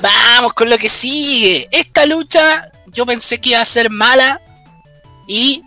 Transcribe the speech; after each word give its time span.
Vamos 0.00 0.52
con 0.54 0.70
lo 0.70 0.78
que 0.78 0.88
sigue. 0.88 1.68
Esta 1.70 2.06
lucha 2.06 2.70
yo 2.86 3.04
pensé 3.06 3.40
que 3.40 3.50
iba 3.50 3.60
a 3.60 3.64
ser 3.64 3.90
mala 3.90 4.40
y 5.26 5.62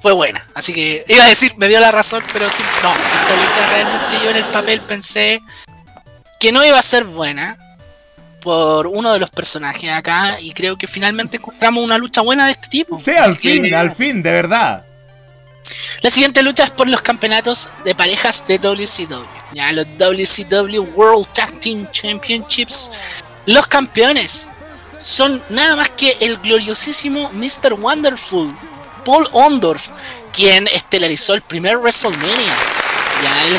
fue 0.00 0.12
buena. 0.12 0.46
Así 0.54 0.72
que 0.72 1.04
iba 1.08 1.24
a 1.24 1.28
decir, 1.28 1.54
me 1.56 1.68
dio 1.68 1.80
la 1.80 1.90
razón, 1.90 2.22
pero 2.32 2.48
sí, 2.50 2.62
no. 2.82 2.90
Esta 2.90 3.36
lucha 3.36 3.70
realmente 3.70 4.16
yo 4.24 4.30
en 4.30 4.36
el 4.36 4.46
papel 4.46 4.80
pensé 4.80 5.40
que 6.38 6.52
no 6.52 6.64
iba 6.64 6.78
a 6.78 6.82
ser 6.82 7.04
buena 7.04 7.58
por 8.40 8.86
uno 8.86 9.12
de 9.12 9.18
los 9.18 9.30
personajes 9.30 9.90
acá 9.90 10.40
y 10.40 10.52
creo 10.52 10.76
que 10.76 10.86
finalmente 10.86 11.36
encontramos 11.36 11.84
una 11.84 11.98
lucha 11.98 12.22
buena 12.22 12.46
de 12.46 12.52
este 12.52 12.68
tipo. 12.68 13.00
Sí, 13.04 13.10
al 13.10 13.36
fin, 13.36 13.74
al 13.74 13.94
fin, 13.94 14.22
de 14.22 14.30
verdad. 14.30 14.84
La 16.00 16.10
siguiente 16.10 16.42
lucha 16.42 16.64
es 16.64 16.70
por 16.70 16.88
los 16.88 17.02
campeonatos 17.02 17.68
de 17.84 17.94
parejas 17.94 18.46
de 18.46 18.58
WCW. 18.58 19.26
Ya, 19.52 19.70
los 19.72 19.86
WCW 19.98 20.80
World 20.94 21.26
Tag 21.34 21.60
Team 21.60 21.86
Championships. 21.92 22.90
Los 23.50 23.66
campeones 23.66 24.52
son 24.96 25.42
nada 25.48 25.74
más 25.74 25.88
que 25.88 26.16
el 26.20 26.36
gloriosísimo 26.36 27.32
Mr. 27.32 27.72
Wonderful, 27.72 28.54
Paul 29.04 29.26
Ondorf, 29.32 29.90
quien 30.32 30.68
estelarizó 30.68 31.34
el 31.34 31.42
primer 31.42 31.78
WrestleMania. 31.78 32.54
Ya, 33.24 33.44
él 33.46 33.58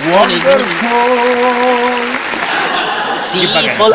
Sí, 3.19 3.45
Paul, 3.77 3.93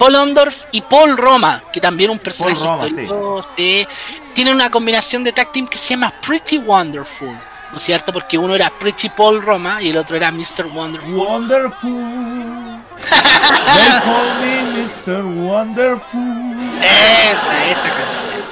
Paul 0.00 0.14
Ondorf 0.16 0.64
y 0.72 0.80
Paul 0.80 1.16
Roma, 1.16 1.62
que 1.72 1.80
también 1.80 2.10
un 2.10 2.18
personaje 2.18 2.58
histórico. 2.58 3.40
Sí. 3.54 3.86
Tiene 4.32 4.50
una 4.50 4.68
combinación 4.68 5.22
de 5.22 5.30
tag 5.30 5.52
team 5.52 5.68
que 5.68 5.78
se 5.78 5.90
llama 5.90 6.12
Pretty 6.26 6.58
Wonderful. 6.58 7.28
¿No 7.28 7.76
es 7.76 7.82
cierto? 7.82 8.12
Porque 8.12 8.36
uno 8.36 8.56
era 8.56 8.68
Pretty 8.68 9.10
Paul 9.10 9.40
Roma 9.42 9.80
y 9.80 9.90
el 9.90 9.96
otro 9.96 10.16
era 10.16 10.32
Mr. 10.32 10.66
Wonderful. 10.66 11.14
Wonderful. 11.14 12.73
They 13.00 14.00
call 14.04 14.40
me 14.40 14.84
Mr. 14.84 15.24
Wonderful. 15.24 16.80
Esa, 16.80 17.70
esa 17.70 17.90
canción. 17.94 18.42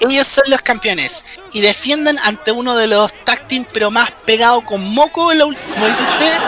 Ellos 0.00 0.28
son 0.28 0.44
los 0.48 0.60
campeones 0.60 1.24
y 1.52 1.60
defienden 1.60 2.16
ante 2.22 2.52
uno 2.52 2.76
de 2.76 2.86
los 2.86 3.12
tag 3.24 3.46
team 3.48 3.66
pero 3.72 3.90
más 3.90 4.10
pegado 4.24 4.60
con 4.62 4.82
moco, 4.94 5.30
como 5.72 5.86
dice 5.86 6.02
usted. 6.02 6.38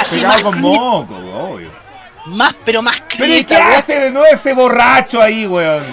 Así 0.00 0.16
pegado 0.16 0.34
más 0.34 0.42
con 0.42 0.60
moco, 0.60 1.14
obvio. 1.14 1.70
Más 2.26 2.54
pero 2.64 2.82
más 2.82 3.02
¿Pero 3.18 3.46
qué 3.46 3.56
hace 3.56 3.98
de 3.98 4.10
nuevo 4.12 4.26
ese 4.26 4.52
borracho 4.52 5.20
ahí, 5.20 5.46
weón? 5.46 5.84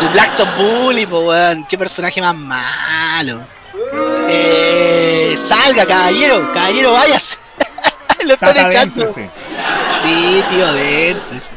El 0.00 0.08
Black 0.10 0.36
Top 0.36 0.48
Bully, 0.56 1.06
po, 1.06 1.20
weón. 1.20 1.66
Qué 1.68 1.76
personaje 1.76 2.20
más 2.20 2.36
malo. 2.36 3.40
Eh, 4.28 5.36
salga, 5.36 5.84
caballero. 5.84 6.52
Caballero, 6.52 6.92
váyase. 6.92 7.36
Lo 8.24 8.34
están 8.34 8.56
echando. 8.56 9.14
Sí, 10.00 10.44
tío, 10.48 10.72
déntrese. 10.72 11.52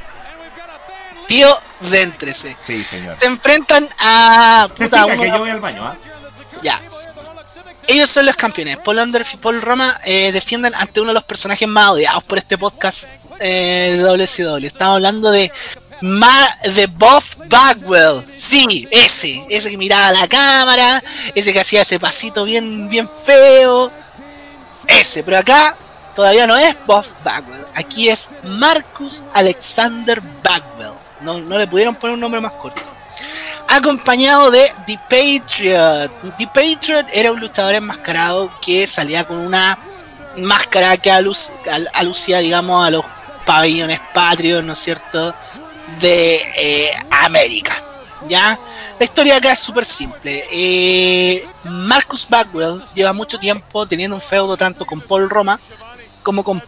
Tío, 1.27 1.57
déntrese. 1.79 2.57
Sí, 2.65 2.83
señor. 2.83 3.15
Se 3.19 3.27
enfrentan 3.27 3.87
a. 3.99 4.69
Puta, 4.75 5.05
uno... 5.05 5.21
que 5.21 5.29
yo 5.29 5.39
voy 5.39 5.49
al 5.49 5.61
baño, 5.61 5.85
¿ah? 5.85 5.95
Ya. 6.61 6.81
Ellos 7.87 8.09
son 8.09 8.25
los 8.25 8.35
campeones. 8.35 8.77
Paul 8.77 8.99
Underf 8.99 9.33
y 9.33 9.37
Paul 9.37 9.61
Roma 9.61 9.97
eh, 10.05 10.31
defienden 10.31 10.73
ante 10.75 11.01
uno 11.01 11.09
de 11.09 11.15
los 11.15 11.23
personajes 11.23 11.67
más 11.67 11.91
odiados 11.91 12.23
por 12.23 12.37
este 12.37 12.57
podcast 12.57 13.09
eh, 13.39 13.95
de 13.97 14.03
WCW. 14.03 14.65
Estamos 14.65 14.95
hablando 14.95 15.31
de 15.31 15.51
Ma 16.01 16.57
de 16.75 16.87
Bob 16.87 17.23
Bagwell. 17.47 18.25
Sí, 18.35 18.87
ese. 18.91 19.45
Ese 19.49 19.69
que 19.69 19.77
miraba 19.77 20.07
a 20.07 20.11
la 20.11 20.27
cámara. 20.27 21.03
Ese 21.35 21.53
que 21.53 21.59
hacía 21.59 21.81
ese 21.81 21.99
pasito 21.99 22.43
bien, 22.43 22.89
bien 22.89 23.07
feo. 23.23 23.91
Ese. 24.87 25.23
Pero 25.23 25.37
acá 25.37 25.75
todavía 26.13 26.47
no 26.47 26.55
es 26.55 26.75
Bob 26.85 27.05
Bagwell. 27.23 27.65
Aquí 27.75 28.09
es 28.09 28.29
Marcus 28.43 29.23
Alexander 29.33 30.21
Bagwell. 30.43 30.97
No, 31.21 31.39
no 31.39 31.57
le 31.57 31.67
pudieron 31.67 31.95
poner 31.95 32.15
un 32.15 32.19
nombre 32.19 32.41
más 32.41 32.53
corto. 32.53 32.81
Acompañado 33.67 34.51
de 34.51 34.71
The 34.85 34.99
Patriot. 35.09 36.11
The 36.37 36.47
Patriot 36.47 37.05
era 37.13 37.31
un 37.31 37.39
luchador 37.39 37.75
enmascarado 37.75 38.51
que 38.59 38.85
salía 38.87 39.23
con 39.23 39.37
una 39.37 39.77
máscara 40.37 40.97
que 40.97 41.11
alucía, 41.11 42.39
digamos, 42.39 42.85
a 42.85 42.89
los 42.89 43.05
pabellones 43.45 43.99
patrios, 44.13 44.63
¿no 44.63 44.73
es 44.73 44.79
cierto?, 44.79 45.33
de 45.99 46.35
eh, 46.57 46.91
América. 47.09 47.75
¿Ya? 48.27 48.59
La 48.99 49.05
historia 49.05 49.37
acá 49.37 49.53
es 49.53 49.59
súper 49.59 49.85
simple. 49.85 50.43
Eh, 50.51 51.43
Marcus 51.63 52.27
Bagwell 52.29 52.83
lleva 52.93 53.13
mucho 53.13 53.39
tiempo 53.39 53.85
teniendo 53.87 54.15
un 54.15 54.21
feudo 54.21 54.55
tanto 54.55 54.85
con 54.85 55.01
Paul 55.01 55.29
Roma 55.29 55.59
como 56.23 56.43
con 56.43 56.61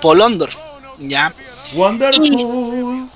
Paul 0.00 0.20
Ondorf. 0.20 0.56
¿Ya? 0.98 1.32
Wonderful. 1.74 3.10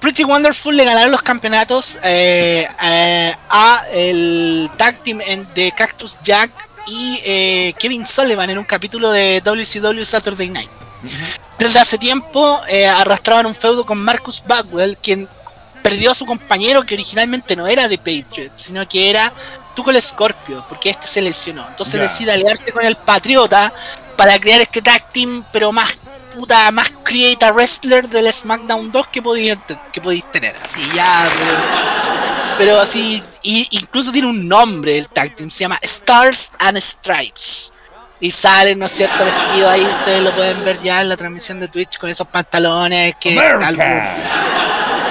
Pretty 0.00 0.22
Wonderful 0.24 0.76
le 0.76 0.84
ganaron 0.84 1.10
los 1.10 1.22
campeonatos 1.22 1.98
eh, 2.04 2.68
a 2.78 3.82
el 3.92 4.70
tag 4.76 5.02
team 5.02 5.18
de 5.54 5.72
Cactus 5.72 6.18
Jack 6.22 6.50
y 6.86 7.72
Kevin 7.78 8.06
Sullivan 8.06 8.48
en 8.50 8.58
un 8.58 8.64
capítulo 8.64 9.10
de 9.10 9.40
WCW 9.40 10.04
Saturday 10.04 10.48
Night. 10.50 10.70
Desde 11.58 11.78
hace 11.78 11.98
tiempo 11.98 12.60
eh, 12.68 12.86
arrastraban 12.86 13.46
un 13.46 13.54
feudo 13.54 13.84
con 13.84 13.98
Marcus 13.98 14.42
Bagwell, 14.46 14.96
quien 14.98 15.28
perdió 15.82 16.12
a 16.12 16.14
su 16.14 16.26
compañero 16.26 16.84
que 16.84 16.94
originalmente 16.94 17.56
no 17.56 17.66
era 17.66 17.88
de 17.88 17.98
Patriot, 17.98 18.52
sino 18.54 18.86
que 18.88 19.10
era 19.10 19.32
Tuco 19.78 19.92
Scorpio, 20.00 20.64
porque 20.68 20.90
este 20.90 21.06
se 21.06 21.22
lesionó. 21.22 21.64
Entonces 21.68 22.00
decide 22.00 22.32
aliarse 22.32 22.72
con 22.72 22.84
el 22.84 22.96
Patriota 22.96 23.72
para 24.16 24.36
crear 24.40 24.60
este 24.60 24.82
tag 24.82 25.12
team, 25.12 25.44
pero 25.52 25.70
más 25.70 25.96
puta, 26.34 26.68
más 26.72 26.90
create 27.04 27.48
wrestler 27.52 28.08
del 28.08 28.32
SmackDown 28.32 28.90
2 28.90 29.06
que 29.06 29.22
podíais 29.22 29.60
que 29.92 30.00
podéis 30.00 30.28
tener. 30.32 30.56
Así 30.64 30.80
ya, 30.96 31.28
pero, 32.58 32.80
así, 32.80 33.22
y, 33.44 33.68
incluso 33.70 34.10
tiene 34.10 34.26
un 34.26 34.48
nombre 34.48 34.98
el 34.98 35.08
tag 35.08 35.36
team, 35.36 35.48
se 35.48 35.60
llama 35.60 35.78
Stars 35.80 36.50
and 36.58 36.76
Stripes. 36.78 37.72
Y 38.18 38.32
sale, 38.32 38.74
¿no 38.74 38.86
es 38.86 38.92
cierto? 38.92 39.24
Vestido 39.24 39.70
ahí, 39.70 39.82
ustedes 39.82 40.22
lo 40.22 40.34
pueden 40.34 40.64
ver 40.64 40.80
ya 40.82 41.02
en 41.02 41.08
la 41.08 41.16
transmisión 41.16 41.60
de 41.60 41.68
Twitch 41.68 41.98
con 41.98 42.10
esos 42.10 42.26
pantalones 42.26 43.14
que 43.20 43.36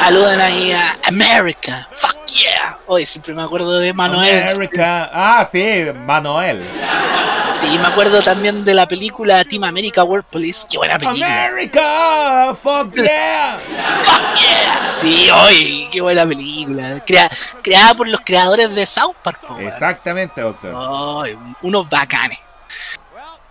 aluden 0.01 0.41
ahí 0.41 0.71
a 0.71 0.97
America. 1.05 1.87
Fuck 1.91 2.25
yeah. 2.27 2.77
Hoy 2.85 3.05
siempre 3.05 3.33
me 3.33 3.41
acuerdo 3.41 3.79
de 3.79 3.93
Manuel. 3.93 4.47
America. 4.47 5.09
Ah, 5.13 5.47
sí, 5.51 5.85
Manuel. 6.05 6.63
Sí, 7.49 7.79
me 7.79 7.87
acuerdo 7.87 8.21
también 8.21 8.65
de 8.65 8.73
la 8.73 8.87
película 8.87 9.43
Team 9.45 9.63
America 9.63 10.03
World 10.03 10.25
Police. 10.25 10.67
Qué 10.69 10.77
buena 10.77 10.99
película. 10.99 11.45
America, 11.47 12.55
fuck 12.61 12.93
yeah. 12.93 13.59
fuck 14.01 14.35
yeah. 14.35 14.89
Sí, 14.89 15.29
hoy, 15.29 15.87
qué 15.91 16.01
buena 16.01 16.25
película. 16.25 17.03
creada 17.61 17.93
por 17.95 18.07
los 18.07 18.21
creadores 18.21 18.75
de 18.75 18.85
South 18.85 19.15
Park. 19.23 19.39
Exactamente, 19.59 20.41
doctor. 20.41 20.73
unos 21.61 21.89
bacanes. 21.89 22.39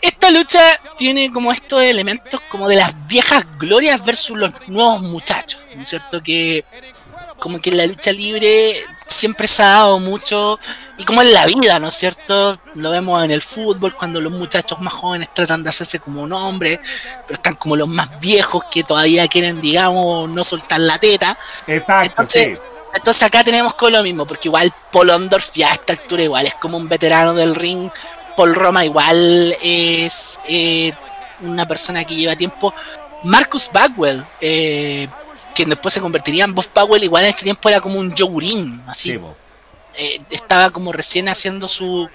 Esta 0.00 0.30
lucha 0.30 0.60
tiene 0.96 1.30
como 1.30 1.52
estos 1.52 1.82
elementos 1.82 2.40
como 2.50 2.68
de 2.68 2.76
las 2.76 2.94
viejas 3.06 3.44
glorias 3.58 4.04
versus 4.04 4.36
los 4.36 4.68
nuevos 4.68 5.02
muchachos, 5.02 5.60
¿no 5.74 5.82
es 5.82 5.88
cierto? 5.88 6.22
Que 6.22 6.64
como 7.38 7.60
que 7.60 7.70
en 7.70 7.76
la 7.76 7.86
lucha 7.86 8.12
libre 8.12 8.76
siempre 9.06 9.46
se 9.48 9.62
ha 9.62 9.66
dado 9.66 9.98
mucho, 9.98 10.58
y 10.98 11.04
como 11.04 11.22
en 11.22 11.32
la 11.32 11.46
vida, 11.46 11.78
¿no 11.78 11.88
es 11.88 11.94
cierto? 11.94 12.58
Lo 12.74 12.90
vemos 12.90 13.22
en 13.24 13.30
el 13.30 13.42
fútbol 13.42 13.94
cuando 13.94 14.20
los 14.20 14.32
muchachos 14.32 14.80
más 14.80 14.94
jóvenes 14.94 15.32
tratan 15.32 15.62
de 15.62 15.70
hacerse 15.70 16.00
como 16.00 16.22
un 16.22 16.32
hombre, 16.32 16.80
pero 17.26 17.34
están 17.34 17.54
como 17.54 17.76
los 17.76 17.88
más 17.88 18.18
viejos 18.20 18.64
que 18.70 18.82
todavía 18.82 19.28
quieren, 19.28 19.60
digamos, 19.60 20.28
no 20.30 20.44
soltar 20.44 20.80
la 20.80 20.98
teta. 20.98 21.38
Exacto, 21.66 22.22
entonces, 22.22 22.58
Entonces 22.94 23.22
acá 23.22 23.44
tenemos 23.44 23.74
con 23.74 23.92
lo 23.92 24.02
mismo, 24.02 24.26
porque 24.26 24.48
igual 24.48 24.72
Polondorf 24.90 25.52
ya 25.54 25.70
a 25.70 25.74
esta 25.74 25.92
altura 25.92 26.22
igual 26.24 26.46
es 26.46 26.54
como 26.54 26.76
un 26.76 26.88
veterano 26.88 27.34
del 27.34 27.54
ring, 27.54 27.90
Paul 28.36 28.54
Roma 28.54 28.84
igual 28.84 29.56
es 29.62 30.38
eh, 30.48 30.92
una 31.40 31.66
persona 31.66 32.04
que 32.04 32.14
lleva 32.14 32.36
tiempo. 32.36 32.72
Marcus 33.24 33.70
Bagwell, 33.72 34.24
eh, 34.40 35.08
quien 35.54 35.70
después 35.70 35.94
se 35.94 36.00
convertiría 36.00 36.44
en 36.44 36.54
Bob 36.54 36.66
Bagwell, 36.72 37.02
igual 37.02 37.24
en 37.24 37.30
este 37.30 37.44
tiempo 37.44 37.68
era 37.68 37.80
como 37.80 37.98
un 37.98 38.14
Jogurín, 38.16 38.82
así. 38.86 39.18
Eh, 39.98 40.20
estaba 40.30 40.70
como 40.70 40.92
recién 40.92 41.28
haciendo 41.28 41.66
su, 41.66 42.08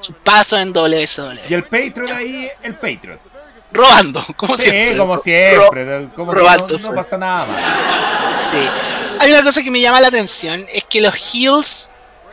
su 0.00 0.12
paso 0.12 0.56
en 0.56 0.72
WSW. 0.72 1.50
Y 1.50 1.54
el 1.54 1.64
Patriot 1.64 2.10
ahí, 2.10 2.48
el 2.62 2.74
Patriot. 2.74 3.20
Robando, 3.72 4.24
como 4.36 4.56
siempre. 4.56 4.96
como 4.96 5.18
siempre. 5.18 6.08
como 6.14 6.32
robando, 6.32 6.78
no, 6.78 6.88
no, 6.88 6.94
pasa 6.94 7.18
nada 7.18 7.46
más. 7.46 8.40
Sí. 8.40 8.58
Hay 9.18 9.32
una 9.32 9.42
cosa 9.42 9.62
que 9.62 9.70
me 9.70 9.80
llama 9.80 10.00
la 10.00 10.08
atención, 10.08 10.64
es 10.72 10.84
que 10.84 11.00
los 11.00 11.14
Heels 11.34 11.90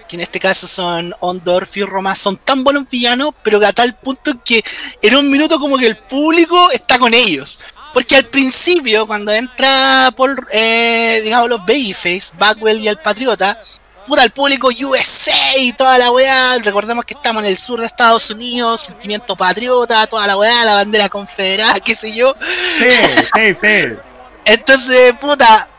que 0.08 0.16
en 0.16 0.22
este 0.22 0.40
caso 0.40 0.68
son 0.68 1.14
Ondorf 1.20 1.78
y 1.78 1.84
Roma, 1.84 2.16
son 2.16 2.38
tan 2.38 2.64
buenos 2.64 2.90
villanos, 2.90 3.34
pero 3.44 3.60
que 3.60 3.66
a 3.66 3.74
tal 3.74 3.96
punto 3.96 4.34
que 4.44 4.64
en 5.02 5.16
un 5.16 5.30
minuto 5.30 5.60
como 5.60 5.78
que 5.78 5.88
el 5.88 5.98
público 5.98 6.72
está 6.72 7.00
con 7.00 7.14
ellos. 7.14 7.60
Porque 7.94 8.16
al 8.16 8.26
principio, 8.26 9.06
cuando 9.06 9.32
entra 9.32 10.12
por, 10.16 10.48
eh, 10.52 11.22
digamos, 11.24 11.48
los 11.48 11.60
Babyface, 11.60 12.36
Bagwell 12.40 12.80
y 12.80 12.88
el 12.88 12.98
Patriota, 12.98 13.60
puta, 14.08 14.24
el 14.24 14.32
público 14.32 14.70
USA 14.70 15.58
y 15.60 15.74
toda 15.74 15.98
la 15.98 16.12
weá, 16.12 16.58
recordemos 16.60 17.06
que 17.06 17.14
estamos 17.14 17.44
en 17.44 17.50
el 17.50 17.58
sur 17.58 17.80
de 17.80 17.86
Estados 17.86 18.30
Unidos, 18.32 18.82
sentimiento 18.82 19.36
patriota, 19.36 20.08
toda 20.08 20.26
la 20.28 20.38
weá, 20.38 20.66
la 20.66 20.74
bandera 20.76 21.08
confederada, 21.08 21.80
qué 21.80 21.96
sé 21.96 22.14
yo. 22.14 22.36
Sí, 22.80 22.90
sí, 23.34 23.58
sí. 23.62 23.96
Entonces, 24.46 25.14
puta. 25.20 25.70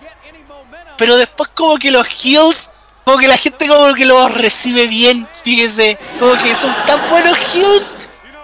Pero 0.97 1.17
después 1.17 1.51
como 1.53 1.77
que 1.77 1.91
los 1.91 2.07
heels, 2.25 2.71
como 3.05 3.19
que 3.19 3.29
la 3.29 3.37
gente 3.37 3.69
como 3.69 3.95
que 3.95 4.07
los 4.07 4.33
recibe 4.35 4.87
bien, 4.87 5.29
fíjese. 5.43 5.99
Como 6.19 6.37
que 6.39 6.55
son 6.57 6.75
tan 6.87 7.11
buenos 7.11 7.37
heels 7.39 7.95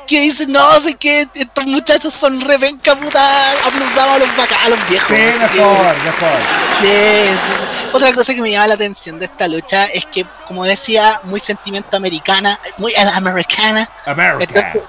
que 0.06 0.20
dicen, 0.20 0.52
no, 0.52 0.80
sé 0.80 0.96
que 0.96 1.28
estos 1.34 1.66
muchachos 1.66 2.12
son 2.12 2.40
revenca, 2.40 2.96
puta, 2.96 3.52
aplaudamos 3.52 4.16
a 4.16 4.18
los, 4.18 4.28
a 4.64 4.68
los 4.68 4.88
viejos. 4.88 5.08
Sí, 5.08 5.14
mejor, 5.14 5.96
mejor. 6.04 6.38
Sí, 6.80 6.88
sí, 6.88 7.66
Otra 7.92 8.12
cosa 8.12 8.34
que 8.34 8.42
me 8.42 8.50
llama 8.50 8.66
la 8.66 8.74
atención 8.74 9.18
de 9.20 9.26
esta 9.26 9.46
lucha 9.46 9.84
es 9.86 10.04
que, 10.06 10.26
como 10.48 10.64
decía, 10.64 11.20
muy 11.24 11.38
sentimiento 11.38 11.96
americana, 11.96 12.58
muy 12.78 12.92
americana. 12.96 13.88
Americana. 14.04 14.38
Entonces 14.40 14.82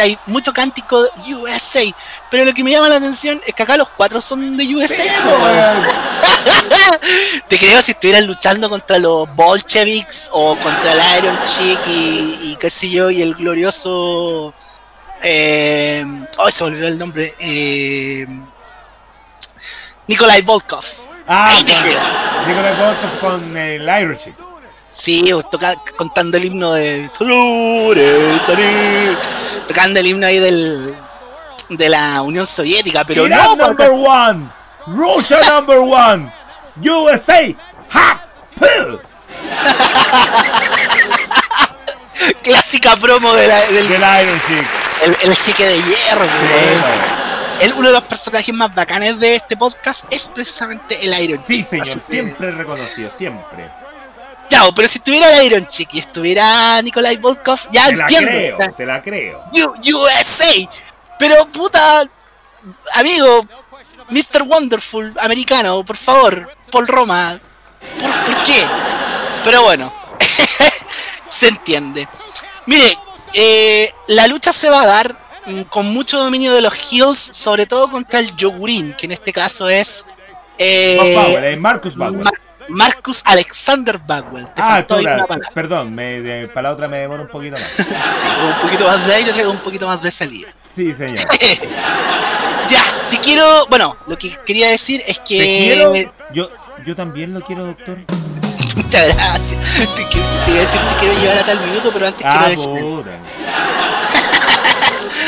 hay 0.00 0.18
mucho 0.26 0.52
cántico 0.52 1.02
de 1.02 1.34
USA. 1.34 1.82
Pero 2.30 2.44
lo 2.44 2.52
que 2.52 2.64
me 2.64 2.70
llama 2.70 2.88
la 2.88 2.96
atención 2.96 3.40
es 3.46 3.54
que 3.54 3.62
acá 3.62 3.76
los 3.76 3.88
cuatro 3.90 4.20
son 4.20 4.56
de 4.56 4.74
USA. 4.74 5.04
Te 7.48 7.58
creo 7.58 7.82
si 7.82 7.92
estuvieran 7.92 8.26
luchando 8.26 8.68
contra 8.68 8.98
los 8.98 9.32
Bolsheviks 9.34 10.30
o 10.32 10.56
contra 10.56 10.92
el 10.92 11.18
Iron 11.18 11.38
Chick 11.44 11.80
y, 11.86 12.56
qué 12.60 12.70
sé 12.70 12.88
yo, 12.88 13.10
y 13.10 13.22
el 13.22 13.34
glorioso. 13.34 14.54
Eh, 15.22 16.04
oh, 16.38 16.50
se 16.50 16.64
volvió 16.64 16.86
el 16.86 16.98
nombre. 16.98 17.34
Eh, 17.40 18.26
Nikolai 20.06 20.42
Volkov. 20.42 20.84
Ah, 21.26 21.54
Nikolai 22.46 22.76
Volkov 22.76 23.20
con 23.20 23.56
el 23.56 23.82
Iron 23.82 24.16
Chick. 24.16 24.34
Sí, 24.90 25.30
toca, 25.50 25.74
contando 25.96 26.38
el 26.38 26.44
himno 26.46 26.72
de 26.72 27.10
Tocando 29.66 30.00
el 30.00 30.06
himno 30.06 30.26
ahí 30.26 30.38
del, 30.38 30.96
de 31.68 31.88
la 31.88 32.22
Unión 32.22 32.46
Soviética, 32.46 33.04
pero 33.04 33.28
no. 33.28 33.56
number 33.56 33.90
one! 33.90 34.48
Russia 34.86 35.38
number 35.46 35.78
one! 35.78 36.32
USA! 36.82 37.54
¡Ha! 37.92 38.24
Clásica 42.42 42.96
promo 42.96 43.32
de 43.34 43.46
la, 43.46 43.60
del, 43.66 43.86
Iron 43.86 44.40
Chick. 44.46 44.66
El, 45.04 45.16
el, 45.22 45.36
jeque 45.36 45.64
de 45.66 45.76
hierro, 45.76 46.24
el, 47.60 47.72
uno 47.74 47.88
de 47.88 47.92
los 47.92 48.02
personajes 48.04 48.52
más 48.54 48.74
bacanes 48.74 49.20
de 49.20 49.36
este 49.36 49.56
podcast 49.56 50.12
es 50.12 50.28
precisamente 50.28 50.98
el 51.04 51.20
Iron 51.22 51.38
Chick. 51.46 51.68
Sí, 51.68 51.82
señor, 51.82 52.00
siempre 52.08 52.50
reconocido, 52.50 53.10
siempre. 53.16 53.77
Chao, 54.48 54.74
pero 54.74 54.88
si 54.88 54.98
estuviera 54.98 55.42
Iron 55.44 55.66
Chick 55.66 55.94
y 55.94 55.98
estuviera 55.98 56.80
Nikolai 56.82 57.16
Volkov, 57.18 57.60
ya 57.70 57.88
te 57.88 57.94
entiendo. 57.94 58.30
La 58.30 58.56
creo, 58.56 58.74
te 58.74 58.86
la 58.86 59.02
creo. 59.02 59.44
USA. 59.52 60.68
Pero 61.18 61.46
puta, 61.48 62.04
amigo, 62.94 63.46
Mr. 64.10 64.42
Wonderful 64.42 65.14
americano, 65.20 65.84
por 65.84 65.96
favor, 65.96 66.50
Paul 66.70 66.86
Roma. 66.86 67.38
¿Por, 68.00 68.42
qué? 68.42 68.66
Pero 69.44 69.62
bueno, 69.62 69.92
se 71.28 71.48
entiende. 71.48 72.08
Mire, 72.66 72.96
eh, 73.34 73.92
la 74.08 74.26
lucha 74.26 74.52
se 74.52 74.70
va 74.70 74.82
a 74.82 74.86
dar 74.86 75.42
mm, 75.46 75.62
con 75.62 75.86
mucho 75.86 76.18
dominio 76.18 76.52
de 76.54 76.62
los 76.62 76.74
heels, 76.92 77.18
sobre 77.18 77.66
todo 77.66 77.90
contra 77.90 78.20
el 78.20 78.34
Yogurín, 78.36 78.94
que 78.94 79.06
en 79.06 79.12
este 79.12 79.32
caso 79.32 79.68
es. 79.68 80.06
Eh, 80.56 81.56
Marcus 81.58 81.94
Bauer. 81.96 82.24
Marcus 82.24 82.47
Alexander 83.24 83.98
Bagwell. 83.98 84.46
ah, 84.56 84.84
perdón, 85.54 85.94
me, 85.94 86.48
para 86.48 86.68
la 86.68 86.74
otra 86.74 86.88
me 86.88 86.98
demoro 86.98 87.22
un 87.22 87.28
poquito 87.28 87.52
más. 87.52 87.62
sí, 87.62 88.26
un 88.42 88.60
poquito 88.60 88.84
más 88.84 89.06
de 89.06 89.14
aire, 89.14 89.46
un 89.46 89.58
poquito 89.58 89.86
más 89.86 90.02
de 90.02 90.10
salida. 90.10 90.48
Sí, 90.74 90.92
señor. 90.92 91.18
ya, 92.68 92.82
te 93.10 93.18
quiero. 93.18 93.66
Bueno, 93.68 93.96
lo 94.06 94.16
que 94.16 94.36
quería 94.46 94.70
decir 94.70 95.02
es 95.06 95.18
que. 95.18 95.38
¿Te 95.38 95.44
quiero? 95.44 96.14
Yo, 96.32 96.50
yo 96.84 96.94
también 96.94 97.34
lo 97.34 97.40
quiero, 97.40 97.66
doctor. 97.66 97.98
Muchas 98.76 99.14
gracias. 99.14 99.60
Te, 99.96 100.04
te, 100.04 100.18
iba 100.18 100.26
a 100.26 100.60
decir 100.60 100.80
te 100.80 100.96
quiero 100.96 101.20
llevar 101.20 101.38
a 101.38 101.44
tal 101.44 101.60
minuto, 101.60 101.90
pero 101.92 102.06
antes 102.06 102.24
ah, 102.24 102.50
quiero 102.54 103.02
decir. 103.02 103.18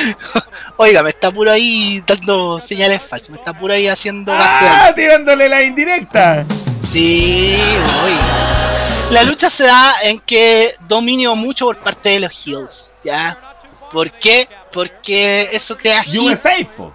Oiga, 0.77 1.03
me 1.03 1.11
está 1.11 1.31
puro 1.31 1.51
ahí 1.51 2.03
dando 2.07 2.59
señales 2.61 3.03
falsas, 3.03 3.31
me 3.31 3.37
está 3.37 3.53
puro 3.53 3.75
ahí 3.75 3.87
haciendo. 3.89 4.33
¡Ah! 4.35 4.93
Tirándole 4.95 5.49
la 5.49 5.63
indirecta. 5.63 6.47
Sí, 6.91 7.57
oiga. 8.03 9.11
La 9.11 9.23
lucha 9.23 9.49
se 9.49 9.63
da 9.63 9.95
en 10.03 10.19
que 10.19 10.75
dominio 10.89 11.37
mucho 11.37 11.67
por 11.67 11.79
parte 11.79 12.09
de 12.09 12.21
los 12.21 12.47
Heels, 12.47 12.97
¿ya? 13.05 13.39
¿Por 13.93 14.11
qué? 14.11 14.49
Porque 14.73 15.51
eso 15.53 15.79
crea 15.79 16.03
USA, 16.09 16.51
po. 16.77 16.93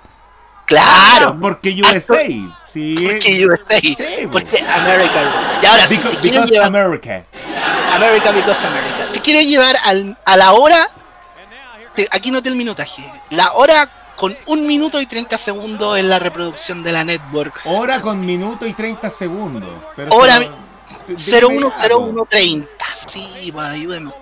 Claro. 0.65 1.29
Ah, 1.29 1.37
porque 1.39 1.81
USA. 1.81 2.25
Sí. 2.67 2.95
Porque 2.97 3.47
USA. 3.47 3.79
Sí, 3.79 3.97
porque 4.29 4.59
America. 4.67 5.43
Y 5.63 5.65
ahora 5.65 5.87
sí, 5.87 5.97
te 5.97 6.17
quiero 6.17 6.43
llevar. 6.43 6.67
America. 6.67 7.23
America 7.93 8.31
because 8.33 8.67
America. 8.67 9.07
Te 9.13 9.21
quiero 9.21 9.39
llevar 9.39 9.77
al, 9.85 10.17
a 10.25 10.35
la 10.35 10.51
hora. 10.51 10.89
aquí 12.11 12.31
noté 12.31 12.49
el 12.49 12.57
minutaje. 12.57 13.01
La 13.29 13.53
hora 13.53 13.89
con 14.15 14.37
un 14.47 14.65
minuto 14.67 15.01
y 15.01 15.05
30 15.05 15.37
segundos 15.37 15.97
en 15.97 16.09
la 16.09 16.19
reproducción 16.19 16.83
de 16.83 16.91
la 16.91 17.03
network. 17.03 17.61
Hora 17.65 18.01
con 18.01 18.25
minuto 18.25 18.65
y 18.65 18.73
30 18.73 19.09
segundos. 19.09 19.69
Pero 19.95 20.13
Hora 20.13 20.39
010130. 21.15 22.67
Sí, 22.95 23.51
pues 23.51 23.65
ayúdeme 23.65 24.07
usted. 24.07 24.21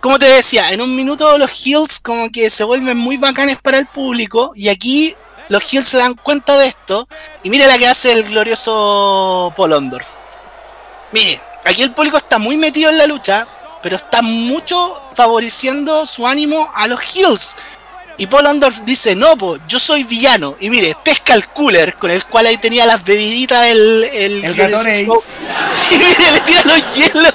Como 0.00 0.18
te 0.18 0.26
decía, 0.26 0.70
en 0.70 0.82
un 0.82 0.94
minuto 0.94 1.38
los 1.38 1.50
heels 1.64 1.98
como 1.98 2.30
que 2.30 2.50
se 2.50 2.64
vuelven 2.64 2.98
muy 2.98 3.16
bacanes 3.16 3.56
para 3.62 3.78
el 3.78 3.86
público 3.86 4.52
y 4.54 4.68
aquí 4.68 5.14
los 5.48 5.72
heels 5.72 5.88
se 5.88 5.96
dan 5.96 6.14
cuenta 6.14 6.58
de 6.58 6.68
esto 6.68 7.08
y 7.42 7.50
mire 7.50 7.66
la 7.66 7.78
que 7.78 7.86
hace 7.86 8.12
el 8.12 8.24
glorioso 8.24 9.52
Polondorf. 9.56 10.06
Mire, 11.12 11.40
aquí 11.64 11.82
el 11.82 11.94
público 11.94 12.18
está 12.18 12.38
muy 12.38 12.58
metido 12.58 12.90
en 12.90 12.98
la 12.98 13.06
lucha, 13.06 13.46
pero 13.82 13.96
está 13.96 14.20
mucho 14.20 15.00
favoreciendo 15.14 16.04
su 16.04 16.26
ánimo 16.26 16.70
a 16.74 16.86
los 16.86 17.00
heels 17.00 17.56
y 18.16 18.26
Paul 18.26 18.46
Andorf 18.46 18.80
dice, 18.80 19.16
no, 19.16 19.36
po, 19.36 19.58
yo 19.66 19.80
soy 19.80 20.04
villano. 20.04 20.56
Y 20.60 20.70
mire, 20.70 20.96
pesca 21.02 21.34
el 21.34 21.48
cooler 21.48 21.94
con 21.94 22.10
el 22.10 22.24
cual 22.24 22.46
ahí 22.46 22.56
tenía 22.58 22.86
las 22.86 23.02
bebiditas 23.02 23.66
el... 23.66 24.04
El, 24.12 24.44
el 24.44 24.54
Y 25.90 25.94
mire, 25.96 26.30
le 26.32 26.40
tira 26.40 26.62
los 26.64 26.94
hielos. 26.94 27.34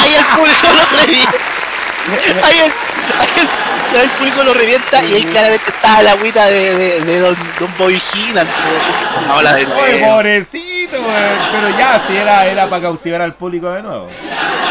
ahí 0.00 0.14
el 0.14 0.24
público 0.36 0.66
lo 0.72 0.98
revienta. 0.98 1.32
Ahí 2.42 2.58
el, 2.58 2.72
ahí 3.20 4.02
el, 4.02 4.10
público 4.10 4.42
lo 4.42 4.54
revienta 4.54 5.04
y 5.04 5.14
ahí 5.14 5.22
claramente 5.24 5.64
está 5.68 6.02
la 6.02 6.12
agüita 6.12 6.46
de, 6.46 6.74
de, 6.76 7.00
de 7.00 7.20
Don, 7.20 7.36
don 7.60 7.70
Bobby 7.78 8.00
de 8.34 9.66
pobrecito, 10.04 10.96
pero 11.52 11.78
ya, 11.78 12.04
si 12.06 12.16
era, 12.16 12.46
era 12.46 12.68
para 12.68 12.82
cautivar 12.82 13.22
al 13.22 13.34
público 13.34 13.70
de 13.70 13.82
nuevo. 13.82 14.08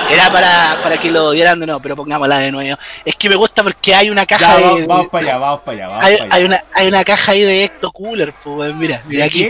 Era 0.09 0.29
para, 0.29 0.81
para 0.83 0.97
que 0.97 1.09
lo 1.09 1.31
dieran 1.31 1.59
de 1.59 1.67
nuevo, 1.67 1.81
pero 1.81 1.95
pongámosla 1.95 2.39
de 2.39 2.51
nuevo. 2.51 2.77
Es 3.05 3.15
que 3.15 3.29
me 3.29 3.35
gusta 3.35 3.63
porque 3.63 3.95
hay 3.95 4.09
una 4.09 4.25
caja 4.25 4.57
de. 4.57 4.85
Vamos, 4.85 5.07
para 5.07 5.25
allá, 5.25 5.37
vamos 5.37 5.61
para 5.61 5.77
allá. 5.77 5.87
Vamos 5.87 6.05
hay, 6.05 6.17
para 6.17 6.25
allá. 6.25 6.35
Hay, 6.35 6.43
una, 6.43 6.63
hay 6.73 6.87
una 6.87 7.03
caja 7.05 7.31
ahí 7.31 7.43
de 7.43 7.63
Ecto 7.63 7.91
Cooler, 7.91 8.33
pues 8.43 8.75
mira, 8.75 9.01
mira 9.05 9.25
aquí. 9.25 9.49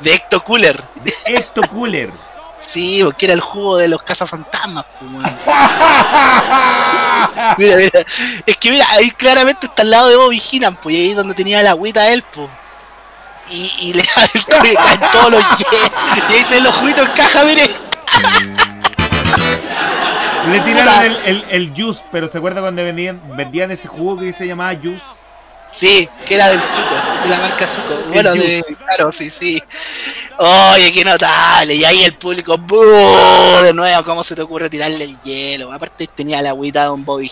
De 0.00 0.14
Ecto 0.14 0.42
Cooler. 0.42 0.82
De 1.04 1.12
Ecto 1.26 1.62
Cooler. 1.62 2.10
Sí, 2.60 3.00
porque 3.02 3.26
era 3.26 3.34
el 3.34 3.40
jugo 3.40 3.78
de 3.78 3.88
los 3.88 4.00
cazafantasmas, 4.02 4.84
pues, 4.98 5.10
mira, 7.58 7.76
mira. 7.76 8.00
Es 8.46 8.56
que 8.56 8.70
mira, 8.70 8.86
ahí 8.90 9.10
claramente 9.10 9.66
está 9.66 9.82
al 9.82 9.90
lado 9.90 10.08
de 10.08 10.16
Bobby 10.16 10.40
Heenan, 10.40 10.76
pues, 10.76 10.94
ahí 10.94 11.14
donde 11.14 11.34
tenía 11.34 11.62
la 11.62 11.70
agüita 11.70 12.12
él, 12.12 12.22
pues. 12.32 12.48
Y, 13.50 13.72
y 13.80 13.94
le 13.94 14.02
caen 14.46 15.00
todos 15.12 15.32
los 15.32 15.42
Y 16.30 16.34
ahí 16.34 16.44
se 16.44 16.60
los 16.60 16.74
juguitos 16.76 17.08
en 17.08 17.14
caja, 17.14 17.42
mire. 17.44 17.68
Le 20.48 20.60
tiraron 20.60 21.02
el, 21.02 21.16
el, 21.24 21.44
el, 21.50 21.72
juice, 21.74 22.02
pero 22.10 22.28
¿se 22.28 22.38
acuerda 22.38 22.60
cuando 22.60 22.82
vendían, 22.82 23.20
vendían 23.36 23.70
ese 23.70 23.88
jugo 23.88 24.18
que 24.18 24.32
se 24.32 24.46
llamaba 24.46 24.74
juice? 24.80 25.04
Sí, 25.70 26.08
que 26.26 26.34
era 26.34 26.48
del 26.48 26.60
suco, 26.60 26.94
de 27.22 27.28
la 27.28 27.38
marca 27.38 27.66
suco. 27.66 27.94
Bueno, 28.12 28.32
de, 28.32 28.64
claro, 28.76 29.10
sí, 29.10 29.30
sí. 29.30 29.62
Oye, 30.38 30.92
qué 30.92 31.04
notable. 31.04 31.74
Y 31.74 31.84
ahí 31.84 32.02
el 32.02 32.16
público, 32.16 32.56
de 33.62 33.72
nuevo, 33.72 34.04
¿cómo 34.04 34.24
se 34.24 34.34
te 34.34 34.42
ocurre 34.42 34.68
tirarle 34.68 35.04
el 35.04 35.20
hielo? 35.20 35.72
Aparte 35.72 36.08
tenía 36.08 36.42
la 36.42 36.50
agüita 36.50 36.84
de 36.84 36.90
un 36.90 37.04
Bobby 37.04 37.30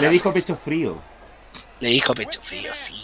Le 0.00 0.08
dijo 0.10 0.32
pecho 0.32 0.58
frío. 0.62 1.00
Le 1.80 1.88
dijo 1.88 2.14
pecho 2.14 2.40
frío, 2.42 2.70
sí. 2.74 2.94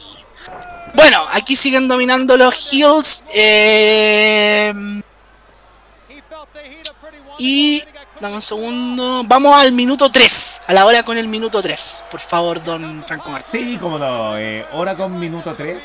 Bueno, 0.94 1.24
aquí 1.32 1.56
siguen 1.56 1.88
dominando 1.88 2.36
los 2.36 2.72
heels. 2.72 3.24
Eh... 3.32 4.72
Y 7.38 7.82
Dame 8.20 8.34
un 8.34 8.42
segundo. 8.42 9.22
Vamos 9.26 9.54
al 9.54 9.72
minuto 9.72 10.10
3. 10.10 10.47
A 10.68 10.74
la 10.74 10.84
hora 10.84 11.02
con 11.02 11.16
el 11.16 11.28
minuto 11.28 11.62
3. 11.62 12.04
Por 12.10 12.20
favor, 12.20 12.62
don 12.62 13.02
Franco 13.06 13.30
Martín. 13.30 13.72
Sí, 13.72 13.78
como 13.78 13.98
no. 13.98 14.36
Eh, 14.36 14.66
hora 14.72 14.94
con 14.94 15.18
minuto 15.18 15.54
3. 15.54 15.82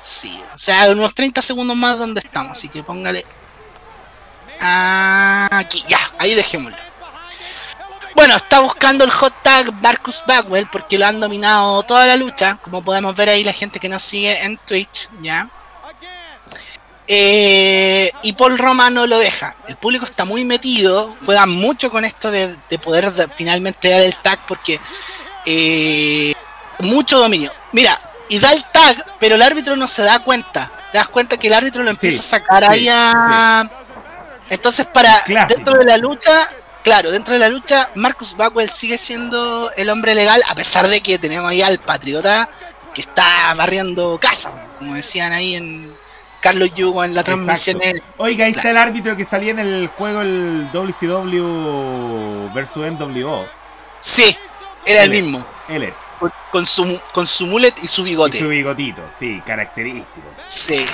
Sí. 0.00 0.42
O 0.54 0.58
sea, 0.58 0.90
unos 0.90 1.14
30 1.14 1.42
segundos 1.42 1.76
más 1.76 1.98
donde 1.98 2.20
estamos. 2.20 2.52
Así 2.52 2.70
que 2.70 2.82
póngale. 2.82 3.26
Aquí, 4.58 5.84
ya. 5.86 6.00
Ahí 6.18 6.34
dejémoslo. 6.34 6.78
Bueno, 8.14 8.34
está 8.36 8.60
buscando 8.60 9.04
el 9.04 9.10
hot 9.10 9.34
tag 9.42 9.70
Marcus 9.82 10.24
Bagwell 10.26 10.66
porque 10.72 10.98
lo 10.98 11.04
han 11.04 11.20
dominado 11.20 11.82
toda 11.82 12.06
la 12.06 12.16
lucha, 12.16 12.58
como 12.62 12.82
podemos 12.82 13.14
ver 13.14 13.28
ahí 13.28 13.44
la 13.44 13.52
gente 13.52 13.78
que 13.78 13.90
nos 13.90 14.00
sigue 14.00 14.42
en 14.42 14.56
Twitch, 14.56 15.10
¿ya? 15.20 15.50
Eh, 17.08 18.10
y 18.22 18.32
Paul 18.32 18.58
Roma 18.58 18.90
no 18.90 19.06
lo 19.06 19.18
deja. 19.18 19.54
El 19.68 19.76
público 19.76 20.04
está 20.04 20.24
muy 20.24 20.44
metido, 20.44 21.16
juega 21.24 21.46
mucho 21.46 21.90
con 21.90 22.04
esto 22.04 22.30
de, 22.30 22.58
poder 22.82 23.12
finalmente 23.34 23.90
dar 23.90 24.02
el 24.02 24.16
tag 24.18 24.40
porque 24.46 24.80
eh, 25.44 26.34
mucho 26.80 27.18
dominio. 27.18 27.52
Mira, 27.72 28.00
y 28.28 28.38
da 28.38 28.52
el 28.52 28.64
tag, 28.64 29.04
pero 29.18 29.36
el 29.36 29.42
árbitro 29.42 29.76
no 29.76 29.86
se 29.86 30.02
da 30.02 30.20
cuenta. 30.20 30.70
Te 30.90 30.98
das 30.98 31.08
cuenta 31.08 31.36
que 31.36 31.46
el 31.46 31.54
árbitro 31.54 31.82
lo 31.82 31.90
empieza 31.90 32.20
a 32.20 32.40
sacar 32.40 32.64
ahí 32.64 32.88
a. 32.90 33.70
Entonces, 34.48 34.86
para 34.86 35.24
dentro 35.48 35.78
de 35.78 35.84
la 35.84 35.96
lucha, 35.96 36.48
claro, 36.82 37.10
dentro 37.10 37.34
de 37.34 37.40
la 37.40 37.48
lucha, 37.48 37.90
Marcus 37.94 38.36
Backwell 38.36 38.70
sigue 38.70 38.98
siendo 38.98 39.70
el 39.76 39.90
hombre 39.90 40.14
legal, 40.14 40.42
a 40.48 40.54
pesar 40.54 40.86
de 40.86 41.00
que 41.00 41.18
tenemos 41.18 41.50
ahí 41.50 41.62
al 41.62 41.78
patriota 41.78 42.48
que 42.94 43.00
está 43.00 43.52
barriendo 43.54 44.18
casa, 44.20 44.52
como 44.78 44.94
decían 44.94 45.32
ahí 45.32 45.56
en 45.56 45.95
Carlos 46.46 46.74
Yugo 46.76 47.02
en 47.02 47.12
la 47.12 47.24
transmisión. 47.24 47.80
Oiga, 48.18 48.44
ahí 48.46 48.52
está 48.52 48.70
el 48.70 48.76
árbitro 48.76 49.16
que 49.16 49.24
salía 49.24 49.50
en 49.50 49.58
el 49.58 49.88
juego 49.88 50.20
el 50.20 50.70
WCW 50.72 52.52
versus 52.54 52.86
NWO. 52.86 53.46
Sí, 53.98 54.36
era 54.84 55.02
el 55.02 55.10
mismo. 55.10 55.44
Él 55.68 55.82
es. 55.82 55.96
Con, 56.52 56.64
su, 56.64 57.00
con 57.12 57.26
su 57.26 57.48
mulet 57.48 57.74
y 57.82 57.88
su 57.88 58.04
bigote. 58.04 58.38
su 58.38 58.48
bigotito, 58.48 59.02
sí, 59.18 59.42
característico. 59.44 60.28
Sí. 60.46 60.86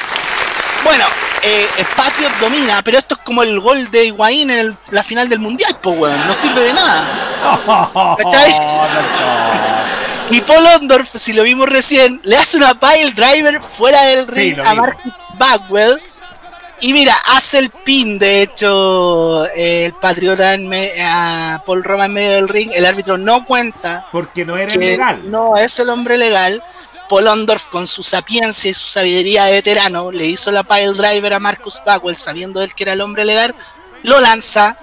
Bueno, 0.85 1.05
eh, 1.43 1.67
Patriot 1.97 2.33
domina, 2.41 2.81
pero 2.83 2.97
esto 2.97 3.17
es 3.17 3.21
como 3.21 3.43
el 3.43 3.61
gol 3.61 3.91
de 3.91 4.07
Higuaín 4.07 4.51
en 4.51 4.75
la 4.91 5.03
final 5.03 5.29
del 5.29 5.39
mundial, 5.39 5.79
pues 5.83 5.99
weón, 5.99 6.27
no 6.27 6.33
sirve 6.33 6.63
de 6.63 6.73
nada. 6.73 8.17
¿Cachai? 8.19 8.55
y 10.31 10.41
Paul 10.41 10.67
Ondorf, 10.67 11.11
si 11.15 11.35
lo 11.35 11.43
vimos 11.43 11.69
recién, 11.69 12.23
le 12.25 12.39
hace 12.39 12.57
una 12.57 12.81
pile 12.81 13.13
driver 13.13 13.61
fuera 13.61 14.03
del 14.05 14.27
ring 14.27 14.59
a 14.59 14.75
Marcus 14.75 15.13
Bagwell 15.39 16.01
y 16.85 16.93
mira, 16.93 17.15
hace 17.27 17.59
el 17.59 17.71
pin, 17.71 18.19
de 18.19 18.43
hecho, 18.43 19.47
el 19.55 19.93
Patriota 19.95 20.53
en 20.55 20.69
a 21.01 21.63
Paul 21.65 21.85
Roma 21.85 22.07
en 22.07 22.13
medio 22.13 22.33
del 22.33 22.49
ring. 22.49 22.73
El 22.75 22.85
árbitro 22.85 23.17
no 23.17 23.45
cuenta. 23.45 24.09
Porque 24.11 24.45
no 24.45 24.57
era 24.57 24.75
legal. 24.75 25.31
No 25.31 25.57
es 25.57 25.79
el 25.79 25.91
hombre 25.91 26.19
legal. 26.19 26.61
Paul 27.09 27.29
Ondorf, 27.29 27.69
con 27.69 27.87
su 27.87 28.03
sapiencia 28.03 28.69
y 28.69 28.75
su 28.75 28.89
sabiduría 28.89 29.45
de 29.45 29.53
veterano, 29.53 30.11
le 30.11 30.27
hizo 30.27 30.51
la 30.51 30.65
pile 30.65 30.93
driver 30.93 31.35
a 31.35 31.39
Marcus 31.39 31.81
Bagwell, 31.87 32.17
sabiendo 32.17 32.61
él 32.61 32.75
que 32.75 32.83
era 32.83 32.95
el 32.95 33.01
hombre 33.01 33.25
legal. 33.25 33.55
Lo 34.03 34.19
lanza. 34.19 34.77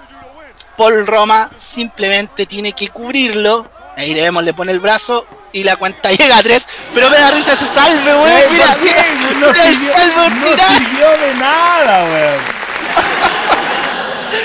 Paul 0.78 1.06
Roma 1.06 1.50
simplemente 1.54 2.46
tiene 2.46 2.72
que 2.72 2.88
cubrirlo. 2.88 3.70
Ahí 3.98 4.14
le 4.14 4.22
vemos, 4.22 4.42
le 4.42 4.54
pone 4.54 4.72
el 4.72 4.80
brazo 4.80 5.26
y 5.52 5.62
la 5.62 5.76
cuenta 5.76 6.10
llega 6.18 6.38
a 6.38 6.42
3, 6.42 6.68
pero 6.94 7.10
me 7.10 7.18
da 7.18 7.30
risa 7.30 7.52
ese 7.52 7.66
salve, 7.66 8.14
weón. 8.14 8.52
Mira, 8.52 8.76
mira, 8.82 9.04
no, 9.40 9.52
sirvió, 9.52 11.10
de 11.18 11.34
nada, 11.34 12.04
weón. 12.04 12.40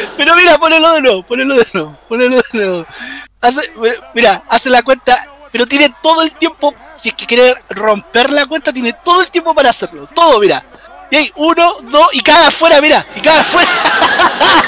pero 0.17 0.35
mira, 0.35 0.57
ponelo 0.57 0.93
de 0.93 1.01
nuevo, 1.01 1.23
ponelo 1.23 1.55
de 1.55 1.67
nuevo, 1.73 1.97
ponelo 2.07 2.37
de 2.37 2.43
nuevo. 2.53 2.85
Hace, 3.41 3.73
mira, 4.13 4.43
hace 4.49 4.69
la 4.69 4.81
cuenta, 4.81 5.23
pero 5.51 5.65
tiene 5.67 5.93
todo 6.01 6.23
el 6.23 6.31
tiempo, 6.31 6.73
si 6.95 7.09
es 7.09 7.15
que 7.15 7.25
quiere 7.25 7.55
romper 7.69 8.29
la 8.31 8.45
cuenta, 8.45 8.73
tiene 8.73 8.93
todo 8.93 9.21
el 9.21 9.29
tiempo 9.29 9.53
para 9.53 9.69
hacerlo. 9.69 10.07
Todo, 10.13 10.39
mira. 10.39 10.63
Y 11.11 11.17
hay 11.17 11.31
uno, 11.35 11.75
dos, 11.83 12.09
y 12.13 12.21
cada 12.21 12.47
afuera, 12.47 12.81
mira, 12.81 13.05
y 13.15 13.21
cada 13.21 13.41
afuera. 13.41 13.69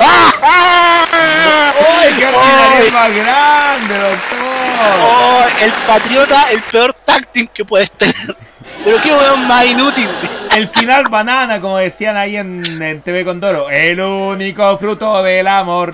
¡Ay, 1.99 2.13
qué 2.15 2.91
más 2.91 3.15
grande, 3.15 3.97
doctor! 3.97 4.66
Oh, 4.79 5.45
el 5.61 5.71
patriota, 5.87 6.51
el 6.51 6.61
peor 6.61 6.93
táctil 6.93 7.49
que 7.49 7.65
puedes 7.65 7.91
tener. 7.91 8.35
Pero 8.83 9.01
qué 9.01 9.13
weón 9.13 9.47
más 9.47 9.65
inútil. 9.65 10.09
El 10.55 10.69
final 10.69 11.07
banana, 11.09 11.59
como 11.59 11.77
decían 11.77 12.15
ahí 12.17 12.37
en, 12.37 13.01
TV 13.03 13.25
Condoro. 13.25 13.69
El 13.69 13.99
único 13.99 14.77
fruto 14.77 15.21
del 15.23 15.47
amor. 15.47 15.93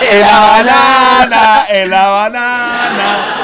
Es 0.00 0.20
la 0.20 0.40
banana, 0.40 1.66
es 1.68 1.88
la 1.88 2.08
banana. 2.08 3.42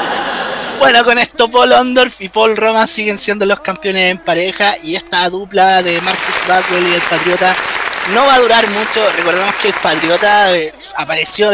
Bueno, 0.79 1.03
con 1.03 1.17
esto 1.17 1.49
Paul 1.49 1.73
Ondorf 1.73 2.21
y 2.21 2.29
Paul 2.29 2.55
Roma 2.55 2.87
siguen 2.87 3.17
siendo 3.17 3.45
los 3.45 3.59
campeones 3.59 4.11
en 4.11 4.17
pareja 4.17 4.73
y 4.83 4.95
esta 4.95 5.29
dupla 5.29 5.83
de 5.83 5.99
Marcus 6.01 6.47
Backwell 6.47 6.87
y 6.87 6.93
el 6.93 7.01
Patriota 7.01 7.53
no 8.13 8.25
va 8.25 8.35
a 8.35 8.39
durar 8.39 8.67
mucho. 8.69 9.01
Recordemos 9.17 9.55
que 9.55 9.67
el 9.69 9.73
Patriota 9.75 10.55
eh, 10.55 10.73
apareció 10.97 11.51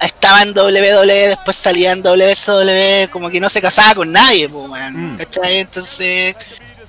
estaba 0.00 0.42
en 0.42 0.56
WWE, 0.56 1.28
después 1.28 1.56
salía 1.56 1.92
en 1.92 2.02
WSW, 2.02 3.10
como 3.10 3.30
que 3.30 3.40
no 3.40 3.48
se 3.48 3.60
casaba 3.60 3.94
con 3.94 4.12
nadie, 4.12 4.48
pues, 4.48 4.70
¿cachai? 5.16 5.58
Entonces, 5.58 6.36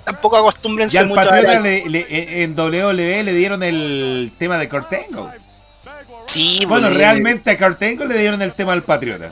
tampoco 0.04 0.38
acostúmbrense 0.38 1.04
mucho 1.06 1.32
a 1.32 1.40
eh, 1.40 2.44
en 2.44 2.60
WWE 2.60 3.24
le 3.24 3.34
dieron 3.34 3.64
el 3.64 4.32
tema 4.38 4.58
de 4.58 4.70
Cortengo. 4.70 5.32
Sí, 6.26 6.64
bueno, 6.68 6.88
pues, 6.88 7.00
realmente 7.00 7.52
a 7.52 7.58
Cortengo 7.58 8.06
le 8.06 8.18
dieron 8.20 8.42
el 8.42 8.54
tema 8.54 8.74
al 8.74 8.84
Patriota. 8.84 9.30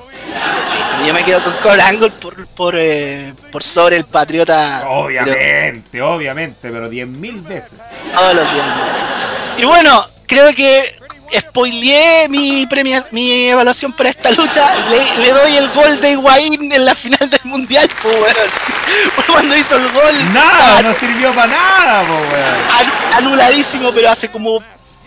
Sí, 0.60 0.78
pero 0.90 1.06
yo 1.06 1.14
me 1.14 1.24
quedo 1.24 1.44
con 1.44 1.54
Kurt 1.54 1.80
Angle 1.80 2.10
por, 2.10 2.48
por, 2.48 2.76
eh, 2.76 3.34
por 3.52 3.62
sobre 3.62 3.98
el 3.98 4.06
Patriota. 4.06 4.88
Obviamente, 4.90 6.02
obviamente, 6.02 6.70
pero 6.72 6.90
diez 6.90 7.08
mil 7.08 7.42
veces. 7.42 7.74
Todos 8.16 8.36
los 8.36 8.52
días. 8.52 8.66
Y 9.60 9.66
bueno, 9.66 10.06
creo 10.26 10.54
que 10.56 10.84
spoileé 11.32 12.28
mi 12.30 12.66
premia, 12.68 13.04
mi 13.12 13.48
evaluación 13.50 13.94
para 13.94 14.10
esta 14.10 14.32
lucha, 14.32 14.76
le, 14.90 15.30
doy 15.30 15.58
el 15.58 15.70
gol 15.72 16.00
de 16.00 16.12
Higuaín 16.12 16.72
en 16.72 16.86
la 16.86 16.96
final 16.96 17.30
del 17.30 17.42
mundial, 17.46 17.90
pues 18.02 18.36
Cuando 19.28 19.56
hizo 19.58 19.78
el 19.78 19.92
gol. 19.92 20.34
Nada, 20.34 20.82
no 20.82 20.94
sirvió 20.94 21.34
para 21.34 21.48
nada, 21.48 22.04
pues 22.08 23.16
Anuladísimo, 23.16 23.92
pero 23.94 24.10
hace 24.10 24.30
como 24.30 24.62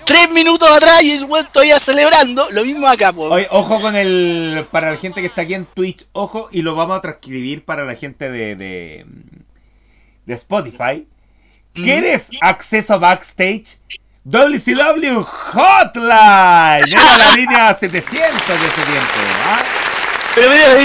tres 0.04 0.30
minutos 0.32 0.68
atrás 0.68 1.02
y 1.02 1.12
el 1.12 1.24
weón 1.24 1.46
todavía 1.52 1.78
celebrando. 1.78 2.50
Lo 2.50 2.64
mismo 2.64 2.86
acá, 2.88 3.12
pues. 3.12 3.46
ojo 3.50 3.80
con 3.80 3.96
el. 3.96 4.66
Para 4.70 4.90
la 4.90 4.96
gente 4.96 5.20
que 5.20 5.28
está 5.28 5.42
aquí 5.42 5.54
en 5.54 5.66
Twitch, 5.66 6.06
ojo, 6.12 6.48
y 6.50 6.62
lo 6.62 6.74
vamos 6.74 6.98
a 6.98 7.00
transcribir 7.00 7.64
para 7.64 7.84
la 7.84 7.94
gente 7.94 8.30
de, 8.30 8.56
de, 8.56 9.06
de 10.26 10.34
Spotify. 10.34 11.06
¿Quieres 11.72 12.28
acceso 12.40 12.98
backstage? 12.98 13.78
WCW 14.30 15.24
Hotline. 15.24 16.84
Era 16.86 17.18
la 17.18 17.34
línea 17.34 17.74
700 17.74 18.20
de 18.20 18.54
ese 18.54 18.82
tiempo. 18.82 19.20
¿ah? 19.46 19.58
Pero 20.36 20.50
mira, 20.50 20.78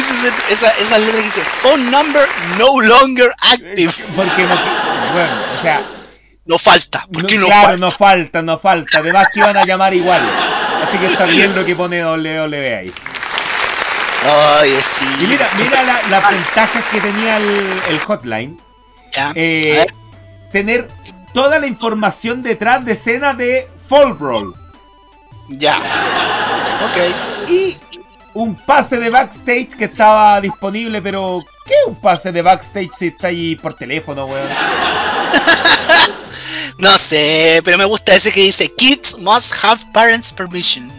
esa, 0.50 0.70
esa 0.70 0.98
letra 0.98 1.18
que 1.18 1.24
dice 1.24 1.42
Phone 1.62 1.92
number 1.92 2.28
no 2.58 2.82
longer 2.82 3.32
active. 3.52 3.94
Porque 4.16 4.44
no, 4.44 4.56
bueno, 5.14 5.42
o 5.58 5.62
sea. 5.62 5.84
No 6.46 6.58
falta. 6.58 7.06
Porque 7.12 7.38
no, 7.38 7.48
claro, 7.48 7.78
no 7.78 7.92
falta, 7.92 8.42
no 8.42 8.60
falta. 8.60 9.00
Además 9.00 9.28
que 9.32 9.40
iban 9.40 9.58
a 9.58 9.64
llamar 9.64 9.94
igual. 9.94 10.22
Así 10.88 10.98
que 10.98 11.08
está 11.08 11.26
bien 11.26 11.56
lo 11.56 11.64
que 11.66 11.76
pone 11.76 12.04
WWE 12.04 12.76
ahí. 12.76 12.94
Ay, 14.28 14.80
sí. 14.84 15.24
Y 15.24 15.28
mira, 15.28 15.48
mira 15.58 15.84
la, 15.84 16.02
la 16.10 16.30
ventaja 16.30 16.82
que 16.92 17.00
tenía 17.00 17.38
el, 17.38 17.82
el 17.90 18.00
hotline. 18.00 18.60
Ya. 19.12 19.32
Eh, 19.36 19.86
tener 20.52 20.88
toda 21.36 21.60
la 21.60 21.68
información 21.68 22.42
detrás 22.42 22.84
de 22.86 22.94
escena 22.94 23.34
de 23.34 23.68
Fall 23.88 24.14
Brawl. 24.14 24.56
Ya. 25.50 25.78
Ok. 26.86 27.50
Y 27.50 27.78
un 28.34 28.56
pase 28.56 28.98
de 28.98 29.10
backstage 29.10 29.76
que 29.78 29.86
estaba 29.86 30.40
disponible, 30.40 31.02
pero 31.02 31.42
¿qué 31.66 31.74
es 31.74 31.88
un 31.88 31.96
pase 31.96 32.32
de 32.32 32.42
backstage 32.42 32.92
si 32.98 33.08
está 33.08 33.28
ahí 33.28 33.58
por 33.58 33.74
teléfono, 33.74 34.26
weón? 34.26 34.48
no 36.78 36.98
sé, 36.98 37.62
pero 37.66 37.78
me 37.78 37.86
gusta 37.86 38.16
ese 38.16 38.32
que 38.32 38.40
dice 38.40 38.74
Kids 38.74 39.18
must 39.20 39.54
have 39.62 39.84
parents' 39.94 40.32
permission. 40.32 40.90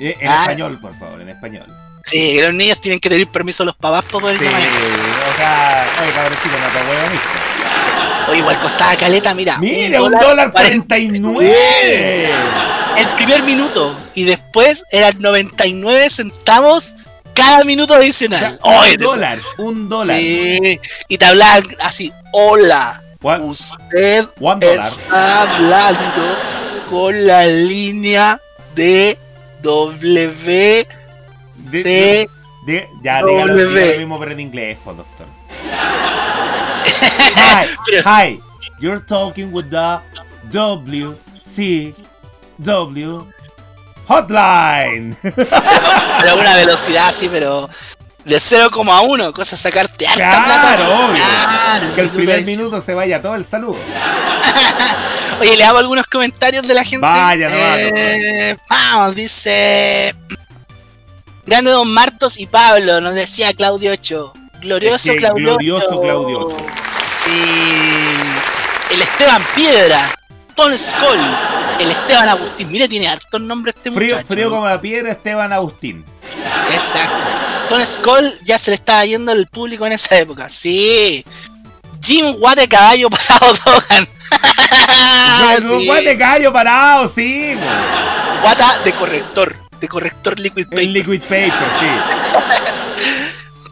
Eh, 0.00 0.16
en 0.18 0.28
ah. 0.28 0.40
español, 0.40 0.78
por 0.80 0.98
favor, 0.98 1.20
en 1.20 1.28
español. 1.28 1.66
Sí, 2.02 2.40
los 2.40 2.54
niños 2.54 2.80
tienen 2.80 3.00
que 3.00 3.10
pedir 3.10 3.28
permiso 3.28 3.64
a 3.64 3.66
los 3.66 3.76
papás 3.76 4.04
para 4.04 4.20
poder 4.20 4.38
sí, 4.38 4.46
O 4.46 5.36
sea, 5.36 5.86
oye, 6.02 6.12
cabrón, 6.12 6.32
no 6.32 6.68
te 6.68 7.83
o 8.28 8.34
igual 8.34 8.58
costaba 8.60 8.96
caleta, 8.96 9.34
mira. 9.34 9.58
Mira, 9.58 10.02
un 10.02 10.12
dólar 10.12 10.52
49. 10.52 12.30
El 12.96 13.08
primer 13.16 13.42
minuto. 13.42 13.96
Y 14.14 14.24
después 14.24 14.84
eran 14.90 15.14
99 15.18 16.10
centavos 16.10 16.96
cada 17.34 17.64
minuto 17.64 17.94
adicional. 17.94 18.58
un 18.62 18.96
dólar, 18.98 19.38
un 19.58 19.88
dólar. 19.88 20.16
Sí. 20.16 20.80
Y 21.08 21.18
te 21.18 21.24
hablaban 21.24 21.64
así, 21.80 22.12
hola. 22.32 23.02
Usted 23.20 24.24
está 24.60 25.42
hablando 25.42 26.38
con 26.88 27.26
la 27.26 27.46
línea 27.46 28.38
de 28.74 29.18
W. 29.62 30.86
C. 31.72 32.28
ya, 33.02 33.22
dígalo, 33.24 33.46
lo 33.46 33.98
mismo, 33.98 34.18
pero 34.18 34.32
en 34.32 34.40
inglés, 34.40 34.78
pues, 34.84 34.96
doctor. 34.98 35.26
Hi, 36.86 37.66
hi. 38.04 38.40
You're 38.80 39.00
talking 39.00 39.52
with 39.52 39.70
the 39.70 40.00
WCW 40.50 41.14
Hotline. 44.08 45.16
Pero 45.22 46.30
a 46.30 46.34
una 46.34 46.56
velocidad 46.56 47.08
así, 47.08 47.28
pero 47.28 47.68
de 48.24 48.36
0,1, 48.36 49.32
cosa 49.32 49.56
sacarte 49.56 50.06
harta 50.06 50.16
Claro, 50.44 50.44
plata. 50.44 50.88
obvio. 50.88 51.14
Claro, 51.22 51.94
que 51.94 52.00
el 52.02 52.10
primer 52.10 52.44
minuto 52.44 52.80
se 52.82 52.94
vaya 52.94 53.20
todo 53.22 53.34
el 53.34 53.44
saludo. 53.44 53.78
Oye, 55.40 55.56
le 55.56 55.64
hago 55.64 55.78
algunos 55.78 56.06
comentarios 56.06 56.66
de 56.66 56.74
la 56.74 56.84
gente. 56.84 56.98
Vaya, 57.06 57.48
no, 57.48 57.56
Eh, 57.56 58.56
Vamos, 58.68 59.14
dice. 59.14 60.14
Grande 61.46 61.70
Don 61.70 61.92
Martos 61.92 62.38
y 62.38 62.46
Pablo, 62.46 63.00
nos 63.00 63.14
decía 63.14 63.52
Claudio 63.54 63.92
8. 63.92 64.32
Glorioso 64.64 64.96
Es 64.96 65.02
que 65.12 65.16
Claudio. 65.18 65.46
glorioso 65.50 65.86
8. 65.90 66.00
Claudio 66.00 66.38
8. 66.46 66.56
Sí. 67.04 67.30
El 68.90 69.02
Esteban 69.02 69.42
Piedra. 69.54 70.10
Ton 70.54 70.76
Skoll. 70.76 71.20
El 71.78 71.90
Esteban 71.90 72.28
Agustín. 72.28 72.70
Mire, 72.70 72.88
tiene 72.88 73.08
hartos 73.08 73.40
nombres 73.40 73.74
este 73.76 73.90
Frío, 73.90 74.14
muchacho. 74.16 74.28
frío 74.32 74.50
como 74.50 74.66
la 74.68 74.80
piedra, 74.80 75.10
Esteban 75.12 75.52
Agustín. 75.52 76.04
Exacto. 76.72 77.26
Ton 77.68 77.84
Skoll 77.86 78.38
ya 78.42 78.58
se 78.58 78.70
le 78.70 78.76
estaba 78.76 79.04
yendo 79.04 79.32
el 79.32 79.46
público 79.48 79.86
en 79.86 79.92
esa 79.92 80.16
época. 80.18 80.48
Sí. 80.48 81.24
Jim 82.02 82.32
Guate 82.34 82.68
Caballo 82.68 83.08
Parado 83.10 83.52
Dogan. 83.64 84.08
Buen 85.86 86.04
de 86.04 86.16
gallo 86.16 86.52
parado, 86.52 87.08
sí. 87.14 87.54
Guata 88.42 88.78
de 88.84 88.92
corrector. 88.92 89.54
De 89.80 89.88
corrector 89.88 90.38
liquid 90.40 90.64
paper. 90.64 90.78
El 90.80 90.92
liquid 90.92 91.20
paper, 91.22 91.52
sí. 91.80 91.86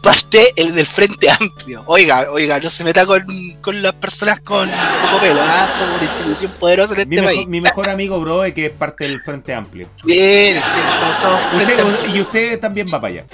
Parte 0.03 0.53
el 0.57 0.75
del 0.75 0.85
Frente 0.87 1.31
Amplio. 1.31 1.85
Oiga, 1.87 2.27
oiga, 2.33 2.59
no 2.59 2.69
se 2.71 2.83
meta 2.83 3.07
con, 3.07 3.25
con 3.61 3.81
las 3.81 3.93
personas 3.95 4.41
con 4.41 4.69
poco 4.69 5.21
pelo, 5.21 5.41
¿ah? 5.43 5.69
Somos 5.71 5.95
una 5.97 6.05
institución 6.11 6.53
poderosa 6.59 6.95
en 7.01 7.09
Mi, 7.09 7.17
este 7.17 7.27
mejo- 7.27 7.35
país. 7.37 7.47
mi 7.49 7.61
mejor 7.61 7.89
amigo, 7.89 8.19
bro, 8.21 8.45
es 8.45 8.53
que 8.53 8.67
es 8.67 8.73
parte 8.73 9.07
del 9.07 9.23
Frente 9.23 9.55
Amplio. 9.55 9.89
Bien, 10.05 10.61
sí, 10.65 10.79
todos 10.99 11.17
somos 11.17 11.41
Usted- 11.55 11.81
Amplio. 11.81 12.17
y 12.17 12.21
usted 12.21 12.59
también 12.59 12.89
va 12.93 13.01
para 13.01 13.15
allá. 13.15 13.25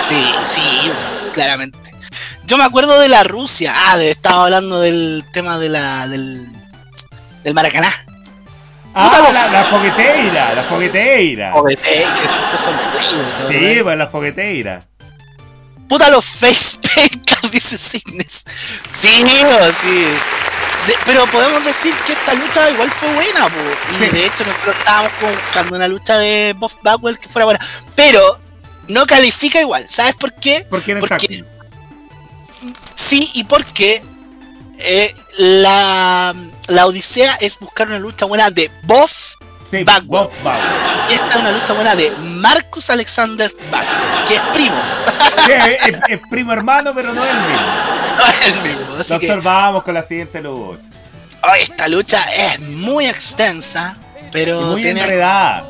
Sí, 0.00 0.16
sí, 0.42 0.90
claramente. 1.34 1.78
Yo 2.46 2.56
me 2.56 2.64
acuerdo 2.64 2.98
de 3.00 3.08
la 3.10 3.22
Rusia. 3.22 3.74
Ah, 3.76 3.98
de, 3.98 4.10
estaba 4.10 4.44
hablando 4.44 4.80
del 4.80 5.22
tema 5.34 5.58
de 5.58 5.68
la, 5.68 6.08
del, 6.08 6.46
del 7.44 7.52
Maracaná. 7.54 7.92
Ah, 8.94 9.28
la, 9.30 9.50
la 9.50 9.64
fogueteira, 9.66 10.54
la 10.54 10.64
fogueteira. 10.64 11.52
Eh, 11.68 11.76
que 11.76 12.00
estos 12.00 12.60
son 12.62 12.74
Sí, 13.52 13.80
pues 13.82 13.98
la 13.98 14.06
fogueteira. 14.06 14.80
Puta 15.88 16.08
los 16.10 16.24
face 16.24 16.78
paintas, 16.94 17.38
dice 17.50 17.78
Signes. 17.78 18.44
Sí, 18.88 19.08
sí. 19.82 20.06
De- 20.86 20.98
pero 21.04 21.26
podemos 21.26 21.64
decir 21.64 21.94
que 22.06 22.12
esta 22.12 22.34
lucha 22.34 22.70
igual 22.70 22.90
fue 22.92 23.12
buena, 23.14 23.48
po. 23.48 23.56
y 23.94 24.08
de 24.10 24.26
hecho 24.26 24.44
nosotros 24.44 24.76
estábamos 24.78 25.12
buscando 25.20 25.76
una 25.76 25.88
lucha 25.88 26.16
de 26.18 26.54
Bob 26.56 26.72
Backwell 26.82 27.18
que 27.18 27.28
fuera 27.28 27.44
buena. 27.46 27.60
Pero 27.94 28.38
no 28.88 29.06
califica 29.06 29.60
igual, 29.60 29.86
¿sabes 29.88 30.14
por 30.14 30.32
qué? 30.34 30.66
Porque 30.70 30.92
era 30.92 31.00
Porque-. 31.00 31.44
Sí, 32.94 33.30
y 33.34 33.44
porque 33.44 34.02
eh, 34.78 35.14
la, 35.38 36.34
la 36.68 36.86
odisea 36.86 37.34
es 37.36 37.58
buscar 37.58 37.88
una 37.88 37.98
lucha 37.98 38.26
buena 38.26 38.50
de 38.50 38.70
Bob 38.84 39.08
Sí, 39.70 39.82
Backwell. 39.84 40.28
Y 41.10 41.14
esta 41.14 41.26
es 41.28 41.36
una 41.36 41.50
lucha 41.52 41.72
buena 41.72 41.94
de 41.94 42.10
Marcus 42.12 42.90
Alexander 42.90 43.52
Backwell, 43.70 44.24
que 44.26 44.34
es 44.36 44.40
primo, 44.52 44.80
Sí, 45.46 45.52
es, 45.52 45.86
es- 45.88 46.00
es 46.08 46.20
primo 46.30 46.52
hermano, 46.52 46.92
pero 46.94 47.12
no 47.12 47.22
es 47.24 47.30
el 47.30 47.36
mismo. 47.36 47.66
no 48.18 48.24
es 48.26 48.46
el 48.46 48.62
mismo. 48.62 48.94
Así 48.98 49.18
que 49.18 49.26
Doctor, 49.28 49.42
vamos 49.42 49.82
con 49.84 49.94
la 49.94 50.02
siguiente 50.02 50.40
lucha. 50.40 50.80
oh, 51.42 51.54
esta 51.60 51.88
lucha 51.88 52.22
es 52.34 52.60
muy 52.60 53.06
extensa, 53.06 53.96
Y 54.20 54.24
pero 54.32 54.60
muy 54.62 54.82
tiene 54.82 55.00
enredada. 55.02 55.64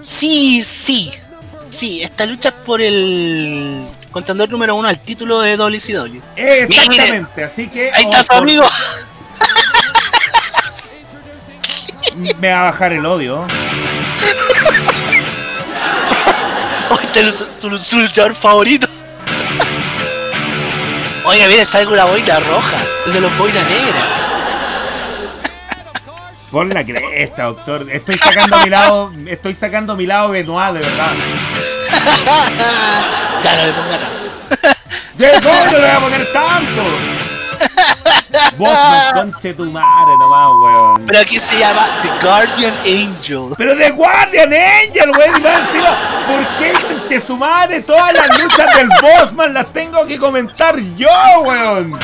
Sí, 0.00 0.62
sí. 0.64 1.12
Sí, 1.70 2.02
esta 2.02 2.26
lucha 2.26 2.50
es 2.50 2.54
por 2.66 2.82
el 2.82 3.84
contendor 4.10 4.50
número 4.50 4.74
uno 4.76 4.88
al 4.88 5.00
título 5.00 5.40
de 5.40 5.56
WCW. 5.56 6.20
Exactamente, 6.36 7.44
así 7.44 7.68
que. 7.68 7.90
Ahí 7.92 8.04
está 8.04 8.22
su 8.22 8.28
por- 8.28 8.46
Me 12.16 12.52
va 12.52 12.60
a 12.60 12.70
bajar 12.70 12.92
el 12.92 13.06
odio. 13.06 13.46
Este 17.14 17.28
es 17.28 17.46
tu 17.60 17.68
luchador 17.68 18.34
favorito. 18.34 18.86
Oiga, 21.26 21.46
mira, 21.46 21.66
sale 21.66 21.84
con 21.84 21.96
la 21.96 22.06
boina 22.06 22.40
roja, 22.40 22.86
el 23.06 23.12
de 23.12 23.20
los 23.20 23.36
boinas 23.36 23.66
negras. 23.66 24.06
Por 26.50 26.72
la 26.72 26.82
cresta, 26.84 27.42
doctor. 27.44 27.86
Estoy 27.90 28.16
sacando 28.16 28.56
mi 28.58 28.70
lado. 28.70 29.12
Estoy 29.26 29.54
sacando 29.54 29.94
mi 29.96 30.06
lado 30.06 30.30
Benoit, 30.30 30.72
de 30.74 30.80
verdad. 30.80 31.12
ya 33.42 33.56
no 33.56 33.66
le 33.66 33.72
ponga 33.72 33.98
tanto. 33.98 34.30
¿De 35.16 35.40
dónde 35.40 35.72
le 35.72 35.78
voy 35.78 35.88
a 35.88 36.00
poner 36.00 36.32
tanto? 36.32 36.82
Bosman, 38.56 39.12
conche 39.32 39.54
tu 39.54 39.64
madre 39.66 40.16
nomás, 40.18 40.48
weón. 40.62 41.06
Pero 41.06 41.18
aquí 41.20 41.38
se 41.38 41.58
llama 41.58 42.00
The 42.02 42.08
Guardian 42.26 42.74
Angel. 42.78 43.54
Pero 43.56 43.74
de 43.74 43.90
Guardian 43.90 44.52
Angel, 44.52 45.10
weón, 45.16 45.36
y 45.36 45.40
más 45.40 45.68
encima, 45.68 46.24
¿por 46.26 46.56
qué 46.56 46.72
conche 46.72 47.20
su 47.20 47.36
madre 47.36 47.80
todas 47.80 48.12
las 48.14 48.42
luchas 48.42 48.76
del 48.76 48.88
Bossman 49.00 49.54
las 49.54 49.72
tengo 49.72 50.06
que 50.06 50.18
comentar 50.18 50.78
yo, 50.96 51.08
weón? 51.44 51.98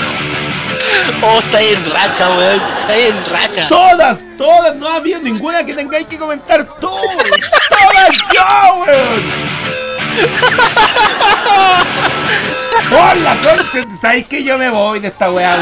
Oh, 1.22 1.38
está 1.38 1.60
en 1.60 1.84
racha, 1.90 2.28
weón. 2.30 2.62
Está 2.80 2.96
en 2.96 3.24
racha. 3.26 3.68
Todas, 3.68 4.18
todas, 4.36 4.76
no 4.76 4.88
ha 4.88 4.96
habido 4.96 5.20
ninguna 5.20 5.64
que 5.64 5.74
tengáis 5.74 6.06
que 6.06 6.18
comentar 6.18 6.64
tú, 6.80 6.88
todas 6.88 8.10
yo, 8.32 8.84
weón. 8.84 9.87
Hola, 12.90 13.36
conche, 13.42 13.84
¿sabéis 14.00 14.26
que 14.26 14.42
yo 14.42 14.56
me 14.58 14.70
voy 14.70 15.00
de 15.00 15.08
esta 15.08 15.30
weá. 15.30 15.58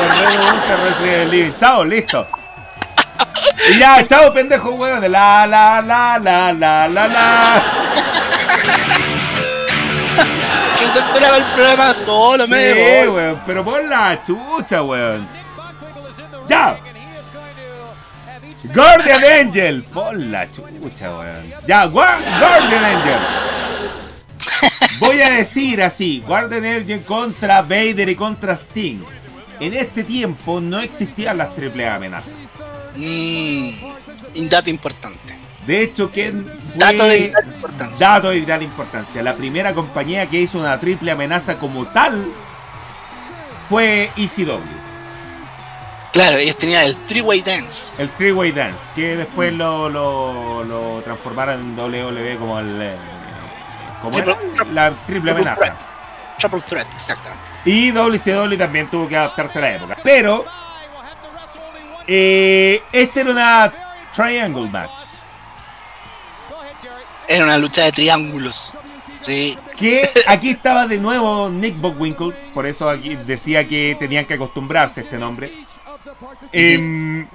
Chao, 1.58 1.84
listo. 1.84 2.26
Y 3.70 3.78
ya, 3.78 4.06
chao, 4.06 4.32
pendejo, 4.32 4.70
weón. 4.70 5.00
De 5.00 5.08
la, 5.08 5.46
la, 5.46 5.82
la, 5.82 6.18
la, 6.18 6.52
la, 6.52 6.88
la, 6.88 7.08
la. 7.08 7.62
Que 10.78 10.84
el 10.84 10.92
doctor 10.92 11.24
haga 11.24 11.36
el 11.38 11.44
programa 11.44 11.92
solo, 11.94 12.46
me 12.48 12.72
Sí, 12.72 12.78
voy. 13.06 13.08
weón, 13.16 13.42
pero 13.46 13.64
por 13.64 13.82
la 13.84 14.18
chucha, 14.24 14.82
weón. 14.82 15.26
Ya. 16.48 16.76
Guardian 18.74 19.20
Angel. 19.46 19.82
Por 19.84 20.16
la 20.16 20.50
chucha, 20.50 21.10
weón. 21.10 21.52
Ya, 21.66 21.86
Gua- 21.86 22.18
Guardian 22.38 22.84
Angel. 22.84 23.18
Voy 24.98 25.20
a 25.20 25.30
decir 25.30 25.82
así, 25.82 26.22
Guardian 26.26 26.64
Angel 26.64 27.02
contra 27.02 27.62
Vader 27.62 28.08
y 28.08 28.16
contra 28.16 28.54
Sting. 28.54 29.02
En 29.60 29.74
este 29.74 30.04
tiempo 30.04 30.60
no 30.60 30.80
existían 30.80 31.38
las 31.38 31.54
triple 31.54 31.88
amenazas. 31.88 32.34
Un 32.96 34.48
dato 34.48 34.70
importante. 34.70 35.36
De 35.66 35.82
hecho, 35.82 36.10
¿quién 36.10 36.44
fue... 36.44 36.78
Dato 36.78 37.04
de 37.04 37.18
vital 37.18 37.46
importancia. 37.46 38.08
Dato 38.08 38.30
de 38.30 38.38
vital 38.40 38.62
importancia. 38.62 39.22
La 39.22 39.34
primera 39.34 39.74
compañía 39.74 40.26
que 40.26 40.40
hizo 40.40 40.58
una 40.58 40.78
triple 40.78 41.10
amenaza 41.10 41.58
como 41.58 41.86
tal 41.86 42.24
fue 43.68 44.10
ECW. 44.16 44.60
Claro, 46.12 46.38
ellos 46.38 46.56
tenían 46.56 46.84
el 46.84 46.96
three-way 46.96 47.42
dance. 47.42 47.92
El 47.98 48.08
Three 48.10 48.32
Way 48.32 48.52
Dance, 48.52 48.78
que 48.94 49.16
después 49.16 49.52
lo, 49.52 49.90
lo, 49.90 50.64
lo 50.64 51.02
transformaron 51.02 51.60
en 51.60 51.78
WWE 51.78 52.36
como 52.38 52.58
el. 52.58 52.92
¿Cómo 54.02 54.18
era? 54.18 54.36
La 54.72 54.92
triple 55.06 55.30
amenaza. 55.30 55.76
Triple 56.38 56.60
threat, 56.60 56.86
exactamente. 56.94 57.50
Y 57.64 57.90
WCW 57.90 58.56
también 58.56 58.88
tuvo 58.88 59.08
que 59.08 59.16
adaptarse 59.16 59.58
a 59.58 59.62
la 59.62 59.74
época. 59.74 59.98
Pero. 60.02 60.44
Eh, 62.06 62.82
este 62.92 63.20
era 63.20 63.30
una 63.30 63.72
Triangle 64.14 64.70
Match. 64.70 65.00
Era 67.28 67.44
una 67.44 67.58
lucha 67.58 67.84
de 67.84 67.92
triángulos. 67.92 68.74
Sí. 69.22 69.58
Que 69.76 70.08
aquí 70.28 70.50
estaba 70.50 70.86
de 70.86 70.98
nuevo 70.98 71.50
Nick 71.50 71.80
Bockwinkel. 71.80 72.32
Por 72.54 72.66
eso 72.66 72.88
aquí 72.88 73.16
decía 73.16 73.66
que 73.66 73.96
tenían 73.98 74.24
que 74.24 74.34
acostumbrarse 74.34 75.00
a 75.00 75.02
este 75.02 75.18
nombre. 75.18 75.52
Em, 76.52 77.28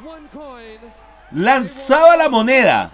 lanzaba 1.31 2.15
la 2.15 2.29
moneda 2.29 2.89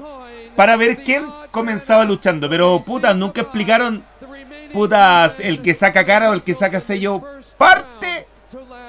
para 0.58 0.76
ver 0.76 0.98
quién 0.98 1.24
comenzaba 1.52 2.04
luchando. 2.04 2.50
Pero 2.50 2.82
puta, 2.86 3.14
nunca 3.14 3.40
explicaron, 3.42 4.04
putas, 4.74 5.40
el 5.40 5.62
que 5.62 5.74
saca 5.74 6.04
cara 6.06 6.30
o 6.30 6.34
el 6.34 6.42
que 6.44 6.54
saca 6.54 6.82
sello 6.82 7.24
parte 7.58 8.28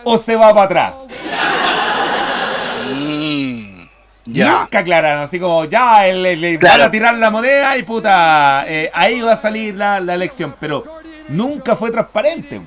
o 0.02 0.18
se 0.18 0.34
va 0.34 0.52
para 0.52 0.64
atrás. 0.64 0.94
Mm, 2.94 3.82
ya. 4.24 4.60
Nunca 4.60 4.78
aclararon, 4.80 5.22
así 5.22 5.38
como 5.38 5.64
ya, 5.66 6.06
el, 6.06 6.24
el- 6.24 6.44
el- 6.44 6.58
Claro. 6.58 6.78
van 6.78 6.88
a 6.88 6.90
tirar 6.90 7.14
la 7.14 7.30
moneda 7.30 7.76
y 7.76 7.82
puta, 7.82 8.64
eh, 8.66 8.90
ahí 8.94 9.20
va 9.20 9.32
a 9.32 9.36
salir 9.36 9.74
la, 9.74 10.00
la 10.00 10.14
elección. 10.14 10.54
Pero 10.58 10.84
nunca 11.28 11.76
fue 11.76 11.90
transparente. 11.90 12.60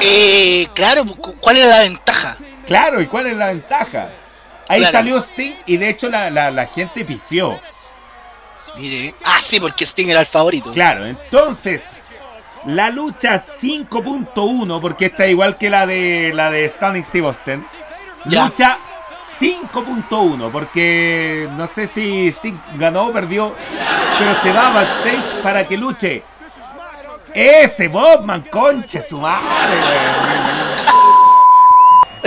Eh, 0.00 0.66
claro, 0.74 1.04
cu- 1.06 1.34
¿cuál 1.40 1.56
era 1.56 1.68
la 1.68 1.80
ventaja? 1.80 2.36
Claro, 2.66 3.00
¿y 3.00 3.06
cuál 3.06 3.26
es 3.28 3.36
la 3.36 3.46
ventaja? 3.48 4.08
Ahí 4.72 4.80
Claro. 4.80 4.92
salió 4.92 5.18
Sting 5.20 5.52
y 5.66 5.76
de 5.76 5.88
hecho 5.90 6.08
la, 6.08 6.30
la- 6.30 6.50
la 6.50 6.66
gente 6.66 7.04
pifió. 7.04 7.60
Mire. 8.76 9.14
Ah, 9.24 9.38
sí, 9.38 9.60
porque 9.60 9.84
Sting 9.84 10.08
era 10.08 10.20
el 10.20 10.26
favorito. 10.26 10.72
Claro, 10.72 11.04
entonces 11.06 11.82
la 12.64 12.88
lucha 12.90 13.38
5.1, 13.38 14.80
porque 14.80 15.06
esta 15.06 15.24
es 15.24 15.30
igual 15.32 15.58
que 15.58 15.68
la 15.68 15.86
de 15.86 16.32
la 16.34 16.50
de 16.50 16.68
Stunning 16.68 17.04
Steve 17.04 17.26
Austin. 17.26 17.66
Ya. 18.24 18.44
Lucha 18.46 18.78
5.1, 19.40 20.50
porque 20.50 21.48
no 21.56 21.66
sé 21.66 21.86
si 21.86 22.28
Sting 22.30 22.54
ganó 22.76 23.06
o 23.08 23.12
perdió, 23.12 23.54
pero 24.18 24.40
se 24.42 24.52
va 24.52 24.70
backstage 24.70 25.42
para 25.42 25.66
que 25.66 25.76
luche. 25.76 26.22
Ese 27.34 27.88
Bobman, 27.88 28.42
conche 28.42 29.02
su 29.02 29.18
madre. 29.18 29.80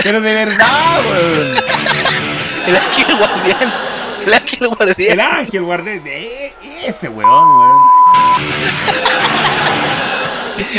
Pero 0.02 0.20
de 0.20 0.34
verdad, 0.34 1.00
weón. 1.10 1.54
El 2.66 2.76
ángel 2.76 3.16
guardián. 3.16 3.74
El 4.26 4.34
ángel 4.34 4.68
guardián. 4.68 4.96
El 5.12 5.20
ángel 5.20 5.62
guardián. 5.62 6.04
de 6.04 6.54
ese 6.84 7.08
weón, 7.08 7.58
weón. 7.58 7.82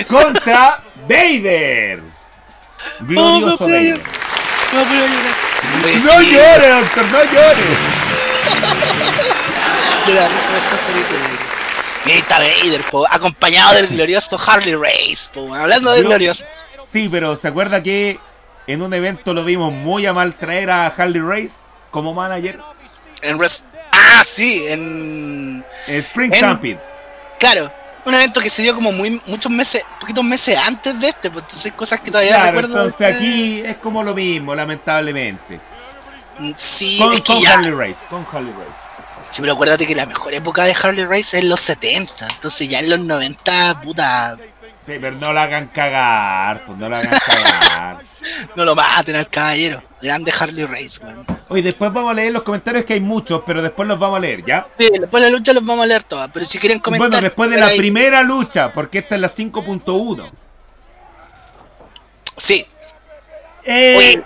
Contra 0.07 0.81
Vader. 1.07 2.01
Glorioso 3.01 3.57
Oh, 3.63 3.67
me 3.67 3.73
Vader. 3.73 3.99
No, 4.73 4.79
No 6.13 6.21
llores, 6.21 6.69
doctor, 6.81 7.05
no 7.05 7.23
llores. 7.31 7.77
De 10.05 10.13
la 10.13 10.27
risa 10.29 10.49
me 10.51 10.57
está 10.57 10.77
saliendo 10.77 11.13
de- 11.13 11.47
Mira, 12.05 12.13
ahí 12.15 12.19
está 12.19 12.39
Vader, 12.39 12.81
po, 12.89 13.05
acompañado 13.09 13.73
del 13.75 13.87
glorioso 13.87 14.39
Harley 14.45 14.75
Race, 14.75 15.29
po, 15.33 15.53
hablando 15.53 15.91
del 15.91 16.03
Yo- 16.03 16.09
glorioso. 16.09 16.45
Sí, 16.91 17.09
pero 17.09 17.35
¿se 17.35 17.47
acuerda 17.49 17.83
que 17.83 18.19
en 18.67 18.81
un 18.81 18.93
evento 18.93 19.33
lo 19.33 19.43
vimos 19.43 19.71
muy 19.73 20.05
a 20.05 20.13
mal 20.13 20.37
traer 20.37 20.69
a 20.69 20.87
Harley 20.87 21.21
Race 21.21 21.65
como 21.91 22.13
manager? 22.13 22.59
En 23.21 23.39
res- 23.39 23.65
ah, 23.91 24.23
sí, 24.23 24.65
en. 24.67 25.63
Spring 25.87 26.31
En- 26.33 26.37
Stampede. 26.39 26.79
Claro, 27.39 27.71
un 28.05 28.13
evento 28.13 28.39
que 28.41 28.49
se 28.49 28.61
dio 28.61 28.73
como 28.75 28.91
muy 28.91 29.21
muchos 29.27 29.51
meses, 29.51 29.83
poquitos 29.99 30.23
meses 30.23 30.57
antes 30.57 30.99
de 30.99 31.09
este, 31.09 31.29
pues 31.29 31.43
entonces 31.43 31.71
cosas 31.73 31.99
que 32.01 32.09
todavía 32.11 32.35
Claro, 32.35 32.45
recuerdo. 32.47 32.75
entonces 32.85 32.99
de- 32.99 33.05
aquí 33.13 33.61
es 33.65 33.77
como 33.77 34.03
lo 34.03 34.13
mismo, 34.15 34.53
lamentablemente. 34.55 35.59
Mm, 36.39 36.51
Sí, 36.55 36.97
Con, 36.99 37.13
es 37.13 37.21
que 37.21 37.33
con 37.33 37.41
ya. 37.41 37.53
Harley 37.53 37.71
Race, 37.71 37.99
con 38.09 38.25
Harley 38.31 38.53
Race. 38.53 38.81
Sí, 39.29 39.41
pero 39.41 39.53
acuérdate 39.53 39.85
que 39.85 39.93
la 39.95 40.05
mejor 40.05 40.33
época 40.33 40.63
de 40.63 40.75
Harley 40.81 41.03
Race 41.05 41.19
es 41.21 41.33
en 41.35 41.49
los 41.49 41.59
70, 41.61 42.27
entonces 42.27 42.69
ya 42.69 42.79
en 42.79 42.89
los 42.89 42.99
90, 43.01 43.81
puta, 43.81 44.37
Sí, 44.87 44.93
pero 44.99 45.15
no 45.19 45.33
la 45.33 45.43
hagan 45.43 45.67
cagar, 45.67 46.65
pues 46.65 46.77
no 46.79 46.87
la 46.89 46.97
hagan 46.97 47.19
cagar. 47.19 48.05
no 48.55 48.65
lo 48.65 48.73
maten 48.73 49.15
al 49.17 49.29
caballero. 49.29 49.83
Grande 50.01 50.33
Harley 50.39 50.65
Race, 50.65 51.05
weón. 51.05 51.25
Oye, 51.49 51.61
después 51.61 51.91
vamos 51.93 52.11
a 52.11 52.13
leer 52.13 52.31
los 52.31 52.41
comentarios 52.43 52.85
que 52.85 52.93
hay 52.93 53.01
muchos, 53.01 53.41
pero 53.45 53.61
después 53.61 53.87
los 53.87 53.99
vamos 53.99 54.17
a 54.17 54.21
leer, 54.21 54.43
¿ya? 54.45 54.65
Sí, 54.77 54.89
después 54.99 55.21
de 55.23 55.29
la 55.29 55.37
lucha 55.37 55.53
los 55.53 55.65
vamos 55.65 55.83
a 55.83 55.87
leer 55.87 56.03
todas, 56.03 56.29
pero 56.33 56.45
si 56.45 56.57
quieren 56.57 56.79
comentar. 56.79 57.09
Bueno, 57.09 57.21
después 57.21 57.49
de 57.49 57.57
la 57.57 57.67
ahí- 57.67 57.77
primera 57.77 58.23
lucha, 58.23 58.71
porque 58.73 58.99
esta 58.99 59.15
es 59.15 59.21
la 59.21 59.29
5.1. 59.29 60.31
Sí, 62.37 62.65
Eh, 63.69 63.95
Oye, 63.97 64.23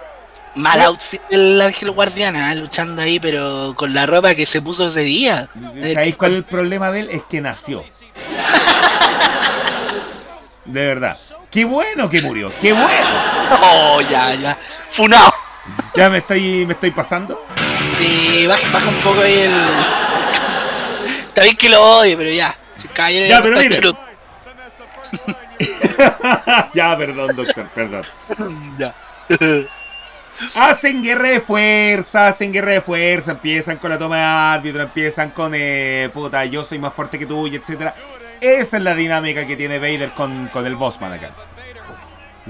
mal 0.53 0.77
¿qué? 0.77 0.83
outfit 0.85 1.21
del 1.31 1.59
Ángel 1.59 1.89
Guardiana, 1.91 2.53
luchando 2.53 3.01
ahí, 3.01 3.19
pero 3.19 3.73
con 3.75 3.91
la 3.95 4.05
ropa 4.05 4.35
que 4.35 4.45
se 4.45 4.61
puso 4.61 4.87
ese 4.87 5.01
día. 5.01 5.49
¿Sabéis 5.93 6.15
cuál 6.15 6.31
es 6.33 6.37
el 6.37 6.43
problema 6.43 6.91
de 6.91 6.99
él? 6.99 7.09
Es 7.09 7.23
que 7.23 7.41
nació. 7.41 7.83
De 10.71 10.85
verdad. 10.85 11.17
Qué 11.49 11.65
bueno 11.65 12.09
que 12.09 12.21
murió, 12.21 12.51
qué 12.61 12.71
bueno. 12.71 13.09
Oh, 13.61 13.99
ya, 14.09 14.33
ya. 14.35 14.57
Funao. 14.89 15.33
Ya 15.93 16.09
me 16.09 16.19
estoy, 16.19 16.65
me 16.65 16.73
estoy 16.73 16.91
pasando. 16.91 17.45
Sí, 17.89 18.45
baja, 18.47 18.69
baja 18.71 18.87
un 18.87 19.01
poco 19.01 19.21
ahí 19.21 19.39
el. 19.39 19.51
Está 21.27 21.43
bien 21.43 21.57
que 21.57 21.69
lo 21.69 21.99
odie, 21.99 22.15
pero 22.15 22.29
ya. 22.29 22.55
El 22.83 22.89
caballero 22.91 23.27
Ya, 23.27 23.41
pero 23.41 23.59
mire. 23.59 23.81
ya, 26.73 26.97
perdón, 26.97 27.35
doctor, 27.35 27.67
perdón. 27.75 28.03
Ya. 28.77 28.95
Hacen 30.55 31.03
guerra 31.03 31.29
de 31.29 31.41
fuerza, 31.41 32.27
hacen 32.27 32.51
guerra 32.51 32.71
de 32.71 32.81
fuerza, 32.81 33.31
empiezan 33.31 33.77
con 33.77 33.91
la 33.91 33.99
toma 33.99 34.17
de 34.17 34.23
árbitro, 34.23 34.81
empiezan 34.81 35.29
con, 35.29 35.51
eh, 35.53 36.09
puta, 36.11 36.43
yo 36.45 36.63
soy 36.63 36.79
más 36.79 36.95
fuerte 36.95 37.19
que 37.19 37.27
tú, 37.27 37.45
y 37.45 37.55
etcétera. 37.55 37.93
Esa 38.41 38.77
es 38.77 38.83
la 38.83 38.95
dinámica 38.95 39.45
que 39.45 39.55
tiene 39.55 39.77
Vader 39.79 40.11
con, 40.11 40.47
con 40.47 40.65
el 40.65 40.75
Bossman 40.75 41.13
acá. 41.13 41.31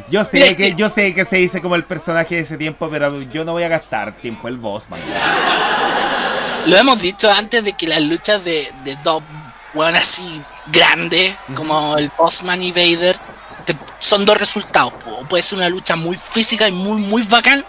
Yo 0.10 0.24
sé 0.24 0.38
Mira, 0.38 0.48
que 0.48 0.56
que- 0.56 0.74
yo 0.76 0.90
sé 0.90 1.14
que 1.14 1.26
se 1.26 1.36
dice 1.38 1.62
como 1.62 1.76
el 1.76 1.84
personaje 1.84 2.36
de 2.36 2.42
ese 2.42 2.58
tiempo, 2.58 2.90
pero 2.90 3.22
yo 3.24 3.44
no 3.44 3.52
voy 3.52 3.64
a 3.64 3.68
gastar 3.68 4.14
tiempo 4.14 4.48
el 4.48 4.58
Bossman. 4.58 5.02
Lo 6.66 6.78
hemos 6.78 7.02
dicho 7.02 7.30
antes 7.30 7.64
de 7.64 7.74
que 7.74 7.88
las 7.88 8.02
luchas 8.02 8.44
de, 8.44 8.72
de 8.84 8.96
dos 9.04 9.22
weón 9.74 9.96
así 9.96 10.42
grandes, 10.68 11.36
como 11.56 11.98
el 11.98 12.10
Bossman 12.18 12.62
y 12.62 12.72
Vader, 12.72 13.18
te- 13.66 13.76
son 14.00 14.26
dos 14.26 14.38
resultados. 14.38 14.94
Puede 15.28 15.44
ser 15.44 15.58
una 15.58 15.70
lucha 15.70 15.96
muy 15.96 16.16
física 16.18 16.68
y 16.68 16.72
muy, 16.72 17.02
muy 17.02 17.24
bacán, 17.24 17.66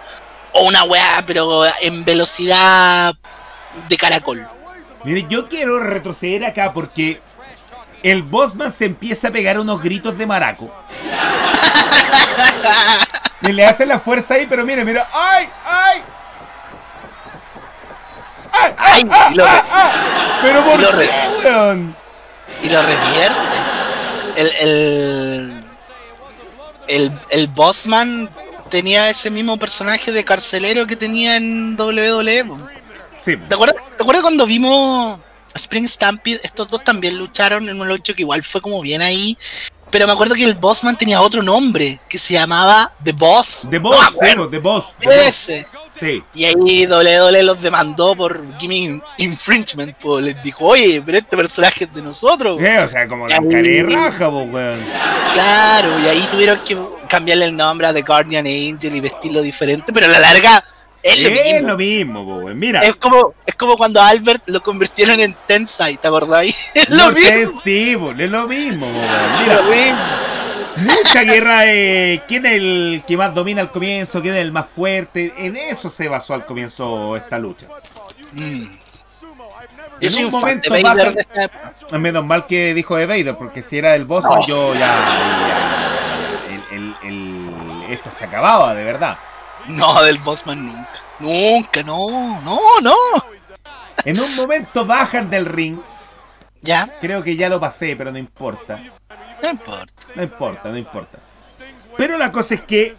o 0.53 0.67
una 0.69 0.85
weá, 0.85 1.25
pero 1.27 1.63
en 1.81 2.05
velocidad 2.05 3.15
de 3.89 3.97
caracol. 3.97 4.47
Mire, 5.05 5.27
yo 5.29 5.49
quiero 5.49 5.81
retroceder 5.81 6.45
acá 6.45 6.73
porque 6.73 7.21
el 8.03 8.23
Bossman 8.23 8.73
se 8.73 8.87
empieza 8.87 9.29
a 9.29 9.31
pegar 9.31 9.59
unos 9.59 9.81
gritos 9.83 10.17
de 10.19 10.27
maraco. 10.27 10.73
Y 13.43 13.53
le 13.53 13.65
hace 13.65 13.87
la 13.87 13.99
fuerza 14.01 14.35
ahí, 14.35 14.47
pero 14.49 14.65
mire, 14.65 14.85
mira, 14.85 15.09
¡ay! 15.13 15.49
¡ay! 15.65 16.03
¡ay! 18.53 18.75
Ay, 18.79 19.07
¡ah, 19.11 19.31
y 19.33 19.35
lo 19.35 19.45
ah, 19.45 19.49
re- 19.53 19.69
ah! 19.71 20.39
¿Pero 20.43 20.65
por 20.65 20.79
lo 20.81 20.99
qué, 20.99 21.11
weón? 21.45 21.97
y 22.63 22.69
lo 22.69 22.83
revierte. 22.83 23.57
El, 24.37 24.51
el, 24.61 25.65
el, 26.89 27.13
el 27.31 27.47
Bossman 27.49 28.31
tenía 28.69 29.11
ese 29.11 29.31
mismo 29.31 29.57
personaje 29.59 30.13
de 30.13 30.25
carcelero 30.25 30.87
que 30.87 30.97
tenía 30.97 31.37
en 31.37 31.77
WWE. 31.79 32.45
Sí, 33.25 33.37
¿Te 33.37 33.55
acuerdas, 33.55 33.77
¿Te 33.97 34.03
acuerdas 34.03 34.23
cuando 34.23 34.47
vimos 34.47 35.19
Spring 35.55 35.87
Stampede? 35.89 36.41
Estos 36.43 36.69
dos 36.69 36.83
también 36.85 37.17
lucharon 37.17 37.69
en 37.69 37.81
un 37.81 37.89
lucha 37.89 38.15
que 38.15 38.23
igual 38.23 38.43
fue 38.43 38.61
como 38.61 38.81
bien 38.81 39.03
ahí. 39.03 39.37
Pero 39.91 40.07
me 40.07 40.15
acuerdo 40.15 40.35
que 40.35 40.45
el 40.45 40.55
Bossman 40.55 40.97
tenía 40.97 41.21
otro 41.21 41.43
nombre 41.43 42.01
que 42.09 42.17
se 42.17 42.33
llamaba 42.33 42.91
The 43.05 43.13
Boss. 43.13 43.69
The 43.71 43.79
No 43.79 43.91
Boss, 43.91 43.99
sí, 44.01 44.15
acuerdo. 44.15 44.49
The 44.49 44.59
Boss. 44.59 44.85
The 45.01 45.07
Boss. 45.09 45.17
Ese. 45.29 45.67
Sí. 46.01 46.25
Y 46.35 46.45
ahí 46.45 46.87
WWE 46.87 47.43
los 47.43 47.61
demandó 47.61 48.17
por 48.17 48.43
gimmick 48.59 49.03
infringement. 49.19 49.95
Pues 50.01 50.25
les 50.25 50.43
dijo, 50.43 50.65
oye, 50.65 51.03
pero 51.05 51.19
este 51.19 51.37
personaje 51.37 51.85
es 51.85 51.95
de 51.95 52.01
nosotros. 52.01 52.59
Eh, 52.59 52.79
o 52.79 52.89
sea, 52.89 53.07
como 53.07 53.29
la 53.29 53.37
Ahí. 53.37 53.83
raja, 53.83 54.31
po, 54.31 54.39
weón. 54.45 54.81
Claro, 55.35 55.99
y 56.01 56.07
ahí 56.09 56.27
tuvieron 56.31 56.59
que 56.65 56.79
cambiarle 57.09 57.45
el 57.45 57.57
nombre 57.57 57.87
a 57.87 57.93
The 57.93 58.01
Guardian 58.01 58.47
Angel 58.47 58.97
y 58.97 59.01
vestirlo 59.01 59.43
diferente, 59.43 59.93
pero 59.93 60.07
a 60.07 60.09
la 60.09 60.19
larga 60.19 60.65
es 61.03 61.23
lo 61.23 61.29
Es 61.31 61.53
mismo. 61.55 61.69
lo 61.69 61.77
mismo, 61.77 62.25
po. 62.25 62.49
Mira. 62.55 62.81
Es 62.81 62.97
como, 62.97 63.35
es 63.47 63.55
como 63.55 63.77
cuando 63.77 64.01
a 64.01 64.09
Albert 64.09 64.43
lo 64.47 64.63
convirtieron 64.63 65.21
en 65.21 65.35
Tensai, 65.47 65.97
¿te 65.97 66.09
acordáis? 66.09 66.57
Es 66.75 66.89
lo 66.91 67.07
no 67.07 67.13
mismo. 67.13 67.61
sí, 67.65 67.97
po, 67.99 68.11
es 68.13 68.31
lo 68.31 68.47
mismo, 68.49 68.87
po, 68.87 69.01
es 69.01 69.41
Mira, 69.43 69.57
lo 69.57 69.63
mismo. 69.65 69.99
mucha 70.95 71.23
guerra 71.23 71.61
de 71.63 72.23
quién 72.29 72.47
es 72.47 72.53
el 72.55 73.03
que 73.07 73.17
más 73.17 73.35
domina 73.35 73.61
al 73.63 73.71
comienzo, 73.71 74.23
quién 74.23 74.35
es 74.35 74.41
el 74.41 74.53
más 74.53 74.67
fuerte. 74.67 75.33
En 75.37 75.57
eso 75.57 75.91
se 75.91 76.09
basó 76.09 76.35
al 76.35 76.47
comienzo 76.47 77.17
esta 77.17 77.39
lucha. 77.39 77.67
Mm. 78.33 78.43
En 78.43 78.81
Yo 80.01 80.11
soy 80.11 80.25
un 80.25 80.35
un 80.35 80.41
fan 80.41 80.61
de 80.61 80.69
momento 80.71 80.89
Vader 80.89 81.15
de. 81.91 81.99
Menos 81.99 82.25
mal 82.25 82.47
que 82.47 82.75
dijo 82.75 82.97
de 82.97 83.07
Vader, 83.07 83.37
porque 83.37 83.63
si 83.63 83.79
era 83.79 83.95
el 83.95 84.05
boss, 84.05 84.25
No. 84.25 84.45
yo 84.47 84.75
ya. 84.75 84.81
ya- 84.81 86.39
el- 86.73 86.77
el- 86.79 86.97
el- 87.09 87.93
esto 87.93 88.11
se 88.17 88.25
acababa, 88.25 88.75
de 88.75 88.83
verdad. 88.83 89.19
No, 89.69 90.03
del 90.03 90.19
Bossman 90.19 90.67
nunca. 90.67 90.91
Nunca, 91.19 91.83
no, 91.83 92.41
no, 92.43 92.59
no. 92.83 92.95
En 94.05 94.21
un 94.21 94.35
momento 94.37 94.85
bajan 94.85 95.31
del 95.31 95.47
ring. 95.47 95.79
Ya, 96.63 96.89
Creo 97.01 97.23
que 97.23 97.37
ya 97.37 97.49
lo 97.49 97.59
pasé, 97.61 97.97
pero 97.97 98.13
no 98.13 98.19
importa. 98.19 98.81
no 99.43 99.51
importa. 99.51 99.93
No 100.15 100.23
importa, 100.23 100.69
no 100.69 100.77
importa. 100.77 101.19
Pero 101.97 102.17
la 102.17 102.31
cosa 102.31 102.55
es 102.55 102.61
que 102.63 102.97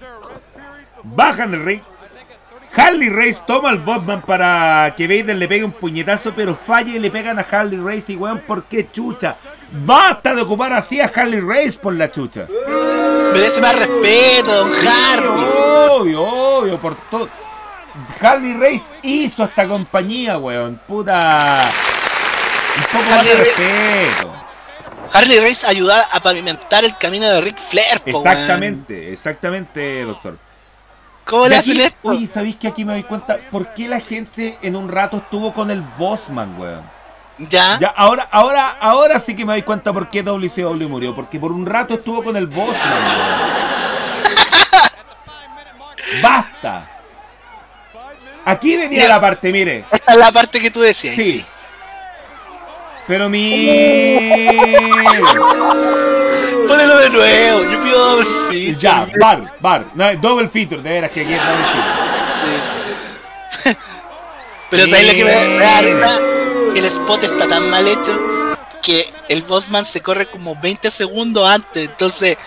bajan 1.04 1.52
del 1.52 1.66
ring. 1.66 1.82
Harley 2.76 3.10
Race 3.10 3.40
toma 3.46 3.70
al 3.70 3.78
Botman 3.80 4.22
para 4.22 4.94
que 4.98 5.08
Vader 5.08 5.36
le 5.36 5.48
pegue 5.48 5.64
un 5.64 5.72
puñetazo, 5.72 6.34
pero 6.34 6.56
falla 6.56 6.96
y 6.96 7.00
le 7.00 7.12
pegan 7.12 7.38
a 7.38 7.44
Harley 7.44 7.80
Race 7.80 8.12
y 8.12 8.16
weón, 8.16 8.40
¿por 8.40 8.64
qué 8.64 8.90
chucha? 8.92 9.36
Basta 9.74 10.36
de 10.36 10.42
ocupar 10.42 10.72
así 10.74 11.02
a 11.02 11.12
Harley 11.14 11.42
Race 11.42 11.80
por 11.82 11.96
la 11.96 12.12
chucha. 12.12 12.48
Merece 13.34 13.60
más 13.60 13.76
respeto, 13.76 14.54
don 14.54 14.72
Harley. 14.72 15.46
Obvio, 15.90 16.24
obvio, 16.24 16.80
por 16.80 16.96
todo. 17.10 17.28
Harley 18.22 18.54
Race 18.54 18.84
hizo 19.02 19.44
esta 19.44 19.68
compañía, 19.68 20.38
weón. 20.38 20.80
Puta. 20.88 21.72
Un 22.78 22.84
poco 22.84 23.10
más 23.10 23.26
de 23.26 23.36
respeto. 23.36 24.34
Harley 25.12 25.40
Race 25.40 25.66
ayudar 25.66 26.06
a 26.12 26.20
pavimentar 26.20 26.86
el 26.86 26.96
camino 26.98 27.28
de 27.28 27.42
Ric 27.42 27.58
Flair, 27.58 28.00
po, 28.02 28.20
weón. 28.20 28.28
Exactamente, 28.28 29.12
exactamente, 29.12 30.04
doctor. 30.04 30.38
¿Cómo 31.26 31.48
le 31.48 31.56
hacen 31.56 31.80
esto? 31.80 31.98
Oye, 32.04 32.28
¿sabéis 32.28 32.58
que 32.58 32.68
aquí 32.68 32.86
me 32.86 32.94
doy 32.94 33.04
cuenta? 33.04 33.38
¿Por 33.50 33.74
qué 33.74 33.88
la 33.88 34.00
gente 34.00 34.58
en 34.62 34.76
un 34.76 34.90
rato 34.90 35.18
estuvo 35.18 35.54
con 35.54 35.72
el 35.72 35.82
Bossman, 35.98 36.60
weón? 36.60 36.84
Ya. 37.38 37.78
Ya, 37.80 37.88
ahora, 37.96 38.28
ahora, 38.32 38.78
ahora 38.80 39.20
sí 39.20 39.36
que 39.36 39.46
me 39.46 39.54
doy 39.54 39.64
cuenta 39.64 39.92
por 39.92 40.10
qué 40.10 40.22
WCW 40.24 40.88
murió. 40.88 41.16
Porque 41.16 41.40
por 41.40 41.52
un 41.52 41.66
rato 41.66 41.96
estuvo 41.96 42.24
con 42.24 42.36
el 42.36 42.48
weón. 42.48 42.76
¡Basta! 46.22 46.90
Aquí 48.46 48.78
venía 48.78 49.08
la 49.08 49.20
parte, 49.22 49.52
mire. 49.52 49.86
Esta 49.92 50.12
es 50.12 50.18
la 50.26 50.32
parte 50.32 50.62
que 50.62 50.70
tú 50.70 50.82
decías. 50.82 51.16
Sí. 51.16 51.32
Sí. 51.32 51.46
Pero 53.08 53.30
mi. 53.30 53.68
Ponelo 56.68 56.98
de 57.00 57.10
nuevo. 57.10 57.64
Yo 57.64 57.84
pido 57.84 57.98
double 57.98 58.26
feature. 58.50 58.78
Ya, 58.78 59.08
bar, 59.20 59.44
bar. 59.60 59.86
No, 59.94 60.16
double 60.16 60.48
feature, 60.48 60.82
de 60.82 60.90
veras 60.90 61.12
que 61.12 61.22
aquí 61.22 61.34
es 61.34 61.42
double 61.42 61.66
feature. 61.66 62.04
Pero 64.70 64.88
¿sabes 64.88 65.08
lo 65.08 65.14
que 65.14 65.26
me, 65.26 65.48
me 65.48 65.64
da 65.64 65.82
risa? 65.82 66.20
El 66.76 66.86
spot 66.86 67.24
está 67.24 67.48
tan 67.48 67.70
mal 67.70 67.88
hecho 67.88 68.12
que 68.82 69.06
el 69.30 69.42
Bossman 69.44 69.86
se 69.86 70.02
corre 70.02 70.26
como 70.30 70.56
20 70.60 70.90
segundos 70.92 71.48
antes. 71.50 71.86
Entonces, 71.86 72.38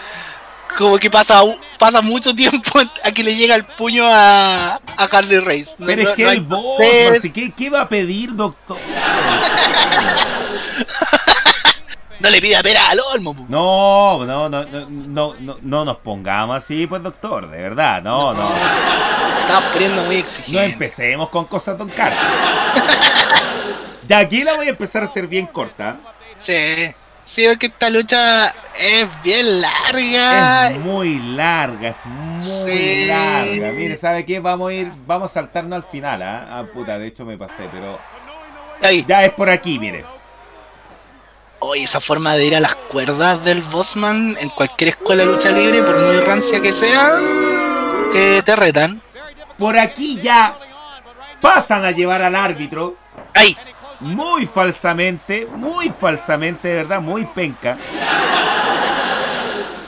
como 0.77 0.99
que 0.99 1.09
pasa, 1.11 1.41
pasa 1.79 2.03
mucho 2.03 2.35
tiempo 2.35 2.81
a 3.05 3.11
que 3.13 3.23
le 3.25 3.35
llega 3.35 3.55
el 3.55 3.65
puño 3.65 4.05
a, 4.07 4.75
a 4.97 5.05
Harley 5.11 5.39
Race. 5.39 5.77
No- 5.79 5.87
Pero 5.87 6.03
no- 6.03 6.09
es 6.11 6.15
que 6.17 6.25
no 6.25 6.31
el 6.33 6.41
boss, 6.41 6.77
tres, 6.79 7.11
así 7.19 7.31
que, 7.31 7.51
¿qué 7.53 7.71
va 7.71 7.83
a 7.83 7.89
pedir, 7.89 8.35
doctor? 8.35 8.77
no 12.21 12.29
le 12.31 12.41
pida 12.41 12.63
pera 12.63 12.89
al 12.91 12.99
olmo. 13.15 13.47
No, 13.49 14.25
no, 14.27 14.49
no, 14.49 14.65
no, 14.65 14.87
no, 14.91 15.35
no, 15.39 15.59
no 15.63 15.85
nos 15.85 15.97
pongamos 15.99 16.63
así, 16.63 16.87
pues, 16.87 17.03
doctor, 17.03 17.49
de 17.51 17.59
verdad, 17.63 18.03
no, 18.03 18.35
no. 18.35 18.51
Estamos 19.41 19.71
poniendo 19.73 20.03
muy 20.03 20.17
No 20.17 20.21
exigentes. 20.21 20.73
empecemos 20.73 21.29
con 21.31 21.45
cosas 21.47 21.79
Don 21.79 21.89
Carlos. 21.89 22.21
Ya 24.07 24.19
aquí 24.19 24.45
la 24.45 24.55
voy 24.55 24.67
a 24.67 24.71
empezar 24.71 25.03
a 25.03 25.07
hacer 25.07 25.27
bien 25.27 25.47
corta. 25.47 25.97
Sí, 26.37 26.55
sí, 27.23 27.45
porque 27.49 27.67
esta 27.67 27.91
lucha 27.91 28.49
es 28.79 29.23
bien 29.23 29.61
larga. 29.61 30.71
Es 30.71 30.79
muy 30.79 31.19
larga, 31.19 31.89
es 31.91 31.97
muy 32.05 32.41
Sí. 32.41 33.07
larga. 33.07 33.73
Mire, 33.73 33.97
¿sabe 33.97 34.25
qué? 34.25 34.39
Vamos 34.41 34.71
a 34.71 34.75
ir, 34.75 34.93
vamos 35.07 35.31
a 35.31 35.35
saltarnos 35.35 35.77
al 35.77 35.85
final, 35.85 36.23
¿ah? 36.23 36.47
Ah, 36.51 36.65
puta, 36.73 36.99
de 36.99 37.07
hecho 37.09 37.25
me 37.25 37.37
pasé, 37.39 37.69
pero 37.73 37.99
Ahí. 38.83 39.05
ya 39.09 39.25
es 39.25 39.33
por 39.33 39.49
aquí, 39.51 39.79
mire. 39.79 40.05
Oye, 41.59 41.85
esa 41.85 42.01
forma 42.01 42.35
de 42.35 42.45
ir 42.45 42.55
a 42.55 42.61
las 42.61 42.75
cuerdas 42.77 43.43
del 43.45 43.63
Bossman 43.63 44.37
en 44.41 44.51
cualquier 44.51 44.91
escuela 44.91 45.25
de 45.25 45.33
lucha 45.33 45.51
libre, 45.51 45.83
por 45.83 45.99
muy 45.99 46.17
rancia 46.21 46.61
que 46.61 46.73
sea, 46.73 47.19
te, 48.13 48.43
te 48.43 48.55
retan. 48.57 49.01
Por 49.59 49.79
aquí 49.79 50.21
ya 50.23 50.59
pasan 51.41 51.85
a 51.87 51.91
llevar 51.93 52.21
al 52.23 52.37
árbitro 52.37 52.97
Ahí, 53.33 53.57
muy 54.01 54.47
falsamente, 54.47 55.47
muy 55.47 55.91
falsamente, 55.91 56.69
de 56.69 56.75
verdad, 56.77 57.01
muy 57.01 57.25
penca. 57.27 57.77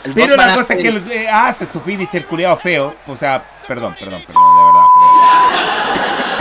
el 0.05 0.14
Pero 0.14 0.37
la 0.37 0.55
cosa 0.55 0.75
es 0.75 0.81
que 0.81 0.88
él, 0.88 1.05
eh, 1.11 1.29
hace 1.29 1.66
su 1.66 1.81
finisher 1.81 2.25
culiado 2.27 2.57
feo. 2.57 2.94
O 3.07 3.16
sea, 3.16 3.42
perdón, 3.66 3.94
perdón, 3.99 4.23
perdón, 4.27 4.42
de 4.57 4.64
verdad. 4.64 4.85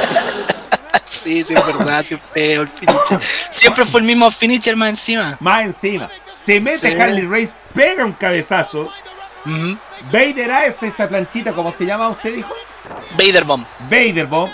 perdón. 0.04 0.28
Sí, 1.06 1.44
sí, 1.44 1.54
es 1.56 1.66
verdad, 1.66 2.04
sí 2.04 2.18
feo 2.34 2.62
el 2.62 2.68
finisher. 2.70 3.20
Siempre 3.50 3.86
fue 3.86 4.00
el 4.00 4.06
mismo 4.06 4.32
finisher 4.32 4.76
más 4.78 4.90
encima. 4.90 5.36
Más 5.42 5.64
encima, 5.66 6.08
se 6.46 6.62
mete 6.62 6.92
Sí. 6.92 6.98
Harley 6.98 7.26
Race, 7.28 7.54
pega 7.74 8.06
un 8.06 8.14
cabezazo. 8.14 8.90
Ujú. 9.46 9.78
Vader 10.12 10.52
hace 10.52 10.88
esa 10.88 11.08
planchita, 11.08 11.52
como 11.52 11.72
se 11.74 11.86
llama 11.86 12.10
usted, 12.10 12.36
dijo? 12.36 12.54
Vader 13.18 13.44
Bomb. 13.44 13.66
Vader 13.90 14.26
Bomb. 14.28 14.52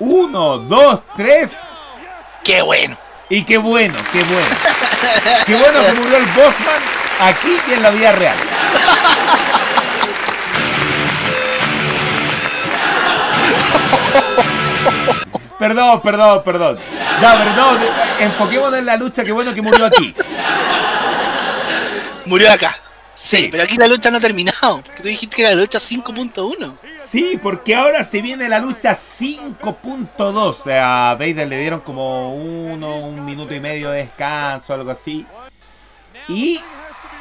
Uno, 0.00 0.58
dos, 0.58 1.00
tres. 1.16 1.50
Qué 2.42 2.62
bueno. 2.62 2.96
Y 3.28 3.44
qué 3.44 3.58
bueno, 3.58 3.94
qué 4.12 4.24
bueno. 4.24 4.48
Qué 5.46 5.54
bueno 5.54 5.78
que 5.86 5.92
murió 5.92 6.16
el 6.16 6.26
Bossman 6.26 6.82
aquí 7.20 7.56
y 7.68 7.72
en 7.74 7.82
la 7.82 7.90
vida 7.90 8.12
real. 8.12 8.36
Perdón, 15.58 16.00
perdón, 16.00 16.42
perdón. 16.42 16.78
Ya, 17.20 17.38
perdón. 17.38 17.78
Enfoquémonos 18.18 18.78
en 18.78 18.86
la 18.86 18.96
lucha. 18.96 19.22
Qué 19.22 19.32
bueno 19.32 19.52
que 19.54 19.60
murió 19.60 19.84
aquí. 19.84 20.14
Murió 22.24 22.50
acá. 22.50 22.74
Sí, 23.22 23.48
pero 23.50 23.64
aquí 23.64 23.76
la 23.76 23.86
lucha 23.86 24.10
no 24.10 24.16
ha 24.16 24.20
terminado. 24.20 24.80
Porque 24.82 25.02
tú 25.02 25.08
dijiste 25.08 25.36
que 25.36 25.42
era 25.42 25.54
la 25.54 25.60
lucha 25.60 25.78
5.1. 25.78 26.78
Sí, 27.06 27.38
porque 27.42 27.74
ahora 27.74 28.02
se 28.02 28.22
viene 28.22 28.48
la 28.48 28.58
lucha 28.60 28.96
5.2. 28.96 30.70
A 30.80 31.14
Vader 31.18 31.46
le 31.46 31.60
dieron 31.60 31.80
como 31.80 32.34
uno, 32.34 32.96
un 32.96 33.22
minuto 33.26 33.54
y 33.54 33.60
medio 33.60 33.90
de 33.90 34.04
descanso, 34.04 34.72
algo 34.72 34.90
así. 34.90 35.26
Y 36.28 36.60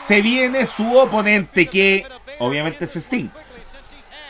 se 0.07 0.21
viene 0.21 0.65
su 0.65 0.95
oponente 0.95 1.67
que 1.67 2.07
obviamente 2.39 2.85
es 2.85 2.95
Sting. 2.95 3.27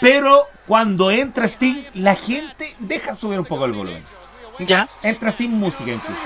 Pero 0.01 0.47
cuando 0.65 1.12
entra 1.12 1.45
Sting, 1.45 1.84
la 1.93 2.15
gente 2.15 2.75
deja 2.79 3.13
subir 3.13 3.39
un 3.39 3.45
poco 3.45 3.65
el 3.65 3.73
volumen. 3.73 4.03
Ya. 4.58 4.89
Entra 5.03 5.32
sin 5.32 5.51
música 5.51 5.91
incluso. 5.91 6.21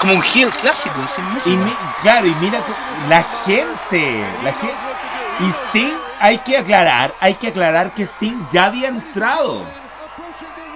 Como 0.00 0.14
un 0.14 0.22
heel 0.22 0.50
clásico, 0.50 0.94
sin 1.06 1.24
música. 1.32 1.54
Y 1.54 1.56
mi- 1.56 1.76
claro, 2.02 2.26
y 2.26 2.34
mira, 2.36 2.60
la 3.08 3.22
gente, 3.44 4.24
la 4.44 4.52
gente. 4.52 4.76
Y 5.40 5.50
Sting, 5.68 5.96
hay 6.20 6.38
que 6.38 6.58
aclarar, 6.58 7.14
hay 7.20 7.34
que 7.34 7.48
aclarar 7.48 7.94
que 7.94 8.02
Sting 8.04 8.46
ya 8.50 8.66
había 8.66 8.88
entrado. 8.88 9.62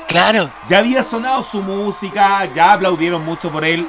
Claro. 0.07 0.51
Ya 0.69 0.79
había 0.79 1.05
sonado 1.05 1.45
su 1.45 1.63
música, 1.63 2.45
ya 2.55 2.73
aplaudieron 2.73 3.25
mucho 3.25 3.51
por 3.51 3.65
él. 3.65 3.89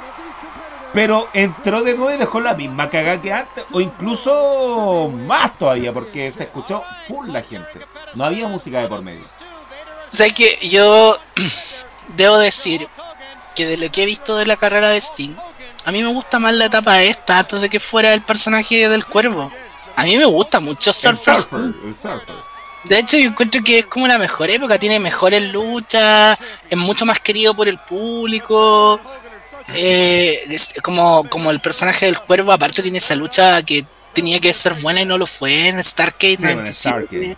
Pero 0.93 1.29
entró 1.33 1.81
de 1.83 1.95
nuevo 1.95 2.11
y 2.13 2.17
dejó 2.17 2.41
la 2.41 2.53
misma 2.53 2.89
cagada 2.89 3.21
que 3.21 3.31
antes, 3.31 3.63
o 3.71 3.79
incluso 3.79 5.09
más 5.25 5.57
todavía, 5.57 5.93
porque 5.93 6.29
se 6.31 6.43
escuchó 6.43 6.83
full 7.07 7.29
la 7.29 7.41
gente. 7.41 7.87
No 8.13 8.25
había 8.25 8.45
música 8.47 8.79
de 8.79 8.87
por 8.89 9.01
medio. 9.01 9.23
O 9.23 9.27
sea 10.09 10.29
que 10.33 10.59
yo 10.69 11.15
debo 12.09 12.37
decir 12.39 12.87
que 13.61 13.67
de 13.67 13.77
lo 13.77 13.91
que 13.91 14.03
he 14.03 14.05
visto 14.05 14.35
de 14.35 14.45
la 14.45 14.57
carrera 14.57 14.89
de 14.89 14.97
Sting, 14.99 15.35
a 15.85 15.91
mí 15.91 16.01
me 16.03 16.11
gusta 16.13 16.39
más 16.39 16.53
la 16.55 16.65
etapa 16.65 17.01
esta 17.03 17.39
antes 17.39 17.61
de 17.61 17.69
que 17.69 17.79
fuera 17.79 18.13
el 18.13 18.21
personaje 18.21 18.87
del 18.89 19.05
cuervo. 19.05 19.51
A 19.95 20.03
mí 20.03 20.17
me 20.17 20.25
gusta 20.25 20.59
mucho 20.59 20.91
El 20.91 20.95
Surfer. 20.95 21.35
surfer, 21.35 21.59
el 21.85 21.95
surfer. 21.95 22.35
De 22.83 22.97
hecho, 22.97 23.17
yo 23.17 23.27
encuentro 23.29 23.61
que 23.63 23.79
es 23.79 23.85
como 23.85 24.07
la 24.07 24.17
mejor 24.17 24.49
época, 24.49 24.79
tiene 24.79 24.99
mejores 24.99 25.53
luchas, 25.53 26.37
es 26.69 26.77
mucho 26.77 27.05
más 27.05 27.19
querido 27.19 27.53
por 27.53 27.67
el 27.67 27.77
público. 27.77 28.99
eh, 29.75 30.43
es 30.49 30.73
como, 30.81 31.27
como 31.29 31.51
el 31.51 31.59
personaje 31.59 32.05
del 32.07 32.19
cuervo, 32.19 32.51
aparte 32.51 32.81
tiene 32.81 32.97
esa 32.97 33.15
lucha 33.15 33.61
que 33.63 33.85
tenía 34.13 34.39
que 34.39 34.53
ser 34.53 34.73
buena 34.73 35.01
y 35.01 35.05
no 35.05 35.17
lo 35.17 35.27
fue 35.27 35.67
en 35.69 35.83
Starcade 35.83 36.37
Sí, 36.37 36.43
en 36.43 36.55
97. 36.55 36.73
Starrcade. 36.73 37.37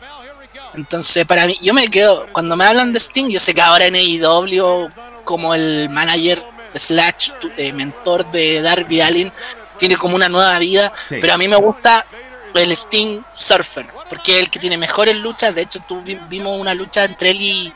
Entonces, 0.75 1.25
para 1.25 1.45
mí, 1.45 1.55
yo 1.61 1.73
me 1.73 1.87
quedo, 1.89 2.25
cuando 2.31 2.55
me 2.55 2.65
hablan 2.65 2.93
de 2.93 2.99
Sting, 2.99 3.27
yo 3.29 3.39
sé 3.39 3.53
que 3.53 3.61
ahora 3.61 3.85
en 3.85 3.95
AEW, 3.95 4.89
como 5.23 5.53
el 5.55 5.89
manager 5.89 6.43
slash 6.75 7.31
eh, 7.57 7.71
mentor 7.73 8.29
de 8.31 8.61
Darby 8.61 9.01
Allin, 9.01 9.31
tiene 9.77 9.95
como 9.97 10.15
una 10.15 10.29
nueva 10.29 10.57
vida, 10.59 10.91
Sí. 11.09 11.17
pero 11.21 11.33
a 11.33 11.37
mí 11.37 11.47
me 11.47 11.55
gusta 11.55 12.05
el 12.53 12.71
Sting 12.71 13.21
Surfer, 13.31 13.87
porque 14.09 14.35
es 14.37 14.43
el 14.43 14.49
que 14.49 14.59
tiene 14.59 14.77
mejores 14.77 15.15
luchas, 15.17 15.55
de 15.55 15.61
hecho 15.63 15.79
tú 15.87 16.01
vi- 16.01 16.19
vimos 16.29 16.59
una 16.59 16.73
lucha 16.73 17.03
entre 17.05 17.31
él 17.31 17.41
y, 17.41 17.73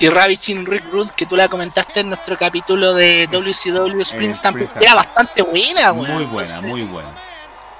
y 0.00 0.08
Ravishing 0.08 0.66
Rick 0.66 0.84
Rude, 0.92 1.10
que 1.16 1.24
tú 1.26 1.34
la 1.36 1.48
comentaste 1.48 2.00
en 2.00 2.08
nuestro 2.08 2.36
capítulo 2.36 2.92
de 2.94 3.26
WCW 3.30 4.02
Stampede, 4.04 4.64
Spring 4.64 4.68
era 4.80 4.94
bastante 4.94 5.42
buena. 5.42 5.92
Muy 5.94 6.06
buena, 6.06 6.22
Entonces, 6.24 6.62
muy 6.62 6.82
buena. 6.82 7.08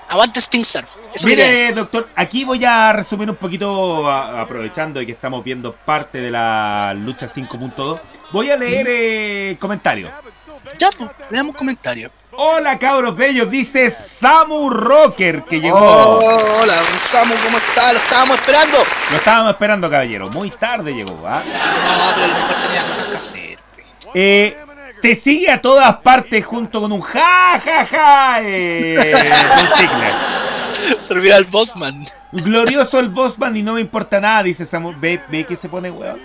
Aguante 0.09 0.41
Sting 0.41 0.65
Surf. 0.65 0.89
Eso 1.15 1.27
Mire, 1.27 1.73
doctor, 1.73 2.09
aquí 2.17 2.45
voy 2.45 2.65
a 2.65 2.93
resumir 2.93 3.29
un 3.29 3.37
poquito, 3.37 4.09
a- 4.09 4.41
aprovechando 4.41 5.01
de 5.01 5.07
que 5.07 5.13
estamos 5.13 5.45
viendo 5.45 5.75
parte 5.75 6.19
de 6.19 6.31
la 6.31 6.95
lucha 6.97 7.27
5.2. 7.29 8.01
Voy 8.33 8.51
a 8.51 8.57
leer 8.57 8.87
eh, 8.89 9.57
comentarios. 9.61 10.11
Ya, 10.79 10.89
pues, 10.97 11.11
veamos 11.31 11.55
comentarios. 11.55 12.11
Hola, 12.41 12.79
cabros 12.79 13.17
bellos, 13.17 13.51
dice 13.51 13.91
Samu 13.91 14.71
Rocker, 14.71 15.43
que 15.45 15.61
llegó. 15.61 15.79
Oh, 15.79 16.61
hola, 16.61 16.75
Samu, 16.99 17.35
¿cómo 17.45 17.59
está? 17.59 17.93
Lo 17.93 17.99
estábamos 17.99 18.39
esperando. 18.39 18.79
Lo 19.11 19.17
estábamos 19.17 19.51
esperando, 19.53 19.91
caballero. 19.91 20.29
Muy 20.31 20.51
tarde 20.51 20.95
llegó, 20.95 21.21
¿ah? 21.27 21.43
No, 21.45 22.15
pero 22.15 22.25
a 22.25 22.29
lo 22.29 22.35
mejor 22.35 22.63
tenía 22.67 22.87
cosas 22.87 23.07
que 23.07 23.17
hacer. 23.17 23.59
Eh, 24.15 24.57
te 25.01 25.17
sigue 25.17 25.51
a 25.51 25.61
todas 25.61 25.97
partes 25.99 26.45
junto 26.45 26.81
con 26.81 26.93
un 26.93 27.01
ja, 27.01 27.61
ja, 27.65 27.87
ja, 27.87 28.39
eh, 28.43 29.15
consignas. 29.61 30.39
Servir 31.01 31.33
al 31.33 31.45
Bossman. 31.45 32.03
Glorioso 32.33 33.01
el 33.01 33.09
Bossman 33.09 33.57
y 33.57 33.63
no 33.63 33.75
me 33.75 33.81
importa 33.81 34.21
nada, 34.21 34.43
dice 34.43 34.67
Samu. 34.67 34.95
Ve, 34.99 35.21
ve 35.29 35.45
que 35.45 35.57
se 35.57 35.69
pone 35.69 35.91
weón. 35.91 36.21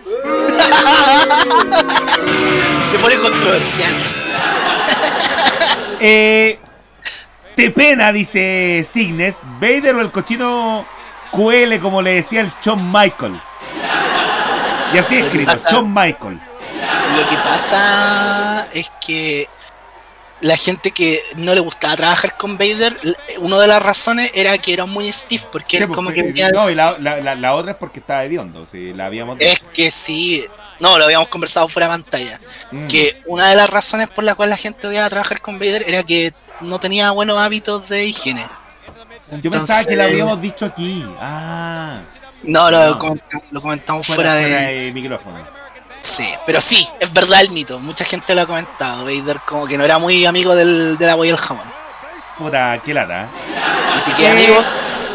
Se 2.89 2.99
pone 2.99 3.15
controversial. 3.15 3.93
Eh, 6.05 6.59
te 7.55 7.71
pena, 7.71 8.11
dice 8.11 8.85
Signes. 8.85 9.37
Vader 9.61 9.95
o 9.95 10.01
el 10.01 10.11
cochino 10.11 10.85
QL, 11.31 11.79
como 11.79 12.01
le 12.01 12.15
decía 12.15 12.41
el 12.41 12.51
Shawn 12.61 12.91
Michael. 12.91 13.39
Y 14.93 14.97
así 14.97 15.15
escrito, 15.15 15.57
Shawn 15.71 15.93
Michael. 15.93 16.41
Lo 17.17 17.27
que 17.27 17.35
pasa 17.37 18.67
es 18.73 18.89
que 19.05 19.47
la 20.41 20.57
gente 20.57 20.91
que 20.91 21.19
no 21.37 21.53
le 21.53 21.61
gustaba 21.61 21.95
trabajar 21.95 22.37
con 22.37 22.57
Vader, 22.57 22.97
una 23.39 23.59
de 23.59 23.67
las 23.67 23.81
razones 23.81 24.31
era 24.33 24.57
que 24.57 24.73
era 24.73 24.85
muy 24.85 25.11
stiff, 25.13 25.45
porque 25.51 25.77
Sí, 25.77 25.83
él 25.83 25.89
como 25.89 26.09
porque- 26.09 26.33
que 26.33 26.49
no, 26.51 26.69
y 26.69 26.75
la, 26.75 26.97
la- 26.99 27.21
la- 27.21 27.35
la 27.35 27.55
otra 27.55 27.71
es 27.73 27.77
porque 27.77 27.99
estaba 27.99 28.23
hediondo, 28.25 28.65
si 28.65 28.93
la 28.93 29.05
habíamos 29.05 29.37
Es 29.39 29.61
que 29.73 29.89
sí, 29.91 30.43
no, 30.79 30.97
lo 30.97 31.05
habíamos 31.05 31.29
conversado 31.29 31.67
fuera 31.69 31.87
de 31.87 31.93
pantalla, 31.93 32.39
Mm. 32.71 32.87
que 32.87 33.21
una 33.27 33.47
de 33.47 33.55
las 33.55 33.69
razones 33.69 34.09
por 34.09 34.23
la 34.25 34.35
cual 34.35 34.49
la 34.49 34.57
gente 34.57 34.87
odiaba 34.87 35.09
trabajar 35.09 35.39
con 35.41 35.59
Vader 35.59 35.85
era 35.87 36.03
que 36.03 36.33
no 36.61 36.79
tenía 36.79 37.11
buenos 37.11 37.37
hábitos 37.37 37.87
de 37.89 38.05
higiene. 38.05 38.45
Yo 39.41 39.49
pensaba 39.49 39.83
que 39.83 39.93
Entonces- 39.93 39.99
habíamos 39.99 40.41
dicho 40.41 40.65
aquí. 40.65 41.05
Ah, 41.19 41.99
No, 42.43 42.69
lo, 42.69 42.89
No. 42.89 42.99
comentamos, 42.99 43.45
lo 43.51 43.61
comentamos 43.61 44.05
fuera, 44.05 44.31
fuera, 44.31 44.35
de... 44.35 44.43
fuera 44.49 44.67
de 44.67 44.91
micrófono. 44.91 45.62
Sí, 46.03 46.27
pero 46.45 46.59
sí, 46.59 46.85
es 46.99 47.11
verdad 47.13 47.39
el 47.41 47.51
mito. 47.51 47.79
Mucha 47.79 48.03
gente 48.03 48.35
lo 48.35 48.41
ha 48.41 48.45
comentado. 48.45 49.05
Vader 49.05 49.39
como 49.45 49.65
que 49.65 49.77
no 49.77 49.85
era 49.85 49.97
muy 49.99 50.25
amigo 50.25 50.53
del, 50.53 50.97
del 50.97 51.09
agua 51.09 51.25
y 51.25 51.29
el 51.29 51.37
jamón. 51.37 51.65
Puta, 52.37 52.77
qué 52.83 52.93
lata. 52.93 53.29
Así 53.95 54.11
que 54.11 54.25
Eh, 54.25 54.29
amigo, 54.31 54.55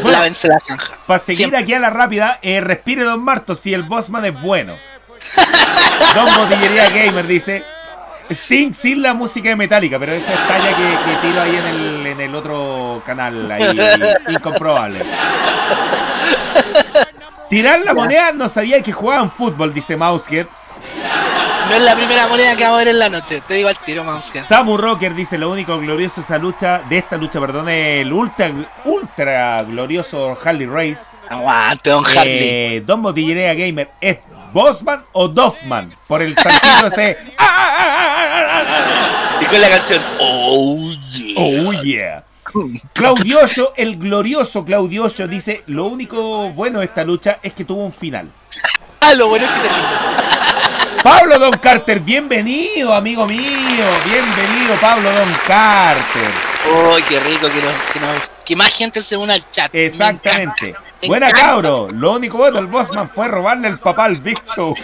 bueno. 0.01 0.17
lávense 0.17 0.47
la 0.47 0.59
zanja. 0.59 0.97
Para 1.05 1.19
seguir 1.19 1.37
Siempre. 1.37 1.59
aquí 1.59 1.73
a 1.75 1.79
la 1.79 1.91
rápida, 1.91 2.39
eh, 2.41 2.59
respire 2.59 3.03
Don 3.03 3.23
Martos 3.23 3.59
si 3.59 3.71
el 3.73 3.83
Bossman 3.83 4.25
es 4.25 4.41
bueno. 4.41 4.77
Don 6.15 6.25
Botillería 6.35 6.89
Gamer 6.89 7.27
dice. 7.27 7.63
Sting 8.31 8.73
sin 8.73 9.01
la 9.03 9.13
música 9.13 9.49
de 9.49 9.55
Metallica, 9.55 9.97
pero 9.99 10.13
esa 10.13 10.31
es 10.33 10.47
talla 10.47 10.75
que, 10.75 11.11
que 11.11 11.27
tiro 11.27 11.41
ahí 11.41 11.55
en 11.55 11.65
el, 11.65 12.05
en 12.07 12.21
el 12.21 12.35
otro 12.35 13.01
canal, 13.05 13.49
ahí, 13.51 13.63
incomprobable. 14.29 15.03
Tirar 17.49 17.79
la 17.79 17.93
moneda 17.95 18.31
no 18.31 18.47
sabía 18.47 18.81
que 18.83 18.91
jugaban 18.91 19.31
fútbol, 19.31 19.73
dice 19.73 19.97
Mousehead. 19.97 20.45
No 21.69 21.75
es 21.75 21.83
la 21.83 21.95
primera 21.95 22.27
moneda 22.27 22.55
que 22.55 22.63
vamos 22.63 22.77
a 22.77 22.79
ver 22.79 22.87
en 22.87 22.97
la 22.99 23.09
noche. 23.09 23.41
Te 23.41 23.53
digo 23.53 23.69
al 23.69 23.77
tiro, 23.77 24.03
Mousken. 24.03 24.43
Samu 24.47 24.75
Rocker 24.75 25.13
dice 25.13 25.37
lo 25.37 25.51
único 25.51 25.77
glorioso 25.77 26.15
de 26.15 26.25
esa 26.25 26.39
lucha, 26.39 26.81
de 26.89 26.97
esta 26.97 27.15
lucha, 27.15 27.39
perdón, 27.39 27.69
es 27.69 28.01
el 28.01 28.11
ultra, 28.11 28.51
ultra 28.85 29.61
glorioso 29.61 30.35
Harley 30.43 30.65
Race. 30.65 31.03
Aguante, 31.29 31.91
don 31.91 32.03
Harley. 32.03 32.39
Eh, 32.41 32.83
Don 32.83 33.03
Botillería 33.03 33.53
Gamer, 33.53 33.91
¿es 34.01 34.17
Bossman 34.51 35.03
o 35.11 35.27
Doffman? 35.27 35.95
Por 36.07 36.23
el 36.23 36.35
saltito 36.35 36.87
ese. 36.87 37.17
¡Ah, 37.37 37.45
ah, 37.47 37.75
ah, 37.77 38.07
ah, 38.09 38.45
ah, 38.49 39.37
ah, 39.37 39.39
Y 39.39 39.45
con 39.45 39.61
la 39.61 39.69
canción 39.69 40.01
Oh 40.19 40.91
yeah. 40.91 41.35
ah! 41.37 41.43
¡Oh, 41.43 41.71
yeah! 41.83 42.23
Claudioso, 42.93 43.73
el 43.77 43.97
glorioso 43.97 44.65
Claudioso, 44.65 45.27
dice: 45.27 45.61
Lo 45.67 45.85
único 45.85 46.49
bueno 46.49 46.79
de 46.79 46.85
esta 46.85 47.03
lucha 47.03 47.37
es 47.43 47.53
que 47.53 47.63
tuvo 47.63 47.85
un 47.85 47.93
final. 47.93 48.31
Ah, 49.09 49.13
lo 49.15 49.27
bueno 49.27 49.45
es 49.45 49.51
que 49.51 49.59
terminó. 49.59 49.87
Pablo 51.01 51.39
Don 51.39 51.51
Carter, 51.53 51.99
bienvenido, 51.99 52.93
amigo 52.93 53.25
mío. 53.25 53.85
Bienvenido, 54.05 54.75
Pablo 54.79 55.09
Don 55.11 55.33
Carter. 55.47 56.29
Oh, 56.71 56.97
qué 57.07 57.19
rico 57.21 57.47
que, 57.47 57.61
nos, 57.61 57.73
que, 57.93 57.99
nos- 57.99 58.29
que 58.45 58.55
más 58.55 58.71
gente 58.75 59.01
se 59.01 59.17
una 59.17 59.33
al 59.33 59.49
chat. 59.49 59.73
Me 59.73 59.85
Exactamente. 59.85 60.67
encanta, 60.69 60.83
me 61.01 61.07
Buena 61.07 61.29
encanta. 61.29 61.47
cabro. 61.47 61.87
Lo 61.91 62.11
único 62.13 62.37
bueno 62.37 62.57
del 62.57 62.67
Bossman 62.67 63.09
fue 63.09 63.27
robarle 63.27 63.69
el 63.69 63.79
papá 63.79 64.05
al 64.05 64.21
Show. 64.55 64.75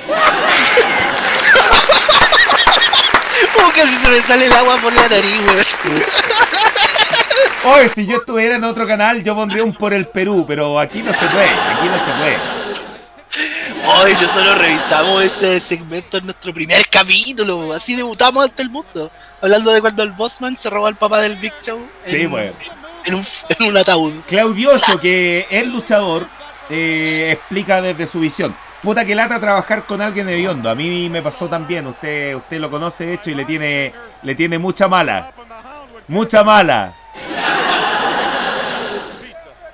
Oh, 3.58 3.72
casi 3.76 3.96
se 3.96 4.08
me 4.10 4.20
sale 4.22 4.46
el 4.48 4.54
agua 4.54 4.78
por 4.78 4.94
la 4.94 5.08
nariz, 5.08 5.40
weón. 5.46 6.04
Oye, 7.78 7.92
si 7.94 8.06
yo 8.06 8.18
estuviera 8.18 8.56
en 8.56 8.64
otro 8.64 8.88
canal, 8.88 9.24
yo 9.24 9.36
pondría 9.36 9.64
un 9.64 9.74
por 9.74 9.94
el 9.94 10.08
Perú, 10.08 10.46
pero 10.48 10.80
aquí 10.80 11.04
no 11.04 11.12
se 11.14 11.20
puede, 11.20 11.50
aquí 11.50 11.86
no 11.88 11.98
se 12.06 12.12
puede. 12.20 12.55
Hoy 13.88 14.14
nosotros 14.14 14.58
revisamos 14.58 15.24
ese 15.24 15.60
segmento 15.60 16.18
en 16.18 16.26
nuestro 16.26 16.54
primer 16.54 16.88
capítulo. 16.90 17.74
Así 17.74 17.96
debutamos 17.96 18.44
ante 18.46 18.64
el 18.64 18.70
mundo. 18.70 19.12
Hablando 19.42 19.72
de 19.72 19.82
cuando 19.82 20.04
el 20.04 20.12
Bossman 20.12 20.56
se 20.56 20.70
robó 20.70 20.88
al 20.88 20.96
papá 20.96 21.20
del 21.20 21.36
Big 21.38 21.54
Show 21.62 21.80
en, 22.06 22.12
Sí, 22.12 22.26
bueno. 22.26 22.52
en, 23.06 23.14
un, 23.14 23.24
en 23.60 23.68
un 23.68 23.78
ataúd. 23.78 24.14
Claudioso, 24.28 25.00
que 25.00 25.46
es 25.50 25.68
luchador, 25.68 26.28
eh, 26.70 27.30
explica 27.34 27.82
desde 27.82 28.08
su 28.08 28.20
visión. 28.20 28.56
Puta 28.82 29.06
que 29.06 29.16
lata 29.16 29.40
trabajar 29.40 29.86
con 29.86 30.02
alguien 30.02 30.30
hediondo. 30.30 30.70
A 30.70 30.76
mí 30.76 31.10
me 31.10 31.22
pasó 31.22 31.48
también. 31.48 31.86
Usted, 31.88 32.36
usted 32.36 32.60
lo 32.60 32.70
conoce 32.72 33.06
de 33.06 33.14
hecho 33.16 33.30
y 33.30 33.36
le 33.36 33.46
tiene, 33.46 33.94
le 34.24 34.36
tiene 34.36 34.58
mucha 34.58 34.88
mala. 34.88 35.32
Mucha 36.08 36.44
mala. 36.44 36.94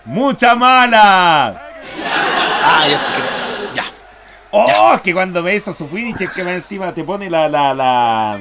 Mucha 0.05 0.55
mala. 0.55 1.69
Ah, 2.63 2.85
ya 2.89 2.97
sé 2.99 3.13
que. 3.13 3.40
Oh, 4.51 4.99
que 5.03 5.13
cuando 5.13 5.41
me 5.41 5.55
hizo 5.55 5.73
su 5.73 5.87
finisher 5.87 6.29
que 6.29 6.43
más 6.43 6.53
encima 6.55 6.93
te 6.93 7.03
pone 7.03 7.29
la, 7.29 7.47
la, 7.47 7.73
la, 7.73 8.39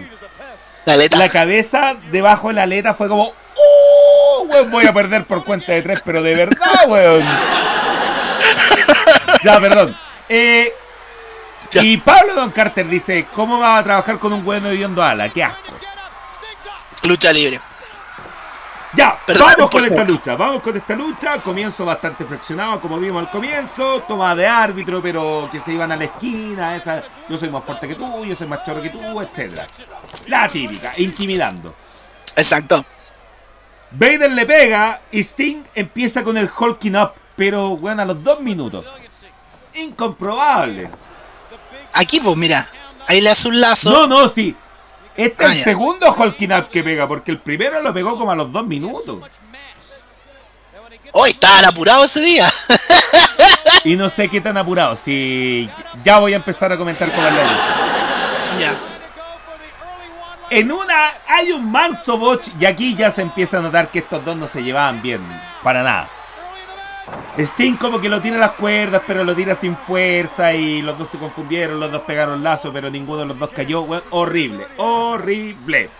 La 0.84 0.92
aleta. 0.94 1.16
la 1.16 1.28
cabeza 1.28 1.94
debajo 2.10 2.48
de 2.48 2.54
la 2.54 2.62
aleta 2.64 2.94
fue 2.94 3.08
como 3.08 3.32
¡Oh! 3.56 4.46
Weón, 4.50 4.70
voy 4.70 4.86
a 4.86 4.92
perder 4.92 5.24
por 5.26 5.44
cuenta 5.44 5.72
de 5.72 5.82
tres, 5.82 6.00
pero 6.04 6.22
de 6.22 6.34
verdad, 6.34 6.88
weón. 6.88 7.24
Ya, 9.44 9.60
perdón. 9.60 9.96
Eh, 10.28 10.72
Ya. 11.70 11.82
y 11.82 11.96
Pablo 11.98 12.34
Don 12.34 12.50
Carter 12.50 12.88
dice, 12.88 13.26
¿cómo 13.34 13.58
va 13.60 13.78
a 13.78 13.84
trabajar 13.84 14.18
con 14.18 14.32
un 14.32 14.44
weón 14.46 14.66
hediondo 14.66 15.02
ala? 15.02 15.28
¡Qué 15.28 15.44
asco! 15.44 15.72
Lucha 17.04 17.32
libre. 17.32 17.60
Ya, 18.92 19.16
Perdón, 19.24 19.52
vamos 19.56 19.70
con 19.70 19.84
esta 19.84 20.04
lucha, 20.04 20.34
vamos 20.34 20.62
con 20.62 20.76
esta 20.76 20.96
lucha. 20.96 21.40
Comienzo 21.42 21.84
bastante 21.84 22.24
flexionado, 22.24 22.80
como 22.80 22.98
vimos 22.98 23.20
al 23.20 23.30
comienzo. 23.30 24.02
Toma 24.08 24.34
de 24.34 24.46
árbitro, 24.46 25.00
pero 25.00 25.48
que 25.50 25.60
se 25.60 25.72
iban 25.72 25.92
a 25.92 25.96
la 25.96 26.04
esquina. 26.04 26.74
Esa, 26.74 27.02
yo 27.28 27.36
soy 27.36 27.50
más 27.50 27.62
fuerte 27.64 27.86
que 27.86 27.94
tú, 27.94 28.24
yo 28.24 28.34
soy 28.34 28.48
más 28.48 28.64
chorro 28.64 28.82
que 28.82 28.90
tú, 28.90 29.20
etcétera. 29.20 29.68
La 30.26 30.48
típica, 30.48 30.92
intimidando. 30.96 31.74
Exacto. 32.34 32.84
Vader 33.92 34.32
le 34.32 34.46
pega 34.46 35.00
y 35.12 35.20
Sting 35.20 35.64
empieza 35.74 36.24
con 36.24 36.36
el 36.36 36.48
hulking 36.48 36.96
up, 36.96 37.12
pero 37.36 37.76
bueno, 37.76 38.02
a 38.02 38.04
los 38.04 38.22
dos 38.22 38.40
minutos. 38.40 38.84
Incomprobable. 39.74 40.90
Aquí, 41.94 42.20
pues, 42.20 42.36
mira. 42.36 42.68
Ahí 43.06 43.20
le 43.20 43.30
hace 43.30 43.48
un 43.48 43.60
lazo. 43.60 43.90
No, 43.90 44.06
no, 44.06 44.28
sí. 44.28 44.54
Este 45.16 45.44
es 45.44 45.48
Ah, 45.48 45.52
el 45.52 45.58
ya. 45.58 45.64
segundo 45.64 46.12
hulking 46.16 46.52
up 46.52 46.70
que 46.70 46.82
pega, 46.82 47.06
porque 47.06 47.30
el 47.30 47.38
primero 47.38 47.80
lo 47.80 47.92
pegó 47.92 48.16
como 48.16 48.30
a 48.32 48.34
los 48.36 48.50
dos 48.52 48.66
minutos. 48.66 49.18
Hoy 51.12 51.30
estaban 51.30 51.64
apurados 51.64 52.04
ese 52.16 52.20
día. 52.24 52.50
Y 53.84 53.96
no 53.96 54.10
sé 54.10 54.28
qué 54.28 54.42
tan 54.42 54.58
apurado. 54.58 54.94
Si 54.94 55.66
ya 56.04 56.18
voy 56.18 56.34
a 56.34 56.36
empezar 56.36 56.70
a 56.70 56.76
comentar 56.76 57.10
cómo 57.14 57.26
es 57.28 57.32
la 57.34 57.42
lucha. 57.44 58.58
ya. 58.60 58.74
En 60.50 60.70
una 60.70 61.14
hay 61.26 61.50
un 61.52 61.70
manso 61.70 62.18
botch 62.18 62.48
y 62.60 62.66
aquí 62.66 62.94
ya 62.94 63.10
se 63.10 63.22
empieza 63.22 63.56
a 63.56 63.60
notar 63.62 63.88
que 63.90 64.00
estos 64.00 64.22
dos 64.22 64.36
no 64.36 64.46
se 64.46 64.62
llevaban 64.62 65.00
bien. 65.00 65.20
Para 65.62 65.82
nada. 65.82 66.08
Sting 67.38 67.76
como 67.76 68.00
que 68.00 68.08
lo 68.08 68.20
tira 68.20 68.36
a 68.36 68.40
las 68.40 68.52
cuerdas, 68.52 69.02
pero 69.06 69.24
lo 69.24 69.34
tira 69.34 69.54
sin 69.54 69.76
fuerza 69.76 70.52
y 70.52 70.82
los 70.82 70.98
dos 70.98 71.08
se 71.10 71.18
confundieron, 71.18 71.80
los 71.80 71.90
dos 71.90 72.02
pegaron 72.02 72.42
lazo, 72.42 72.72
pero 72.72 72.90
ninguno 72.90 73.20
de 73.20 73.26
los 73.26 73.38
dos 73.38 73.50
cayó. 73.50 73.82
weón. 73.82 74.02
horrible, 74.10 74.66
horrible. 74.76 75.90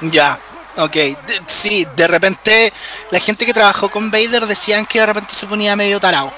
Ya. 0.00 0.38
Ok. 0.76 0.92
De- 0.94 1.18
sí, 1.46 1.86
de 1.96 2.06
repente 2.06 2.72
la 3.10 3.18
gente 3.18 3.44
que 3.46 3.52
trabajó 3.54 3.90
con 3.90 4.10
Vader 4.10 4.46
decían 4.46 4.86
que 4.86 5.00
de 5.00 5.06
repente 5.06 5.34
se 5.34 5.46
ponía 5.46 5.74
medio 5.74 5.98
tarado. 5.98 6.30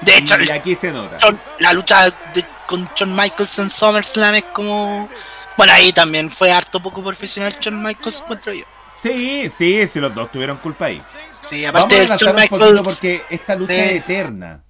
De 0.00 0.16
hecho, 0.18 0.34
Y 0.42 0.50
aquí 0.50 0.74
se 0.74 0.90
nota. 0.90 1.16
La 1.60 1.72
lucha 1.72 2.10
de- 2.32 2.44
con 2.66 2.88
Shawn 2.96 3.14
Michaels 3.14 3.58
en 3.58 3.68
SummerSlam 3.70 4.34
es 4.34 4.44
como. 4.44 5.08
Bueno, 5.56 5.72
ahí 5.72 5.92
también 5.92 6.30
fue 6.30 6.50
harto 6.50 6.80
poco 6.80 7.02
profesional 7.02 7.54
Shawn 7.60 7.80
Michaels 7.80 8.22
contra 8.22 8.52
yo. 8.54 8.64
Sí, 9.00 9.50
sí, 9.56 9.86
sí, 9.86 10.00
los 10.00 10.12
dos 10.14 10.32
tuvieron 10.32 10.56
culpa 10.56 10.86
ahí. 10.86 11.00
Sí, 11.48 11.62
Vamos 11.64 11.82
aparte 11.82 11.94
a 11.94 11.98
de 11.98 12.04
adelantar 12.04 12.18
Shawn 12.18 12.42
un 12.42 12.48
poquito 12.60 12.82
porque 12.82 13.22
esta 13.30 13.54
lucha 13.54 13.74
Sí. 13.74 13.80
es 13.80 13.94
eterna. 13.96 14.60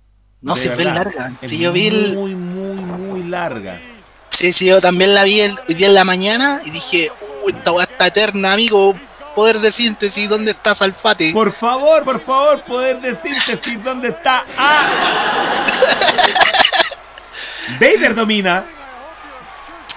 No, 0.40 0.56
si 0.56 0.68
verdad. 0.68 0.94
larga. 0.96 1.32
Es 1.40 1.50
Si 1.50 1.58
yo 1.58 1.72
vi 1.72 1.86
el- 1.86 2.14
muy, 2.16 2.34
muy, 2.34 2.76
muy 2.76 3.22
larga. 3.22 3.80
Sí, 4.28 4.52
sí, 4.52 4.66
yo 4.66 4.80
también 4.80 5.14
la 5.14 5.24
vi 5.24 5.40
el, 5.40 5.56
hoy 5.68 5.74
día 5.74 5.86
en 5.86 5.94
la 5.94 6.04
mañana 6.04 6.60
y 6.64 6.70
dije, 6.70 7.10
uy, 7.46 7.52
esta 7.56 7.72
weá 7.72 7.84
está 7.84 8.08
eterna, 8.08 8.52
amigo. 8.52 8.94
Poder 9.34 9.58
de 9.60 9.72
síntesis, 9.72 10.28
¿dónde 10.28 10.52
está 10.52 10.74
Salfate? 10.74 11.32
Por 11.32 11.52
favor, 11.52 12.04
por 12.04 12.20
favor, 12.24 12.62
poder 12.64 13.00
de 13.00 13.14
síntesis, 13.16 13.82
¿dónde 13.82 14.08
está? 14.08 14.44
¡Ah! 14.56 15.66
Vader 17.80 18.14
domina. 18.14 18.64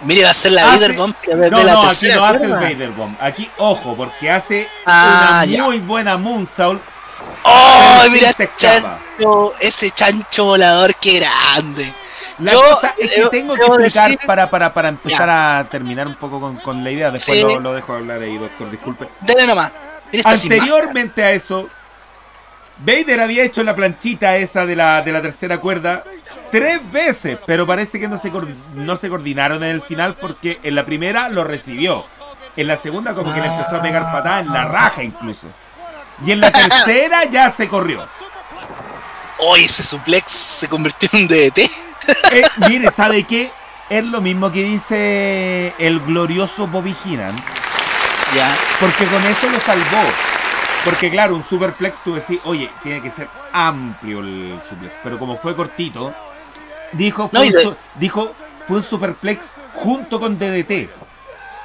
Mire, 0.03 0.23
va 0.25 0.29
a 0.29 0.33
ser 0.33 0.51
la 0.51 0.63
Hace- 0.63 0.75
Vader 0.79 0.93
Bomb 0.93 1.15
que 1.21 1.31
No, 1.35 1.63
la 1.63 1.73
no, 1.73 1.81
aquí 1.83 2.07
no 2.07 2.25
hace 2.25 2.45
el. 2.45 2.51
Vader 2.51 2.89
Bomb. 2.91 3.15
Aquí, 3.19 3.49
ojo, 3.57 3.95
porque 3.95 4.29
hace 4.29 4.69
Ah, 4.85 5.41
una 5.43 5.45
ya. 5.45 5.63
muy 5.63 5.79
buena 5.79 6.17
Moonsault. 6.17 6.81
¡Oh, 7.43 8.03
mira 8.09 8.31
se 8.33 8.49
chancho, 8.55 9.53
ese 9.59 9.89
chancho 9.91 10.45
volador, 10.45 10.93
qué 10.95 11.19
grande! 11.19 11.93
La 12.39 12.51
Yo 12.51 12.61
cosa 12.61 12.93
es 12.99 13.15
que 13.15 13.25
tengo 13.29 13.55
que 13.55 13.61
explicar 13.65 14.11
decir- 14.11 14.25
para, 14.27 14.49
para, 14.49 14.71
para 14.73 14.89
empezar 14.89 15.27
a 15.29 15.67
terminar 15.71 16.05
un 16.07 16.15
poco 16.15 16.39
con, 16.39 16.57
con 16.57 16.83
la 16.83 16.91
idea. 16.91 17.09
Después 17.09 17.37
Sí. 17.39 17.43
lo, 17.43 17.59
lo 17.59 17.73
dejo 17.73 17.93
hablar 17.93 18.21
ahí, 18.21 18.37
doctor, 18.37 18.69
disculpe. 18.69 19.09
Dale 19.21 19.47
nomás. 19.47 19.71
Anteriormente 20.23 21.23
a 21.23 21.31
eso, 21.31 21.67
Vader 22.79 23.21
había 23.21 23.43
hecho 23.43 23.63
la 23.63 23.75
planchita 23.75 24.37
esa 24.37 24.65
de 24.65 24.75
la, 24.75 25.01
de 25.01 25.11
la 25.11 25.21
tercera 25.21 25.57
cuerda 25.59 26.03
tres 26.51 26.79
veces, 26.91 27.37
pero 27.45 27.65
parece 27.65 27.99
que 27.99 28.07
no 28.07 28.17
se, 28.17 28.31
no 28.73 28.97
se 28.97 29.09
coordinaron 29.09 29.63
en 29.63 29.71
el 29.71 29.81
final 29.81 30.15
porque 30.15 30.59
en 30.63 30.75
la 30.75 30.85
primera 30.85 31.29
lo 31.29 31.43
recibió. 31.43 32.05
En 32.55 32.67
la 32.67 32.77
segunda 32.77 33.13
como 33.13 33.33
que 33.33 33.39
le 33.39 33.47
empezó 33.47 33.77
a 33.77 33.81
pegar 33.81 34.11
patada 34.11 34.39
en 34.39 34.51
la 34.51 34.65
raja 34.65 35.03
incluso. 35.03 35.47
Y 36.25 36.31
en 36.31 36.41
la 36.41 36.51
tercera 36.51 37.25
ya 37.25 37.51
se 37.51 37.67
corrió. 37.67 38.05
Hoy 39.39 39.65
ese 39.65 39.83
suplex 39.83 40.31
se 40.31 40.67
convirtió 40.67 41.09
en 41.13 41.21
un 41.21 41.27
DDT. 41.27 41.57
Eh, 41.59 42.41
mire, 42.69 42.91
¿sabe 42.91 43.23
qué? 43.23 43.51
Es 43.89 44.03
lo 44.03 44.21
mismo 44.21 44.51
que 44.51 44.63
dice 44.63 45.73
el 45.77 45.99
glorioso 46.01 46.67
Bobby 46.67 46.95
Heenan. 47.05 47.35
Ya. 48.35 48.49
Porque 48.79 49.05
con 49.05 49.23
eso 49.23 49.49
lo 49.49 49.59
salvó. 49.59 50.36
Porque 50.87 51.09
claro, 51.09 51.35
un 51.35 51.43
superplex 51.43 52.01
tú 52.01 52.15
decís, 52.15 52.39
oye, 52.45 52.69
tiene 52.81 53.01
que 53.01 53.11
ser 53.11 53.27
amplio 53.51 54.21
el 54.21 54.57
suplex. 54.69 54.93
Pero 55.03 55.19
como 55.19 55.37
fue 55.37 55.53
cortito, 55.53 56.13
dijo, 56.93 57.27
fue, 57.27 57.47
un, 57.47 57.77
dijo, 57.95 58.33
fue 58.65 58.77
un 58.77 58.83
superplex 58.85 59.51
junto 59.73 60.17
con 60.17 60.39
DDT. 60.39 60.89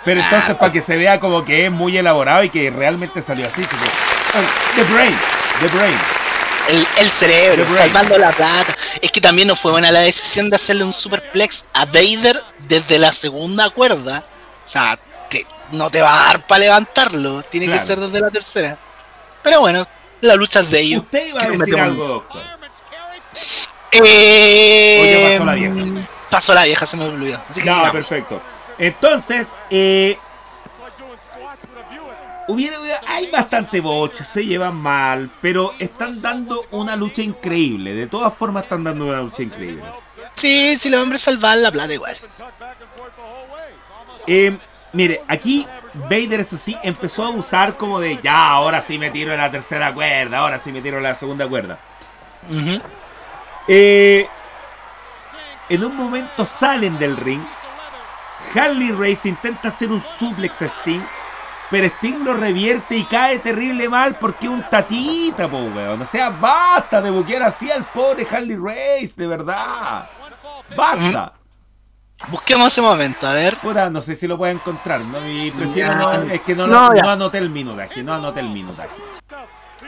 Pero 0.05 0.21
ah, 0.21 0.25
entonces 0.25 0.57
para 0.57 0.73
que 0.73 0.81
se 0.81 0.97
vea 0.97 1.21
como 1.21 1.45
que 1.45 1.67
es 1.67 1.71
muy 1.71 1.97
elaborado 1.97 2.43
y 2.43 2.51
que 2.51 2.69
realmente 2.73 3.23
salió 3.23 3.47
así. 3.47 3.63
the 4.75 4.83
brain, 4.93 5.17
the 5.61 5.69
brain. 5.69 5.95
El, 6.99 7.09
cerebro, 7.09 7.65
salvando 7.73 8.19
la 8.19 8.33
plata. 8.33 8.75
Es 9.01 9.13
que 9.13 9.21
también 9.21 9.47
no 9.47 9.55
fue 9.55 9.71
buena 9.71 9.93
la 9.93 10.01
decisión 10.01 10.51
de 10.51 10.57
hacerle 10.57 10.83
un 10.83 10.93
superplex 10.93 11.67
a 11.75 11.85
Vader 11.85 12.43
desde 12.67 12.99
la 12.99 13.13
segunda 13.13 13.71
cuerda. 13.71 14.25
O 14.65 14.69
sea, 14.69 14.99
que 15.31 15.47
no 15.71 15.91
te 15.91 16.03
va 16.03 16.13
a 16.13 16.27
dar 16.27 16.45
para 16.45 16.59
levantarlo. 16.59 17.45
Tiene 17.45 17.69
que 17.69 17.79
ser 17.79 18.01
desde 18.01 18.19
la 18.19 18.31
tercera. 18.31 18.79
Pero 19.43 19.61
bueno, 19.61 19.87
la 20.21 20.35
lucha 20.37 20.61
es 20.61 20.71
de 20.71 20.81
ellos. 20.81 21.03
Usted 21.03 21.27
iba 21.29 21.43
a 21.43 21.49
decir 21.49 21.81
algo, 21.81 22.09
doctor. 22.09 22.43
Eh, 23.93 25.37
pasó 25.39 25.45
la 25.45 25.55
vieja? 25.55 26.09
Pasó 26.31 26.55
la 26.55 26.65
vieja, 26.65 26.87
se 26.87 26.97
me 26.97 27.05
olvidó. 27.05 27.43
Así 27.49 27.63
que 27.63 27.71
no, 27.71 27.93
perfecto. 27.93 28.41
Entonces, 28.79 29.49
eh, 29.71 30.19
hubiera, 32.49 32.77
hay 33.07 33.31
bastante 33.31 33.81
boche, 33.81 34.25
se 34.25 34.45
llevan 34.45 34.77
mal, 34.77 35.31
pero 35.41 35.75
están 35.79 36.21
dando 36.23 36.67
una 36.71 36.97
lucha 36.97 37.23
increíble. 37.23 37.95
De 37.95 38.07
todas 38.07 38.33
formas, 38.35 38.65
están 38.65 38.85
dando 38.85 39.07
una 39.07 39.21
lucha 39.21 39.43
increíble. 39.43 39.85
Sí, 40.35 40.77
si 40.77 40.89
los 40.89 41.03
hombres 41.03 41.21
salvan 41.21 41.63
la 41.63 41.71
plata 41.71 41.93
igual. 41.93 42.17
Eh, 44.27 44.59
mire, 44.93 45.23
aquí 45.29 45.67
Vader, 45.95 46.41
eso 46.41 46.57
sí, 46.57 46.77
empezó 46.83 47.25
a 47.25 47.31
usar 47.31 47.77
como 47.77 48.01
de 48.01 48.19
ya, 48.23 48.51
ahora 48.51 48.81
sí 48.81 48.99
me 48.99 49.11
tiro 49.11 49.33
en 49.33 49.39
la 49.39 49.51
tercera 49.51 49.93
cuerda, 49.93 50.39
ahora 50.39 50.59
sí 50.59 50.73
me 50.73 50.81
tiro 50.81 50.99
en 50.99 51.03
la 51.03 51.15
segunda 51.15 51.49
cuerda. 51.49 51.79
Eh, 53.69 54.27
en 55.69 55.85
un 55.85 55.97
momento 55.97 56.45
salen 56.45 56.99
del 56.99 57.17
ring. 57.17 57.43
Harley 58.55 58.93
Race 58.93 59.29
intenta 59.29 59.69
hacer 59.69 59.91
un 59.91 60.03
suplex 60.03 60.63
a 60.63 60.67
Sting. 60.67 61.03
Pero 61.71 61.87
Sting 61.87 62.25
lo 62.25 62.35
revierte 62.35 62.97
y 62.97 63.05
cae 63.05 63.39
terrible 63.39 63.89
mal 63.89 64.17
porque 64.17 64.47
es 64.47 64.53
un 64.53 64.63
tatita, 64.63 65.49
po, 65.49 65.57
weón. 65.57 66.03
O 66.03 66.07
sea, 66.07 66.29
basta 66.29 67.01
de 67.01 67.11
buquear 67.11 67.45
así 67.45 67.71
al 67.71 67.85
pobre 67.85 68.27
Harley 68.31 68.57
Race, 68.57 69.15
de 69.17 69.27
verdad. 69.27 70.07
Basta. 70.77 71.33
Busquemos 72.29 72.69
ese 72.69 72.83
momento, 72.83 73.27
a 73.27 73.33
ver. 73.33 73.57
Puta, 73.57 73.91
no 73.91 74.01
sé 74.01 74.15
si 74.15 74.27
lo 74.27 74.39
puedo 74.39 74.53
encontrar, 74.53 75.01
¿no? 75.01 75.19
prefiero 75.57 75.95
no, 75.97 76.13
es 76.33 76.41
que 76.43 76.55
no, 76.55 76.67
no, 76.67 76.91
no 76.91 77.11
anoté 77.11 77.39
el 77.39 77.51
minutaje, 77.51 78.03
no 78.03 78.15
anoté 78.15 78.41
el 78.41 78.49
minutaje. 78.49 78.91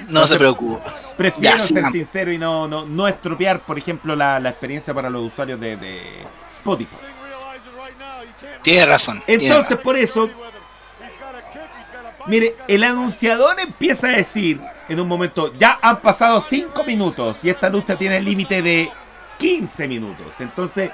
No, 0.08 0.26
se 0.26 0.36
preocupe. 0.36 0.82
Prefiero 1.16 1.58
ser 1.58 1.86
sincero 1.86 2.32
y 2.32 2.38
no, 2.38 2.66
no, 2.66 2.84
no 2.84 3.06
estropear, 3.06 3.60
por 3.60 3.78
ejemplo, 3.78 4.16
la, 4.16 4.40
la 4.40 4.50
experiencia 4.50 4.92
para 4.92 5.08
los 5.08 5.22
usuarios 5.22 5.60
de, 5.60 5.76
de 5.76 6.02
Spotify. 6.50 6.96
Tiene 8.62 8.86
razón. 8.86 9.22
Entonces, 9.26 9.76
por 9.76 9.96
eso, 9.96 10.28
mire, 12.26 12.56
el 12.66 12.82
anunciador 12.82 13.58
empieza 13.60 14.08
a 14.08 14.10
decir 14.10 14.60
en 14.88 15.00
un 15.00 15.08
momento, 15.08 15.52
ya 15.52 15.78
han 15.80 16.00
pasado 16.00 16.40
5 16.40 16.84
minutos 16.84 17.38
y 17.42 17.50
esta 17.50 17.68
lucha 17.68 17.96
tiene 17.96 18.16
el 18.16 18.24
límite 18.24 18.62
de 18.62 18.90
15 19.38 19.88
minutos. 19.88 20.34
Entonces, 20.40 20.90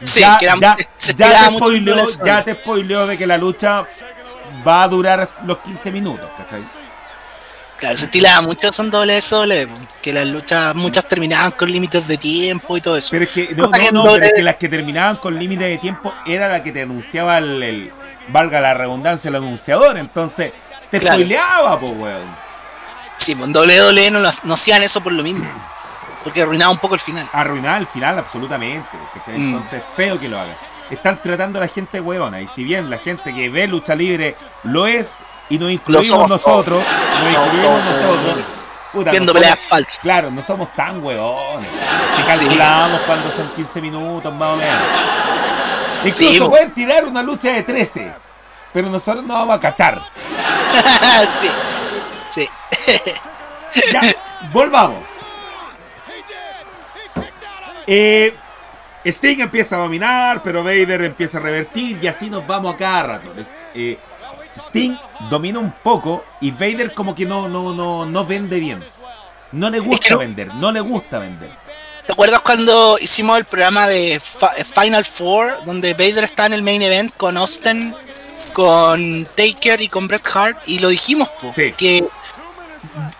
ya, 0.00 0.38
ya, 0.40 0.76
ya, 1.16 2.44
te 2.44 2.54
spoileó, 2.54 3.06
de 3.06 3.16
que 3.16 3.26
la 3.26 3.38
lucha 3.38 3.86
va 4.66 4.82
a 4.82 4.88
durar 4.88 5.30
los 5.44 5.58
15 5.58 5.90
minutos, 5.90 6.28
¿cachai? 6.36 6.62
Claro, 7.78 7.94
se 7.94 8.04
estilaba 8.06 8.40
mucho 8.40 8.72
son 8.72 8.90
doble 8.90 9.20
doble, 9.20 9.68
que 10.00 10.12
las 10.12 10.26
luchas 10.26 10.74
muchas 10.74 11.06
terminaban 11.06 11.50
con 11.50 11.70
límites 11.70 12.08
de 12.08 12.16
tiempo 12.16 12.76
y 12.78 12.80
todo 12.80 12.96
eso. 12.96 13.08
Pero 13.10 13.24
es 13.24 13.30
que, 13.30 13.54
no, 13.54 13.68
no, 13.68 13.92
no, 13.92 14.12
pero 14.14 14.24
es 14.24 14.32
que 14.32 14.42
las 14.42 14.56
que 14.56 14.68
terminaban 14.68 15.16
con 15.18 15.38
límites 15.38 15.68
de 15.68 15.76
tiempo 15.76 16.14
era 16.26 16.48
la 16.48 16.62
que 16.62 16.72
te 16.72 16.82
anunciaba 16.82 17.36
el, 17.36 17.92
valga 18.28 18.62
la 18.62 18.72
redundancia, 18.72 19.28
el 19.28 19.36
anunciador, 19.36 19.98
entonces 19.98 20.52
te 20.90 21.00
spoileaba, 21.00 21.78
pues 21.78 21.92
weón. 21.92 22.46
Sí, 23.18 23.34
pues 23.34 23.46
en 23.46 23.52
doble 23.52 24.10
no, 24.10 24.20
no 24.20 24.54
hacían 24.54 24.82
eso 24.82 25.02
por 25.02 25.12
lo 25.12 25.22
mismo. 25.22 25.46
Porque 26.26 26.42
arruinaba 26.42 26.72
un 26.72 26.78
poco 26.78 26.94
el 26.94 27.00
final. 27.00 27.24
Arruinaba 27.32 27.76
el 27.76 27.86
final, 27.86 28.18
absolutamente. 28.18 28.88
Mm. 29.28 29.30
Entonces, 29.36 29.80
feo 29.94 30.18
que 30.18 30.28
lo 30.28 30.40
hagan. 30.40 30.56
Están 30.90 31.22
tratando 31.22 31.60
a 31.60 31.62
la 31.62 31.68
gente 31.68 32.00
huevona. 32.00 32.40
Y 32.40 32.48
si 32.48 32.64
bien 32.64 32.90
la 32.90 32.98
gente 32.98 33.32
que 33.32 33.48
ve 33.48 33.68
lucha 33.68 33.94
libre 33.94 34.34
lo 34.64 34.88
es, 34.88 35.18
y 35.48 35.56
nos 35.56 35.70
incluimos 35.70 36.28
nosotros, 36.28 36.82
nos 37.22 37.32
incluimos 37.32 37.84
nosotros. 37.84 38.44
viendo 39.08 39.32
peleas 39.32 39.60
falsas. 39.60 40.00
Claro, 40.00 40.32
no 40.32 40.42
somos 40.42 40.72
tan 40.72 41.00
huevones. 41.00 41.70
Si 42.16 42.22
calculamos 42.24 43.02
cuando 43.02 43.30
son 43.30 43.48
15 43.50 43.80
minutos 43.80 44.34
más 44.34 44.48
o 44.48 44.56
menos. 44.56 44.82
Incluso 46.04 46.50
pueden 46.50 46.72
tirar 46.72 47.04
una 47.04 47.22
lucha 47.22 47.52
de 47.52 47.62
13, 47.62 48.12
pero 48.72 48.88
nosotros 48.88 49.24
no 49.24 49.34
vamos 49.34 49.54
a 49.54 49.60
cachar. 49.60 50.02
sí, 51.40 51.48
sí. 52.28 52.48
ya, 53.92 54.00
volvamos. 54.52 55.15
Eh, 57.86 58.34
Sting 59.04 59.40
empieza 59.40 59.76
a 59.76 59.80
dominar, 59.80 60.42
pero 60.42 60.64
Vader 60.64 61.02
empieza 61.04 61.38
a 61.38 61.40
revertir 61.40 61.98
y 62.02 62.06
así 62.06 62.28
nos 62.28 62.46
vamos 62.46 62.74
a 62.74 62.76
cada 62.76 63.02
rato. 63.02 63.30
Eh, 63.74 63.98
Sting 64.56 64.96
domina 65.30 65.58
un 65.58 65.70
poco 65.70 66.24
y 66.40 66.50
Vader 66.50 66.92
como 66.92 67.14
que 67.14 67.24
no, 67.24 67.48
no, 67.48 67.72
no, 67.72 68.06
no 68.06 68.26
vende 68.26 68.58
bien. 68.58 68.84
No 69.52 69.70
le 69.70 69.78
gusta 69.78 70.16
vender, 70.16 70.52
no 70.54 70.72
le 70.72 70.80
gusta 70.80 71.18
vender. 71.18 71.50
¿Te 72.06 72.12
acuerdas 72.12 72.40
cuando 72.40 72.98
hicimos 73.00 73.38
el 73.38 73.44
programa 73.44 73.86
de 73.86 74.20
Final 74.20 75.04
Four, 75.04 75.64
donde 75.64 75.92
Vader 75.94 76.24
está 76.24 76.46
en 76.46 76.52
el 76.52 76.62
main 76.62 76.82
event 76.82 77.12
con 77.16 77.36
Austin, 77.36 77.94
con 78.52 79.26
Taker 79.34 79.80
y 79.80 79.88
con 79.88 80.06
Bret 80.06 80.26
Hart? 80.34 80.58
Y 80.66 80.78
lo 80.78 80.88
dijimos, 80.88 81.28
que 81.76 82.06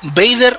Vader 0.02 0.58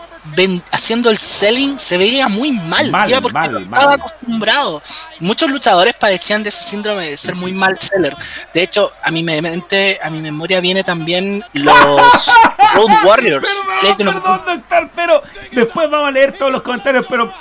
haciendo 0.71 1.09
el 1.09 1.17
selling 1.17 1.78
se 1.78 1.97
veía 1.97 2.28
muy 2.28 2.51
mal, 2.51 2.91
ya 3.07 3.21
porque 3.21 3.39
estaba 3.63 3.93
acostumbrado. 3.93 4.82
Muchos 5.19 5.49
luchadores 5.49 5.93
padecían 5.93 6.43
de 6.43 6.49
ese 6.49 6.63
síndrome 6.63 7.09
de 7.09 7.17
ser 7.17 7.36
muy 7.36 7.53
mal 7.53 7.78
seller. 7.80 8.15
De 8.53 8.61
hecho, 8.61 8.91
a 9.03 9.11
mi 9.11 9.23
mente, 9.23 9.99
a 10.01 10.09
mi 10.09 10.21
memoria 10.21 10.59
viene 10.59 10.84
también 10.84 11.43
los 11.53 11.75
Road 12.75 13.05
Warriors. 13.05 13.49
Perdón, 13.97 14.21
doctor, 14.45 14.89
pero 14.95 15.21
después 15.51 15.89
vamos 15.89 16.09
a 16.09 16.11
leer 16.11 16.34
todos 16.34 16.51
los 16.51 16.61
comentarios. 16.61 17.05
Pero 17.09 17.34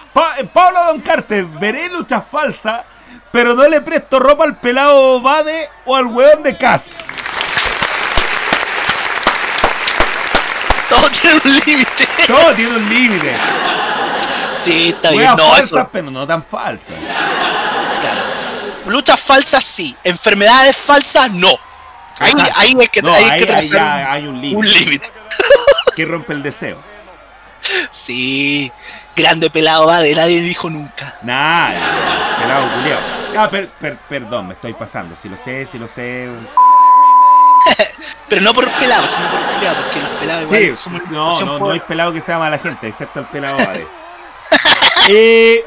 Pablo 0.53 0.85
Don 0.87 1.01
Carter, 1.01 1.47
veré 1.47 1.89
lucha 1.89 2.21
falsa, 2.21 2.85
pero 3.33 3.55
no 3.55 3.69
le 3.69 3.81
presto 3.81 4.19
ropa 4.19 4.45
al 4.45 4.59
pelado 4.59 5.21
Bade 5.21 5.69
o 5.85 5.97
al 5.97 6.07
weón 6.07 6.43
de 6.43 6.57
Cast. 6.57 6.89
Todo 10.89 11.11
tiene 11.11 11.41
un 11.45 11.53
límite. 11.67 12.09
Todo 12.27 12.55
tiene 12.55 12.77
un 12.77 12.89
límite. 12.89 13.35
Sí, 14.53 14.89
está 14.89 15.11
bien. 15.11 15.37
No, 15.37 15.51
falsas, 15.51 15.89
pero 15.93 16.11
no 16.11 16.27
tan 16.27 16.43
falsas. 16.43 16.97
Claro. 18.01 18.21
Luchas 18.87 19.21
falsas 19.21 19.65
sí. 19.65 19.97
Enfermedades 20.03 20.77
falsas 20.77 21.31
no. 21.31 21.59
Ahí, 22.19 22.33
ahí 22.55 22.75
hay 22.81 22.89
que, 22.89 23.03
hay, 23.07 23.41
que 23.41 23.47
trazar 23.47 24.09
hay 24.09 24.27
un 24.27 24.41
límite. 24.41 25.13
que 25.95 26.05
rompe 26.05 26.33
el 26.33 26.43
deseo. 26.43 26.79
Sí. 27.91 28.73
Grande 29.15 29.51
pelado 29.51 29.87
va 29.87 30.01
de 30.01 30.15
nadie 30.15 30.41
dijo 30.41 30.71
nunca. 30.71 31.17
Nada. 31.23 32.37
Pelado 32.39 32.75
culiao. 32.75 33.01
Ah, 33.37 33.51
per, 33.51 33.69
per, 33.69 33.99
perdón, 34.09 34.49
me 34.49 34.55
estoy 34.55 34.73
pasando. 34.73 35.15
Si 35.17 35.29
lo 35.29 35.37
sé, 35.37 35.67
si 35.67 35.79
lo 35.79 35.89
sé. 35.89 36.29
Pero 38.29 38.43
no 38.43 38.53
por 38.53 38.71
pelado, 38.73 39.07
sino 39.09 39.31
por 39.31 39.41
pelado, 39.59 39.83
porque 39.83 40.01
los 40.01 40.11
pelados 40.11 40.43
igual 40.43 40.77
sí, 40.77 40.91
No, 41.11 41.41
no, 41.41 41.59
no 41.59 41.71
hay 41.71 41.81
pelado 41.81 42.13
que 42.13 42.21
sea 42.21 42.39
mala 42.39 42.59
gente, 42.59 42.89
excepto 42.89 43.21
el 43.21 43.27
pelado 43.27 43.57
eh, 45.09 45.65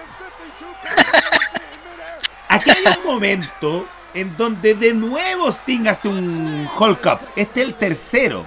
aquí 2.47 2.69
hay 2.69 2.97
un 2.97 3.05
momento 3.05 3.87
en 4.13 4.35
donde 4.37 4.73
de 4.73 4.93
nuevo 4.93 5.49
Sting 5.49 5.87
hace 5.87 6.07
un 6.07 6.69
Hulk 6.77 7.05
Up. 7.05 7.19
Este 7.35 7.61
es 7.61 7.67
el 7.67 7.73
tercero. 7.75 8.45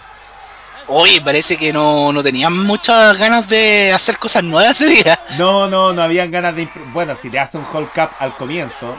Oye, 0.88 1.20
parece 1.20 1.56
que 1.56 1.72
no, 1.72 2.12
no 2.12 2.22
tenían 2.22 2.58
muchas 2.58 3.16
ganas 3.16 3.48
de 3.48 3.92
hacer 3.92 4.18
cosas 4.18 4.42
nuevas 4.42 4.80
ese 4.80 4.90
día. 4.92 5.18
No, 5.38 5.68
no, 5.68 5.92
no 5.92 6.02
habían 6.02 6.30
ganas 6.30 6.54
de... 6.56 6.68
Bueno, 6.92 7.14
si 7.16 7.30
le 7.30 7.38
hace 7.38 7.56
un 7.56 7.66
hold 7.72 7.92
cap 7.92 8.12
al 8.18 8.34
comienzo, 8.34 8.96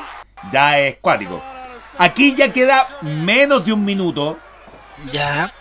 ya 0.51 0.79
es 0.79 0.97
cuático. 1.01 1.41
Aquí 1.97 2.33
ya 2.35 2.51
queda 2.51 2.87
menos 3.01 3.65
de 3.65 3.73
un 3.73 3.83
minuto. 3.83 4.39
Ya. 5.11 5.53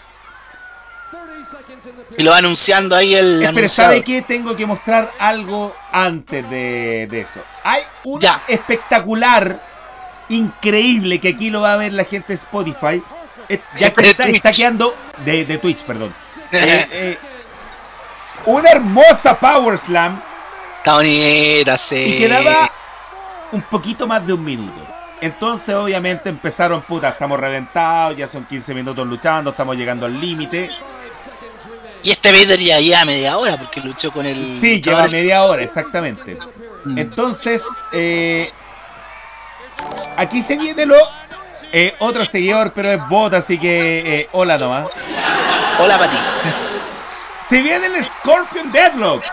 Y 2.17 2.23
lo 2.23 2.31
va 2.31 2.39
anunciando 2.39 2.95
ahí 2.97 3.15
el 3.15 3.51
Pero. 3.55 3.69
¿sabe 3.69 4.03
qué? 4.03 4.23
Tengo 4.23 4.55
que 4.57 4.67
mostrar 4.67 5.13
algo 5.19 5.75
antes 5.91 6.49
de, 6.49 7.07
de 7.11 7.21
eso. 7.23 7.41
Hay 7.65 7.83
un 8.05 8.21
Ya. 8.21 8.41
espectacular, 8.49 9.61
increíble, 10.29 11.21
que 11.21 11.29
aquí 11.31 11.51
lo 11.51 11.61
va 11.63 11.75
a 11.75 11.77
ver 11.77 11.93
la 11.93 12.05
gente 12.05 12.29
de 12.29 12.35
Spotify. 12.35 13.03
Eh, 13.49 13.61
Ya 13.77 13.93
que 13.93 14.11
está, 14.11 14.25
está 14.25 14.53
quedando... 14.53 14.95
De, 15.25 15.45
de 15.45 15.59
Twitch, 15.59 15.83
perdón. 15.85 16.15
Eh, 16.55 16.87
eh, 16.93 17.19
una 18.45 18.73
hermosa 18.73 19.39
Power 19.41 19.79
Slam 19.79 20.21
Está 20.79 20.97
bonita, 20.97 21.79
sí. 21.79 21.97
y 21.97 22.19
quedaba 22.19 22.71
un 23.53 23.63
poquito 23.63 24.07
más 24.07 24.27
de 24.27 24.35
un 24.35 24.45
minuto. 24.45 24.87
Entonces, 25.23 25.75
obviamente, 25.75 26.29
empezaron, 26.29 26.83
puta, 26.83 27.09
estamos 27.11 27.39
reventados, 27.41 28.17
ya 28.17 28.27
son 28.29 28.45
15 28.45 28.75
minutos 28.75 29.07
luchando, 29.07 29.51
estamos 29.51 29.77
llegando 29.77 30.05
al 30.05 30.21
límite. 30.21 30.69
Y 32.03 32.11
este 32.11 32.33
Vader 32.33 32.59
ya 32.59 32.81
lleva 32.81 33.05
media 33.05 33.39
hora 33.39 33.57
porque 33.57 33.81
luchó 33.81 34.13
con 34.13 34.27
el. 34.27 34.59
Sí, 34.61 34.81
lleva 34.81 35.05
luchador- 35.07 35.13
media 35.13 35.45
hora, 35.45 35.63
exactamente. 35.63 36.37
Mm. 36.85 36.99
Entonces, 36.99 37.63
eh, 37.93 38.51
aquí 40.17 40.43
se 40.43 40.57
viene 40.57 40.87
lo. 40.87 40.97
eh, 41.73 41.95
otro 42.01 42.25
seguidor, 42.25 42.73
pero 42.73 42.91
es 42.91 43.09
bot, 43.09 43.33
así 43.35 43.59
que 43.59 44.21
eh, 44.21 44.29
hola 44.33 44.59
nomás. 44.59 44.87
Hola, 45.79 45.99
Pati. 45.99 46.17
Se 47.49 47.63
viene 47.63 47.87
el 47.87 48.05
Scorpion 48.05 48.73
Deadlock. 48.73 49.25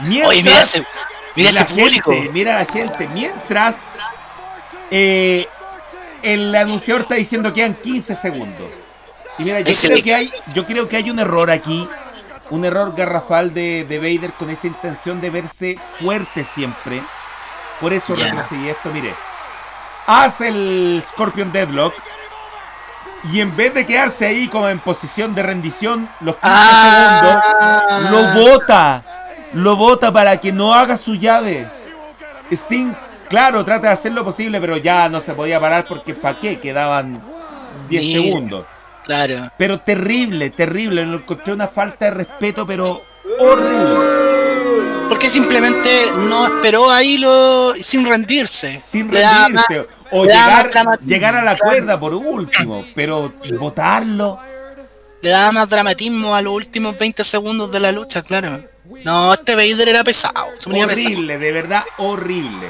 Mientras, 0.00 0.28
Oye, 0.30 0.42
mira 0.42 0.60
ese, 0.60 0.84
mira 1.34 1.48
ese 1.50 1.58
la 1.60 1.66
público. 1.66 2.12
gente, 2.12 2.32
mira 2.32 2.54
la 2.54 2.64
gente. 2.66 3.08
Mientras 3.08 3.76
eh, 4.90 5.46
el 6.22 6.54
anunciador 6.54 7.02
está 7.02 7.14
diciendo 7.16 7.52
que 7.52 7.60
quedan 7.60 7.74
15 7.74 8.14
segundos. 8.14 8.68
Y 9.38 9.44
mira, 9.44 9.60
yo 9.60 9.74
creo 9.80 10.02
que 10.02 10.14
hay, 10.14 10.32
yo 10.54 10.64
creo 10.66 10.88
que 10.88 10.96
hay 10.96 11.10
un 11.10 11.18
error 11.18 11.50
aquí. 11.50 11.88
Un 12.48 12.64
error 12.64 12.94
garrafal 12.96 13.52
de, 13.52 13.84
de 13.88 13.98
Vader 13.98 14.32
con 14.32 14.50
esa 14.50 14.68
intención 14.68 15.20
de 15.20 15.30
verse 15.30 15.78
fuerte 16.00 16.44
siempre. 16.44 17.02
Por 17.80 17.92
eso 17.92 18.14
Ya. 18.14 18.26
retrocedí 18.26 18.68
esto, 18.68 18.88
mire. 18.90 19.14
Hace 20.06 20.48
el 20.48 21.02
Scorpion 21.08 21.50
Deadlock. 21.52 21.94
Y 23.32 23.40
en 23.40 23.56
vez 23.56 23.74
de 23.74 23.84
quedarse 23.84 24.26
ahí 24.26 24.46
como 24.46 24.68
en 24.68 24.78
posición 24.78 25.34
de 25.34 25.42
rendición 25.42 26.08
los 26.20 26.36
15 26.36 26.56
segundos, 26.56 27.44
Ah, 27.44 28.08
lo 28.12 28.40
bota. 28.40 29.02
Lo 29.54 29.76
bota 29.76 30.12
para 30.12 30.36
que 30.36 30.52
no 30.52 30.72
haga 30.72 30.96
su 30.96 31.16
llave. 31.16 31.66
Sting, 32.52 32.92
claro, 33.28 33.64
trata 33.64 33.88
de 33.88 33.92
hacer 33.94 34.12
lo 34.12 34.24
posible, 34.24 34.60
pero 34.60 34.76
ya 34.76 35.08
no 35.08 35.20
se 35.20 35.34
podía 35.34 35.60
parar 35.60 35.86
porque 35.88 36.14
¿para 36.14 36.38
qué? 36.40 36.58
Quedaban 36.58 37.22
10 37.88 38.04
Mira. 38.04 38.22
segundos. 38.22 38.66
Claro. 39.04 39.50
Pero 39.56 39.78
terrible, 39.80 40.50
terrible. 40.50 41.04
Lo 41.06 41.18
encontré 41.18 41.52
una 41.52 41.68
falta 41.68 42.06
de 42.06 42.10
respeto, 42.12 42.66
pero 42.66 43.02
horrible. 43.38 45.06
Porque 45.08 45.28
simplemente 45.28 46.06
no 46.16 46.46
esperó 46.46 46.90
ahí 46.90 47.18
lo 47.18 47.74
sin 47.76 48.04
rendirse. 48.06 48.82
Sin 48.88 49.10
rendirse. 49.10 49.86
O 50.10 50.24
llegar, 50.24 50.70
llegar 51.04 51.36
a 51.36 51.42
la 51.42 51.56
cuerda 51.56 51.98
por 51.98 52.14
último. 52.14 52.84
Pero 52.94 53.32
votarlo. 53.58 54.40
Le 55.22 55.30
daba 55.30 55.52
más 55.52 55.68
dramatismo 55.68 56.34
a 56.34 56.42
los 56.42 56.54
últimos 56.54 56.98
20 56.98 57.24
segundos 57.24 57.70
de 57.72 57.80
la 57.80 57.92
lucha, 57.92 58.22
claro. 58.22 58.62
No, 59.04 59.34
este 59.34 59.54
Vader 59.54 59.88
era 59.88 60.04
pesado. 60.04 60.46
Horrible, 60.66 61.38
de 61.38 61.52
verdad 61.52 61.84
horrible. 61.98 62.68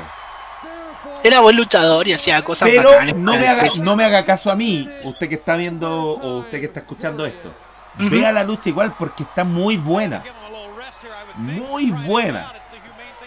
Era 1.27 1.41
buen 1.41 1.57
luchador 1.57 2.07
y 2.07 2.13
hacía 2.13 2.43
cosas 2.43 2.69
Pero 2.71 2.91
bacanas. 2.91 3.17
no 3.17 3.33
me, 3.37 3.49
haga, 3.49 3.63
peso. 3.63 3.83
no 3.85 3.97
me 3.97 4.05
haga 4.05 4.25
caso 4.25 4.51
a 4.51 4.55
mí, 4.55 4.89
usted 5.05 5.29
que 5.29 5.35
está 5.35 5.57
viendo 5.57 5.91
o 5.91 6.39
usted 6.39 6.61
que 6.61 6.67
está 6.67 6.81
escuchando 6.81 7.27
esto. 7.27 7.53
Ujú. 7.99 8.11
Vea 8.11 8.31
la 8.33 8.45
lucha 8.45 8.69
igual 8.69 8.95
porque 8.99 9.23
está 9.25 9.43
muy 9.45 9.77
buena. 9.77 10.23
Muy 11.37 11.91
buena. 11.91 12.53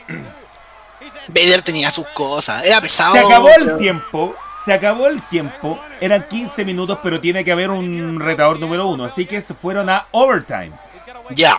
Vader 1.28 1.62
tenía 1.62 1.92
sus 1.92 2.08
cosas. 2.08 2.64
Era 2.66 2.82
pesado. 2.82 3.14
Se 3.14 3.20
acabó 3.20 3.50
el 3.50 3.66
pero- 3.66 3.78
tiempo. 3.78 4.36
Se 4.66 4.74
acabó 4.74 5.08
el 5.08 5.22
tiempo. 5.24 5.80
Eran 6.02 6.28
15 6.28 6.66
minutos, 6.66 7.00
pero 7.02 7.20
tiene 7.20 7.44
que 7.44 7.52
haber 7.52 7.70
un 7.72 8.20
retador 8.20 8.60
número 8.60 8.88
uno. 8.88 9.06
Así 9.06 9.26
que 9.26 9.42
se 9.42 9.54
fueron 9.54 9.90
a 9.90 10.08
overtime. 10.12 10.72
Ya. 11.32 11.58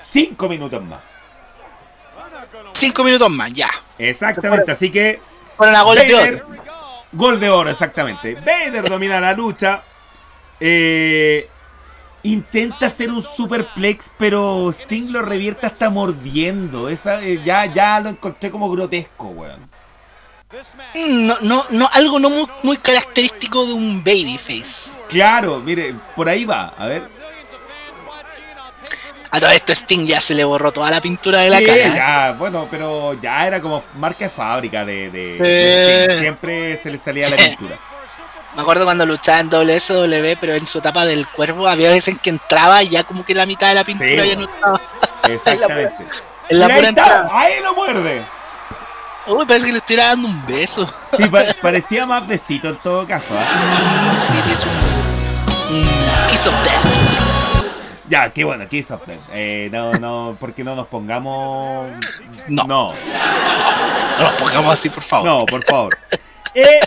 5 0.00 0.48
minutos 0.48 0.82
más. 0.82 1.00
Cinco 2.72 3.02
minutos 3.04 3.30
más, 3.30 3.52
ya. 3.52 3.70
Exactamente. 3.98 4.70
Así 4.70 4.90
que 4.90 5.20
Fueron 5.56 5.76
a 5.76 5.82
gol 5.82 5.96
de 5.96 6.14
oro. 6.14 6.46
gol 7.12 7.40
de 7.40 7.50
oro, 7.50 7.70
exactamente. 7.70 8.34
Vader 8.34 8.82
domina 8.88 9.20
la 9.20 9.32
lucha. 9.32 9.82
Eh, 10.60 11.48
intenta 12.22 12.86
hacer 12.86 13.10
un 13.10 13.22
superplex, 13.22 14.10
pero 14.18 14.70
Sting 14.72 15.10
lo 15.12 15.22
revierte 15.22 15.66
hasta 15.66 15.90
mordiendo. 15.90 16.88
Esa, 16.88 17.22
eh, 17.22 17.40
ya, 17.44 17.66
ya 17.66 18.00
lo 18.00 18.08
encontré 18.10 18.50
como 18.50 18.70
grotesco, 18.70 19.28
weón. 19.28 19.68
Mm, 20.94 21.26
No, 21.26 21.36
no, 21.40 21.64
no, 21.70 21.88
algo 21.92 22.18
no 22.18 22.30
muy, 22.30 22.46
muy 22.62 22.76
característico 22.76 23.66
de 23.66 23.72
un 23.74 24.02
babyface. 24.04 25.00
Claro, 25.08 25.60
mire, 25.60 25.94
por 26.14 26.28
ahí 26.28 26.44
va. 26.44 26.74
A 26.78 26.86
ver. 26.86 27.15
A 29.30 29.40
todo 29.40 29.50
esto 29.50 29.72
Sting 29.74 30.06
ya 30.06 30.20
se 30.20 30.34
le 30.34 30.44
borró 30.44 30.72
toda 30.72 30.90
la 30.90 31.00
pintura 31.00 31.40
de 31.40 31.50
la 31.50 31.58
Sí, 31.58 31.64
cara. 31.66 31.78
¿eh? 31.78 31.92
ya, 31.94 32.32
bueno, 32.38 32.68
pero 32.70 33.14
ya 33.14 33.46
era 33.46 33.60
como 33.60 33.82
marca 33.98 34.24
de 34.24 34.30
fábrica 34.30 34.84
de, 34.84 35.10
de- 35.10 35.32
Sí. 35.32 35.38
de 35.38 36.04
Sting. 36.06 36.18
Siempre 36.20 36.76
se 36.76 36.90
le 36.90 36.98
salía 36.98 37.28
la 37.28 37.36
Sí. 37.38 37.48
pintura. 37.50 37.76
Me 38.54 38.62
acuerdo 38.62 38.84
cuando 38.84 39.04
luchaba 39.04 39.40
en 39.40 39.50
WSW, 39.50 40.36
pero 40.40 40.54
en 40.54 40.66
su 40.66 40.78
etapa 40.78 41.04
del 41.04 41.26
cuervo 41.28 41.68
había 41.68 41.90
veces 41.90 42.08
en 42.14 42.18
que 42.18 42.30
entraba 42.30 42.82
y 42.82 42.88
ya 42.88 43.04
como 43.04 43.22
que 43.24 43.34
la 43.34 43.44
mitad 43.44 43.68
de 43.68 43.74
la 43.74 43.84
pintura 43.84 44.24
ya 44.24 44.34
no 44.36 44.44
estaba. 44.44 44.80
Exactamente. 45.28 46.06
En 46.48 46.58
la 46.60 46.66
Y 46.66 46.70
ahí 46.70 46.76
pura 46.76 46.88
está, 46.88 47.02
entrada. 47.02 47.28
ahí 47.32 47.52
lo 47.62 47.74
muerde. 47.74 48.22
Uy, 49.26 49.44
parece 49.44 49.66
que 49.66 49.72
le 49.72 49.78
estuviera 49.78 50.06
dando 50.06 50.28
un 50.28 50.46
beso. 50.46 50.88
Sí, 51.16 51.24
pa- 51.28 51.42
parecía 51.60 52.06
más 52.06 52.26
besito 52.26 52.68
en 52.68 52.76
todo 52.78 53.06
caso. 53.06 53.26
¿ah? 53.32 54.10
Sí, 54.24 54.52
es 54.52 54.64
un, 54.64 55.76
un 55.76 56.26
kiss 56.28 56.46
of 56.46 56.54
death. 56.62 57.25
Ya, 58.08 58.30
qué 58.32 58.44
bueno, 58.44 58.64
of 58.64 59.06
Death. 59.06 59.20
Eh, 59.32 59.68
no, 59.72 59.92
no, 59.94 60.36
porque 60.38 60.62
no 60.62 60.74
nos 60.76 60.86
pongamos. 60.86 61.88
No. 62.48 62.64
No, 62.66 62.88
No 62.88 64.22
nos 64.24 64.32
pongamos 64.34 64.72
así, 64.74 64.88
por 64.88 65.02
favor. 65.02 65.26
no, 65.26 65.46
por 65.46 65.64
favor. 65.64 65.92
Eh, 66.54 66.80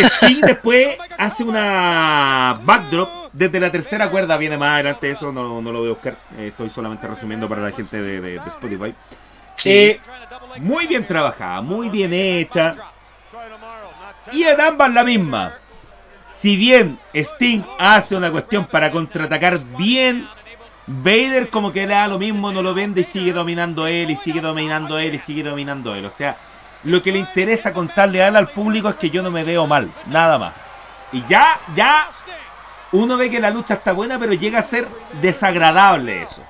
Sting 0.00 0.40
después 0.42 0.96
hace 1.18 1.42
una 1.42 2.54
backdrop 2.62 3.08
desde 3.32 3.58
la 3.60 3.70
tercera 3.72 4.08
cuerda. 4.10 4.36
Viene 4.36 4.56
más 4.56 4.74
adelante, 4.74 5.10
eso 5.10 5.32
no, 5.32 5.60
no 5.60 5.72
lo 5.72 5.80
voy 5.80 5.88
a 5.88 5.92
buscar. 5.92 6.16
Eh, 6.38 6.48
estoy 6.48 6.70
solamente 6.70 7.06
resumiendo 7.06 7.48
para 7.48 7.62
la 7.62 7.72
gente 7.72 8.00
de, 8.00 8.20
de- 8.20 8.38
de 8.38 8.48
Spotify. 8.48 8.94
Sí. 9.56 9.70
Eh, 9.70 10.00
muy 10.60 10.86
bien 10.86 11.06
trabajada, 11.06 11.60
muy 11.62 11.88
bien 11.88 12.12
hecha. 12.12 12.74
Y 14.32 14.44
en 14.44 14.60
ambas 14.60 14.92
la 14.94 15.02
misma. 15.04 15.54
Si 16.40 16.56
bien 16.56 16.98
Sting 17.14 17.62
hace 17.78 18.14
una 18.16 18.30
cuestión 18.30 18.66
para 18.66 18.90
contraatacar 18.90 19.58
bien, 19.76 20.28
Vader 20.86 21.50
como 21.50 21.72
que 21.72 21.86
le 21.86 21.94
da 21.94 22.06
lo 22.08 22.18
mismo, 22.18 22.52
no 22.52 22.62
lo 22.62 22.74
vende 22.74 23.00
y 23.00 23.04
sigue 23.04 23.32
dominando 23.32 23.86
él, 23.86 24.10
y 24.10 24.16
sigue 24.16 24.40
dominando 24.40 24.98
él, 24.98 25.14
y 25.14 25.18
sigue 25.18 25.42
dominando 25.42 25.94
él. 25.94 26.04
O 26.04 26.10
sea, 26.10 26.36
lo 26.84 27.02
que 27.02 27.10
le 27.12 27.18
interesa 27.18 27.72
contarle 27.72 28.22
a 28.22 28.28
él 28.28 28.36
al 28.36 28.48
público 28.48 28.88
es 28.88 28.94
que 28.94 29.10
yo 29.10 29.22
no 29.22 29.30
me 29.30 29.42
veo 29.42 29.66
mal, 29.66 29.90
nada 30.06 30.38
más. 30.38 30.52
Y 31.12 31.24
ya, 31.28 31.58
ya, 31.74 32.08
uno 32.92 33.16
ve 33.16 33.30
que 33.30 33.40
la 33.40 33.50
lucha 33.50 33.74
está 33.74 33.92
buena, 33.92 34.18
pero 34.18 34.32
llega 34.32 34.60
a 34.60 34.62
ser 34.62 34.86
desagradable 35.20 36.22
eso. 36.22 36.42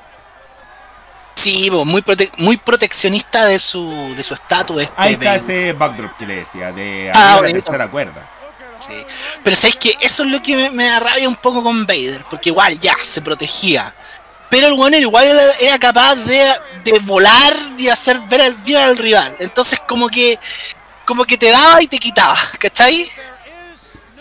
Sí, 1.35 1.71
muy, 1.71 2.03
prote- 2.03 2.33
muy 2.39 2.57
proteccionista 2.57 3.45
de 3.45 3.61
su 3.61 3.89
de 4.17 4.23
su 4.25 4.35
estatus. 4.35 4.83
Este 4.83 4.95
Ahí 4.97 5.13
está 5.13 5.37
ese 5.37 5.73
backdrop 5.73 6.17
que 6.19 6.27
le 6.27 6.35
decía, 6.37 6.73
de 6.73 7.13
Ah, 7.15 7.39
la 7.41 7.49
tercera 7.49 7.89
cuerda. 7.89 8.29
Sí. 8.79 8.93
Pero 9.43 9.57
sabéis 9.57 9.77
que 9.77 9.97
eso 10.01 10.23
es 10.23 10.31
lo 10.31 10.43
que 10.43 10.57
me, 10.57 10.71
me 10.71 10.85
da 10.87 11.01
rabia 11.01 11.29
un 11.29 11.37
poco 11.37 11.63
con 11.63 11.87
Vader, 11.87 12.25
porque 12.31 12.51
igual 12.51 12.79
ya 12.79 12.97
se 13.03 13.21
protegía. 13.21 13.95
Pero 14.51 14.69
el 14.69 14.75
bueno 14.75 14.97
igual 14.97 15.27
era, 15.27 15.43
era 15.61 15.79
capaz 15.79 16.15
de, 16.17 16.53
de 16.85 16.99
volar 17.01 17.53
y 17.77 17.89
hacer 17.89 18.21
ver 18.31 18.41
al, 18.41 18.55
bien 18.55 18.79
al 18.81 18.97
rival. 18.97 19.37
Entonces 19.41 19.79
como 19.87 20.09
que 20.09 20.39
como 21.05 21.25
que 21.25 21.37
te 21.39 21.51
daba 21.51 21.83
y 21.83 21.89
te 21.89 21.99
quitaba, 21.99 22.37
¿cachai? 22.59 23.09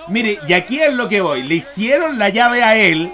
Mire, 0.08 0.40
y 0.48 0.54
aquí 0.54 0.80
es 0.80 0.94
lo 0.94 1.08
que 1.10 1.22
voy. 1.22 1.44
Le 1.44 1.56
hicieron 1.56 2.18
la 2.18 2.30
llave 2.30 2.64
a 2.64 2.76
él. 2.78 3.14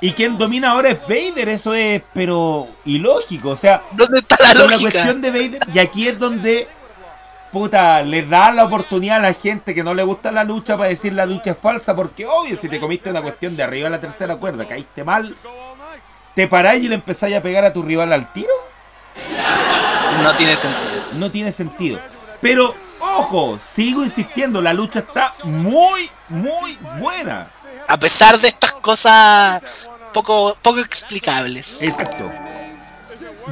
Y 0.00 0.12
quien 0.12 0.36
domina 0.36 0.72
ahora 0.72 0.90
es 0.90 1.00
Vader. 1.02 1.48
Eso 1.48 1.72
es, 1.72 2.02
pero 2.12 2.68
ilógico. 2.84 3.50
O 3.50 3.56
sea, 3.56 3.82
¿Dónde 3.92 4.18
está 4.20 4.36
la 4.40 4.48
con 4.48 4.58
la 4.58 4.76
lógica? 4.76 4.90
cuestión 4.90 5.22
de 5.22 5.30
Vader. 5.30 5.60
Y 5.72 5.78
aquí 5.78 6.06
es 6.06 6.18
donde 6.18 6.68
puta, 7.54 8.02
le 8.02 8.24
da 8.24 8.50
la 8.50 8.64
oportunidad 8.64 9.18
a 9.18 9.20
la 9.20 9.32
gente 9.32 9.76
que 9.76 9.84
no 9.84 9.94
le 9.94 10.02
gusta 10.02 10.32
la 10.32 10.42
lucha 10.42 10.76
para 10.76 10.88
decir 10.88 11.12
la 11.12 11.24
lucha 11.24 11.52
es 11.52 11.56
falsa, 11.56 11.94
porque 11.94 12.26
obvio, 12.26 12.56
si 12.56 12.68
te 12.68 12.80
comiste 12.80 13.10
una 13.10 13.22
cuestión 13.22 13.56
de 13.56 13.62
arriba 13.62 13.86
a 13.86 13.90
la 13.90 14.00
tercera 14.00 14.34
cuerda, 14.34 14.66
caíste 14.66 15.04
mal, 15.04 15.36
te 16.34 16.48
paráis 16.48 16.84
y 16.84 16.88
le 16.88 16.96
empezáis 16.96 17.36
a 17.36 17.40
pegar 17.40 17.64
a 17.64 17.72
tu 17.72 17.84
rival 17.84 18.12
al 18.12 18.32
tiro. 18.32 18.50
No 20.20 20.34
tiene 20.34 20.56
sentido. 20.56 20.90
No 21.12 21.30
tiene 21.30 21.52
sentido. 21.52 22.00
Pero, 22.40 22.74
ojo, 22.98 23.56
sigo 23.60 24.02
insistiendo, 24.02 24.60
la 24.60 24.74
lucha 24.74 24.98
está 24.98 25.32
muy, 25.44 26.10
muy 26.28 26.76
buena. 26.98 27.46
A 27.86 27.96
pesar 27.98 28.40
de 28.40 28.48
estas 28.48 28.72
cosas 28.72 29.62
poco, 30.12 30.56
poco 30.60 30.80
explicables. 30.80 31.84
Exacto. 31.84 32.32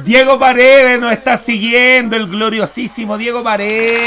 Diego 0.03 0.39
Paredes 0.39 0.99
nos 0.99 1.11
está 1.11 1.37
siguiendo, 1.37 2.15
el 2.15 2.27
gloriosísimo 2.27 3.17
Diego 3.17 3.43
Paredes. 3.43 3.99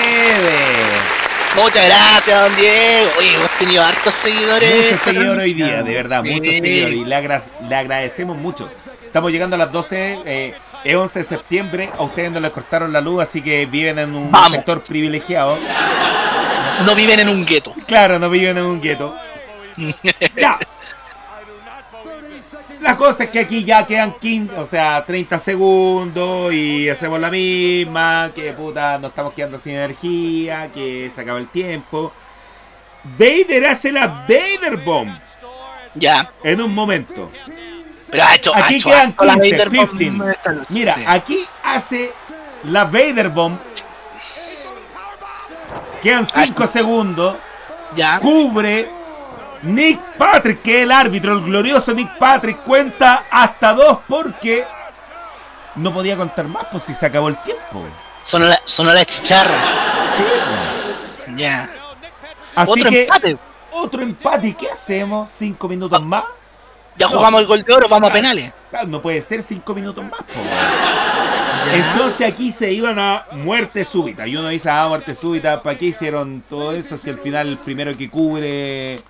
Muchas 1.54 1.86
gracias, 1.86 2.42
don 2.42 2.56
Diego. 2.56 3.10
Oye, 3.18 3.34
hemos 3.34 3.50
tenido 3.58 3.82
hartos 3.82 4.14
seguidores. 4.14 4.74
Muchos 4.92 5.00
seguidores 5.04 5.44
hoy 5.44 5.54
día, 5.54 5.82
de 5.82 5.94
verdad, 5.94 6.22
Sí. 6.24 6.30
muchos 6.32 6.46
seguidores. 6.52 6.94
Y 6.94 7.04
le, 7.04 7.14
agra- 7.14 7.42
le 7.68 7.74
agradecemos 7.76 8.36
mucho. 8.36 8.68
Estamos 9.04 9.32
llegando 9.32 9.56
a 9.56 9.58
las 9.58 9.72
12, 9.72 10.18
eh, 10.26 10.54
es 10.84 10.94
11 10.96 11.20
de 11.20 11.24
septiembre. 11.24 11.90
A 11.96 12.02
ustedes 12.02 12.30
no 12.30 12.40
les 12.40 12.50
cortaron 12.50 12.92
la 12.92 13.00
luz, 13.00 13.22
así 13.22 13.40
que 13.40 13.64
viven 13.64 13.98
en 13.98 14.14
un 14.14 14.30
Vamos. 14.30 14.52
sector 14.52 14.82
privilegiado. 14.82 15.58
No 16.84 16.94
viven 16.94 17.20
en 17.20 17.28
un 17.30 17.46
gueto. 17.46 17.72
Claro, 17.86 18.18
no 18.18 18.28
viven 18.28 18.58
en 18.58 18.64
un 18.64 18.80
gueto. 18.80 19.16
Ya. 20.36 20.56
La 22.80 22.96
cosa 22.96 23.24
es 23.24 23.30
que 23.30 23.40
aquí 23.40 23.64
ya 23.64 23.86
quedan 23.86 24.14
15, 24.18 24.54
o 24.58 24.66
sea, 24.66 25.04
30 25.06 25.38
segundos 25.38 26.52
y 26.52 26.88
hacemos 26.88 27.18
la 27.18 27.30
misma, 27.30 28.30
que 28.34 28.52
puta, 28.52 28.98
nos 28.98 29.10
estamos 29.10 29.32
quedando 29.32 29.58
sin 29.58 29.72
energía, 29.74 30.70
que 30.72 31.10
se 31.12 31.20
acaba 31.20 31.38
el 31.38 31.48
tiempo. 31.48 32.12
Vader 33.18 33.66
hace 33.66 33.92
la 33.92 34.06
Vader 34.28 34.76
Bomb 34.84 35.16
Ya. 35.94 36.30
en 36.44 36.60
un 36.60 36.74
momento. 36.74 37.30
Pero 38.10 38.24
ha 38.24 38.34
hecho, 38.34 38.54
ha 38.54 38.58
Aquí 38.64 38.76
hecho 38.76 38.88
quedan 38.90 39.08
harto 39.10 39.24
la 39.24 39.34
15, 39.34 39.50
Vader 39.50 39.70
Bomb 39.70 39.98
15. 39.98 40.04
en 40.24 40.30
esta 40.30 40.52
lucha, 40.52 40.66
Mira, 40.70 40.92
sí. 40.94 41.04
aquí 41.06 41.38
hace 41.64 42.12
la 42.64 42.84
Vader 42.84 43.28
Bomb. 43.30 43.58
Quedan 46.02 46.26
Ah, 46.34 46.44
5 46.44 46.66
segundos. 46.66 47.36
Ya. 47.94 48.18
cubre 48.20 48.88
Nick 49.66 50.00
Patrick, 50.16 50.62
que 50.62 50.78
es 50.78 50.82
el 50.84 50.92
árbitro, 50.92 51.32
el 51.34 51.42
glorioso 51.44 51.92
Nick 51.92 52.16
Patrick, 52.18 52.58
cuenta 52.62 53.26
hasta 53.30 53.74
dos 53.74 53.98
porque 54.08 54.64
no 55.74 55.92
podía 55.92 56.16
contar 56.16 56.46
más, 56.48 56.66
pues 56.70 56.84
si 56.84 56.94
se 56.94 57.06
acabó 57.06 57.28
el 57.28 57.36
tiempo. 57.38 57.84
Sonó 58.20 58.46
la, 58.46 58.58
sonó 58.64 58.92
la 58.92 59.04
chicharra. 59.04 59.58
Sí, 60.16 60.22
pues. 61.26 61.36
Ya. 61.36 61.68
Así 62.54 62.70
Otro 62.70 62.90
que 62.90 63.02
empate. 63.02 63.38
otro 63.72 64.02
empate. 64.02 64.48
¿Y 64.48 64.54
¿Qué 64.54 64.70
hacemos? 64.70 65.30
¿Cinco 65.30 65.68
minutos 65.68 66.02
más? 66.04 66.24
Ya 66.96 67.08
jugamos 67.08 67.40
el 67.42 67.46
gol 67.46 67.62
de 67.62 67.74
oro, 67.74 67.88
vamos 67.88 68.08
a 68.08 68.12
penales. 68.12 68.52
Claro, 68.70 68.86
no 68.88 69.02
puede 69.02 69.20
ser 69.20 69.42
cinco 69.42 69.74
minutos 69.74 70.02
más. 70.04 70.20
po. 70.20 70.40
Ya. 70.42 71.74
Entonces 71.74 72.26
aquí 72.32 72.52
se 72.52 72.72
iban 72.72 72.98
a 72.98 73.26
muerte 73.32 73.84
súbita. 73.84 74.26
Y 74.26 74.36
uno 74.36 74.48
dice, 74.48 74.70
ah, 74.70 74.86
muerte 74.88 75.14
súbita, 75.14 75.62
¿para 75.62 75.76
qué 75.76 75.86
hicieron 75.86 76.42
todo 76.48 76.72
eso 76.72 76.96
si 76.96 77.10
al 77.10 77.18
final 77.18 77.48
el 77.48 77.58
primero 77.58 77.94
que 77.96 78.08
cubre 78.08 79.02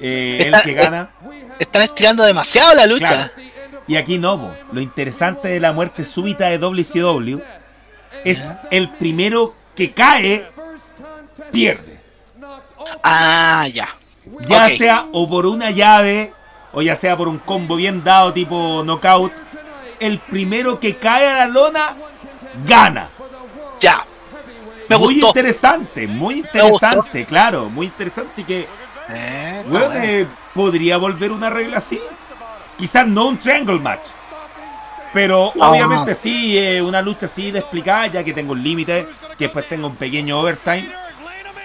eh, 0.00 0.50
el 0.52 0.62
que 0.62 0.74
gana? 0.74 1.10
Están 1.58 1.82
estirando 1.82 2.24
demasiado 2.24 2.74
la 2.74 2.86
lucha. 2.86 3.06
Claro. 3.06 3.48
Y 3.86 3.96
aquí 3.96 4.18
no, 4.18 4.38
po. 4.38 4.54
lo 4.72 4.80
interesante 4.80 5.48
de 5.48 5.60
la 5.60 5.72
muerte 5.72 6.04
súbita 6.04 6.48
de 6.48 6.58
WCW 6.58 7.38
es 8.24 8.46
el 8.70 8.90
primero 8.90 9.54
que 9.74 9.90
cae, 9.90 10.46
pierde. 11.50 11.98
Ah, 13.02 13.66
ya. 13.72 13.88
Ya 14.48 14.68
sea 14.70 15.06
o 15.12 15.28
por 15.28 15.46
una 15.46 15.70
llave, 15.70 16.32
o 16.72 16.82
ya 16.82 16.96
sea 16.96 17.16
por 17.16 17.28
un 17.28 17.38
combo 17.38 17.76
bien 17.76 18.04
dado 18.04 18.32
tipo 18.32 18.82
knockout, 18.84 19.32
el 20.00 20.18
primero 20.20 20.78
que 20.78 20.96
cae 20.96 21.26
a 21.26 21.34
la 21.34 21.46
lona, 21.46 21.96
gana. 22.66 23.08
Ya. 23.80 24.04
Me 24.88 24.96
muy 24.96 25.14
gustó. 25.14 25.28
interesante, 25.28 26.06
muy 26.06 26.38
interesante, 26.40 27.24
claro, 27.24 27.68
muy 27.68 27.86
interesante 27.86 28.44
que 28.44 28.66
Eh, 29.10 29.64
Bueno, 29.66 29.92
eh, 29.94 30.26
podría 30.54 30.96
volver 30.96 31.32
una 31.32 31.50
regla 31.50 31.78
así. 31.78 32.00
Quizás 32.76 33.06
no 33.06 33.26
un 33.26 33.38
triangle 33.38 33.80
match. 33.80 34.08
Pero 35.12 35.52
No, 35.54 35.70
obviamente 35.70 36.10
no. 36.12 36.16
sí, 36.16 36.58
eh, 36.58 36.82
una 36.82 37.00
lucha 37.00 37.26
así 37.26 37.50
de 37.50 37.60
explicar, 37.60 38.12
ya 38.12 38.22
que 38.22 38.32
tengo 38.32 38.52
un 38.52 38.62
límite, 38.62 39.08
que 39.38 39.44
después 39.44 39.66
tengo 39.68 39.86
un 39.88 39.96
pequeño 39.96 40.40
overtime. 40.40 40.88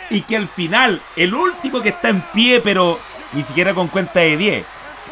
Y 0.09 0.21
que 0.21 0.37
al 0.37 0.47
final, 0.47 1.01
el 1.15 1.33
último 1.33 1.81
que 1.81 1.89
está 1.89 2.09
en 2.09 2.21
pie, 2.33 2.61
pero 2.61 2.99
ni 3.33 3.43
siquiera 3.43 3.73
con 3.73 3.87
cuenta 3.87 4.19
de 4.21 4.37
10. 4.37 4.65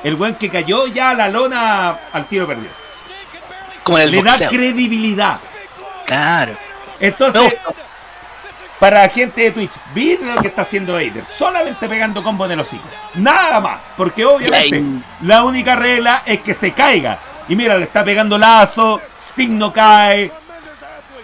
El 0.04 0.16
buen 0.16 0.36
que 0.36 0.50
cayó 0.50 0.88
ya 0.88 1.12
a 1.12 1.14
la 1.14 1.28
lona 1.30 1.90
al 2.12 2.26
tiro 2.28 2.48
perdido. 2.48 2.72
Como 3.84 3.98
en 3.98 4.04
el 4.06 4.12
Le 4.12 4.24
da 4.24 4.48
credibilidad. 4.48 5.40
Claro. 6.06 6.54
Entonces. 7.00 7.56
Para 8.82 9.04
la 9.04 9.10
gente 9.10 9.42
de 9.42 9.52
Twitch, 9.52 9.74
miren 9.96 10.34
lo 10.36 10.42
que 10.42 10.48
está 10.48 10.64
haciendo 10.64 10.94
Vader. 10.94 11.24
Solamente 11.38 11.88
pegando 11.88 12.22
combo 12.24 12.46
en 12.46 12.52
el 12.54 12.60
hocico. 12.62 12.84
Nada 13.14 13.62
más. 13.62 13.78
Porque 13.96 14.26
obviamente 14.26 14.76
Ay. 14.78 15.04
la 15.22 15.44
única 15.44 15.76
regla 15.76 16.24
es 16.26 16.40
que 16.42 16.54
se 16.56 16.72
caiga. 16.74 17.20
Y 17.48 17.56
mira, 17.56 17.78
le 17.78 17.84
está 17.84 18.04
pegando 18.04 18.38
lazo. 18.40 19.00
Sting 19.22 19.58
no 19.58 19.72
cae. 19.72 20.32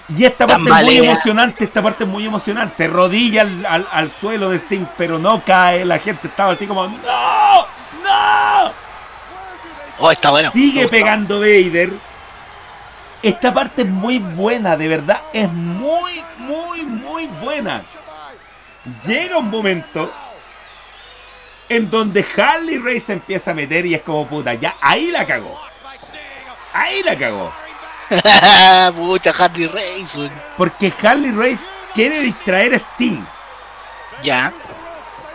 Y 0.10 0.24
esta 0.24 0.46
parte 0.48 0.54
es 0.64 0.70
muy 0.70 0.78
Tambalea. 0.78 1.12
emocionante. 1.12 1.64
Esta 1.64 1.82
parte 1.82 2.04
es 2.04 2.10
muy 2.10 2.26
emocionante. 2.28 2.88
Rodilla 2.88 3.42
al, 3.42 3.66
al- 3.66 3.88
al 3.92 4.12
suelo 4.22 4.50
de 4.52 4.58
Sting, 4.60 4.86
pero 4.96 5.18
no 5.20 5.44
cae. 5.44 5.84
La 5.84 5.98
gente 6.00 6.28
estaba 6.28 6.52
así 6.54 6.68
como: 6.68 6.84
¡No! 6.88 6.98
¡No! 8.04 8.72
Oh, 10.00 10.12
está 10.12 10.30
bueno. 10.30 10.52
Sigue 10.52 10.88
pegando 10.88 11.40
Vader. 11.40 11.92
Esta 13.28 13.54
parte 13.54 13.82
es 13.82 13.90
muy 13.90 14.20
buena, 14.20 14.78
de 14.78 14.88
verdad. 14.88 15.22
Es 15.34 15.52
muy, 15.52 16.24
muy, 16.38 16.84
muy 16.84 17.28
buena. 17.28 17.84
Llega 19.06 19.38
un 19.38 19.50
momento 19.50 20.10
en 21.68 21.90
donde 21.90 22.26
Harley 22.38 22.78
Race 22.78 23.02
se 23.02 23.14
empieza 23.14 23.52
a 23.52 23.54
meter 23.54 23.86
y 23.86 23.96
es 23.96 24.02
como 24.02 24.26
puta, 24.26 24.54
ya 24.54 24.78
ahí 24.80 25.12
la 25.12 25.26
cagó. 25.26 25.60
Ahí 26.72 27.04
la 27.04 27.18
cagó. 27.18 27.52
Pucha, 28.96 29.34
Harley 29.38 29.68
Race. 29.68 30.18
weón. 30.18 30.32
Porque 30.56 30.94
Harley 31.04 31.32
Race 31.32 31.66
quiere 31.94 32.22
distraer 32.22 32.76
a 32.76 32.78
Sting. 32.78 33.26
Ya. 34.22 34.54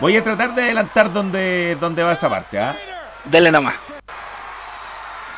Voy 0.00 0.16
a 0.16 0.24
tratar 0.24 0.54
de 0.54 0.62
adelantar 0.62 1.12
donde, 1.12 1.76
donde 1.78 2.02
va 2.02 2.14
esa 2.14 2.30
parte, 2.30 2.58
¿ah? 2.58 2.74
Dele 3.24 3.52
nomás. 3.52 3.74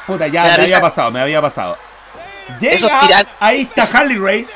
Puta, 0.06 0.28
ya 0.28 0.44
Me 0.44 0.50
había 0.50 0.80
pasado, 0.80 1.10
me 1.10 1.20
había 1.20 1.42
pasado. 1.42 1.76
Esos 2.60 2.90
Llega, 2.90 3.00
tiran- 3.00 3.28
ahí 3.40 3.62
está 3.74 3.98
Harley 3.98 4.16
Race. 4.18 4.52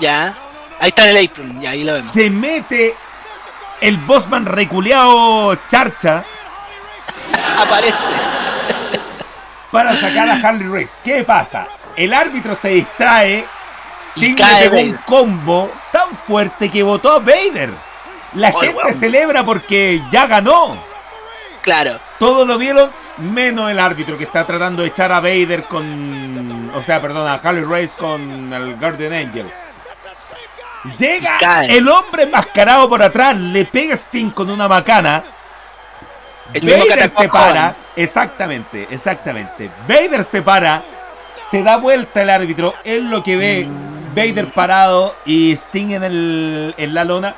Ya. 0.00 0.34
Ahí 0.80 0.88
está 0.88 1.08
en 1.08 1.16
el 1.16 1.26
apron. 1.28 1.60
Ya, 1.60 1.70
ahí 1.70 1.84
lo 1.84 1.92
vemos. 1.94 2.12
se 2.12 2.30
mete 2.30 2.94
el 3.80 3.96
Bossman 3.98 4.46
reculeado 4.46 5.54
Charcha 5.68 6.24
Aparece. 7.58 8.10
para 9.70 9.96
sacar 9.96 10.28
a 10.28 10.34
Harley 10.48 10.68
Race. 10.68 10.92
¿Qué 11.02 11.24
pasa? 11.24 11.66
El 11.96 12.12
árbitro 12.14 12.56
se 12.60 12.68
distrae. 12.68 13.46
Y 14.16 14.20
Sting 14.24 14.34
cae 14.34 14.64
le 14.64 14.70
pegó 14.70 14.82
un 14.82 14.96
combo 15.06 15.72
tan 15.90 16.16
fuerte 16.26 16.70
que 16.70 16.82
votó 16.82 17.12
a 17.12 17.18
Vader. 17.18 17.70
La 18.34 18.52
gente 18.52 18.94
celebra 18.98 19.44
porque 19.44 20.02
ya 20.10 20.26
ganó. 20.26 20.76
Claro. 21.62 21.98
Todos 22.18 22.46
lo 22.46 22.58
vieron, 22.58 22.90
menos 23.18 23.70
el 23.70 23.78
árbitro 23.78 24.16
que 24.16 24.24
está 24.24 24.44
tratando 24.44 24.82
de 24.82 24.88
echar 24.88 25.12
a 25.12 25.20
Vader 25.20 25.64
con. 25.64 26.70
O 26.74 26.82
sea, 26.82 27.00
perdón, 27.00 27.26
a 27.26 27.34
Harley 27.34 27.64
Race 27.64 27.96
con 27.98 28.52
el 28.52 28.76
Guardian 28.76 29.12
Angel. 29.12 29.50
Llega 30.98 31.38
cae. 31.38 31.76
el 31.76 31.88
hombre 31.88 32.24
enmascarado 32.24 32.88
por 32.88 33.02
atrás, 33.02 33.38
le 33.38 33.64
pega 33.64 33.94
a 33.94 33.96
Sting 33.96 34.30
con 34.30 34.50
una 34.50 34.66
macana. 34.66 35.22
El 36.52 36.66
Vader 36.66 37.10
se 37.10 37.28
para, 37.28 37.74
exactamente, 37.96 38.88
exactamente. 38.90 39.70
Vader 39.88 40.24
se 40.24 40.42
para, 40.42 40.82
se 41.50 41.62
da 41.62 41.76
vuelta 41.76 42.20
el 42.22 42.30
árbitro, 42.30 42.74
él 42.84 43.08
lo 43.08 43.22
que 43.22 43.36
ve, 43.36 43.68
Vader 44.14 44.52
parado 44.52 45.14
y 45.24 45.52
Sting 45.52 45.92
en, 45.92 46.02
el, 46.02 46.74
en 46.76 46.94
la 46.94 47.04
lona. 47.04 47.36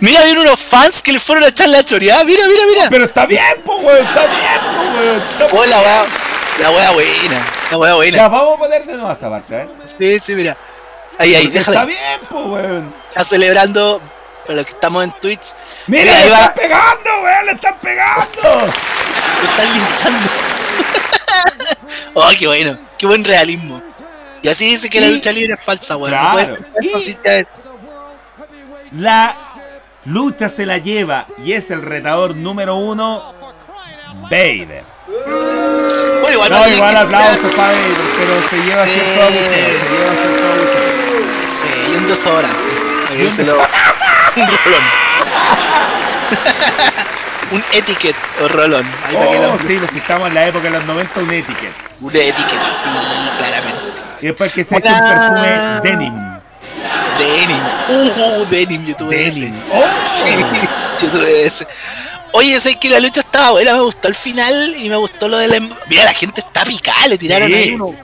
Mira, 0.00 0.22
vienen 0.22 0.42
unos 0.42 0.60
fans 0.60 1.02
que 1.02 1.12
le 1.12 1.18
fueron 1.20 1.44
a 1.44 1.48
echar 1.48 1.68
la 1.68 1.82
choreada. 1.84 2.24
Mira, 2.24 2.46
mira, 2.46 2.62
mira. 2.66 2.86
Pero 2.90 3.04
está 3.06 3.26
bien, 3.26 3.42
po, 3.64 3.76
weón, 3.76 4.06
está 4.06 4.26
bien, 4.26 4.60
po, 4.76 4.82
weón. 4.98 5.22
está 5.22 5.66
la 5.76 5.80
wea. 5.80 6.04
La 6.60 6.70
wea 6.70 6.90
buena. 6.92 7.46
La 7.70 7.78
Ya, 7.88 7.94
buena. 7.94 8.28
vamos 8.28 8.54
a 8.54 8.58
poner 8.58 8.86
de 8.86 8.92
nuevo 8.94 9.12
esa 9.12 9.28
parte, 9.30 9.56
¿eh? 9.62 9.68
Sí, 9.98 10.20
sí, 10.20 10.34
mira. 10.34 10.56
Ahí, 11.18 11.34
ahí, 11.34 11.44
Porque 11.44 11.58
Está 11.58 11.70
déjala. 11.72 11.84
bien, 11.86 12.20
po, 12.30 12.38
weón. 12.44 12.94
Está 13.10 13.24
celebrando. 13.24 14.00
Para 14.46 14.56
los 14.56 14.66
que 14.66 14.72
estamos 14.72 15.04
en 15.04 15.10
Twitch. 15.20 15.54
Mira, 15.86 16.04
Mira, 16.12 16.24
le 16.24 16.30
va. 16.30 16.38
están 16.40 16.54
pegando, 16.54 17.10
weón, 17.22 17.46
le 17.46 17.52
están 17.52 17.78
pegando. 17.78 18.42
Lo 18.42 19.50
están 19.50 19.72
linchando. 19.72 20.28
oh, 22.14 22.30
qué 22.38 22.46
bueno. 22.46 22.78
Qué 22.98 23.06
buen 23.06 23.24
realismo. 23.24 23.82
Y 24.42 24.48
así 24.48 24.66
dice 24.70 24.90
que 24.90 25.00
la 25.00 25.08
lucha 25.08 25.32
libre 25.32 25.54
es 25.54 25.62
falsa, 25.64 25.96
weón. 25.96 26.10
Claro. 26.10 26.34
No 26.34 26.36
puede 26.36 27.02
ser 27.02 27.46
falso 27.46 27.54
Y- 28.92 29.00
La 29.00 29.34
lucha 30.06 30.48
se 30.48 30.66
la 30.66 30.78
lleva 30.78 31.26
y 31.44 31.52
es 31.52 31.70
el 31.70 31.82
retador 31.82 32.34
número 32.36 32.76
uno, 32.76 33.32
Vader. 34.30 34.84
Bueno, 36.20 36.30
igual, 36.32 36.50
No, 36.50 36.58
no 36.60 36.68
igual 36.68 36.92
que- 36.94 36.98
aplausos 37.00 37.50
para 37.54 37.68
Vader, 37.68 37.82
pero 38.18 38.48
se 38.48 38.56
lleva 38.64 38.84
Sí. 38.84 38.90
cierto 38.92 39.22
abucheo, 39.22 39.50
se 39.78 39.88
lleva 39.90 40.12
cierto 40.14 40.46
abucheo. 40.52 40.84
Sí, 41.42 41.92
y 41.92 41.96
un 41.96 42.08
desodorante. 42.08 42.74
Un 43.22 43.30
se 43.30 43.44
lo- 43.44 43.54
un 44.36 44.46
rolón. 44.64 44.82
un 47.52 47.62
etiquette 47.72 48.16
o 48.42 48.48
rolón. 48.48 48.86
Ahí 49.06 49.14
para 49.16 49.30
que 49.30 49.38
Oh, 49.38 49.52
lo- 49.52 49.58
sí, 49.68 49.74
nos 49.74 49.92
estamos 49.92 50.28
en 50.28 50.34
la 50.34 50.46
época 50.46 50.64
de 50.64 50.70
los 50.70 50.84
90, 50.84 51.20
un 51.20 51.30
etiquette. 51.30 51.72
Un 52.00 52.10
etiquette, 52.16 52.72
sí, 52.72 52.88
claramente. 53.38 53.78
Y 54.20 54.26
después 54.26 54.52
que 54.52 54.64
se 54.64 54.74
ha 54.74 54.78
hecho 54.78 54.88
un 54.90 55.08
perfume 55.08 55.80
denim. 55.82 56.33
Denim. 57.18 57.62
Uh, 57.88 58.40
uh, 58.42 58.46
denim, 58.46 58.84
yo 58.86 58.96
tuve 58.96 59.28
ese. 59.28 59.40
Denim. 59.40 59.62
¡Oh! 59.72 59.84
Sí, 60.04 60.34
yo 61.00 61.10
tuve 61.10 61.46
ese. 61.46 61.66
Oye, 62.32 62.58
sé 62.58 62.74
que 62.76 62.88
la 62.90 62.98
lucha 63.00 63.20
estaba 63.20 63.50
buena, 63.52 63.74
me 63.74 63.80
gustó 63.82 64.08
el 64.08 64.14
final 64.14 64.74
y 64.76 64.88
me 64.90 64.96
gustó 64.96 65.28
lo 65.28 65.38
del... 65.38 65.54
em- 65.54 65.70
Mira, 65.88 66.04
la 66.04 66.12
gente 66.12 66.40
está 66.40 66.64
picada, 66.64 67.06
le 67.06 67.16
tiraron 67.16 67.48
Sí. 67.48 67.54
ahí 67.54 67.70
uno- 67.72 67.94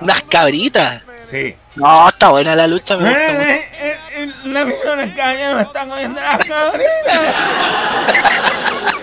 unas 0.00 0.22
cabritas. 0.22 1.04
Sí. 1.30 1.56
No, 1.74 2.08
está 2.08 2.28
buena 2.28 2.54
la 2.54 2.68
lucha, 2.68 2.96
me 2.96 3.08
gustó 3.08 3.32
mucho. 3.32 3.42
Eh, 3.48 3.68
eh, 3.80 3.98
eh, 4.16 4.30
la 4.44 4.64
persona 4.64 5.06
que 5.12 5.16
ya 5.16 5.54
me 5.56 5.62
están 5.62 5.88
comiendo 5.88 6.20
las 6.20 6.38
cabritas. 6.38 7.34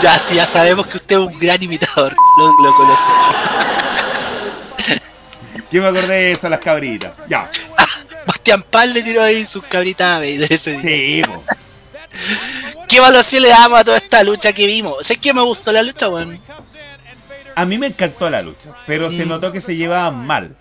ya, 0.00 0.18
sí, 0.18 0.34
ya 0.34 0.44
sabemos 0.46 0.86
que 0.88 0.96
usted 0.96 1.14
es 1.16 1.20
un 1.22 1.38
gran 1.38 1.62
imitador. 1.62 2.16
Lo, 2.38 2.46
lo 2.62 2.74
conocemos. 2.74 3.34
Yo 5.72 5.82
me 5.82 5.88
acordé 5.88 6.14
de 6.14 6.32
eso, 6.32 6.48
las 6.48 6.60
cabritas. 6.60 7.12
Ya. 7.28 7.48
Ah, 7.78 7.86
Bastián 8.26 8.62
Paz 8.70 8.88
le 8.88 9.02
tiró 9.02 9.22
ahí 9.22 9.44
sus 9.46 9.64
cabritas 9.64 10.16
a 10.16 10.18
Vader 10.18 10.52
ese 10.52 10.72
día. 10.78 10.80
Sí, 10.82 11.22
po. 11.26 11.42
¿Qué 12.88 12.98
evaluación 12.98 13.42
le 13.42 13.48
damos 13.48 13.80
a 13.80 13.84
toda 13.84 13.96
esta 13.96 14.22
lucha 14.22 14.52
que 14.52 14.66
vimos? 14.66 14.96
¿Sabes 15.00 15.18
que 15.18 15.32
me 15.32 15.40
gustó 15.42 15.72
la 15.72 15.82
lucha, 15.82 16.08
weón? 16.08 16.40
A 17.54 17.64
mí 17.64 17.78
me 17.78 17.86
encantó 17.88 18.28
la 18.30 18.42
lucha, 18.42 18.70
pero 18.86 19.10
se 19.10 19.24
Mm. 19.24 19.28
notó 19.28 19.50
que 19.52 19.60
se 19.60 19.74
llevaban 19.76 20.26
mal. 20.26 20.56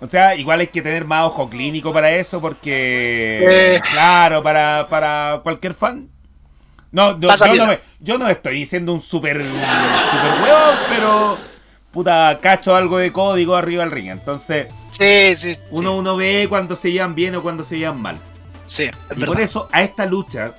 O 0.00 0.06
sea, 0.06 0.34
igual 0.36 0.60
hay 0.60 0.68
que 0.68 0.82
tener 0.82 1.04
más 1.04 1.24
ojo 1.26 1.48
clínico 1.50 1.92
para 1.92 2.10
eso, 2.12 2.40
porque. 2.40 3.44
Eh. 3.48 3.80
Claro, 3.92 4.42
para, 4.42 4.86
para 4.88 5.40
cualquier 5.42 5.74
fan. 5.74 6.08
No, 6.92 7.18
yo, 7.20 7.28
no, 7.28 7.36
piola. 7.52 7.66
me- 7.66 7.80
yo 8.00 8.16
no 8.18 8.28
estoy 8.28 8.54
diciendo 8.54 8.92
un 8.92 9.00
super, 9.02 9.36
super 9.42 10.42
huevo, 10.42 10.78
pero. 10.88 11.38
Puta, 11.98 12.38
cacho 12.40 12.76
algo 12.76 12.98
de 12.98 13.12
código 13.12 13.56
arriba 13.56 13.82
del 13.82 13.90
ring. 13.90 14.06
Entonces, 14.08 14.68
Sí, 14.92 15.34
sí. 15.34 15.56
uno, 15.72 15.96
uno 15.96 16.14
ve 16.16 16.46
cuando 16.48 16.76
se 16.76 16.92
llevan 16.92 17.16
bien 17.16 17.34
o 17.34 17.42
cuando 17.42 17.64
se 17.64 17.76
llevan 17.76 18.00
mal. 18.00 18.20
Sí, 18.66 18.84
es 18.84 18.90
Y 18.90 19.08
verdad. 19.18 19.26
por 19.26 19.40
eso 19.40 19.68
a 19.72 19.82
esta 19.82 20.06
lucha 20.06 20.54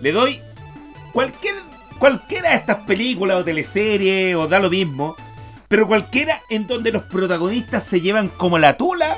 le 0.00 0.12
doy 0.12 0.40
cualquier, 1.12 1.56
cualquiera 1.98 2.50
de 2.50 2.54
estas 2.58 2.76
películas 2.86 3.38
o 3.38 3.44
teleseries 3.44 4.36
o 4.36 4.46
da 4.46 4.60
lo 4.60 4.70
mismo, 4.70 5.16
pero 5.66 5.88
cualquiera 5.88 6.40
en 6.48 6.68
donde 6.68 6.92
los 6.92 7.02
protagonistas 7.02 7.82
se 7.82 8.00
llevan 8.00 8.28
como 8.28 8.56
la 8.56 8.76
tula, 8.76 9.16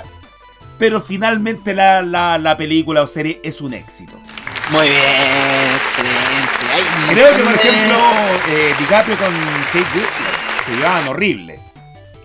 pero 0.78 1.02
finalmente 1.02 1.74
la, 1.74 2.00
la- 2.00 2.38
la 2.38 2.56
película 2.56 3.02
o 3.02 3.06
serie 3.06 3.42
es 3.44 3.60
un 3.60 3.74
éxito. 3.74 4.14
Muy 4.70 4.88
bien, 4.88 5.76
excelente. 5.76 7.12
Creo 7.12 7.36
que, 7.36 7.42
por 7.42 7.52
ejemplo, 7.54 7.98
eh, 8.48 8.74
DiCaprio 8.78 9.16
con 9.18 9.34
Kate 9.66 9.78
Winslet 9.94 10.35
se 10.66 10.72
llevaban 10.76 11.08
horrible. 11.08 11.58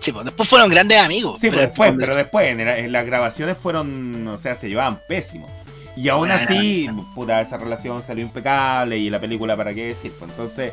Sí, 0.00 0.10
pues 0.12 0.24
después 0.24 0.48
fueron 0.48 0.68
grandes 0.68 0.98
amigos. 0.98 1.38
Sí, 1.40 1.48
pero 1.48 1.60
después, 1.62 1.88
cuando- 1.90 2.04
pero 2.04 2.16
después, 2.16 2.48
en, 2.48 2.64
la- 2.64 2.78
en 2.78 2.90
las 2.92 3.06
grabaciones 3.06 3.56
fueron, 3.56 4.26
o 4.28 4.36
sea, 4.38 4.54
se 4.54 4.68
llevaban 4.68 4.98
pésimos. 5.08 5.50
Y 5.96 6.08
aún 6.08 6.28
Bueno. 6.28 6.34
así, 6.34 6.88
puta, 7.14 7.40
esa 7.40 7.58
relación 7.58 8.02
salió 8.02 8.24
impecable 8.24 8.96
y 8.98 9.10
la 9.10 9.20
película, 9.20 9.56
¿para 9.56 9.74
qué 9.74 9.86
decir? 9.88 10.10
Pues 10.18 10.30
entonces, 10.30 10.72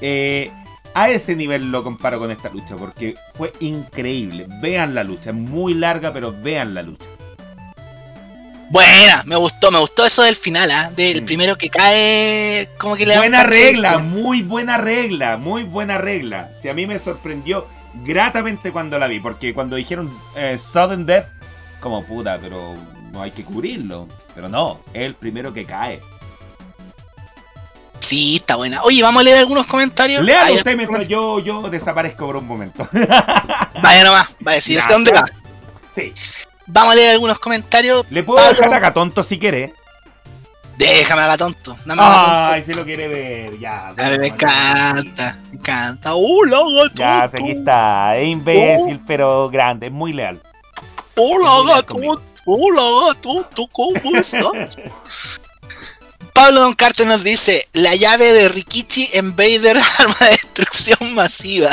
eh, 0.00 0.50
a 0.94 1.10
ese 1.10 1.36
nivel 1.36 1.70
lo 1.70 1.84
comparo 1.84 2.18
con 2.18 2.30
esta 2.30 2.48
lucha, 2.48 2.74
porque 2.74 3.14
fue 3.34 3.52
increíble. 3.60 4.46
Vean 4.62 4.94
la 4.94 5.04
lucha, 5.04 5.30
es 5.30 5.36
muy 5.36 5.74
larga, 5.74 6.12
pero 6.12 6.32
vean 6.42 6.74
la 6.74 6.82
lucha. 6.82 7.06
Buena, 8.68 9.22
me 9.24 9.36
gustó, 9.36 9.70
me 9.70 9.78
gustó 9.78 10.04
eso 10.04 10.22
del 10.22 10.34
final, 10.34 10.70
¿ah? 10.70 10.90
Del 10.94 11.24
primero 11.24 11.56
que 11.56 11.70
cae, 11.70 12.68
como 12.78 12.96
que 12.96 13.06
le 13.06 13.16
Buena 13.16 13.44
regla, 13.44 13.98
muy 13.98 14.42
buena 14.42 14.76
regla, 14.76 15.36
muy 15.36 15.62
buena 15.62 15.98
regla. 15.98 16.50
Si 16.60 16.68
a 16.68 16.74
mí 16.74 16.86
me 16.86 16.98
sorprendió 16.98 17.68
gratamente 18.04 18.72
cuando 18.72 18.98
la 18.98 19.06
vi, 19.06 19.20
porque 19.20 19.54
cuando 19.54 19.76
dijeron 19.76 20.12
eh, 20.34 20.58
Sudden 20.58 21.06
Death, 21.06 21.26
como 21.80 22.04
puta, 22.04 22.38
pero 22.40 22.74
no 23.12 23.22
hay 23.22 23.30
que 23.30 23.44
cubrirlo. 23.44 24.08
Pero 24.34 24.48
no, 24.48 24.80
es 24.92 25.02
el 25.02 25.14
primero 25.14 25.52
que 25.52 25.64
cae. 25.64 26.00
Sí, 28.00 28.36
está 28.36 28.56
buena. 28.56 28.82
Oye, 28.82 29.02
vamos 29.02 29.20
a 29.20 29.24
leer 29.24 29.38
algunos 29.38 29.66
comentarios. 29.66 30.22
Lean 30.24 30.52
usted 30.52 30.76
mientras 30.76 31.08
yo, 31.08 31.40
yo 31.40 31.62
desaparezco 31.70 32.26
por 32.26 32.36
un 32.36 32.46
momento. 32.46 32.86
Vaya 33.82 34.04
nomás, 34.04 34.28
vaya, 34.40 34.60
si 34.60 34.74
sé 34.74 34.92
dónde 34.92 35.12
va. 35.12 35.24
Sí. 35.94 36.12
Vamos 36.66 36.92
a 36.92 36.94
leer 36.96 37.12
algunos 37.12 37.38
comentarios. 37.38 38.04
Le 38.10 38.22
puedo 38.22 38.38
Pablo. 38.38 38.56
dejar 38.56 38.74
acá 38.74 38.92
tonto 38.94 39.22
si 39.22 39.38
quiere. 39.38 39.72
Déjame 40.76 41.22
haga 41.22 41.36
tonto. 41.38 41.76
Nada 41.86 41.96
más. 41.96 42.28
haga 42.28 42.52
Ay, 42.52 42.64
si 42.64 42.74
lo 42.74 42.84
quiere 42.84 43.08
ver, 43.08 43.58
ya. 43.58 43.88
A 43.88 44.10
mí 44.10 44.18
me 44.18 44.26
encanta, 44.28 45.38
me 45.50 45.58
encanta. 45.58 46.14
¡Hola, 46.14 46.58
gato! 46.58 46.94
Ya, 46.96 47.22
aquí 47.24 47.50
está. 47.52 48.16
Es 48.18 48.28
imbécil, 48.28 49.00
pero 49.06 49.48
grande, 49.48 49.86
es 49.86 49.92
muy 49.92 50.12
leal. 50.12 50.42
Hola, 51.16 51.74
gato. 51.74 51.96
Hola, 52.44 53.06
gato. 53.06 53.48
¿Tú 53.54 53.68
cómo 53.68 53.94
estás? 54.14 54.78
Pablo 56.34 56.60
Don 56.60 56.74
Carter 56.74 57.06
nos 57.06 57.24
dice: 57.24 57.68
La 57.72 57.94
llave 57.94 58.34
de 58.34 58.48
Rikichi 58.50 59.08
en 59.14 59.34
Vader, 59.34 59.78
arma 59.98 60.16
de 60.20 60.30
destrucción 60.32 61.14
masiva. 61.14 61.70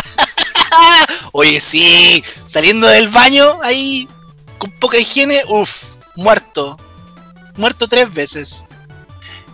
Oye, 1.33 1.59
sí, 1.59 2.23
saliendo 2.45 2.87
del 2.87 3.09
baño 3.09 3.59
ahí 3.61 4.07
con 4.63 4.71
poca 4.79 4.97
higiene, 4.97 5.41
uff, 5.49 5.97
muerto. 6.15 6.77
Muerto 7.57 7.85
tres 7.89 8.13
veces. 8.13 8.65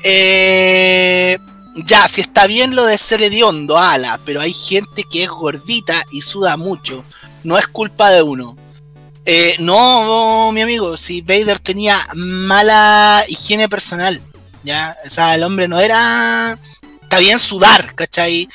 Eh, 0.04 1.40
ya, 1.84 2.08
si 2.08 2.22
está 2.22 2.46
bien 2.46 2.76
lo 2.76 2.86
de 2.86 2.96
ser 3.00 3.24
hediondo, 3.24 3.80
ala, 3.80 4.20
pero 4.24 4.40
hay 4.40 4.54
gente 4.54 5.04
que 5.10 5.24
es 5.24 5.30
gordita 5.30 6.06
y 6.12 6.22
suda 6.22 6.58
mucho. 6.58 7.04
No 7.44 7.58
es 7.58 7.66
culpa 7.68 8.12
de 8.12 8.22
uno. 8.22 8.56
Eh, 9.26 9.56
no, 9.58 10.06
no, 10.06 10.52
mi 10.52 10.62
amigo, 10.62 10.96
si 10.96 11.22
Vader 11.22 11.58
tenía 11.58 12.08
mala 12.14 13.26
higiene 13.28 13.68
personal, 13.68 14.22
ya, 14.64 14.96
o 15.04 15.10
sea, 15.10 15.34
el 15.34 15.42
hombre 15.42 15.68
no 15.68 15.80
era. 15.80 16.60
Está 17.02 17.18
bien 17.18 17.40
sudar, 17.40 17.96
¿cachai? 17.96 18.48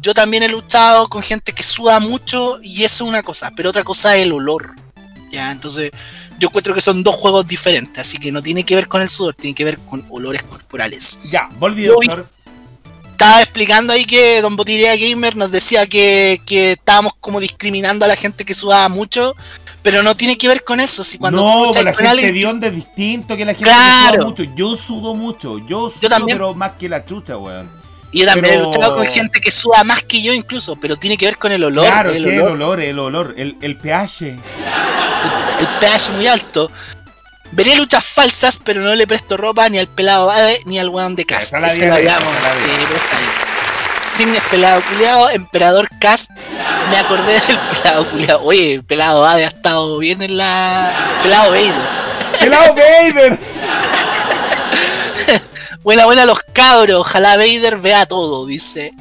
Yo 0.00 0.14
también 0.14 0.44
he 0.44 0.48
luchado 0.48 1.08
con 1.08 1.22
gente 1.22 1.52
que 1.52 1.64
suda 1.64 1.98
mucho 1.98 2.60
y 2.62 2.84
eso 2.84 3.02
es 3.02 3.08
una 3.08 3.24
cosa, 3.24 3.50
pero 3.56 3.70
otra 3.70 3.82
cosa 3.82 4.16
es 4.16 4.22
el 4.22 4.32
olor, 4.32 4.76
ya, 5.34 5.50
entonces 5.50 5.90
yo 6.38 6.48
encuentro 6.48 6.74
que 6.74 6.80
son 6.80 7.02
dos 7.02 7.14
juegos 7.16 7.46
diferentes, 7.46 7.98
así 7.98 8.18
que 8.18 8.32
no 8.32 8.42
tiene 8.42 8.64
que 8.64 8.74
ver 8.74 8.88
con 8.88 9.02
el 9.02 9.08
sudor, 9.10 9.34
tiene 9.34 9.54
que 9.54 9.64
ver 9.64 9.78
con 9.78 10.04
olores 10.10 10.42
corporales. 10.42 11.20
Ya, 11.24 11.48
volví, 11.58 11.84
Yo 11.84 11.92
doctor. 11.94 12.26
Estaba 13.12 13.42
explicando 13.42 13.92
ahí 13.92 14.04
que 14.06 14.40
Don 14.42 14.56
Botillería 14.56 14.96
Gamer 14.96 15.36
nos 15.36 15.50
decía 15.52 15.86
que, 15.86 16.40
que 16.44 16.72
estábamos 16.72 17.12
como 17.20 17.38
discriminando 17.38 18.04
a 18.04 18.08
la 18.08 18.16
gente 18.16 18.44
que 18.44 18.54
sudaba 18.54 18.88
mucho, 18.88 19.34
pero 19.82 20.02
no 20.02 20.16
tiene 20.16 20.36
que 20.36 20.48
ver 20.48 20.64
con 20.64 20.80
eso. 20.80 21.04
Si 21.04 21.16
cuando 21.18 21.40
no, 21.40 21.72
la 21.72 21.92
gente 21.94 22.08
alguien- 22.08 22.34
de 22.34 22.46
onda 22.46 22.66
es 22.66 22.74
distinto 22.74 23.36
que 23.36 23.44
la 23.44 23.52
gente 23.54 23.64
Claro. 23.70 24.10
que 24.12 24.16
suda 24.16 24.24
mucho. 24.26 24.42
Yo 24.56 24.76
sudo 24.76 25.14
mucho, 25.14 25.58
yo 25.68 25.90
sudo, 25.90 26.08
también. 26.08 26.38
pero 26.38 26.54
más 26.54 26.72
que 26.72 26.88
la 26.88 27.04
chucha, 27.04 27.36
weón. 27.38 27.70
Y 28.14 28.20
yo 28.20 28.26
también 28.26 28.54
pero- 28.54 28.62
he 28.62 28.66
luchado 28.66 28.94
con 28.94 29.06
gente 29.08 29.40
que 29.40 29.50
suda 29.50 29.82
más 29.82 30.04
que 30.04 30.22
yo 30.22 30.32
incluso, 30.32 30.76
pero 30.76 30.96
tiene 30.96 31.18
que 31.18 31.26
ver 31.26 31.36
con 31.36 31.50
el 31.50 31.64
olor. 31.64 31.84
claro, 31.84 32.10
el, 32.10 32.22
sí, 32.22 32.28
el 32.28 32.40
olor 32.42 32.52
olor, 32.52 32.80
el 32.80 32.98
olor, 33.00 33.34
el, 33.36 33.56
el 33.60 33.76
pH. 33.76 34.28
el 35.58 35.68
pH 35.80 36.12
muy 36.12 36.28
alto. 36.28 36.70
Veré 37.50 37.74
luchas 37.74 38.04
falsas, 38.04 38.60
pero 38.64 38.82
no 38.82 38.94
le 38.94 39.08
presto 39.08 39.36
ropa 39.36 39.68
ni 39.68 39.78
al 39.78 39.88
pelado 39.88 40.26
Bade 40.26 40.60
ni 40.64 40.78
al 40.78 40.90
weón 40.90 41.16
de 41.16 41.24
Cast. 41.24 41.54
Esa 41.54 41.58
la. 41.58 41.70
Signes 44.16 44.42
pelado 44.48 44.80
culiado, 44.82 45.30
emperador 45.30 45.88
Cast. 46.00 46.30
Me 46.90 46.96
acordé 46.96 47.32
del 47.48 47.58
pelado 47.58 48.10
culiado. 48.10 48.42
Oye, 48.44 48.74
el 48.74 48.84
pelado 48.84 49.22
Bade 49.22 49.44
ha 49.44 49.48
estado 49.48 49.98
bien 49.98 50.22
en 50.22 50.36
la. 50.36 51.18
Pelado 51.20 51.50
Vader. 51.50 51.74
¡Helado 52.42 52.74
Vader! 52.74 53.38
Buena, 55.84 56.06
buena 56.06 56.24
los 56.24 56.40
cabros. 56.54 57.00
Ojalá 57.00 57.36
Vader 57.36 57.76
vea 57.76 58.06
todo, 58.06 58.46
dice. 58.46 58.94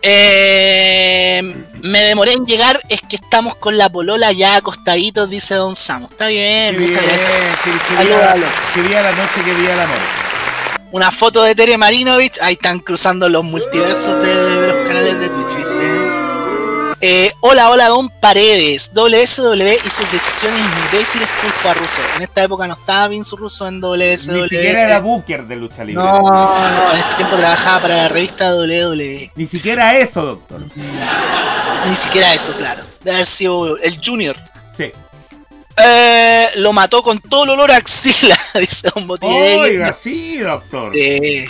Eh, 0.00 1.42
me 1.82 2.04
demoré 2.04 2.34
en 2.34 2.46
llegar, 2.46 2.80
es 2.88 3.00
que 3.00 3.16
estamos 3.16 3.56
con 3.56 3.76
la 3.76 3.88
polola 3.90 4.30
ya 4.30 4.54
acostaditos, 4.54 5.28
dice 5.28 5.56
Don 5.56 5.74
Samu. 5.74 6.06
Está 6.06 6.28
bien, 6.28 6.72
Qué 6.72 6.78
bien, 6.78 6.90
muchas 6.90 7.04
gracias. 7.04 7.98
Aló, 7.98 8.08
día, 8.08 8.32
aló. 8.32 8.46
que 8.72 8.82
día 8.82 9.02
la 9.02 9.10
noche, 9.10 9.42
que 9.44 9.54
día 9.56 9.74
el 9.74 9.80
amor. 9.80 9.98
Una 10.92 11.10
foto 11.10 11.42
de 11.42 11.56
Tere 11.56 11.76
Marinovich, 11.76 12.38
ahí 12.40 12.52
están 12.52 12.78
cruzando 12.78 13.28
los 13.28 13.42
multiversos 13.42 14.22
de, 14.22 14.34
de 14.34 14.68
los 14.68 14.76
canales 14.86 15.18
de 15.18 15.28
Twitch. 15.28 15.65
Eh, 17.08 17.30
hola, 17.38 17.70
hola, 17.70 17.86
Don 17.86 18.10
Paredes. 18.10 18.90
WSW 18.92 19.62
y 19.62 19.90
sus 19.90 20.10
decisiones 20.10 20.60
imbéciles 20.86 21.28
culpa 21.40 21.70
a 21.70 21.74
Russo. 21.74 22.00
En 22.16 22.22
esta 22.22 22.42
época 22.42 22.66
no 22.66 22.74
estaba 22.74 23.06
Vince 23.06 23.36
Russo 23.36 23.68
en 23.68 23.80
WSW. 23.80 24.00
Ni 24.00 24.48
siquiera 24.48 24.82
era 24.82 24.98
Booker 24.98 25.44
de 25.46 25.54
lucha 25.54 25.84
libre. 25.84 26.02
No, 26.02 26.20
no, 26.20 26.90
en 26.90 26.96
este 26.98 27.14
tiempo 27.14 27.36
trabajaba 27.36 27.82
para 27.82 27.96
la 27.96 28.08
revista 28.08 28.52
WWE. 28.56 29.30
Ni 29.36 29.46
siquiera 29.46 29.96
eso, 29.96 30.20
doctor. 30.20 30.62
Ni 30.74 31.94
siquiera 31.94 32.34
eso, 32.34 32.52
claro. 32.56 32.82
Debe 33.04 33.18
haber 33.18 33.26
sido 33.26 33.76
el 33.76 34.00
Junior. 34.04 34.34
Sí. 34.76 34.90
Eh, 35.76 36.48
lo 36.56 36.72
mató 36.72 37.04
con 37.04 37.20
todo 37.20 37.44
el 37.44 37.50
olor 37.50 37.70
a 37.70 37.76
axila, 37.76 38.36
dice 38.58 38.90
Don 38.92 39.06
Botella. 39.06 39.62
Oiga, 39.62 39.92
sí, 39.92 40.38
doctor. 40.38 40.90
Eh, 40.92 41.48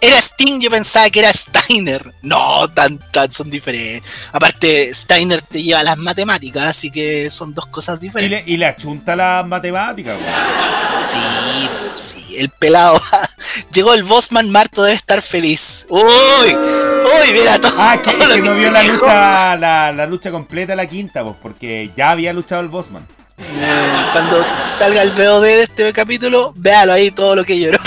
era 0.00 0.18
Sting, 0.20 0.60
yo 0.60 0.70
pensaba 0.70 1.08
que 1.10 1.20
era 1.20 1.32
Steiner. 1.32 2.12
No, 2.22 2.68
tan, 2.68 2.98
tan 3.10 3.30
son 3.30 3.50
diferentes. 3.50 4.02
Aparte, 4.32 4.92
Steiner 4.92 5.40
te 5.42 5.62
lleva 5.62 5.82
las 5.82 5.96
matemáticas, 5.98 6.64
así 6.64 6.90
que 6.90 7.30
son 7.30 7.54
dos 7.54 7.66
cosas 7.66 7.98
Y 7.98 8.02
le, 8.02 8.06
diferentes. 8.08 8.48
y 8.48 8.56
le 8.56 8.66
achunta 8.66 9.16
las 9.16 9.46
matemáticas, 9.46 10.16
weón. 10.20 11.06
Sí, 11.06 11.68
sí, 11.94 12.36
el 12.38 12.48
pelado. 12.50 13.00
Llegó 13.72 13.94
el 13.94 14.04
Bossman, 14.04 14.50
Marto 14.50 14.82
debe 14.82 14.96
estar 14.96 15.20
feliz. 15.22 15.86
Uy, 15.88 16.02
uy, 16.02 17.32
mira 17.32 17.60
todo. 17.60 17.72
Ah, 17.78 17.98
que, 18.02 18.10
todo 18.12 18.26
lo 18.26 18.34
que 18.34 18.40
no 18.40 18.52
que 18.54 18.58
vio 18.60 18.70
la 18.70 18.82
lucha, 18.82 19.56
la, 19.56 19.92
la 19.92 20.06
lucha 20.06 20.30
completa, 20.30 20.74
la 20.74 20.86
quinta, 20.86 21.22
pues, 21.22 21.36
porque 21.42 21.90
ya 21.96 22.10
había 22.10 22.32
luchado 22.32 22.60
el 22.62 22.68
Bossman. 22.68 23.06
Eh, 23.36 24.06
Cuando 24.12 24.44
salga 24.62 25.02
el 25.02 25.10
VOD 25.10 25.42
de 25.42 25.62
este 25.64 25.92
capítulo, 25.92 26.52
véalo 26.56 26.92
ahí 26.92 27.10
todo 27.10 27.34
lo 27.34 27.44
que 27.44 27.58
lloró. 27.58 27.78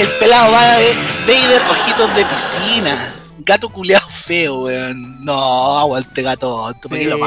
El 0.00 0.16
pelado 0.18 0.52
va 0.52 0.78
de 0.78 0.94
Vader, 1.26 1.60
ojitos 1.70 2.14
de 2.16 2.24
piscina. 2.24 3.14
Gato 3.40 3.68
culeado 3.68 4.06
feo, 4.08 4.60
weón. 4.62 5.22
No, 5.24 5.78
aguante 5.78 6.22
gato, 6.22 6.72
¿para 6.88 7.00
qué 7.02 7.06
lo 7.06 7.18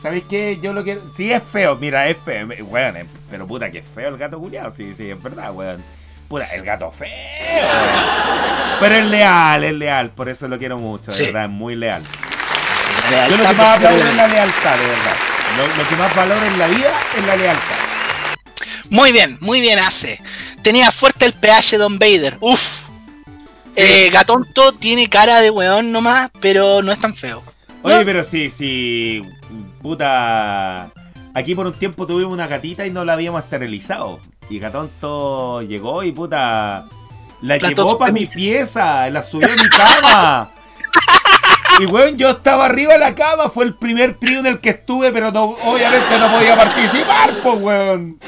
¿Sabéis 0.00 0.24
qué? 0.28 0.58
Yo 0.62 0.72
lo 0.72 0.84
quiero. 0.84 1.02
Sí, 1.16 1.32
es 1.32 1.42
feo, 1.42 1.74
mira, 1.76 2.08
es 2.08 2.16
feo. 2.24 2.46
me- 2.46 2.62
Weón, 2.62 2.94
pero 3.28 3.46
puta 3.46 3.70
que 3.70 3.78
es 3.78 3.84
feo 3.94 4.08
el 4.10 4.16
gato 4.16 4.38
culiado. 4.38 4.70
Sí, 4.70 4.94
sí, 4.96 5.10
es 5.10 5.20
verdad, 5.20 5.52
weón. 5.52 5.82
Puta, 6.28 6.44
el 6.54 6.62
gato 6.62 6.90
feo, 6.92 7.08
weón. 7.08 8.78
Pero 8.78 8.94
es 8.94 9.06
leal, 9.06 9.64
es 9.64 9.72
leal. 9.74 10.10
Por 10.10 10.28
eso 10.28 10.46
lo 10.46 10.56
quiero 10.58 10.78
mucho, 10.78 11.10
de 11.10 11.24
verdad, 11.26 11.44
es 11.44 11.50
muy 11.50 11.74
leal. 11.74 12.02
Sí, 12.04 13.30
Yo 13.30 13.36
lo 13.38 13.42
que 13.44 13.52
más 13.54 13.72
sobre 13.74 13.86
aplaudo 13.88 14.04
la 14.04 14.10
es 14.10 14.16
la 14.16 14.28
lealtad, 14.28 14.76
de 14.76 14.86
verdad. 14.86 15.16
Lo, 15.56 15.82
lo 15.82 15.88
que 15.88 15.96
más 15.96 16.14
valoro 16.14 16.46
en 16.46 16.58
la 16.58 16.66
vida 16.68 16.92
es 17.16 17.26
la 17.26 17.36
lealtad. 17.36 17.76
Muy 18.88 19.12
bien, 19.12 19.38
muy 19.40 19.60
bien 19.60 19.78
hace. 19.78 20.20
Tenía 20.62 20.90
fuerte 20.92 21.24
el 21.24 21.32
PH 21.32 21.78
Don 21.78 21.98
Vader. 21.98 22.36
Uf. 22.40 22.88
Eh, 23.76 24.10
Gatonto 24.12 24.72
tiene 24.72 25.08
cara 25.08 25.40
de 25.40 25.50
weón 25.50 25.92
nomás, 25.92 26.30
pero 26.40 26.82
no 26.82 26.92
es 26.92 27.00
tan 27.00 27.14
feo. 27.14 27.42
Oye, 27.82 28.04
pero 28.04 28.24
sí, 28.24 28.50
sí, 28.50 29.22
puta. 29.80 30.90
Aquí 31.32 31.54
por 31.54 31.66
un 31.66 31.72
tiempo 31.72 32.06
tuvimos 32.06 32.32
una 32.32 32.46
gatita 32.46 32.84
y 32.86 32.90
no 32.90 33.04
la 33.04 33.14
habíamos 33.14 33.44
esterilizado. 33.44 34.20
Y 34.50 34.58
Gatonto 34.58 35.62
llegó 35.62 36.02
y 36.02 36.12
puta. 36.12 36.86
La 37.40 37.56
llevó 37.56 37.96
para 37.96 38.12
mi 38.12 38.26
pieza, 38.26 39.08
la 39.08 39.22
subió 39.22 39.48
a 39.48 39.56
mi 39.56 39.68
cama. 39.68 40.50
Y 41.78 41.86
weón, 41.86 42.18
yo 42.18 42.30
estaba 42.30 42.66
arriba 42.66 42.92
de 42.92 42.98
la 42.98 43.14
cama, 43.14 43.48
fue 43.48 43.64
el 43.64 43.74
primer 43.74 44.14
trío 44.18 44.40
en 44.40 44.46
el 44.46 44.58
que 44.58 44.70
estuve, 44.70 45.12
pero 45.12 45.30
no, 45.30 45.44
obviamente 45.44 46.18
no 46.18 46.30
podía 46.30 46.54
participar, 46.56 47.40
pues 47.42 47.58
weón. 47.58 48.18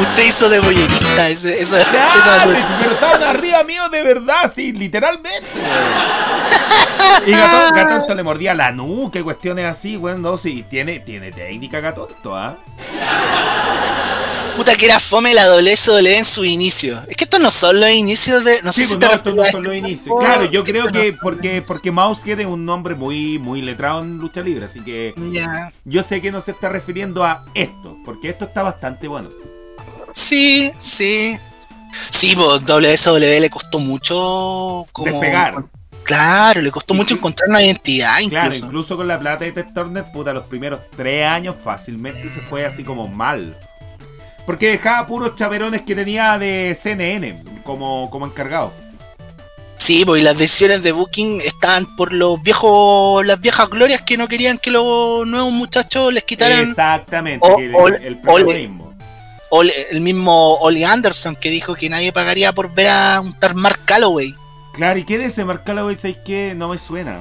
Usted 0.00 0.24
hizo 0.26 0.48
de 0.48 0.60
bollerista, 0.60 1.28
ese, 1.28 1.60
esa, 1.60 1.80
esa- 1.82 1.90
Claro, 1.90 2.52
pero 2.80 2.92
estaban 2.94 3.22
arriba 3.22 3.64
mío 3.64 3.88
de 3.90 4.02
verdad, 4.02 4.52
sí, 4.54 4.72
literalmente. 4.72 5.42
Y 7.26 7.30
Gatonto, 7.32 7.74
Gatonto 7.74 8.14
le 8.14 8.22
mordía 8.22 8.54
la 8.54 8.72
nuca 8.72 9.22
cuestiones 9.22 9.66
así, 9.66 9.96
weón, 9.96 10.22
no, 10.22 10.38
sí, 10.38 10.64
tiene, 10.68 11.00
tiene 11.00 11.30
técnica 11.30 11.80
Gatonto, 11.80 12.34
¿ah? 12.36 12.56
Puta 14.56 14.76
que 14.76 14.84
era 14.86 15.00
fome 15.00 15.32
la 15.32 15.46
WSW 15.48 16.06
en 16.08 16.24
su 16.26 16.44
inicio. 16.44 17.02
Es 17.08 17.16
que 17.16 17.24
estos 17.24 17.40
no 17.40 17.50
son 17.50 17.80
los 17.80 17.90
inicios 17.90 18.44
de. 18.44 18.60
No 18.62 18.70
Sí, 18.72 18.82
sé 18.82 18.86
si 18.88 18.96
pues 18.96 19.00
te 19.00 19.06
no, 19.06 19.12
estos 19.14 19.34
no 19.34 19.44
son 19.46 19.62
los 19.62 19.74
este 19.74 19.88
inicios. 19.88 20.14
Claro, 20.20 20.44
yo 20.44 20.62
creo 20.62 20.88
que 20.88 21.14
porque, 21.22 21.62
porque 21.66 21.90
Moushead 21.90 22.38
es 22.40 22.46
un 22.46 22.64
nombre 22.66 22.94
muy, 22.94 23.38
muy 23.38 23.62
letrado 23.62 24.02
en 24.02 24.18
lucha 24.18 24.42
libre, 24.42 24.66
así 24.66 24.80
que 24.80 25.14
Ya. 25.30 25.72
yo 25.84 26.02
sé 26.02 26.20
que 26.20 26.30
no 26.30 26.42
se 26.42 26.50
está 26.50 26.68
refiriendo 26.68 27.24
a 27.24 27.44
esto, 27.54 27.96
porque 28.04 28.28
esto 28.28 28.44
está 28.44 28.62
bastante 28.62 29.08
bueno. 29.08 29.30
Sí, 30.12 30.70
sí. 30.78 31.38
Sí, 32.10 32.34
pues 32.36 32.64
WSW 32.64 33.40
le 33.40 33.50
costó 33.50 33.78
mucho. 33.78 34.86
Como, 34.92 35.10
Despegar. 35.10 35.64
Claro, 36.04 36.60
le 36.60 36.70
costó 36.70 36.94
Y 36.94 36.96
mucho 36.96 37.10
sí. 37.10 37.14
encontrar 37.14 37.48
una 37.48 37.62
identidad 37.62 38.18
Claro, 38.28 38.46
incluso. 38.46 38.66
incluso 38.66 38.96
con 38.96 39.06
la 39.08 39.18
plata 39.18 39.44
de 39.44 39.52
Ted 39.52 39.66
Turner, 39.74 40.04
puta, 40.12 40.32
los 40.32 40.44
primeros 40.46 40.80
tres 40.96 41.26
años 41.26 41.54
fácilmente 41.62 42.28
se 42.30 42.40
fue 42.40 42.64
así 42.66 42.82
como 42.82 43.06
mal. 43.08 43.56
Porque 44.44 44.70
dejaba 44.70 45.06
puros 45.06 45.36
chaperones 45.36 45.82
que 45.82 45.94
tenía 45.94 46.38
de 46.38 46.76
CNN 46.80 47.44
como, 47.62 48.10
como 48.10 48.26
encargado. 48.26 48.72
Sí, 49.76 50.04
pues 50.04 50.22
y 50.22 50.24
las 50.24 50.36
decisiones 50.38 50.82
de 50.82 50.92
Booking 50.92 51.40
estaban 51.40 51.86
por 51.96 52.12
los 52.12 52.40
viejos, 52.42 53.24
las 53.26 53.40
viejas 53.40 53.68
glorias 53.68 54.02
que 54.02 54.16
no 54.16 54.26
querían 54.28 54.58
que 54.58 54.70
los 54.70 55.26
nuevos 55.26 55.52
muchachos 55.52 56.12
les 56.12 56.24
quitaran. 56.24 56.68
Exactamente, 56.70 57.46
O- 57.48 57.58
el, 57.88 58.02
el 58.04 58.18
o-. 58.26 58.91
Ole- 59.54 59.88
el 59.90 60.00
mismo 60.00 60.54
Oli 60.60 60.82
Anderson 60.82 61.36
que 61.36 61.50
dijo 61.50 61.74
que 61.74 61.90
nadie 61.90 62.10
pagaría 62.10 62.52
por 62.54 62.72
ver 62.72 62.88
a 62.88 63.20
un 63.20 63.38
tal 63.38 63.54
Mark 63.54 63.80
Calloway. 63.84 64.34
Claro, 64.72 64.98
¿y 64.98 65.04
qué 65.04 65.18
de 65.18 65.26
ese 65.26 65.44
Mark 65.44 65.62
Calloway? 65.64 65.94
¿Sabes 65.94 66.16
qué? 66.24 66.54
No 66.56 66.68
me 66.68 66.78
suena. 66.78 67.18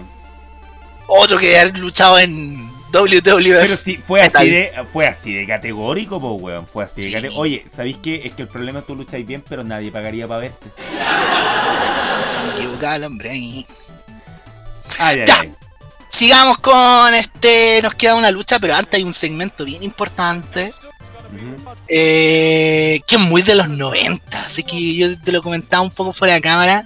Otro 1.08 1.38
que 1.38 1.60
ha 1.60 1.66
luchado 1.66 2.18
en 2.20 2.72
WWF. 2.94 3.60
Pero 3.62 3.76
sí, 3.76 3.98
fue 3.98 4.22
así 4.22 4.50
de, 4.50 4.72
fue 4.94 5.08
así 5.08 5.34
de 5.34 5.46
categórico, 5.46 6.22
po, 6.22 6.32
weón. 6.36 6.66
Fue 6.68 6.86
así 6.86 7.02
de 7.02 7.08
Sí. 7.08 7.14
categórico. 7.14 7.42
Oye, 7.42 7.66
¿sabéis 7.74 7.98
qué? 8.02 8.22
Es 8.24 8.34
que 8.34 8.44
el 8.44 8.48
problema 8.48 8.80
es 8.80 8.86
que 8.86 8.94
tú 8.94 8.96
lucháis 8.96 9.28
bien, 9.28 9.44
pero 9.48 9.66
nadie 9.66 9.92
pagaría 9.92 10.26
para 10.26 10.40
verte. 10.40 10.68
Me 12.46 12.54
equivocaba 12.62 12.96
el 12.96 13.04
hombre 13.04 13.30
ahí. 13.32 13.66
Ay, 15.00 15.20
ay, 15.20 15.26
Ya. 15.28 15.40
ay. 15.42 15.54
Sigamos 16.08 16.58
con 16.60 17.14
este. 17.14 17.82
Nos 17.82 17.94
queda 17.96 18.16
una 18.16 18.32
lucha, 18.32 18.60
pero 18.60 18.76
antes 18.76 18.98
hay 18.98 19.04
un 19.04 19.14
segmento 19.14 19.66
bien 19.66 19.84
importante. 19.84 20.74
Eh, 21.88 23.02
que 23.06 23.16
es 23.16 23.22
muy 23.22 23.42
de 23.42 23.56
los 23.56 23.70
90. 23.70 24.46
Así 24.46 24.64
que 24.64 24.96
yo 24.96 25.20
te 25.20 25.32
lo 25.32 25.42
comentaba 25.42 25.84
un 25.84 25.92
poco 25.92 26.14
fuera 26.14 26.36
de 26.36 26.42
cámara. 26.42 26.86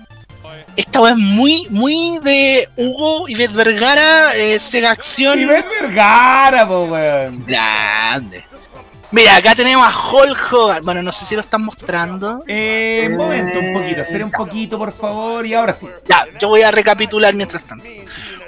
Esta 0.76 1.00
wea 1.00 1.14
es 1.14 1.18
muy, 1.18 1.68
muy 1.70 2.20
de 2.24 2.68
Hugo 2.76 3.30
y 3.30 3.36
Vergara, 3.36 4.36
eh, 4.36 4.60
Sega 4.60 4.92
Acción. 4.92 5.40
Y 5.40 5.46
ven 5.46 5.64
Vergara, 5.82 6.68
po, 6.68 6.86
weón. 6.86 7.32
Grande. 7.46 8.44
Mira, 9.12 9.38
acá 9.38 9.56
tenemos 9.56 9.88
a 9.88 9.92
Hulk 9.98 10.52
Hogan. 10.52 10.84
Bueno, 10.84 11.02
no 11.02 11.12
sé 11.14 11.26
si 11.26 11.36
lo 11.36 11.42
están 11.42 11.64
mostrando. 11.64 12.44
Eh, 12.48 13.08
un 13.10 13.16
momento, 13.16 13.60
un 13.60 13.74
poquito. 13.74 14.02
Espera 14.02 14.26
un 14.26 14.32
poquito, 14.32 14.78
por 14.78 14.92
favor. 14.92 15.46
Y 15.46 15.54
ahora 15.54 15.72
sí. 15.74 15.88
Ya, 16.06 16.26
yo 16.40 16.50
voy 16.50 16.64
a 16.64 16.72
recapitular 16.72 17.34
mientras 17.34 17.66
tanto. 17.66 17.86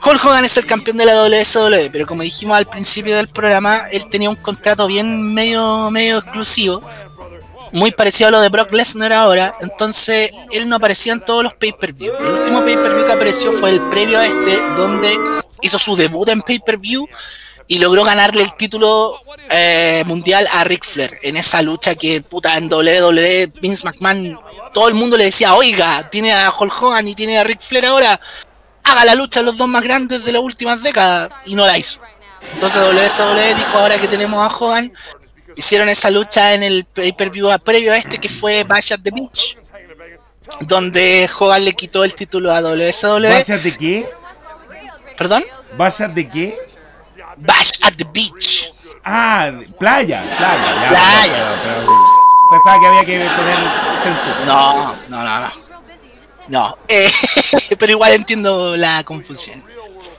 Hulk 0.08 0.24
Hogan 0.24 0.46
es 0.46 0.56
el 0.56 0.66
campeón 0.66 0.96
de 0.96 1.04
la 1.04 1.22
WSW, 1.22 1.92
pero 1.92 2.08
como 2.08 2.22
dijimos 2.22 2.58
al 2.58 2.66
principio 2.66 3.18
del 3.18 3.28
programa, 3.28 3.90
él 3.92 4.10
tenía 4.10 4.30
un 4.30 4.38
contrato 4.38 4.88
bien 4.88 5.34
medio, 5.34 5.92
medio 5.92 6.20
exclusivo, 6.20 6.82
muy 7.74 7.92
parecido 7.92 8.30
a 8.30 8.32
lo 8.32 8.40
de 8.40 8.48
Brock 8.48 8.72
Lesnar 8.72 9.12
ahora, 9.12 9.56
entonces 9.60 10.32
él 10.52 10.70
no 10.70 10.78
aparecía 10.78 11.12
en 11.12 11.20
todos 11.20 11.44
los 11.44 11.54
pay-per-view. 11.56 12.14
El 12.18 12.26
último 12.26 12.64
pay-per-view 12.64 13.06
que 13.06 13.12
apareció 13.12 13.52
fue 13.52 13.72
el 13.72 13.82
previo 13.90 14.18
a 14.18 14.26
este, 14.26 14.58
donde 14.78 15.20
hizo 15.62 15.78
su 15.78 15.98
debut 15.98 16.30
en 16.30 16.42
pay-per-view 16.42 17.06
y 17.68 17.80
logró 17.80 18.06
ganarle 18.06 18.44
el 18.44 18.56
título 18.56 19.20
eh, 19.50 20.04
mundial 20.06 20.48
a 20.54 20.64
Ric 20.64 20.86
Flair 20.86 21.18
en 21.22 21.36
esa 21.36 21.62
lucha 21.62 21.96
que 21.96 22.22
puta 22.22 22.58
en 22.58 22.72
WWE 22.72 23.52
Vince 23.62 23.84
McMahon 23.84 24.40
todo 24.74 24.88
el 24.88 24.94
mundo 24.94 25.18
le 25.18 25.26
decía 25.26 25.54
oiga 25.54 26.10
tiene 26.10 26.32
a 26.32 26.50
Hulk 26.50 26.82
Hogan 26.82 27.10
y 27.10 27.14
tiene 27.14 27.38
a 27.38 27.44
Ric 27.44 27.60
Flair 27.60 27.88
ahora 27.88 28.22
haga 28.92 29.06
la 29.06 29.16
lucha 29.16 29.42
los 29.42 29.58
dos 29.58 29.68
más 29.68 29.84
grandes 29.84 30.24
de 30.26 30.32
las 30.32 30.42
últimas 30.42 30.82
décadas 30.84 31.30
y 31.46 31.56
no 31.56 31.66
la 31.66 31.78
hizo 31.78 32.00
entonces 32.54 32.82
WWE 32.82 33.54
dijo 33.56 33.78
ahora 33.78 33.98
que 34.00 34.08
tenemos 34.08 34.40
a 34.40 34.56
Hogan 34.56 34.92
hicieron 35.56 35.90
esa 35.90 36.10
lucha 36.10 36.54
en 36.54 36.64
el 36.64 36.86
pay-per-view 36.86 37.50
previo 37.64 37.92
a 37.94 37.98
este 37.98 38.18
que 38.20 38.30
fue 38.30 38.64
Bash 38.64 38.94
at 38.94 39.00
the 39.04 39.12
Beach 39.12 39.58
donde 40.62 41.30
Hogan 41.40 41.66
le 41.66 41.74
quitó 41.74 42.04
el 42.04 42.14
título 42.16 42.52
a 42.52 42.62
WWE 42.62 42.92
¿Vayas 43.30 43.64
de 43.64 43.78
qué? 43.78 44.10
perdón 45.18 45.44
¿Vayas 45.78 46.14
de 46.16 46.30
qué? 46.30 46.58
Bash 47.38 47.72
at 47.84 47.94
the 47.98 48.06
Beach 48.06 48.70
Ah, 49.10 49.50
de- 49.52 49.66
playa, 49.76 50.22
playa. 50.38 50.82
ya, 50.82 50.90
Playa, 50.90 51.56
Pensaba 52.52 52.80
que 52.80 52.88
había 52.88 53.06
que 53.06 53.20
poner 53.38 53.58
censura. 54.04 54.46
No, 54.46 54.96
no, 55.08 55.24
no, 55.24 55.40
no. 55.42 55.50
No, 56.48 56.78
eh, 56.88 57.10
pero 57.80 57.92
igual 57.92 58.14
entiendo 58.14 58.76
la 58.78 59.04
confusión. 59.04 59.64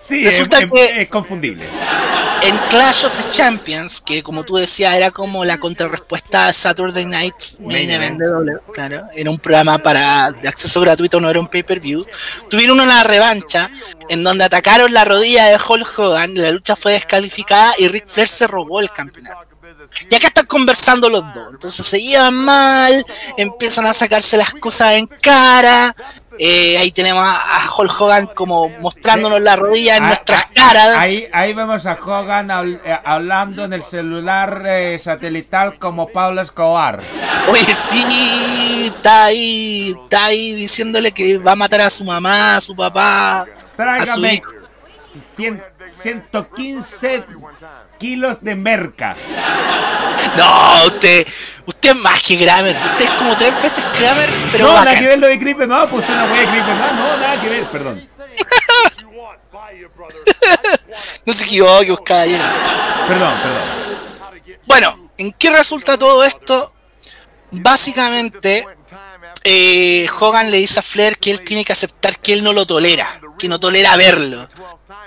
Sí, 0.07 0.25
Resulta 0.25 0.59
es, 0.59 0.65
es- 0.65 0.71
que- 0.73 1.03
es 1.03 1.11
confundible. 1.11 1.67
en 2.43 2.57
Clash 2.71 3.05
of 3.05 3.13
the 3.17 3.29
Champions, 3.31 4.01
que 4.01 4.23
como 4.23 4.43
tú 4.45 4.57
decías 4.57 4.95
era 4.95 5.11
como 5.11 5.45
la 5.45 5.59
contrarrespuesta 5.59 6.47
a 6.47 6.53
Saturday 6.53 7.05
Night's 7.05 7.59
Main 7.61 7.91
Event 7.91 8.19
de 8.19 8.27
doble, 8.27 8.53
claro, 8.73 9.03
era 9.15 9.31
un 9.31 9.39
programa 9.39 9.77
para 9.79 10.33
de 10.33 10.49
acceso 10.49 10.81
gratuito, 10.81 11.21
no 11.21 11.29
era 11.29 11.41
un 11.41 11.49
pay-per-view, 11.49 12.07
tuvieron 12.49 12.81
una 12.81 13.03
revancha 13.03 13.71
en 14.09 14.23
donde 14.25 14.45
atacaron 14.45 14.95
la 14.95 15.05
rodilla 15.05 15.47
de 15.47 15.59
Hulk 15.59 15.99
Hogan, 15.99 16.35
la 16.37 16.53
lucha 16.53 16.75
fue 16.77 16.93
descalificada 16.93 17.75
y 17.79 17.89
Ric 17.89 18.07
Flair 18.07 18.29
se 18.29 18.47
robó 18.47 18.81
el 18.81 18.91
campeonato. 18.91 19.47
Y 20.11 20.15
acá 20.15 20.29
están 20.29 20.47
conversando 20.47 21.09
los 21.09 21.23
dos. 21.35 21.49
Entonces 21.53 21.85
se 21.87 22.01
llevan 22.01 22.35
mal, 22.35 23.05
empiezan 23.37 23.87
a 23.87 23.93
sacarse 23.95 24.37
las 24.37 24.55
cosas 24.55 24.95
en 24.95 25.07
cara. 25.07 25.95
Eh, 26.39 26.79
ahí 26.79 26.91
tenemos 26.93 27.23
a, 27.25 27.65
a 27.65 27.69
Hulk 27.77 28.01
Hogan 28.01 28.27
como 28.29 28.69
mostrándonos 28.81 29.41
la 29.41 29.57
rodilla 29.57 29.97
en 29.97 30.05
Ah, 30.05 30.09
nuestras 30.09 30.43
ah, 30.45 30.51
caras. 30.55 30.89
Ahí, 30.97 31.29
ahí 31.33 31.53
vemos 31.53 31.85
a 31.87 31.95
Hogan 32.01 32.49
habl- 32.49 32.81
eh, 32.85 32.99
hablando 33.05 33.65
en 33.65 33.73
el 33.73 33.83
celular 33.83 34.63
eh, 34.67 34.99
satelital 34.99 35.79
como 35.79 36.09
Pablo 36.09 36.41
Escobar. 36.43 37.01
Oye, 37.51 37.75
sí, 37.75 38.87
está 38.95 39.25
ahí, 39.27 39.97
está 40.05 40.27
ahí 40.27 40.55
diciéndole 40.55 41.11
que 41.13 41.39
va 41.39 41.53
a 41.53 41.57
matar 41.57 41.81
a 41.81 41.91
su 41.91 42.05
mamá, 42.05 42.57
a 42.57 42.61
su 42.61 42.77
papá, 42.77 43.41
a 43.43 43.45
su 43.47 43.51
Tráigame 43.77 44.35
hijo. 44.35 44.51
cien- 45.37 45.63
115 46.01 47.25
kilos 47.99 48.39
de 48.41 48.55
merca. 48.55 49.17
No, 50.37 50.87
usted, 50.87 51.27
usted 51.67 51.91
es 51.91 51.97
más 51.97 52.23
que 52.23 52.39
Kramer. 52.39 52.77
Usted 52.93 53.05
es 53.05 53.11
como 53.13 53.37
tres 53.37 53.63
veces 53.63 53.85
Kramer, 53.97 54.31
pero 54.53 54.67
no, 54.67 54.73
bacán. 54.73 54.85
nada 54.87 54.99
que 54.99 55.07
ver 55.07 55.19
lo 55.19 55.27
de 55.27 55.39
Creeper, 55.39 55.69
no, 55.69 55.89
pues 55.89 56.09
una 56.09 56.25
wea 56.25 56.41
de 56.41 56.49
Creeper, 56.49 56.75
no, 56.75 56.93
no, 56.93 57.17
nada 57.17 57.41
que 57.41 57.49
ver, 57.49 57.65
perdón. 57.65 58.09
No 61.27 61.33
se 61.33 61.45
equivoque, 61.45 61.89
pues, 61.89 62.01
caballero. 62.05 62.45
Perdón, 63.07 63.35
perdón. 63.43 64.59
Bueno, 64.67 65.11
¿en 65.19 65.33
qué 65.33 65.51
resulta 65.51 65.99
todo 65.99 66.25
esto? 66.25 66.73
Básicamente, 67.51 68.67
eh, 69.51 70.07
Hogan 70.21 70.51
le 70.51 70.59
dice 70.59 70.81
a 70.81 70.83
Flair 70.83 71.17
que 71.17 71.31
él 71.31 71.43
tiene 71.43 71.65
que 71.65 71.73
aceptar 71.73 72.19
que 72.19 72.35
él 72.35 72.45
no 72.45 72.53
lo 72.53 72.67
tolera, 72.67 73.19
que 73.39 73.49
no 73.49 73.59
tolera 73.59 73.97
verlo. 73.97 74.47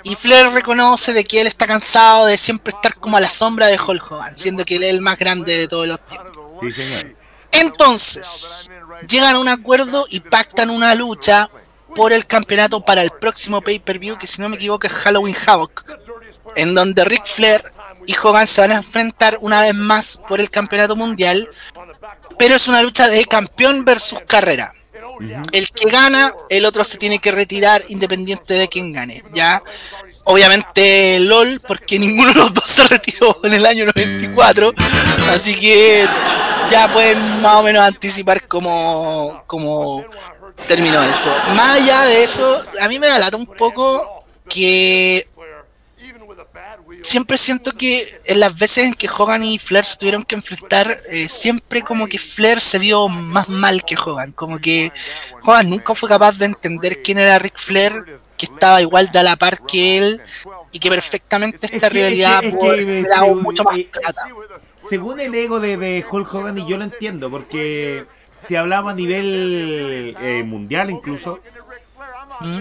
Y 0.02 0.16
Flair 0.16 0.48
reconoce 0.50 1.12
de 1.12 1.24
que 1.24 1.40
él 1.40 1.46
está 1.46 1.68
cansado 1.68 2.26
de 2.26 2.36
siempre 2.36 2.74
estar 2.74 2.96
como 2.96 3.16
a 3.16 3.20
la 3.20 3.30
sombra 3.30 3.68
de 3.68 3.78
Hulk 3.80 4.10
Hogan, 4.10 4.36
siendo 4.36 4.64
que 4.64 4.76
él 4.76 4.82
es 4.82 4.90
el 4.90 5.00
más 5.00 5.16
grande 5.16 5.56
de 5.56 5.68
todos 5.68 5.86
los 5.86 6.04
tiempos. 6.06 6.32
Sí, 6.60 6.72
señor. 6.72 7.14
Entonces, 7.52 8.68
llegan 9.08 9.36
a 9.36 9.38
un 9.38 9.48
acuerdo 9.48 10.06
y 10.10 10.18
pactan 10.18 10.70
una 10.70 10.96
lucha 10.96 11.48
por 11.94 12.12
el 12.12 12.26
campeonato 12.26 12.84
para 12.84 13.02
el 13.02 13.12
próximo 13.12 13.60
pay-per-view, 13.60 14.18
que 14.18 14.26
si 14.26 14.42
no 14.42 14.48
me 14.48 14.56
equivoco 14.56 14.88
es 14.88 14.92
Halloween 14.92 15.36
Havoc, 15.46 15.84
en 16.56 16.74
donde 16.74 17.04
Ric 17.04 17.26
Flair 17.26 17.62
y 18.06 18.16
Hogan 18.16 18.48
se 18.48 18.60
van 18.60 18.72
a 18.72 18.76
enfrentar 18.76 19.38
una 19.40 19.60
vez 19.60 19.74
más 19.74 20.16
por 20.26 20.40
el 20.40 20.50
campeonato 20.50 20.96
mundial, 20.96 21.48
pero 22.42 22.56
es 22.56 22.66
una 22.66 22.82
lucha 22.82 23.08
de 23.08 23.24
campeón 23.24 23.84
versus 23.84 24.18
carrera. 24.26 24.72
El 25.52 25.70
que 25.70 25.88
gana, 25.88 26.34
el 26.48 26.64
otro 26.64 26.82
se 26.82 26.98
tiene 26.98 27.20
que 27.20 27.30
retirar 27.30 27.80
independiente 27.88 28.54
de 28.54 28.66
quién 28.66 28.92
gane. 28.92 29.22
Ya, 29.32 29.62
obviamente 30.24 31.20
LOL, 31.20 31.60
porque 31.60 32.00
ninguno 32.00 32.30
de 32.30 32.34
los 32.34 32.52
dos 32.52 32.64
se 32.66 32.82
retiró 32.82 33.38
en 33.44 33.52
el 33.54 33.64
año 33.64 33.84
94, 33.84 34.72
así 35.32 35.54
que 35.54 36.04
ya 36.68 36.90
pueden 36.92 37.40
más 37.40 37.54
o 37.54 37.62
menos 37.62 37.84
anticipar 37.84 38.48
cómo, 38.48 39.44
cómo 39.46 40.04
terminó 40.66 41.00
eso. 41.00 41.32
Más 41.54 41.80
allá 41.80 42.06
de 42.06 42.24
eso, 42.24 42.60
a 42.80 42.88
mí 42.88 42.98
me 42.98 43.06
da 43.06 43.20
lata 43.20 43.36
un 43.36 43.46
poco 43.46 44.24
que 44.48 45.28
siempre 47.02 47.36
siento 47.36 47.72
que 47.72 48.06
en 48.26 48.40
las 48.40 48.56
veces 48.58 48.84
en 48.86 48.94
que 48.94 49.08
Hogan 49.08 49.42
y 49.42 49.58
Flair 49.58 49.84
se 49.84 49.96
tuvieron 49.96 50.24
que 50.24 50.34
enfrentar, 50.34 50.96
eh, 51.10 51.28
siempre 51.28 51.82
como 51.82 52.06
que 52.06 52.18
Flair 52.18 52.60
se 52.60 52.78
vio 52.78 53.08
más 53.08 53.48
mal 53.48 53.84
que 53.84 53.96
Hogan. 53.96 54.32
Como 54.32 54.58
que 54.58 54.92
Hogan 55.42 55.68
nunca 55.70 55.94
fue 55.94 56.08
capaz 56.08 56.38
de 56.38 56.46
entender 56.46 57.02
quién 57.02 57.18
era 57.18 57.38
Ric 57.38 57.58
Flair, 57.58 57.92
que 58.36 58.46
estaba 58.46 58.80
igual 58.80 59.10
de 59.12 59.18
a 59.18 59.22
la 59.22 59.36
par 59.36 59.60
que 59.66 59.98
él 59.98 60.20
y 60.72 60.78
que 60.78 60.88
perfectamente 60.90 61.58
esta 61.66 61.76
Es 61.76 61.80
que- 61.82 61.88
rivalidad 61.90 62.44
es 62.44 62.54
que- 62.54 63.00
es 63.00 63.08
que, 63.08 63.30
mucho 63.34 63.64
más 63.64 63.76
eh, 63.78 63.88
plata. 63.92 64.22
Según 64.88 65.20
el 65.20 65.34
ego 65.34 65.60
de, 65.60 65.76
de 65.76 66.04
Hulk 66.10 66.34
Hogan, 66.34 66.58
y 66.58 66.66
yo 66.68 66.76
lo 66.76 66.84
entiendo, 66.84 67.30
porque 67.30 68.04
si 68.46 68.56
hablamos 68.56 68.92
a 68.92 68.96
nivel 68.96 70.16
eh, 70.20 70.42
mundial 70.44 70.90
incluso. 70.90 71.40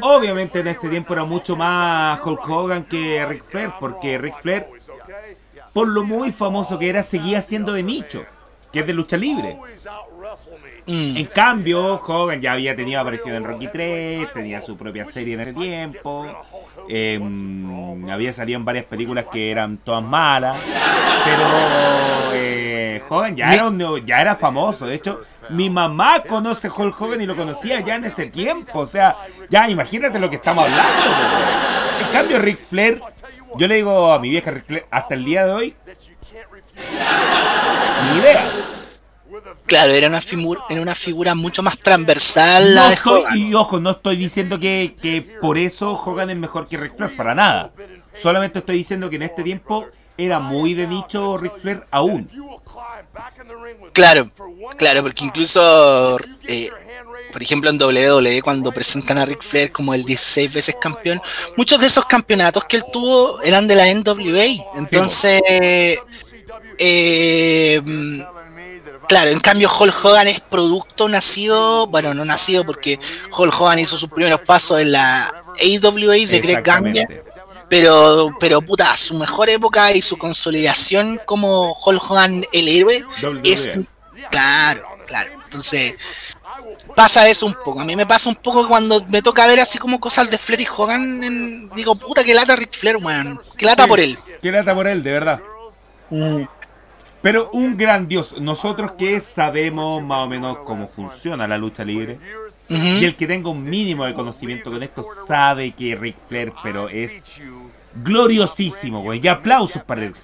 Obviamente 0.01 0.59
en 0.59 0.67
este 0.67 0.89
tiempo 0.89 1.13
era 1.13 1.23
mucho 1.23 1.55
más 1.55 2.19
Hulk 2.25 2.49
Hogan 2.49 2.83
que 2.83 3.25
Ric 3.25 3.43
Flair, 3.49 3.71
porque 3.79 4.17
Ric 4.17 4.35
Flair, 4.41 4.67
por 5.73 5.87
lo 5.87 6.03
muy 6.03 6.31
famoso 6.31 6.77
que 6.77 6.89
era, 6.89 7.03
seguía 7.03 7.41
siendo 7.41 7.73
de 7.73 7.83
nicho, 7.83 8.23
que 8.71 8.79
es 8.81 8.87
de 8.87 8.93
lucha 8.93 9.17
libre. 9.17 9.57
Mm. 10.87 11.17
En 11.17 11.25
cambio, 11.25 12.01
Hogan 12.05 12.41
ya 12.41 12.53
había 12.53 12.75
tenido 12.75 12.99
aparición 13.01 13.35
en 13.35 13.43
Rocky 13.43 13.67
3, 13.67 14.31
tenía 14.33 14.61
su 14.61 14.77
propia 14.77 15.05
serie 15.05 15.33
en 15.35 15.41
ese 15.41 15.53
tiempo, 15.53 16.25
em, 16.87 18.09
había 18.09 18.33
salido 18.33 18.57
en 18.57 18.65
varias 18.65 18.85
películas 18.85 19.25
que 19.31 19.51
eran 19.51 19.77
todas 19.77 20.03
malas, 20.03 20.57
pero 21.25 21.43
eh, 22.33 23.01
Hogan 23.09 23.35
ya 23.35 23.53
era, 23.53 23.67
un- 23.67 24.05
ya 24.05 24.21
era 24.21 24.35
famoso, 24.35 24.85
de 24.85 24.95
hecho, 24.95 25.21
mi 25.51 25.69
mamá 25.69 26.23
conoce 26.23 26.67
a 26.67 26.73
Hulk 26.73 26.99
Hogan 27.01 27.21
y 27.21 27.25
lo 27.25 27.35
conocía 27.35 27.79
ya 27.81 27.95
en 27.95 28.05
ese 28.05 28.27
tiempo, 28.27 28.79
o 28.79 28.85
sea, 28.85 29.17
ya 29.49 29.69
imagínate 29.69 30.19
lo 30.19 30.29
que 30.29 30.37
estamos 30.37 30.65
hablando. 30.65 31.11
En 32.01 32.07
cambio, 32.11 32.39
Ric 32.39 32.59
Flair, 32.59 33.01
yo 33.57 33.67
le 33.67 33.75
digo 33.75 34.11
a 34.11 34.19
mi 34.19 34.29
vieja 34.29 34.51
Ric 34.51 34.65
Flair, 34.65 34.85
hasta 34.89 35.13
el 35.15 35.25
día 35.25 35.45
de 35.45 35.51
hoy, 35.51 35.75
ni 38.11 38.19
idea. 38.19 38.51
Claro, 39.65 39.93
era 39.93 40.07
una, 40.07 40.21
figura, 40.21 40.61
era 40.69 40.81
una 40.81 40.95
figura 40.95 41.33
mucho 41.35 41.63
más 41.63 41.77
transversal 41.77 42.75
la 42.75 42.81
No 42.81 42.87
de 42.89 42.93
estoy, 42.95 43.21
Hogan. 43.21 43.37
y 43.37 43.53
ojo, 43.53 43.79
no 43.79 43.91
estoy 43.91 44.17
diciendo 44.17 44.59
que, 44.59 44.95
que 45.01 45.21
por 45.41 45.57
eso 45.57 45.93
Hogan 45.93 46.29
es 46.29 46.37
mejor 46.37 46.67
que 46.67 46.77
Ric 46.77 46.95
Flair, 46.95 47.15
para 47.15 47.33
nada. 47.33 47.71
Solamente 48.21 48.59
estoy 48.59 48.77
diciendo 48.77 49.09
que 49.09 49.15
en 49.15 49.23
este 49.23 49.43
tiempo 49.43 49.87
era 50.25 50.39
muy 50.39 50.73
de 50.73 50.87
nicho 50.87 51.37
Ric 51.37 51.57
Flair 51.59 51.85
aún. 51.91 52.29
Claro, 53.93 54.31
claro, 54.77 55.01
porque 55.01 55.25
incluso, 55.25 56.17
eh, 56.47 56.69
por 57.31 57.41
ejemplo, 57.41 57.69
en 57.69 57.81
WWE, 57.81 58.41
cuando 58.41 58.71
presentan 58.71 59.17
a 59.17 59.25
Ric 59.25 59.41
Flair 59.41 59.71
como 59.71 59.93
el 59.93 60.03
16 60.03 60.53
veces 60.53 60.75
campeón, 60.79 61.21
muchos 61.57 61.79
de 61.79 61.87
esos 61.87 62.05
campeonatos 62.05 62.65
que 62.65 62.77
él 62.77 62.83
tuvo 62.91 63.41
eran 63.41 63.67
de 63.67 63.75
la 63.75 63.87
NWA. 63.93 64.45
Entonces, 64.75 65.41
eh, 66.77 67.81
claro, 69.07 69.29
en 69.29 69.39
cambio, 69.39 69.69
Hulk 69.77 70.05
Hogan 70.05 70.27
es 70.27 70.39
producto 70.39 71.09
nacido, 71.09 71.87
bueno, 71.87 72.13
no 72.13 72.23
nacido 72.23 72.65
porque 72.65 72.99
Hulk 73.37 73.59
Hogan 73.59 73.79
hizo 73.79 73.97
sus 73.97 74.09
primeros 74.09 74.41
pasos 74.41 74.79
en 74.79 74.93
la 74.93 75.27
AWA 75.27 76.15
de 76.15 76.39
Greg 76.41 76.63
Gagne. 76.63 77.05
Pero, 77.71 78.35
pero 78.37 78.61
puta, 78.61 78.93
su 78.97 79.17
mejor 79.17 79.49
época 79.49 79.93
y 79.93 80.01
su 80.01 80.17
consolidación 80.17 81.21
como 81.25 81.71
Hulk 81.71 82.11
Hogan 82.11 82.43
el 82.51 82.67
héroe 82.67 83.01
WWE. 83.23 83.39
es 83.45 83.69
claro, 84.29 84.83
claro. 85.07 85.31
Entonces, 85.45 85.95
pasa 86.97 87.29
eso 87.29 87.45
un 87.45 87.53
poco. 87.53 87.79
A 87.79 87.85
mí 87.85 87.95
me 87.95 88.05
pasa 88.05 88.27
un 88.27 88.35
poco 88.35 88.67
cuando 88.67 89.01
me 89.07 89.21
toca 89.21 89.47
ver 89.47 89.61
así 89.61 89.77
como 89.77 90.01
cosas 90.01 90.29
de 90.29 90.37
Flair 90.37 90.59
y 90.59 90.67
Hogan, 90.67 91.23
en- 91.23 91.69
digo, 91.69 91.95
puta, 91.95 92.25
que 92.25 92.33
lata 92.33 92.57
Ric 92.57 92.73
Flair, 92.73 92.97
weón. 92.97 93.39
Que 93.57 93.65
lata 93.65 93.87
por 93.87 94.01
él. 94.01 94.19
Qué 94.41 94.51
lata 94.51 94.75
por 94.75 94.85
él, 94.85 95.01
de 95.01 95.11
verdad. 95.13 95.39
Pero 97.21 97.51
un 97.53 97.77
gran 97.77 98.07
dios. 98.07 98.33
Nosotros 98.41 98.91
que 98.97 99.21
sabemos 99.21 100.03
más 100.03 100.25
o 100.25 100.27
menos 100.27 100.57
cómo 100.65 100.89
funciona 100.89 101.47
la 101.47 101.57
lucha 101.57 101.85
libre. 101.85 102.19
Y 102.69 103.03
el 103.03 103.17
que 103.17 103.27
tenga 103.27 103.49
un 103.49 103.63
mínimo 103.63 104.05
de 104.05 104.13
conocimiento 104.13 104.71
con 104.71 104.81
esto 104.81 105.03
sabe 105.27 105.73
que 105.73 105.93
Ric 105.93 106.15
Flair, 106.29 106.53
pero 106.63 106.87
es 106.87 107.37
gloriosísimo, 107.95 109.01
güey. 109.01 109.19
Y 109.23 109.27
aplausos 109.27 109.83
para 109.83 110.03
él. 110.03 110.15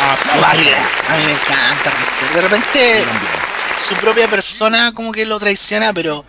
Aplausos. 0.00 0.66
A 1.08 1.16
mí 1.16 1.24
me 1.24 1.32
encanta. 1.32 1.92
De 2.34 2.40
repente, 2.40 3.04
su 3.78 3.94
propia 3.96 4.28
persona 4.28 4.92
como 4.92 5.12
que 5.12 5.24
lo 5.24 5.38
traiciona, 5.38 5.92
pero 5.92 6.24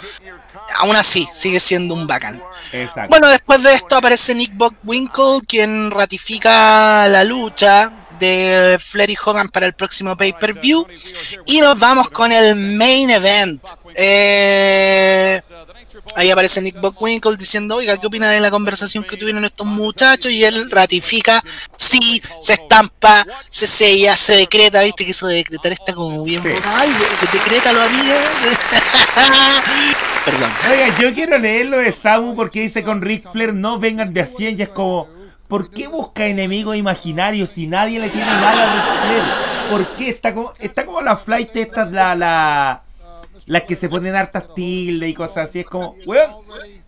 aún 0.78 0.96
así 0.96 1.28
sigue 1.34 1.60
siendo 1.60 1.94
un 1.94 2.08
bacán. 2.08 2.42
Exacto. 2.72 3.10
Bueno, 3.10 3.30
después 3.30 3.64
de 3.64 3.74
esto 3.74 3.96
aparece 3.96 4.36
Nick 4.36 4.56
Bockwinkel, 4.56 5.42
quien 5.48 5.92
ratifica 5.92 7.08
la 7.08 7.24
lucha 7.24 7.92
de 8.20 8.78
Flair 8.80 9.10
y 9.10 9.18
Hogan 9.24 9.50
para 9.50 9.66
el 9.66 9.74
próximo 9.74 10.16
pay-per-view. 10.16 10.86
Y 11.46 11.62
nos 11.62 11.80
vamos 11.80 12.10
con 12.10 12.32
el 12.32 12.56
main 12.56 13.10
event. 13.10 13.64
Eh, 13.96 15.42
ahí 16.16 16.30
aparece 16.30 16.62
Nick 16.62 16.80
Bockwinkel 16.80 17.38
diciendo, 17.38 17.76
oiga, 17.76 17.98
¿qué 17.98 18.08
opina 18.08 18.30
de 18.30 18.40
la 18.40 18.52
conversación 18.52 19.04
que 19.04 19.18
tuvieron 19.18 19.46
estos 19.46 19.66
muchachos? 19.66 20.32
Y 20.32 20.44
él 20.44 20.70
ratifica, 20.70 21.44
sí, 21.78 22.22
se 22.40 22.54
estampa, 22.54 23.26
se 23.50 23.68
sella, 23.68 24.16
se 24.16 24.36
decreta, 24.36 24.84
viste 24.84 25.06
que 25.06 25.12
eso 25.12 25.28
de 25.28 25.36
decretar 25.36 25.72
está 25.72 25.94
como 25.94 26.24
bien... 26.24 26.42
Sí. 26.44 26.50
Ay, 26.66 26.90
decrétalo, 27.32 27.82
amiga. 27.82 28.16
Perdón. 30.26 30.52
Oiga, 30.70 31.00
yo 31.00 31.14
quiero 31.14 31.38
leer 31.38 31.68
lo 31.68 31.78
de 31.78 31.92
Samu 31.92 32.36
porque 32.36 32.62
dice 32.62 32.84
con 32.84 33.02
Ric 33.02 33.32
Flair 33.32 33.54
no 33.54 33.80
vengan 33.80 34.14
de 34.14 34.22
a 34.22 34.26
100 34.26 34.60
y 34.60 34.64
es 34.64 34.70
como, 34.70 35.08
¿Por 35.50 35.72
qué 35.72 35.88
busca 35.88 36.28
enemigos 36.28 36.78
imaginarios 36.78 37.50
si 37.50 37.66
nadie 37.68 38.00
le 38.00 38.10
tiene 38.10 38.32
mal 38.32 38.58
a 38.62 39.02
Flair? 39.02 39.24
¿Por 39.72 39.88
qué? 39.96 40.10
Está 40.10 40.34
como, 40.34 40.54
está 40.60 40.86
como 40.86 41.02
la 41.02 41.18
flight 41.18 41.56
esta, 41.56 41.86
la, 41.86 42.16
la, 42.16 42.82
las 43.48 43.64
que 43.64 43.76
se 43.76 43.90
ponen 43.90 44.16
hartas 44.16 44.44
tildes 44.56 45.10
y 45.10 45.14
cosas 45.16 45.50
así. 45.50 45.62
Es 45.62 45.66
como, 45.66 45.96
weón, 46.06 46.30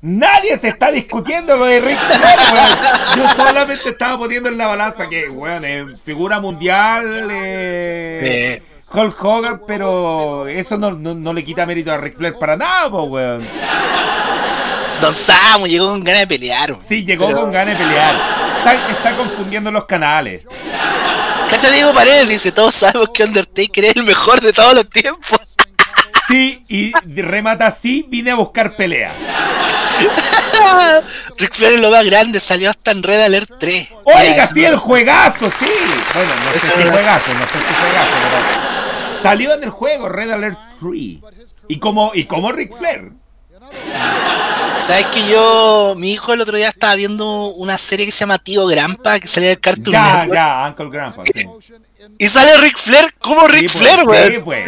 nadie 0.02 0.58
te 0.58 0.68
está 0.70 0.92
discutiendo 0.92 1.58
lo 1.58 1.66
de 1.66 1.82
Ric 1.82 2.00
Flair, 2.00 2.40
weón. 2.54 2.80
Yo 3.18 3.28
solamente 3.44 3.90
estaba 3.90 4.18
poniendo 4.20 4.48
en 4.50 4.58
la 4.60 4.68
balanza 4.68 5.10
que, 5.10 5.28
weón, 5.28 5.66
es 5.66 6.00
figura 6.02 6.40
mundial, 6.40 7.30
eh, 7.32 8.62
Hulk 8.94 9.24
Hogan, 9.26 9.62
pero 9.66 10.48
eso 10.48 10.78
no, 10.78 10.92
no, 10.92 11.16
no 11.16 11.34
le 11.34 11.44
quita 11.44 11.66
mérito 11.66 11.92
a 11.92 11.98
Ric 11.98 12.16
Flair 12.16 12.36
para 12.38 12.56
nada, 12.58 12.92
po, 12.92 13.04
weón. 13.04 13.44
Don 15.02 15.16
Samu 15.16 15.66
llegó 15.66 15.88
con 15.90 16.04
ganas 16.04 16.22
de 16.22 16.28
pelear. 16.28 16.78
Sí, 16.88 17.04
llegó 17.04 17.26
Pero- 17.26 17.42
con 17.42 17.52
ganas 17.52 17.76
de 17.78 17.84
pelear. 17.84 18.51
Está, 18.62 18.92
está 18.92 19.18
confundiendo 19.18 19.72
los 19.72 19.86
canales. 19.86 20.46
Cacha 21.50 21.72
Diego 21.72 21.94
Paredes 21.94 22.30
dice, 22.30 22.52
todos 22.52 22.76
sabemos 22.76 23.10
que 23.14 23.24
Undertaker 23.24 23.86
es 23.86 23.96
el 23.96 24.04
mejor 24.04 24.40
de 24.40 24.54
todos 24.54 24.76
los 24.76 24.88
tiempos. 24.90 25.40
Sí, 26.28 26.64
y 26.70 26.94
remata 27.22 27.68
así, 27.68 28.06
vine 28.08 28.32
a 28.32 28.36
buscar 28.36 28.76
pelea. 28.76 29.14
Ric 31.38 31.54
Flair 31.54 31.74
es 31.74 31.82
lo 31.82 31.92
más 31.92 32.06
grande, 32.06 32.40
salió 32.40 32.70
hasta 32.70 32.92
en 32.92 33.04
Red 33.04 33.22
Alert 33.22 33.52
3. 33.60 33.90
Oiga, 34.04 34.48
sí, 34.48 34.64
el 34.64 34.78
juegazo, 34.78 35.52
sí. 35.60 35.70
Bueno, 36.14 36.32
no 36.46 36.52
sé 36.54 36.60
si 36.60 36.68
juegazo, 36.70 37.34
no 37.34 37.46
sé 37.48 37.58
si 37.68 37.74
juegazo, 37.74 38.12
pero 38.24 39.22
salió 39.24 39.54
en 39.54 39.64
el 39.64 39.70
juego 39.72 40.08
Red 40.08 40.32
Alert 40.32 40.60
3. 40.80 40.92
Y 41.68 41.80
como, 41.80 42.12
y 42.14 42.26
como 42.26 42.52
Ric 42.52 42.78
Flair. 42.78 43.12
¿Sabes 44.82 45.06
que 45.08 45.28
yo, 45.28 45.94
mi 45.98 46.14
hijo 46.14 46.34
el 46.34 46.42
otro 46.42 46.58
día 46.58 46.70
estaba 46.70 46.96
viendo 46.96 47.46
una 47.50 47.78
serie 47.78 48.06
que 48.06 48.12
se 48.12 48.20
llama 48.22 48.40
Tío 48.40 48.66
Grampa, 48.66 49.20
que 49.20 49.28
salía 49.28 49.50
del 49.50 49.60
Cartoon 49.60 49.94
Ya, 49.94 50.14
Network, 50.16 50.34
ya, 50.34 50.68
Uncle 50.70 50.90
Grandpa, 50.90 51.24
sí. 51.26 51.48
y 52.18 52.28
sale 52.28 52.58
Ric 52.58 52.78
Flair 52.78 53.14
como 53.20 53.48
Ric 53.48 53.70
Sí, 53.70 53.78
Flair, 53.78 54.00
pues, 54.04 54.20
weón. 54.20 54.34
sí, 54.34 54.40
pues. 54.44 54.66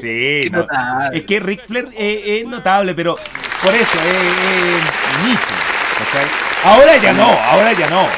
Sí, 0.00 0.50
no. 0.52 0.58
notable. 0.60 1.18
Es 1.18 1.24
que 1.26 1.40
Ric 1.40 1.66
Flair 1.66 1.88
eh, 1.96 2.38
es 2.40 2.46
notable, 2.46 2.94
pero 2.94 3.16
por 3.62 3.74
eso 3.74 3.98
es 3.98 5.24
nicho. 5.26 5.40
¿cachai? 5.98 6.26
Ahora 6.64 6.96
ya 6.96 7.12
no, 7.12 7.24
ahora 7.26 7.72
ya 7.72 7.88
no. 7.90 8.02
No, 8.02 8.08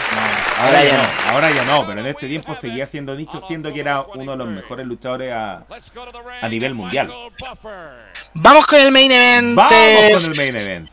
Ahora 0.59 0.85
ya 0.85 0.97
no. 0.97 1.31
Ahora 1.31 1.51
ya 1.51 1.65
no, 1.65 1.87
pero 1.87 2.01
en 2.01 2.07
este 2.07 2.29
tiempo 2.29 2.55
seguía 2.55 2.87
siendo 2.87 3.15
nicho, 3.15 3.41
siendo 3.41 3.73
que 3.73 3.81
era 3.81 4.03
uno 4.03 4.33
de 4.33 4.39
los 4.39 4.49
mejores 4.49 4.87
luchadores 4.87 5.33
a, 5.33 5.65
a 6.41 6.49
nivel 6.49 6.75
mundial. 6.75 7.13
Vamos 8.35 8.67
con 8.67 8.79
el 8.79 8.91
main 8.91 9.13
event. 9.13 9.55
Vamos 9.55 9.73
con 10.13 10.25
el 10.25 10.37
main 10.37 10.57
event. 10.57 10.91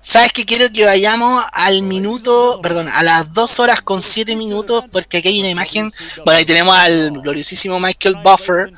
¿Sabes 0.00 0.32
que 0.32 0.44
quiero 0.46 0.66
que 0.72 0.86
vayamos 0.86 1.44
al 1.52 1.82
minuto, 1.82 2.60
perdón, 2.62 2.88
a 2.88 3.02
las 3.02 3.32
2 3.32 3.60
horas 3.60 3.82
con 3.82 4.00
7 4.00 4.36
minutos? 4.36 4.84
Porque 4.92 5.18
aquí 5.18 5.28
hay 5.28 5.40
una 5.40 5.50
imagen. 5.50 5.92
Bueno, 6.24 6.38
ahí 6.38 6.44
tenemos 6.44 6.76
al 6.76 7.10
gloriosísimo 7.10 7.80
Michael 7.80 8.16
Buffer 8.22 8.72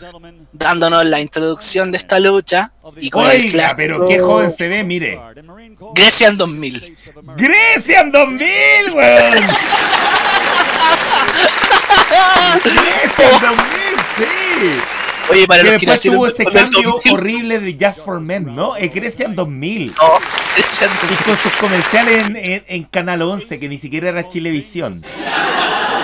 dándonos 0.60 1.04
la 1.06 1.20
introducción 1.20 1.90
de 1.90 1.98
esta 1.98 2.20
lucha. 2.20 2.70
Y 2.98 3.10
con 3.10 3.24
el 3.24 3.30
Oiga, 3.40 3.50
clásico 3.50 3.76
pero 3.76 4.04
qué 4.06 4.20
joven 4.20 4.52
se 4.56 4.68
ve, 4.68 4.84
mire. 4.84 5.18
Grecian 5.94 6.36
2000. 6.36 6.96
Grecian 7.36 8.12
2000, 8.12 8.48
weón. 8.94 9.34
Grecian 12.64 13.40
2000, 13.40 13.58
sí. 14.16 14.24
Oye, 15.30 15.46
para 15.46 15.62
Que 15.62 15.68
los 15.70 15.78
que 15.80 15.86
después 15.86 15.96
nacieron 15.96 16.18
tuvo 16.18 16.26
ese 16.26 16.44
cambio 16.44 16.90
2000, 17.04 17.12
horrible 17.14 17.58
de 17.60 17.76
Just 17.86 18.04
for 18.04 18.20
Men, 18.20 18.54
¿no? 18.54 18.74
Es 18.76 18.92
Grecian 18.92 19.34
2000. 19.36 19.86
no, 20.00 20.18
Grecian 20.56 20.90
Y 20.90 21.06
2000, 21.06 21.18
con 21.24 21.38
sus 21.38 21.52
comerciales 21.52 22.26
en, 22.26 22.36
en- 22.36 22.64
en 22.66 22.82
Canal 22.84 23.22
11, 23.22 23.58
que 23.60 23.68
ni 23.68 23.78
siquiera 23.78 24.08
era 24.08 24.26
Chilevisión. 24.28 25.00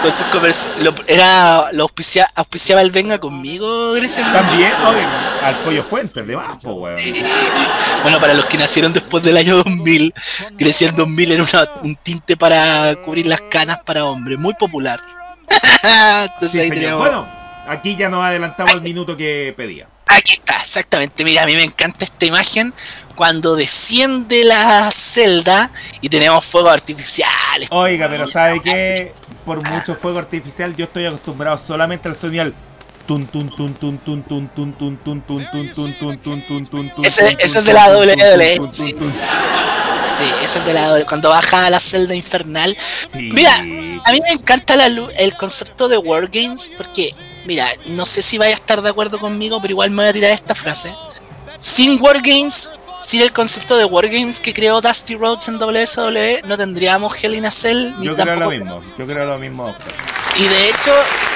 Con 0.03 0.12
sus 0.12 0.26
comerci- 0.26 0.68
lo, 0.82 0.94
era, 1.07 1.70
lo 1.72 1.84
auspicia- 1.84 2.30
auspiciaba 2.34 2.82
el 2.82 2.90
Venga 2.90 3.18
conmigo, 3.18 3.92
Grecian 3.92 4.32
2000. 4.32 4.49
También, 4.49 4.72
oye, 4.86 5.05
al 5.44 5.55
Pollo 5.57 5.82
Fuentes, 5.84 6.26
de 6.26 6.36
más, 6.36 6.57
po, 6.62 6.72
weón. 6.74 6.97
Bueno, 8.03 8.20
para 8.20 8.34
los 8.34 8.47
que 8.47 8.57
nacieron 8.59 8.92
después 8.92 9.22
del 9.24 9.36
año 9.36 9.57
2000, 9.57 10.14
Grecian 10.53 10.94
2000 10.94 11.32
era 11.32 11.42
una- 11.42 11.68
un 11.82 11.97
tinte 11.97 12.36
para 12.36 12.94
cubrir 13.05 13.26
las 13.26 13.40
canas 13.42 13.80
para 13.84 14.05
hombres, 14.05 14.38
muy 14.38 14.55
popular. 14.55 15.01
Entonces 15.82 16.53
Sí, 16.53 16.59
ahí 16.61 16.68
señor. 16.68 16.74
tenemos- 16.82 16.99
Bueno, 17.01 17.26
aquí 17.68 17.97
ya 17.97 18.09
nos 18.09 18.22
adelantamos 18.24 18.72
al 18.72 18.82
minuto 18.82 19.16
que 19.16 19.53
pedía. 19.57 19.88
Aquí 20.07 20.32
está, 20.34 20.57
exactamente. 20.61 21.24
Mira, 21.24 21.42
a 21.42 21.47
mí 21.47 21.55
me 21.55 21.64
encanta 21.64 22.05
esta 22.05 22.24
imagen 22.26 22.72
cuando 23.17 23.57
desciende 23.57 24.45
la 24.45 24.91
celda 24.93 25.73
y 26.01 26.09
tenemos 26.09 26.45
fuegos 26.45 26.73
artificiales. 26.73 27.69
Oiga, 27.73 28.09
pero 28.09 28.29
¿sabe 28.29 28.61
qué? 28.62 29.12
Por 29.45 29.67
mucho 29.69 29.95
fuego 29.95 30.19
artificial, 30.19 30.77
yo 30.77 30.85
estoy 30.85 31.07
acostumbrado 31.07 31.57
solamente 31.59 32.09
al 32.09 32.17
sonido 32.17 32.53
tun 33.07 33.25
tun 33.27 33.49
tun 33.49 33.73
tun 33.75 33.99
tun 33.99 34.23
tun 34.23 34.49
tun 34.49 34.77
tun 34.79 34.97
tun 34.99 35.21
tun 35.23 35.47
tun 35.53 35.73
tun 35.73 35.73
tun 35.73 36.19
tun 36.19 36.19
tun 36.21 36.67
tun 36.67 36.91
tun 36.91 37.05
Ese- 37.05 37.37
es 37.39 37.53
de 37.64 37.73
la 37.73 37.89
WWE, 37.97 38.61
sí. 38.73 38.95
ese 40.43 40.59
es 40.59 40.64
de 40.67 40.75
la 40.75 41.05
cuando 41.07 41.31
baja 41.31 41.67
a 41.67 41.71
la 41.71 41.79
celda 41.81 42.14
infernal. 42.14 42.77
Mira, 43.14 43.59
a 43.59 44.12
mí 44.12 44.21
me 44.23 44.33
encanta 44.33 44.75
el 44.85 45.37
concepto 45.37 45.89
de 45.89 45.97
Wargames 45.99 46.73
porque, 46.77 47.14
mira, 47.45 47.69
no 47.87 48.05
sé 48.07 48.23
si 48.23 48.39
vaya 48.39 48.53
a 48.53 48.57
estar 48.57 48.83
de 48.83 48.91
acuerdo 48.91 49.19
conmigo, 49.21 49.61
pero 49.61 49.73
igual 49.73 49.91
me 49.91 50.03
voy 50.03 50.11
a 50.11 50.12
tirar 50.12 50.31
esta 50.33 50.55
frase. 50.57 50.93
Sin 51.59 52.03
Wargames, 52.03 52.73
sin 53.01 53.22
el 53.22 53.32
concepto 53.32 53.76
de 53.76 53.84
Wargames 53.84 54.40
que 54.40 54.53
creó 54.53 54.80
Dusty 54.80 55.16
Rhodes 55.16 55.49
en 55.49 55.62
WWE, 55.62 56.42
no 56.44 56.57
tendríamos 56.57 57.22
Hell 57.22 57.34
in 57.34 57.47
a 57.47 57.51
Cell 57.51 57.94
ni 57.99 58.07
Yo 58.07 58.14
creo 58.14 58.36
lo 58.36 58.51
mismo, 58.51 58.82
yo 58.99 59.07
creo 59.07 59.26
lo 59.26 59.38
mismo. 59.38 59.74
Y 60.36 60.44
de 60.44 60.68
hecho, 60.68 60.92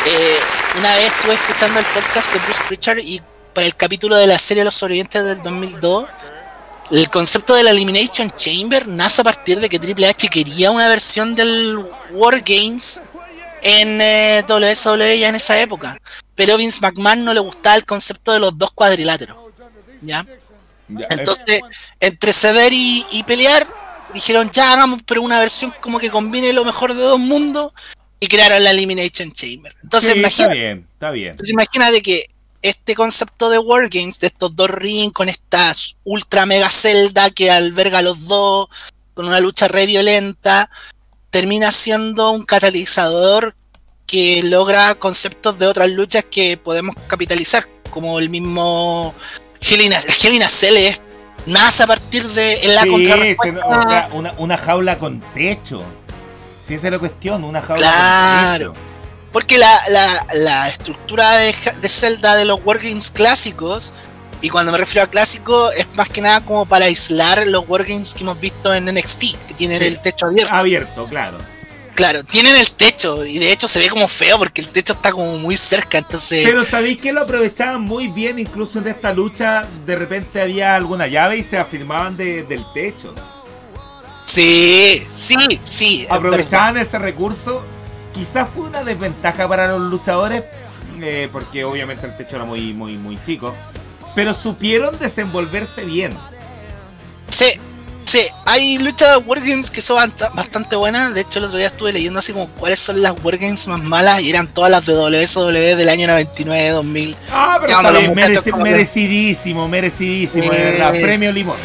eh, 0.06 0.36
una 0.78 0.94
vez 0.96 1.06
estuve 1.06 1.34
escuchando 1.34 1.78
el 1.78 1.84
podcast 1.86 2.32
de 2.32 2.38
Bruce 2.40 2.62
Pritchard 2.68 2.98
y 2.98 3.22
para 3.52 3.66
el 3.66 3.74
capítulo 3.74 4.16
de 4.16 4.26
la 4.26 4.38
serie 4.38 4.64
Los 4.64 4.76
sobrevivientes 4.76 5.24
del 5.24 5.42
2002, 5.42 6.06
el 6.90 7.11
concepto 7.11 7.54
de 7.54 7.62
la 7.62 7.70
Elimination 7.70 8.30
Chamber 8.30 8.88
nace 8.88 9.20
a 9.20 9.24
partir 9.24 9.61
de 9.61 9.68
que 9.68 9.78
Triple 9.78 10.08
H 10.08 10.28
quería 10.28 10.70
una 10.70 10.88
versión 10.88 11.34
del 11.34 11.78
War 12.12 12.40
Games 12.40 13.02
en 13.62 14.00
eh, 14.00 14.44
WWE 14.48 15.18
ya 15.18 15.28
en 15.28 15.36
esa 15.36 15.61
época. 15.61 15.98
Pero 16.34 16.56
Vince 16.56 16.80
McMahon 16.80 17.24
no 17.24 17.34
le 17.34 17.40
gustaba 17.40 17.76
el 17.76 17.84
concepto 17.84 18.32
de 18.32 18.40
los 18.40 18.56
dos 18.56 18.72
cuadriláteros. 18.72 19.36
¿Ya? 20.00 20.26
Ya, 20.99 21.07
Entonces, 21.11 21.61
entre 22.01 22.32
ceder 22.32 22.72
y, 22.72 23.05
y 23.12 23.22
pelear, 23.22 23.66
dijeron 24.14 24.51
ya 24.53 24.72
hagamos 24.72 25.03
pero 25.07 25.22
una 25.22 25.38
versión 25.38 25.72
como 25.80 25.99
que 25.99 26.11
combine 26.11 26.53
lo 26.53 26.64
mejor 26.64 26.95
de 26.95 27.03
dos 27.03 27.18
mundos 27.20 27.72
y 28.18 28.26
crearon 28.26 28.62
la 28.64 28.70
Elimination 28.70 29.32
Chamber. 29.32 29.72
eh, 29.72 29.78
Entonces, 29.82 30.12
sí, 30.12 30.18
está 30.18 30.28
imagínate, 30.28 30.55
bien, 30.59 30.86
está 30.93 31.11
bien. 31.11 31.30
entonces 31.30 31.53
imagínate 31.53 32.03
que 32.03 32.26
este 32.62 32.95
concepto 32.95 33.49
de 33.49 33.59
Wargames, 33.59 34.18
de 34.18 34.26
estos 34.26 34.55
dos 34.55 34.68
rings 34.70 35.12
con 35.12 35.28
esta 35.28 35.72
ultra 36.05 36.45
mega 36.45 36.68
celda 36.70 37.30
que 37.30 37.51
alberga 37.51 37.99
a 37.99 38.03
los 38.03 38.26
dos, 38.26 38.68
con 39.14 39.26
una 39.26 39.41
lucha 39.41 39.66
re 39.68 39.86
violenta, 39.86 40.70
termina 41.30 41.72
siendo 41.72 42.30
un 42.32 42.45
catalizador 42.45 43.55
que 44.07 44.43
logra 44.43 44.95
conceptos 44.97 45.59
de 45.59 45.66
otras 45.68 45.88
luchas 45.88 46.24
que 46.24 46.57
podemos 46.57 46.95
capitalizar, 47.07 47.66
como 47.91 48.18
el 48.18 48.28
mismo 48.28 49.14
Helena, 49.61 50.00
Helena 50.24 50.48
Cell 50.48 50.76
es 50.76 51.00
nace 51.46 51.82
a 51.82 51.86
partir 51.86 52.26
de 52.28 52.64
en 52.64 52.74
la 52.74 52.82
Sí, 52.82 52.86
se- 52.88 52.92
contrarrespuesta. 52.92 53.66
o 53.66 53.90
sea, 53.90 54.08
una, 54.12 54.32
una 54.38 54.58
jaula 54.58 54.98
con 54.98 55.20
techo. 55.34 55.82
Si 56.66 56.74
esa 56.74 56.86
es 56.88 56.92
la 56.92 56.98
cuestión, 56.98 57.44
una 57.44 57.61
jaula 57.61 57.80
Claro. 57.80 58.66
con 58.66 58.74
techo. 58.74 58.86
Porque 59.32 59.58
la, 59.58 59.80
la, 59.90 60.26
la 60.34 60.68
estructura 60.68 61.32
de, 61.36 61.54
de 61.80 61.88
Zelda 61.88 62.34
de 62.37 62.45
los 62.45 62.61
Wargames 62.64 63.11
clásicos, 63.12 63.95
y 64.42 64.49
cuando 64.49 64.72
me 64.72 64.78
refiero 64.78 65.04
a 65.04 65.11
clásico, 65.11 65.70
es 65.70 65.87
más 65.95 66.08
que 66.08 66.20
nada 66.20 66.41
como 66.41 66.66
para 66.66 66.87
aislar 66.87 67.46
los 67.46 67.64
Wargames 67.68 68.14
que 68.14 68.22
hemos 68.22 68.41
visto 68.41 68.72
en 68.74 68.87
NXT, 68.87 69.20
que 69.49 69.54
tienen 69.57 69.80
Sí. 69.80 69.87
el 69.87 70.00
techo 70.00 70.26
abierto. 70.26 70.53
Abierto, 70.54 71.04
claro. 71.07 71.38
Claro, 72.01 72.25
tienen 72.25 72.57
el 72.57 72.71
techo, 72.71 73.27
y 73.27 73.39
de 73.39 73.53
hecho 73.53 73.68
se 73.68 73.79
ve 73.79 73.91
como 73.91 74.09
feo 74.09 74.39
porque 74.39 74.63
el 74.63 74.68
techo 74.68 74.95
está 74.95 75.13
como 75.13 75.37
muy 75.37 75.55
cerca, 75.59 75.99
entonces... 75.99 76.47
Pero 76.47 76.64
sabéis 76.64 76.99
que 76.99 77.13
lo 77.13 77.21
aprovechaban 77.21 77.83
muy 77.83 78.09
bien, 78.09 78.39
incluso 78.39 78.79
en 78.79 78.89
esta 78.89 79.13
lucha, 79.13 79.67
de 79.85 79.97
repente 79.97 80.41
había 80.41 80.77
alguna 80.77 81.09
llave 81.09 81.37
y 81.37 81.43
se 81.43 81.59
afirmaban 81.59 82.17
de- 82.17 82.45
del 82.45 82.64
techo. 82.72 83.14
Sí, 84.22 85.07
sí, 85.11 85.37
sí. 85.63 86.07
Aprovechaban 86.09 86.79
ese 86.79 86.99
recurso. 86.99 87.67
Quizás 88.14 88.49
fue 88.55 88.64
una 88.68 88.83
desventaja 88.83 89.47
para 89.47 89.68
los 89.68 89.83
luchadores, 89.91 90.43
eh, 91.03 91.29
porque 91.31 91.64
obviamente 91.64 92.07
el 92.07 92.17
techo 92.17 92.37
era 92.37 92.47
muy, 92.47 92.72
muy, 92.72 92.97
muy 92.97 93.18
chico. 93.27 93.55
Pero 94.14 94.33
supieron 94.33 94.99
desenvolverse 94.99 95.85
bien. 95.85 96.13
Sí, 97.29 97.61
sí, 98.11 98.20
hay 98.45 98.78
luchas 98.78 99.11
de 99.11 99.16
Wargames 99.18 99.70
que 99.70 99.80
son 99.82 99.96
bast- 99.99 100.34
bastante 100.34 100.76
buenas. 100.76 101.14
De 101.14 101.20
hecho, 101.20 101.38
el 101.38 101.45
otro 101.46 101.58
día 101.58 101.68
estuve 101.68 101.92
leyendo 101.92 102.18
así 102.18 102.32
como 102.32 102.49
cuáles 102.50 102.80
son 102.80 103.00
las 103.03 103.14
Wargames 103.22 103.66
más 103.68 103.80
malas 103.80 104.20
y 104.22 104.30
eran 104.30 104.46
todas 104.49 104.70
las 104.70 104.84
de 104.87 104.95
WSW 104.95 105.76
del 105.76 105.88
año 105.88 106.07
99, 106.08 106.68
2000. 106.70 107.16
Ah, 107.32 107.58
pero 107.61 107.80
está 107.80 107.91
bien, 107.92 108.42
que- 108.42 108.53
merecidísimo, 108.53 109.68
merecidísimo, 109.68 110.42
de 110.45 110.57
Sí. 110.57 110.62
verdad. 110.62 110.91
Premio 110.92 111.32
Limón. 111.32 111.57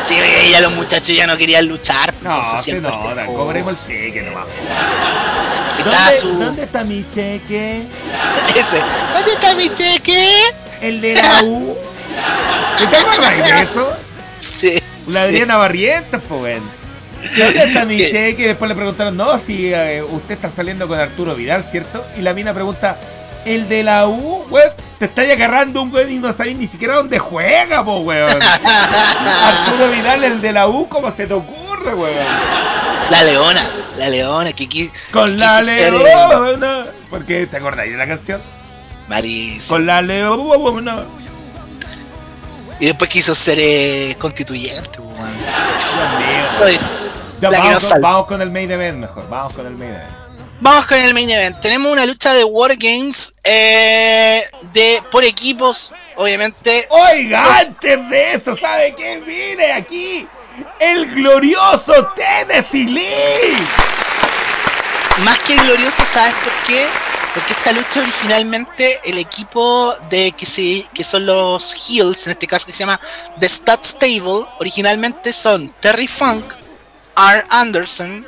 Sí, 0.00 0.14
ya 0.52 0.60
los 0.60 0.74
muchachos 0.76 1.08
ya 1.08 1.26
no 1.26 1.36
querían 1.36 1.66
luchar. 1.66 2.14
No, 2.22 2.30
entonces 2.36 2.58
se 2.58 2.64
siempre 2.70 2.90
nota, 2.90 3.20
este- 3.22 3.34
cobremos 3.34 3.90
el 3.90 3.96
cheque 4.12 4.22
nomás. 4.22 4.46
¿Dónde, 5.84 6.18
su- 6.20 6.38
¿Dónde 6.38 6.62
está 6.64 6.84
mi 6.84 7.04
cheque? 7.12 7.82
Ese. 8.56 8.80
¿Dónde 9.14 9.32
está 9.32 9.54
mi 9.54 9.68
cheque? 9.74 10.40
El 10.80 11.00
de 11.00 11.14
la 11.14 11.42
U. 11.42 11.76
¿Te 12.76 12.84
acuerdas 12.96 13.50
de 13.50 13.62
eso? 13.62 13.96
Sí. 14.38 14.82
La 15.08 15.22
sí. 15.22 15.28
Adriana 15.28 15.56
Barrientos, 15.56 16.22
pues, 16.28 16.42
weón. 16.42 16.62
¿Dónde 17.36 17.64
está 17.64 17.84
mi 17.84 17.98
cheque? 18.10 18.42
Y 18.42 18.46
después 18.46 18.68
le 18.68 18.74
preguntaron, 18.74 19.16
no, 19.16 19.38
si 19.38 19.72
eh, 19.72 20.02
usted 20.02 20.34
está 20.34 20.50
saliendo 20.50 20.86
con 20.86 20.98
Arturo 20.98 21.34
Vidal, 21.34 21.64
¿cierto? 21.64 22.04
Y 22.16 22.22
la 22.22 22.34
mina 22.34 22.54
pregunta, 22.54 22.98
¿el 23.44 23.68
de 23.68 23.82
la 23.82 24.06
U? 24.06 24.46
Weón, 24.50 24.70
te 24.98 25.06
estáis 25.06 25.32
agarrando 25.32 25.82
un 25.82 25.92
weón 25.92 26.10
y 26.10 26.18
no 26.18 26.32
sabéis 26.32 26.58
ni 26.58 26.66
siquiera 26.66 26.96
dónde 26.96 27.18
juega, 27.18 27.84
po, 27.84 27.98
weón. 27.98 28.30
Arturo 28.64 29.90
Vidal, 29.90 30.24
el 30.24 30.40
de 30.40 30.52
la 30.52 30.68
U, 30.68 30.88
¿cómo 30.88 31.10
se 31.10 31.26
te 31.26 31.34
ocurre, 31.34 31.94
weón? 31.94 32.26
La 33.10 33.24
leona. 33.24 33.70
La 33.96 34.08
leona 34.10 34.52
que 34.52 34.68
Con 35.10 35.30
que 35.32 35.38
la 35.38 35.64
ser, 35.64 35.92
eh, 35.92 35.98
leona. 35.98 36.86
¿Por 37.10 37.24
qué 37.24 37.46
te 37.46 37.56
acordáis 37.56 37.92
de 37.92 37.98
la 37.98 38.06
canción? 38.06 38.40
Malísimo. 39.08 39.68
Con 39.68 39.86
la 39.86 40.02
leona. 40.02 41.04
Y 42.80 42.86
después 42.86 43.10
quiso 43.10 43.34
ser 43.34 43.58
eh, 43.60 44.16
constituyente, 44.18 45.00
weón. 45.00 45.36
Dios 45.38 46.70
mío. 46.70 46.80
Ya, 47.40 47.50
vamos, 47.50 47.84
con, 47.84 48.00
vamos 48.00 48.26
con 48.26 48.42
el 48.42 48.50
main 48.50 48.70
event 48.70 48.98
mejor. 48.98 49.28
Vamos 49.28 49.52
con 49.52 49.66
el 49.66 49.74
main 49.74 49.90
event. 49.94 50.10
Vamos 50.60 50.86
con 50.86 50.98
el 50.98 51.14
main 51.14 51.30
event. 51.30 51.60
Tenemos 51.60 51.92
una 51.92 52.04
lucha 52.04 52.34
de 52.34 52.42
Wargames 52.42 53.34
eh, 53.44 54.42
de, 54.72 55.02
por 55.10 55.24
equipos, 55.24 55.92
obviamente. 56.16 56.86
Oiga, 56.90 57.60
antes 57.60 58.10
de 58.10 58.32
eso, 58.34 58.56
¿sabe 58.56 58.94
qué? 58.96 59.22
Mire 59.24 59.72
aquí. 59.72 60.26
El 60.80 61.06
glorioso 61.14 62.08
Tennessee 62.16 62.86
Lee. 62.86 63.56
Más 65.18 65.38
que 65.40 65.56
glorioso, 65.56 66.04
¿sabes 66.04 66.34
por 66.42 66.52
qué? 66.66 66.86
Porque 67.38 67.52
esta 67.52 67.70
lucha 67.70 68.00
originalmente 68.00 68.98
el 69.04 69.16
equipo 69.16 69.94
de 70.10 70.32
que 70.32 70.44
se 70.44 70.84
que 70.92 71.04
son 71.04 71.24
los 71.24 71.72
Heels, 71.72 72.26
en 72.26 72.32
este 72.32 72.48
caso 72.48 72.66
que 72.66 72.72
se 72.72 72.80
llama 72.80 73.00
The 73.38 73.48
Stud 73.48 73.78
Stable, 73.84 74.44
originalmente 74.58 75.32
son 75.32 75.72
Terry 75.78 76.08
Funk, 76.08 76.44
R. 77.16 77.44
Anderson, 77.48 78.26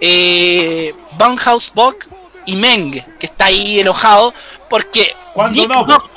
eh, 0.00 0.94
Bunhouse 1.18 1.72
Buck 1.74 2.06
y 2.46 2.54
Meng, 2.54 2.92
que 3.18 3.26
está 3.26 3.46
ahí 3.46 3.80
enojado 3.80 4.32
porque 4.70 5.16
¿Cuándo 5.32 5.58
Nick, 5.58 5.68
no? 5.70 5.84
Buck, 5.86 6.10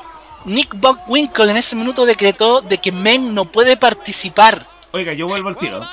Nick 0.45 0.76
Buckwinkle 0.76 1.49
en 1.49 1.57
ese 1.57 1.76
minuto 1.76 2.05
decretó 2.05 2.61
de 2.61 2.77
que 2.77 2.91
Meng 2.91 3.34
no 3.34 3.45
puede 3.45 3.77
participar 3.77 4.69
Oiga, 4.91 5.11
yo 5.14 5.26
vuelvo 5.27 5.49
al 5.49 5.57
tiro. 5.57 5.84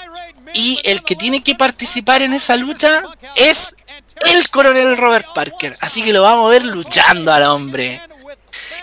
y 0.52 0.78
el 0.84 1.02
que 1.04 1.16
tiene 1.16 1.42
que 1.42 1.54
participar 1.54 2.20
en 2.20 2.34
esa 2.34 2.56
lucha 2.56 3.00
es 3.34 3.76
el 4.22 4.48
coronel 4.50 4.96
Robert 4.96 5.26
Parker. 5.34 5.76
Así 5.80 6.02
que 6.02 6.12
lo 6.12 6.22
vamos 6.22 6.46
a 6.46 6.50
ver 6.50 6.64
luchando 6.64 7.32
al 7.32 7.42
hombre. 7.44 8.00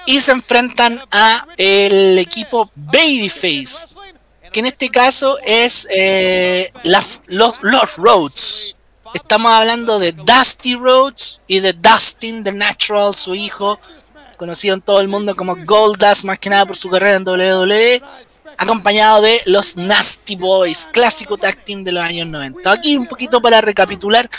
Y 0.06 0.20
se 0.20 0.32
enfrentan 0.32 1.02
a 1.12 1.46
el 1.58 2.18
equipo 2.18 2.72
Babyface, 2.76 3.88
que 4.52 4.60
en 4.60 4.66
este 4.66 4.90
caso 4.90 5.38
es 5.46 5.88
eh, 5.92 6.72
la- 6.84 7.04
los, 7.28 7.56
los 7.62 7.96
Rhodes. 7.98 8.78
Estamos 9.14 9.52
hablando 9.52 10.00
de 10.00 10.12
Dusty 10.14 10.76
Rhodes 10.76 11.42
y 11.48 11.60
de 11.60 11.74
Dustin 11.74 12.44
The 12.44 12.52
Natural, 12.54 13.14
su 13.14 13.36
hijo, 13.36 13.80
conocido 14.38 14.74
en 14.76 14.82
todo 14.82 15.02
el 15.02 15.08
mundo 15.08 15.36
como 15.36 15.56
Goldust, 15.56 16.24
más 16.24 16.40
que 16.40 16.50
nada 16.50 16.66
por 16.66 16.78
su 16.78 16.90
carrera 16.90 17.18
en 17.18 17.28
WWE, 17.28 18.02
acompañado 18.58 19.22
de 19.22 19.42
los 19.46 19.76
Nasty 19.78 20.36
Boys, 20.36 20.90
clásico 20.92 21.38
tag 21.38 21.64
team 21.66 21.84
de 21.84 21.92
los 21.92 22.04
años 22.04 22.28
90. 22.28 22.72
Aquí 22.72 22.96
un 22.98 23.06
poquito 23.06 23.42
para 23.42 23.62
recapitular. 23.62 24.30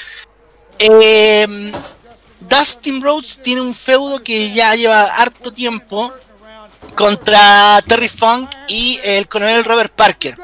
Eh, 0.84 1.72
Dustin 2.40 3.00
Rhodes 3.00 3.40
tiene 3.40 3.60
un 3.60 3.72
feudo 3.72 4.22
que 4.22 4.52
ya 4.52 4.74
lleva 4.74 5.04
harto 5.04 5.52
tiempo 5.52 6.12
contra 6.96 7.80
Terry 7.86 8.08
Funk 8.08 8.50
y 8.66 8.98
el 9.04 9.28
coronel 9.28 9.64
Robert 9.64 9.94
Parker. 9.94 10.36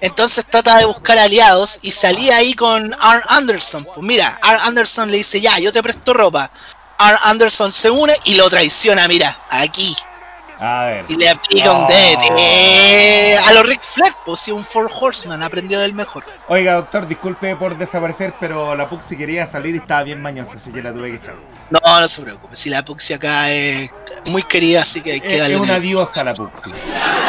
Entonces 0.00 0.46
trata 0.48 0.78
de 0.78 0.84
buscar 0.84 1.18
aliados 1.18 1.80
y 1.82 1.90
salía 1.90 2.36
ahí 2.36 2.54
con 2.54 2.92
R. 2.92 3.22
Anderson. 3.28 3.84
Pues 3.84 4.02
mira, 4.02 4.38
R. 4.42 4.58
Anderson 4.62 5.10
le 5.10 5.18
dice, 5.18 5.40
ya, 5.40 5.58
yo 5.58 5.72
te 5.72 5.82
presto 5.82 6.14
ropa. 6.14 6.52
R. 6.98 7.18
Anderson 7.24 7.72
se 7.72 7.90
une 7.90 8.14
y 8.24 8.34
lo 8.36 8.48
traiciona, 8.48 9.08
mira, 9.08 9.44
aquí. 9.50 9.96
A 10.60 10.84
ver. 10.86 11.04
Y 11.08 11.14
le 11.16 11.28
aplica 11.30 11.72
un 11.72 11.84
Oh. 11.84 11.88
DT. 11.88 13.38
A 13.46 13.52
los 13.52 13.66
Rick 13.66 13.82
Flair, 13.82 14.12
pues 14.26 14.40
sí, 14.40 14.50
un 14.52 14.64
Four 14.64 14.90
Horseman, 14.94 15.42
aprendió 15.42 15.80
del 15.80 15.94
mejor. 15.94 16.24
Oiga, 16.48 16.74
doctor, 16.74 17.06
disculpe 17.08 17.56
por 17.56 17.76
desaparecer, 17.78 18.34
pero 18.38 18.74
la 18.74 18.88
Puxi 18.88 19.16
quería 19.16 19.46
salir 19.46 19.74
y 19.74 19.78
estaba 19.78 20.02
bien 20.02 20.20
mañosa, 20.20 20.52
así 20.56 20.70
que 20.70 20.82
la 20.82 20.92
tuve 20.92 21.10
que 21.10 21.16
echar. 21.16 21.34
No, 21.70 21.80
no 22.00 22.08
se 22.08 22.22
preocupe, 22.22 22.54
si 22.56 22.68
la 22.68 22.84
Puxi 22.84 23.14
acá 23.14 23.50
es 23.50 23.90
muy 24.26 24.42
querida, 24.42 24.82
así 24.82 25.00
que 25.00 25.12
hay 25.12 25.20
que 25.20 25.34
Es, 25.34 25.38
darle 25.38 25.54
es 25.54 25.60
una 25.60 25.76
un- 25.76 25.82
diosa 25.82 26.22
la 26.24 26.34
Puxi. 26.34 26.70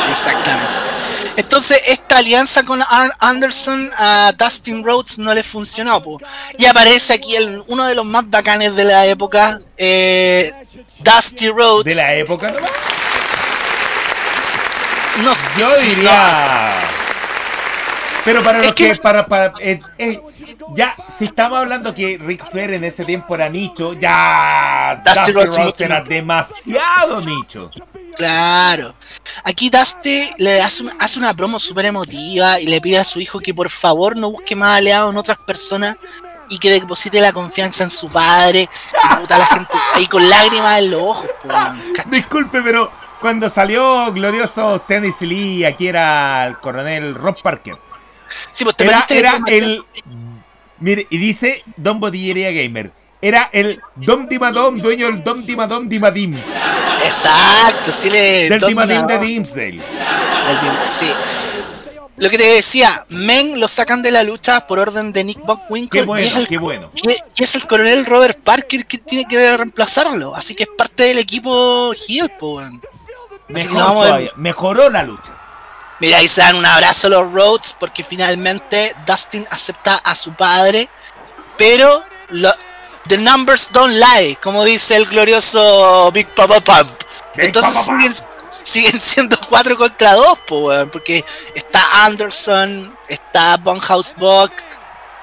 Exactamente. 0.09 0.69
Entonces, 1.37 1.81
esta 1.87 2.17
alianza 2.17 2.63
con 2.63 2.81
R. 2.81 3.11
Anderson 3.19 3.89
a 3.97 4.33
Dustin 4.37 4.83
Rhodes 4.83 5.17
no 5.19 5.33
le 5.33 5.43
funcionó. 5.43 6.01
po. 6.03 6.19
Y 6.57 6.65
aparece 6.65 7.13
aquí 7.13 7.35
el, 7.35 7.63
uno 7.67 7.85
de 7.85 7.95
los 7.95 8.05
más 8.05 8.29
bacanes 8.29 8.75
de 8.75 8.83
la 8.83 9.05
época, 9.05 9.59
eh, 9.77 10.51
Dusty 10.99 11.47
Rhodes. 11.49 11.95
De 11.95 12.01
la 12.01 12.13
época. 12.15 12.51
No 12.51 12.59
sé 15.35 15.49
Yo 15.57 15.67
si- 15.75 15.87
diría. 15.87 16.73
Pero 18.23 18.43
para 18.43 18.59
Es 18.59 18.65
los 18.67 18.75
que- 18.75 18.91
que, 18.91 18.95
para, 18.97 19.25
para, 19.25 19.51
eh, 19.59 19.79
eh, 19.97 20.21
ya, 20.75 20.93
si 21.17 21.25
estamos 21.25 21.57
hablando 21.57 21.93
que 21.95 22.19
Rick 22.21 22.51
Flair 22.51 22.73
en 22.73 22.83
ese 22.83 23.03
tiempo 23.03 23.33
era 23.33 23.49
nicho, 23.49 23.93
ya 23.93 25.01
Dusty 25.03 25.31
Rhodes 25.31 25.79
era 25.81 26.01
demasiado 26.01 27.19
nicho. 27.21 27.71
Claro. 28.15 28.93
Aquí 29.43 29.71
Dusty 29.71 30.29
le 30.37 30.61
hace, 30.61 30.83
un- 30.83 30.91
hace 30.99 31.17
una 31.17 31.33
promo 31.33 31.59
súper 31.59 31.85
emotiva 31.85 32.59
y 32.59 32.67
le 32.67 32.79
pide 32.79 32.99
a 32.99 33.03
su 33.03 33.19
hijo 33.19 33.39
que 33.39 33.55
por 33.55 33.71
favor 33.71 34.15
no 34.15 34.29
busque 34.31 34.55
más 34.55 34.77
aliados 34.77 35.11
en 35.11 35.17
otras 35.17 35.39
personas 35.39 35.95
y 36.49 36.59
que 36.59 36.69
deposite 36.69 37.19
la 37.21 37.31
confianza 37.33 37.83
en 37.83 37.89
su 37.89 38.07
padre. 38.07 38.69
Y 39.13 39.15
puta, 39.15 39.37
la 39.39 39.47
gente 39.47 39.73
ahí 39.95 40.05
con 40.05 40.29
lágrimas 40.29 40.77
en 40.79 40.91
los 40.91 41.01
ojos. 41.01 41.27
Cacha. 41.95 42.09
Disculpe, 42.09 42.61
pero 42.61 42.91
cuando 43.21 43.49
salió 43.49 44.11
glorioso 44.11 44.81
Tennessee 44.81 45.25
Lee, 45.27 45.63
aquí 45.65 45.87
era 45.87 46.45
el 46.47 46.57
coronel 46.57 47.15
Rob 47.15 47.41
Parker. 47.41 47.75
Sí, 48.51 48.63
pues 48.63 48.75
te 48.75 48.85
Era, 48.85 49.05
era 49.09 49.39
el. 49.47 49.85
Mire, 50.79 51.05
y 51.09 51.17
dice 51.17 51.63
Don 51.77 51.99
Botillería 51.99 52.51
Gamer. 52.51 52.91
Era 53.21 53.49
el 53.53 53.79
Dom 53.95 54.27
Dimadom, 54.27 54.75
dueño 54.77 55.05
del 55.05 55.23
Dom 55.23 55.45
Dimadom 55.45 55.87
Dimadim. 55.87 56.35
Exacto, 57.05 57.91
sí 57.91 58.09
le. 58.09 58.49
Del 58.49 58.59
Dimadim 58.59 59.05
de. 59.05 59.19
Dimsdale. 59.19 59.81
Sí. 60.87 61.13
Lo 62.17 62.29
que 62.29 62.37
te 62.37 62.43
decía, 62.53 63.03
Men 63.09 63.59
lo 63.59 63.67
sacan 63.67 64.03
de 64.03 64.11
la 64.11 64.21
lucha 64.23 64.67
por 64.67 64.77
orden 64.77 65.11
de 65.11 65.23
Nick 65.23 65.39
Buckwinkle 65.43 65.99
Qué 66.01 66.03
y, 66.03 66.05
bueno, 66.07 66.27
es 66.27 66.35
el, 66.35 66.47
qué 66.47 66.57
bueno. 66.59 66.91
y 66.93 67.09
es- 67.41 67.55
y 67.55 67.57
el 67.57 67.65
coronel 67.65 68.05
Robert 68.05 68.39
Parker 68.43 68.85
que 68.85 68.99
tiene 68.99 69.25
que 69.25 69.57
reemplazarlo. 69.57 70.35
Así 70.35 70.53
que 70.53 70.63
es 70.63 70.69
parte 70.77 71.03
del 71.03 71.17
equipo 71.17 71.93
Hill, 72.07 72.29
po. 72.39 72.61
Mejor 73.51 73.77
todavía, 74.07 74.31
Mejoró 74.35 74.89
la 74.89 75.03
lucha. 75.03 75.31
Mira, 75.99 76.17
ahí 76.17 76.27
se 76.27 76.41
dan 76.41 76.55
un 76.55 76.65
abrazo 76.65 77.07
a 77.07 77.09
los 77.11 77.31
Rhodes 77.31 77.75
porque 77.79 78.03
finalmente 78.03 78.95
Dustin 79.05 79.45
acepta 79.51 79.95
a 79.97 80.15
su 80.15 80.33
padre, 80.33 80.89
pero 81.57 82.03
lo- 82.29 82.55
the 83.07 83.17
numbers 83.17 83.71
don't 83.71 83.93
lie, 83.93 84.35
como 84.41 84.63
dice 84.63 84.95
el 84.95 85.05
glorioso 85.05 86.11
Big 86.11 86.27
Papa 86.33 86.59
Pump. 86.59 86.89
Big 87.35 87.45
Entonces 87.45 87.73
Papa 87.85 88.01
siguen, 88.01 88.13
siguen 88.63 88.99
siendo 88.99 89.39
4 89.47 89.77
contra 89.77 90.13
2, 90.13 90.39
porque 90.91 91.23
está 91.53 92.03
Anderson, 92.05 92.97
está 93.07 93.57
Bonhouse 93.57 94.15
Buck. 94.17 94.51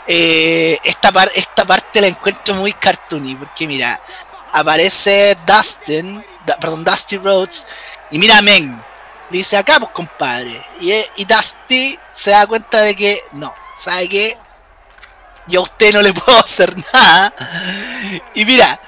eh, 0.07 0.79
esta, 0.85 1.11
par- 1.13 1.31
esta 1.35 1.65
parte 1.65 2.01
la 2.01 2.07
encuentro 2.07 2.55
muy 2.55 2.73
cartoony, 2.73 3.35
porque 3.35 3.67
mira, 3.67 4.01
aparece 4.53 5.37
Dustin, 5.47 6.25
da- 6.47 6.57
perdón, 6.59 6.85
Dusty 6.85 7.19
Rhodes, 7.19 7.67
y 8.11 8.19
mira 8.19 8.41
Men, 8.43 8.83
le 9.31 9.39
dice 9.39 9.57
acá, 9.57 9.79
pues 9.79 9.93
compadre. 9.93 10.61
Y, 10.81 10.93
y 11.17 11.25
Dusty 11.25 11.99
se 12.11 12.31
da 12.31 12.47
cuenta 12.47 12.81
de 12.81 12.95
que 12.97 13.21
no, 13.33 13.55
¿sabe 13.77 14.09
qué? 14.09 14.39
Yo 15.47 15.61
a 15.61 15.63
usted 15.65 15.93
no 15.93 16.03
le 16.03 16.13
puedo 16.15 16.39
hacer 16.39 16.75
nada. 16.93 17.33
Y 18.35 18.45
mira, 18.45 18.81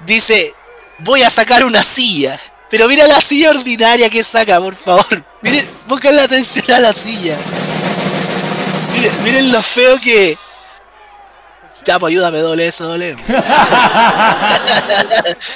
dice, 0.00 0.54
voy 0.98 1.22
a 1.22 1.30
sacar 1.30 1.64
una 1.64 1.82
silla. 1.82 2.40
Pero 2.68 2.88
mira 2.88 3.06
la 3.06 3.20
silla 3.20 3.50
ordinaria 3.50 4.10
que 4.10 4.24
saca, 4.24 4.60
por 4.60 4.74
favor. 4.74 5.24
Miren, 5.42 5.68
pongan 5.86 6.16
la 6.16 6.24
atención 6.24 6.70
a 6.72 6.80
la 6.80 6.92
silla. 6.92 7.36
Miren, 8.92 9.22
miren 9.22 9.52
lo 9.52 9.62
feo 9.62 9.98
que. 10.00 10.36
Pues 11.86 12.02
ayúdame, 12.10 12.38
doble 12.38 12.66
eso, 12.66 12.88
doble. 12.88 13.10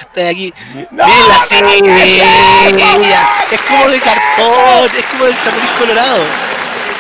Estoy 0.01 0.23
aquí. 0.23 0.55
¡No! 0.93 1.05
La 1.05 1.39
qué 3.48 3.57
es 3.57 3.61
como 3.62 3.89
de 3.89 3.98
cartón, 3.98 4.89
es 4.97 5.05
como 5.07 5.24
del 5.24 5.35
chapulín 5.43 5.70
colorado. 5.77 6.19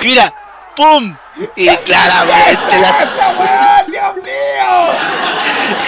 Y 0.00 0.06
mira, 0.06 0.34
¡pum! 0.74 1.16
Y 1.54 1.68
claramente 1.68 2.80
la... 2.80 2.88
¡Esa 2.88 3.32
weá, 3.38 3.84
Dios 3.86 4.16
mío! 4.16 4.98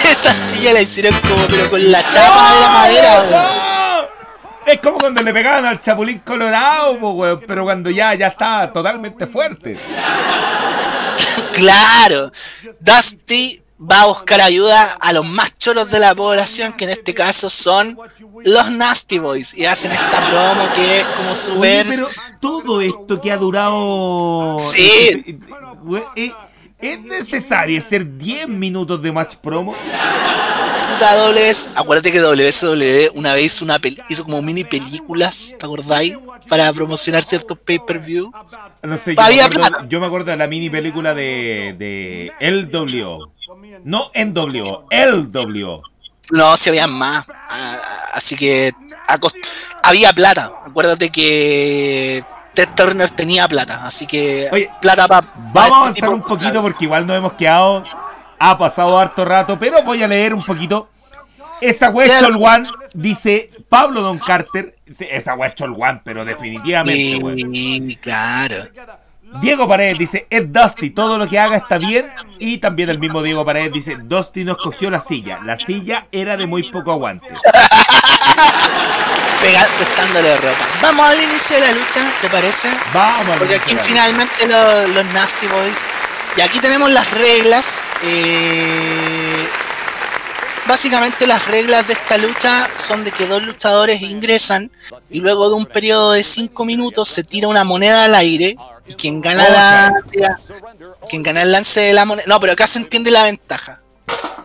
esa 0.09 0.33
silla 0.33 0.71
la 0.71 0.81
hicieron 0.81 1.13
como 1.27 1.45
pero 1.47 1.69
con 1.69 1.91
la 1.91 2.07
chapa 2.07 2.53
de 2.53 2.61
la 2.61 2.69
madera. 2.69 3.23
¡No! 3.23 4.07
Es 4.65 4.79
como 4.79 4.97
cuando 4.99 5.21
le 5.21 5.33
pegaban 5.33 5.65
al 5.65 5.81
chapulín 5.81 6.19
colorado, 6.19 6.97
po, 6.97 7.11
weón, 7.11 7.43
pero 7.45 7.65
cuando 7.65 7.89
ya, 7.89 8.13
ya 8.13 8.27
está 8.27 8.71
totalmente 8.71 9.27
fuerte. 9.27 9.77
Claro, 11.53 12.31
Dusty 12.79 13.61
va 13.79 14.01
a 14.01 14.05
buscar 14.05 14.41
ayuda 14.41 14.93
a 14.93 15.13
los 15.13 15.27
más 15.27 15.57
choros 15.57 15.89
de 15.89 15.99
la 15.99 16.15
población, 16.15 16.73
que 16.73 16.85
en 16.85 16.91
este 16.91 17.13
caso 17.13 17.49
son 17.49 17.97
los 18.43 18.71
Nasty 18.71 19.19
Boys, 19.19 19.53
y 19.53 19.65
hacen 19.65 19.91
esta 19.91 20.29
promo 20.29 20.71
que 20.73 20.99
es 20.99 21.05
como 21.05 21.35
súper... 21.35 21.87
pero 21.87 22.07
todo 22.39 22.81
esto 22.81 23.19
que 23.19 23.31
ha 23.31 23.37
durado. 23.37 24.57
Sí. 24.59 24.81
eh, 24.85 25.39
eh, 25.89 26.03
eh, 26.15 26.33
¿Es 26.79 27.01
necesario 27.01 27.79
hacer 27.79 28.17
10 28.17 28.49
minutos 28.49 29.01
de 29.01 29.11
match 29.11 29.35
promo? 29.35 29.73
Puta 30.93 31.15
WS, 31.29 31.69
acuérdate 31.75 32.11
que 32.11 32.19
WSW 32.21 33.17
una 33.17 33.33
vez 33.33 33.45
hizo, 33.45 33.65
una 33.65 33.79
pel- 33.79 34.03
hizo 34.09 34.23
como 34.23 34.41
mini 34.41 34.63
películas, 34.63 35.55
¿te 35.59 35.65
acordáis? 35.65 36.17
Para 36.47 36.71
promocionar 36.73 37.23
ciertos 37.23 37.57
pay-per-view. 37.57 38.31
No 38.83 38.97
sé, 38.97 39.15
yo 39.15 39.21
me, 39.21 39.27
Había 39.27 39.45
acuerdo, 39.45 39.67
plata. 39.69 39.85
yo 39.89 39.99
me 39.99 40.05
acuerdo 40.05 40.31
de 40.31 40.37
la 40.37 40.47
mini 40.47 40.69
película 40.69 41.13
de, 41.13 41.75
de 41.77 42.31
LWO. 42.39 43.31
No 43.83 44.11
NWO, 44.13 44.85
LWO. 44.91 45.83
No, 46.31 46.57
si 46.57 46.69
había 46.69 46.87
más. 46.87 47.25
Ah, 47.49 47.77
así 48.13 48.35
que 48.35 48.71
había 49.83 50.13
plata. 50.13 50.51
Acuérdate 50.65 51.09
que 51.09 52.23
Ted 52.53 52.69
Turner 52.75 53.09
tenía 53.09 53.47
plata. 53.47 53.85
Así 53.85 54.05
que 54.07 54.47
Oye, 54.51 54.69
plata 54.81 55.07
para. 55.07 55.27
Vamos 55.53 55.71
a 55.71 55.77
avanzar 55.81 56.09
un 56.09 56.21
poquito 56.21 56.61
porque 56.61 56.85
igual 56.85 57.05
nos 57.05 57.17
hemos 57.17 57.33
quedado. 57.33 57.83
Ha 58.45 58.57
pasado 58.57 58.99
harto 58.99 59.23
rato, 59.23 59.57
pero 59.57 59.81
voy 59.83 60.03
a 60.03 60.07
leer 60.07 60.33
un 60.33 60.43
poquito. 60.43 60.89
Esa. 61.61 61.93
Chol 61.93 62.35
One, 62.37 62.67
dice 62.93 63.49
Pablo 63.69 64.01
Don 64.01 64.19
Carter. 64.19 64.75
Esa 64.85 65.35
Chol 65.53 65.75
One, 65.79 66.01
pero 66.03 66.25
definitivamente. 66.25 67.47
Sí, 67.53 67.97
claro. 68.01 68.55
Diego 69.39 69.65
Paredes 69.67 69.97
dice, 69.97 70.27
es 70.29 70.51
Dusty, 70.51 70.89
todo 70.89 71.17
lo 71.17 71.27
que 71.27 71.39
haga 71.39 71.55
está 71.57 71.77
bien. 71.77 72.11
Y 72.37 72.57
también 72.57 72.89
el 72.89 72.99
mismo 72.99 73.21
Diego 73.23 73.45
Paredes 73.45 73.71
dice, 73.71 73.97
Dusty 73.97 74.43
nos 74.43 74.57
cogió 74.57 74.91
la 74.91 74.99
silla. 74.99 75.39
La 75.45 75.55
silla 75.57 76.07
era 76.11 76.35
de 76.35 76.45
muy 76.45 76.69
poco 76.69 76.91
aguante. 76.91 77.27
Prestándole 79.77 80.35
ropa. 80.37 80.65
Vamos 80.81 81.09
al 81.09 81.21
inicio 81.21 81.55
de 81.55 81.61
la 81.61 81.71
lucha, 81.71 82.01
¿te 82.21 82.29
parece? 82.29 82.69
Vamos. 82.93 83.37
Porque 83.39 83.55
aquí 83.55 83.75
finalmente 83.81 84.47
lo- 84.47 84.87
los 84.87 85.05
Nasty 85.13 85.47
Boys. 85.47 85.87
Y 86.37 86.41
aquí 86.41 86.59
tenemos 86.59 86.89
las 86.91 87.09
reglas. 87.11 87.81
eh, 88.03 89.47
básicamente 90.65 91.27
las 91.27 91.47
reglas 91.47 91.87
de 91.87 91.93
esta 91.93 92.17
lucha 92.17 92.69
son 92.75 93.03
de 93.03 93.11
que 93.11 93.27
dos 93.27 93.43
luchadores 93.43 94.01
ingresan 94.01 94.71
y 95.09 95.19
luego 95.19 95.49
de 95.49 95.55
un 95.55 95.65
periodo 95.65 96.13
de 96.13 96.23
5 96.23 96.65
minutos 96.65 97.09
se 97.09 97.23
tira 97.23 97.47
una 97.47 97.63
moneda 97.63 98.05
al 98.05 98.15
aire 98.15 98.55
y 98.87 98.93
quien 98.93 99.21
gana 99.21 99.49
la 99.49 99.93
quien 101.09 101.23
gana 101.23 101.41
el 101.41 101.51
lance 101.51 101.79
de 101.81 101.93
la 101.93 102.05
moneda. 102.05 102.25
No, 102.27 102.39
pero 102.39 102.53
acá 102.53 102.67
se 102.67 102.79
entiende 102.79 103.11
la 103.11 103.23
ventaja. 103.23 103.81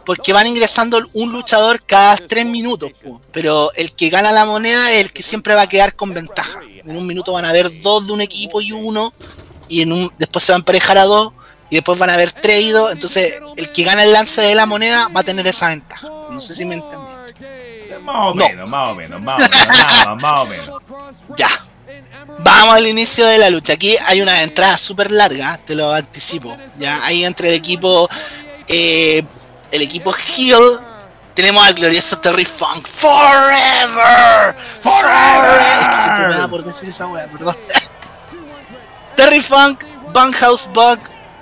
Porque 0.04 0.32
van 0.32 0.46
ingresando 0.46 1.02
un 1.12 1.32
luchador 1.32 1.84
cada 1.84 2.16
3 2.16 2.46
minutos, 2.46 2.92
pero 3.30 3.70
el 3.74 3.92
que 3.92 4.08
gana 4.08 4.32
la 4.32 4.46
moneda 4.46 4.90
es 4.92 5.02
el 5.02 5.12
que 5.12 5.22
siempre 5.22 5.54
va 5.54 5.62
a 5.62 5.68
quedar 5.68 5.94
con 5.96 6.14
ventaja. 6.14 6.60
En 6.84 6.96
un 6.96 7.06
minuto 7.06 7.32
van 7.32 7.44
a 7.44 7.50
haber 7.50 7.82
dos 7.82 8.06
de 8.06 8.12
un 8.14 8.22
equipo 8.22 8.62
y 8.62 8.72
uno, 8.72 9.12
y 9.68 9.82
en 9.82 9.92
un 9.92 10.10
después 10.18 10.46
se 10.46 10.52
va 10.52 10.56
a 10.56 10.60
emparejar 10.60 10.96
a 10.96 11.04
dos, 11.04 11.34
y 11.70 11.76
después 11.76 11.98
van 11.98 12.10
a 12.10 12.14
haber 12.14 12.32
tres. 12.32 12.72
Entonces, 12.92 13.40
el 13.56 13.72
que 13.72 13.84
gana 13.84 14.02
el 14.04 14.12
lance 14.12 14.40
de 14.40 14.54
la 14.54 14.66
moneda 14.66 15.08
va 15.08 15.20
a 15.20 15.24
tener 15.24 15.46
esa 15.46 15.68
ventaja. 15.68 16.06
No 16.30 16.40
sé 16.40 16.54
si 16.54 16.64
me 16.64 16.76
entendiste. 16.76 17.98
Más 18.02 18.16
o 18.28 18.34
No. 18.34 18.48
menos, 18.48 18.68
más 18.70 18.90
o 18.90 18.94
menos, 18.94 19.20
más 19.20 19.36
o 19.36 19.48
menos, 19.48 20.22
más 20.22 20.40
o 20.40 20.44
menos. 20.46 20.70
Ya. 21.36 21.50
Vamos 22.40 22.74
al 22.74 22.86
inicio 22.86 23.26
de 23.26 23.38
la 23.38 23.50
lucha. 23.50 23.72
Aquí 23.74 23.96
hay 24.06 24.20
una 24.22 24.42
entrada 24.42 24.78
súper 24.78 25.10
larga, 25.12 25.58
te 25.64 25.74
lo 25.74 25.92
anticipo. 25.92 26.56
Ya, 26.78 27.04
ahí 27.04 27.24
entre 27.24 27.48
el 27.48 27.54
equipo, 27.54 28.08
eh, 28.66 29.22
el 29.70 29.82
equipo 29.82 30.14
Hill, 30.36 30.78
tenemos 31.34 31.66
al 31.66 31.74
glorioso 31.74 32.18
Terry 32.18 32.44
Funk. 32.44 32.86
Forever, 32.86 34.54
forever. 34.82 35.60
Siempre 36.02 36.28
me 36.28 36.36
da 36.36 36.48
por 36.48 36.64
decir 36.64 36.88
esa 36.88 37.06
wea, 37.06 37.26
perdón. 37.26 37.56
Terry 39.16 39.40
Funk, 39.40 39.82
Bunkhouse 40.12 40.68
Bug, 40.72 40.98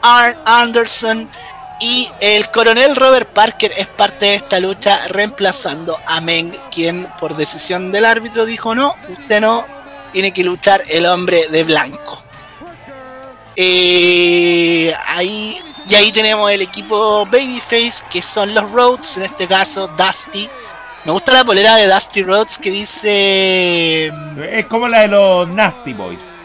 Arn 0.06 0.36
Anderson 0.44 1.28
y 1.80 2.08
el 2.20 2.48
coronel 2.50 2.94
Robert 2.94 3.28
Parker 3.28 3.72
es 3.76 3.88
parte 3.88 4.26
de 4.26 4.34
esta 4.36 4.60
lucha 4.60 5.08
reemplazando 5.08 5.98
a 6.06 6.20
Meng, 6.20 6.52
quien 6.70 7.08
por 7.18 7.34
decisión 7.34 7.90
del 7.90 8.04
árbitro 8.04 8.46
dijo 8.46 8.72
no, 8.74 8.94
usted 9.08 9.40
no, 9.40 9.64
tiene 10.12 10.32
que 10.32 10.44
luchar 10.44 10.80
el 10.88 11.06
hombre 11.06 11.48
de 11.50 11.64
blanco. 11.64 12.22
Eh, 13.56 14.94
ahí, 15.06 15.58
y 15.88 15.94
ahí 15.96 16.12
tenemos 16.12 16.52
el 16.52 16.62
equipo 16.62 17.26
Babyface, 17.26 18.04
que 18.08 18.22
son 18.22 18.54
los 18.54 18.70
Rhodes, 18.70 19.16
en 19.16 19.24
este 19.24 19.48
caso 19.48 19.88
Dusty. 19.88 20.48
Me 21.04 21.12
gusta 21.12 21.32
la 21.32 21.44
polera 21.44 21.76
de 21.76 21.88
Dusty 21.88 22.22
Rhodes 22.22 22.58
que 22.58 22.70
dice... 22.70 24.12
Es 24.50 24.66
como 24.66 24.88
la 24.88 25.00
de 25.00 25.08
los 25.08 25.48
Nasty 25.48 25.92
Boys. 25.92 26.35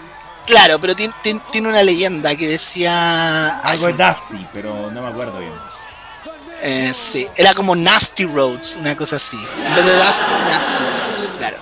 Claro, 0.51 0.79
pero 0.79 0.93
tiene, 0.95 1.13
una 1.61 1.81
leyenda 1.81 2.35
que 2.35 2.47
decía... 2.47 3.57
Algo 3.59 3.87
es 3.87 3.97
Dusty, 3.97 4.45
pero 4.51 4.91
no 4.91 5.01
me 5.01 5.07
acuerdo 5.07 5.39
bien. 5.39 5.53
Eh, 6.61 6.91
sí, 6.93 7.25
era 7.37 7.53
como 7.53 7.73
Nasty 7.73 8.25
Roads, 8.25 8.75
una 8.75 8.95
cosa 8.97 9.15
así. 9.15 9.37
En 9.65 9.75
vez 9.75 9.85
de 9.85 9.95
Dusty, 9.95 10.31
Nasty 10.49 10.83
Roads, 10.83 11.31
claro. 11.37 11.57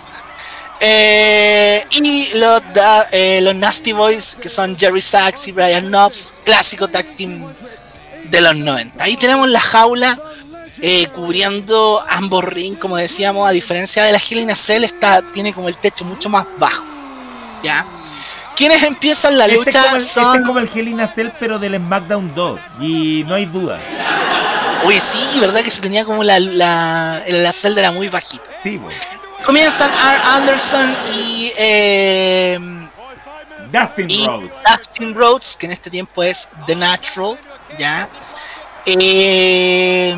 Eh, 0.80 1.86
y 1.91 2.30
los, 2.34 2.61
da- 2.74 3.07
eh, 3.11 3.40
los 3.41 3.53
Nasty 3.53 3.94
Boys, 3.94 4.36
que 4.41 4.49
son 4.49 4.76
Jerry 4.76 5.02
Sachs 5.02 5.48
y 5.49 5.52
Brian 5.52 5.86
Knobs, 5.88 6.34
clásico 6.44 6.88
tag 6.88 7.16
team 7.16 7.53
de 8.26 8.41
los 8.41 8.56
90. 8.56 9.03
Ahí 9.03 9.18
tenemos 9.18 9.48
la 9.49 9.61
jaula 9.61 10.20
eh, 10.82 11.06
cubriendo 11.14 12.03
ambos 12.10 12.44
rings, 12.44 12.80
como 12.80 12.98
decíamos, 12.98 13.48
a 13.48 13.52
diferencia 13.52 14.03
de 14.03 14.14
la 14.14 14.18
Hell 14.18 14.40
in 14.40 14.49
a 14.49 14.56
Cell, 14.56 14.84
está, 14.84 15.22
tiene 15.22 15.53
como 15.53 15.68
el 15.68 15.78
techo 15.78 16.06
mucho 16.06 16.28
más 16.30 16.45
bajo. 16.57 16.84
¿Ya? 17.61 17.86
Quienes 18.60 18.84
empiezan 18.84 19.38
la 19.38 19.45
Este 19.45 19.57
es, 19.57 19.65
lucha 19.68 19.91
el, 19.91 19.98
este 19.98 20.14
son... 20.15 20.36
es 20.36 20.45
como 20.45 20.60
el 20.60 20.69
Hell 20.72 20.90
in 20.90 20.99
a 20.99 21.07
Cell, 21.07 21.30
pero 21.40 21.60
del 21.60 21.77
SmackDown 21.77 22.36
2. 22.36 22.60
Y 22.81 23.23
no 23.26 23.36
hay 23.36 23.45
duda. 23.45 23.80
Uy, 24.84 24.99
sí, 24.99 25.40
¿verdad? 25.40 25.61
Que 25.61 25.72
se 25.72 25.80
tenía 25.80 26.03
como 26.03 26.26
la, 26.26 26.41
la, 26.41 27.23
la 27.26 27.53
celda 27.53 27.80
era 27.80 27.91
muy 27.94 28.10
bajita. 28.10 28.44
Sí, 28.61 28.76
güey. 28.76 28.94
Comienzan 29.45 29.90
R. 29.90 30.22
Anderson 30.26 30.94
y, 31.15 31.53
eh, 31.57 32.60
Dustin 33.72 34.07
y 34.10 34.26
Rhodes. 34.26 34.52
Dustin 34.69 35.15
Rhodes, 35.15 35.56
que 35.57 35.65
en 35.65 35.72
este 35.72 35.90
tiempo 35.90 36.22
es 36.22 36.49
The 36.65 36.76
Natural, 36.76 37.40
¿ya? 37.77 38.10
Eh, 38.86 40.14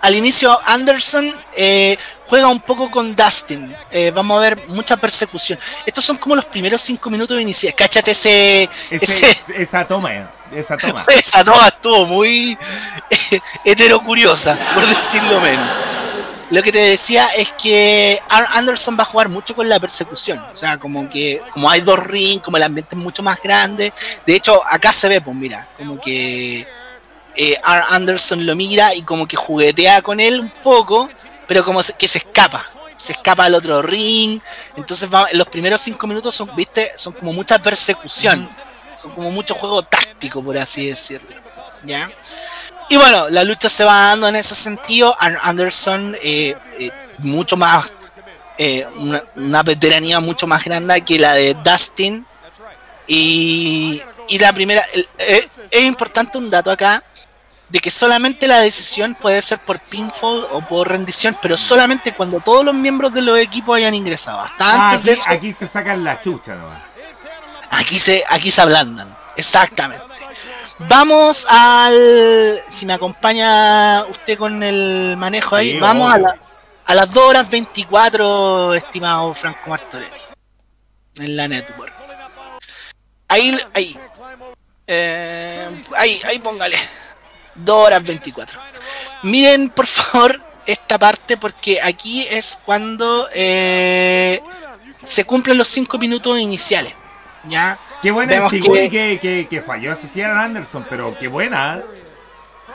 al 0.00 0.14
inicio 0.14 0.58
Anderson 0.64 1.34
eh, 1.54 1.98
juega 2.28 2.48
un 2.48 2.60
poco 2.60 2.90
con 2.90 3.14
Dustin. 3.14 3.74
Eh, 3.90 4.10
vamos 4.14 4.36
a 4.38 4.40
ver 4.40 4.68
mucha 4.68 4.96
persecución. 4.96 5.58
Estos 5.84 6.04
son 6.04 6.16
como 6.16 6.36
los 6.36 6.44
primeros 6.44 6.82
cinco 6.82 7.08
minutos 7.10 7.40
iniciales. 7.40 7.74
Cáchate 7.76 8.10
ese... 8.12 8.68
Ese- 8.90 9.04
ese 9.30 9.36
esa 9.62 9.86
toma, 9.86 10.12
eh, 10.14 10.26
esa 10.52 10.76
toma. 10.76 11.04
esa 11.18 11.44
toma 11.44 11.68
estuvo 11.68 12.06
muy 12.06 12.56
heterocuriosa, 13.64 14.58
por 14.74 14.86
decirlo 14.86 15.40
menos. 15.40 15.68
Lo 16.48 16.62
que 16.62 16.70
te 16.70 16.78
decía 16.78 17.26
es 17.36 17.50
que 17.60 18.12
R. 18.30 18.46
Anderson 18.50 18.96
va 18.96 19.02
a 19.02 19.06
jugar 19.06 19.28
mucho 19.28 19.54
con 19.56 19.68
la 19.68 19.80
persecución. 19.80 20.38
O 20.52 20.54
sea, 20.54 20.78
como 20.78 21.08
que 21.08 21.42
como 21.52 21.68
hay 21.68 21.80
dos 21.80 21.98
rings, 21.98 22.40
como 22.40 22.56
el 22.56 22.62
ambiente 22.62 22.94
es 22.96 23.02
mucho 23.02 23.20
más 23.22 23.40
grande. 23.42 23.92
De 24.24 24.36
hecho, 24.36 24.62
acá 24.64 24.92
se 24.92 25.08
ve, 25.08 25.20
pues 25.20 25.36
mira, 25.36 25.66
como 25.76 25.98
que 26.00 26.60
eh, 26.60 27.56
R. 27.66 27.84
Anderson 27.88 28.46
lo 28.46 28.54
mira 28.54 28.94
y 28.94 29.02
como 29.02 29.26
que 29.26 29.36
juguetea 29.36 30.02
con 30.02 30.20
él 30.20 30.38
un 30.38 30.50
poco, 30.62 31.10
pero 31.46 31.64
como 31.64 31.82
se- 31.82 31.92
que 31.94 32.08
se 32.08 32.18
escapa. 32.18 32.64
Se 32.96 33.12
escapa 33.12 33.44
al 33.44 33.54
otro 33.54 33.82
ring. 33.82 34.40
Entonces 34.76 35.08
va- 35.12 35.28
los 35.32 35.46
primeros 35.48 35.80
cinco 35.80 36.06
minutos 36.06 36.34
son, 36.34 36.54
viste, 36.56 36.90
son 36.96 37.12
como 37.12 37.32
mucha 37.32 37.58
persecución. 37.58 38.48
Son 38.96 39.10
como 39.12 39.30
mucho 39.30 39.54
juego 39.54 39.82
táctico, 39.82 40.42
por 40.42 40.56
así 40.58 40.88
decirlo. 40.88 41.28
¿Ya? 41.84 42.10
Y 42.88 42.96
bueno, 42.96 43.28
la 43.28 43.44
lucha 43.44 43.68
se 43.68 43.84
va 43.84 44.06
dando 44.06 44.28
en 44.28 44.36
ese 44.36 44.54
sentido. 44.54 45.14
Anderson, 45.20 46.16
eh, 46.22 46.56
eh, 46.78 46.90
mucho 47.18 47.56
más. 47.56 47.92
eh, 48.58 48.86
una, 48.96 49.22
una 49.34 49.62
veteranía 49.62 50.18
mucho 50.18 50.46
más 50.46 50.64
grande 50.64 51.02
que 51.02 51.18
la 51.18 51.34
de 51.34 51.52
Dustin. 51.62 52.26
Y, 53.06 54.02
la 54.40 54.52
primera. 54.52 54.82
es 55.18 55.82
importante 55.84 56.38
un 56.38 56.48
dato 56.50 56.70
acá. 56.70 57.02
De 57.68 57.80
que 57.80 57.90
solamente 57.90 58.46
la 58.46 58.58
decisión 58.60 59.14
puede 59.20 59.42
ser 59.42 59.58
por 59.58 59.80
pinfall 59.80 60.46
o 60.52 60.60
por 60.60 60.88
rendición, 60.88 61.36
pero 61.42 61.56
solamente 61.56 62.14
cuando 62.14 62.38
todos 62.40 62.64
los 62.64 62.74
miembros 62.74 63.12
de 63.12 63.22
los 63.22 63.38
equipos 63.38 63.76
hayan 63.76 63.94
ingresado. 63.94 64.40
Hasta 64.40 64.64
Ah, 64.64 64.90
antes 64.92 64.98
aquí, 64.98 65.06
de 65.06 65.12
eso. 65.12 65.30
aquí 65.30 65.52
se 65.52 65.66
sacan 65.68 66.04
la 66.04 66.20
chucha 66.20 66.54
nomás. 66.54 66.82
Aquí 67.70 67.98
se, 67.98 68.22
aquí 68.28 68.52
se 68.52 68.60
ablandan, 68.60 69.12
exactamente. 69.36 70.04
Vamos 70.78 71.46
al. 71.50 72.60
Si 72.68 72.86
me 72.86 72.92
acompaña 72.92 74.04
usted 74.04 74.38
con 74.38 74.62
el 74.62 75.16
manejo 75.16 75.56
ahí, 75.56 75.70
Sí, 75.72 75.78
vamos 75.78 76.12
a, 76.12 76.18
la- 76.18 76.38
a 76.84 76.94
las 76.94 77.10
2 77.12 77.24
horas 77.24 77.50
24, 77.50 78.74
estimado 78.74 79.34
Franco 79.34 79.70
Martorelli. 79.70 80.10
En 81.18 81.36
la 81.36 81.48
network. 81.48 81.92
Ahí, 83.26 83.58
ahí. 83.74 83.98
Eh, 84.86 85.82
ahí, 85.96 86.20
ahí 86.26 86.38
póngale. 86.38 86.76
2 87.56 87.76
horas 87.86 88.02
24. 88.04 88.58
Miren, 89.22 89.68
por 89.70 89.86
favor, 89.86 90.40
esta 90.66 90.98
parte, 90.98 91.36
porque 91.36 91.80
aquí 91.82 92.26
es 92.30 92.58
cuando 92.64 93.28
eh, 93.34 94.40
se 95.02 95.24
cumplen 95.24 95.56
los 95.58 95.68
5 95.68 95.98
minutos 95.98 96.38
iniciales. 96.38 96.92
¿Ya? 97.48 97.78
Qué 98.02 98.10
buena 98.10 98.48
que- 98.48 98.60
que, 98.90 99.18
que, 99.20 99.46
que 99.48 99.62
falló 99.62 99.92
a 99.92 99.96
Cecilia 99.96 100.38
Anderson, 100.40 100.84
pero 100.88 101.16
qué 101.18 101.28
buena. 101.28 101.80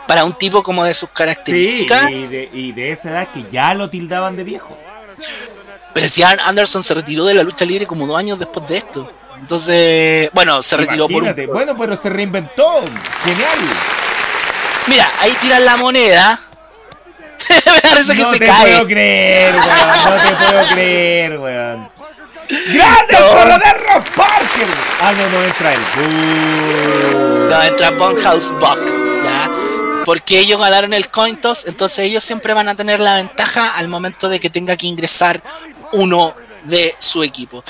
Para 0.07 0.23
un 0.25 0.33
tipo 0.33 0.63
como 0.63 0.83
de 0.83 0.93
sus 0.93 1.09
Sí, 1.09 1.13
características. 1.13 2.09
y 2.11 2.27
de, 2.27 2.49
y 2.51 2.71
de 2.71 2.91
esa 2.91 3.09
edad 3.11 3.27
que 3.33 3.45
ya 3.51 3.73
lo 3.73 3.89
tildaban 3.89 4.35
de 4.35 4.43
viejo. 4.43 4.77
Pero 5.93 6.07
si 6.09 6.23
Anderson 6.23 6.83
se 6.83 6.93
retiró 6.93 7.25
de 7.25 7.33
la 7.33 7.43
lucha 7.43 7.65
libre 7.65 7.85
como 7.85 8.07
dos 8.07 8.17
años 8.17 8.39
después 8.39 8.67
de 8.67 8.77
esto. 8.77 9.11
Entonces, 9.39 10.29
bueno, 10.33 10.61
se 10.61 10.77
retiró 10.77 11.07
por 11.07 11.23
un... 11.23 11.35
Bueno, 11.47 11.75
pero 11.77 11.97
se 12.01 12.09
reinventó. 12.09 12.81
Genial. 13.23 13.59
Mira, 14.87 15.09
ahí 15.19 15.31
tiran 15.41 15.65
la 15.65 15.77
moneda. 15.77 16.39
Me 17.49 17.81
parece 17.81 18.15
que 18.15 18.21
no 18.21 18.31
se 18.31 18.39
te 18.39 18.45
cae. 18.45 18.61
puedo 18.61 18.87
creer, 18.87 19.55
weón. 19.55 19.67
No 20.05 20.15
te 20.15 20.35
puedo 20.35 20.69
creer, 20.71 21.39
weón. 21.39 21.91
¡Grande 22.73 23.13
No. 23.13 23.45
Ross 23.45 24.09
Parker! 24.15 24.67
Ah, 24.99 25.13
no, 25.13 25.29
no 25.29 25.43
entra 25.45 25.73
él. 25.73 25.79
Uh. 25.97 27.49
No, 27.49 27.63
entra 27.63 27.91
Bunkhouse 27.91 28.51
Buck, 28.51 28.79
¿ya? 29.23 29.49
Porque 30.05 30.39
ellos 30.39 30.59
ganaron 30.59 30.93
el 30.93 31.09
coin 31.09 31.37
toss, 31.37 31.65
entonces 31.67 31.99
ellos 31.99 32.23
siempre 32.23 32.53
van 32.53 32.67
a 32.67 32.75
tener 32.75 32.99
la 32.99 33.15
ventaja 33.15 33.75
al 33.75 33.87
momento 33.87 34.29
de 34.29 34.39
que 34.39 34.49
tenga 34.49 34.75
que 34.75 34.87
ingresar 34.87 35.41
uno 35.93 36.35
de 36.63 36.93
su 36.97 37.23
equipo. 37.23 37.63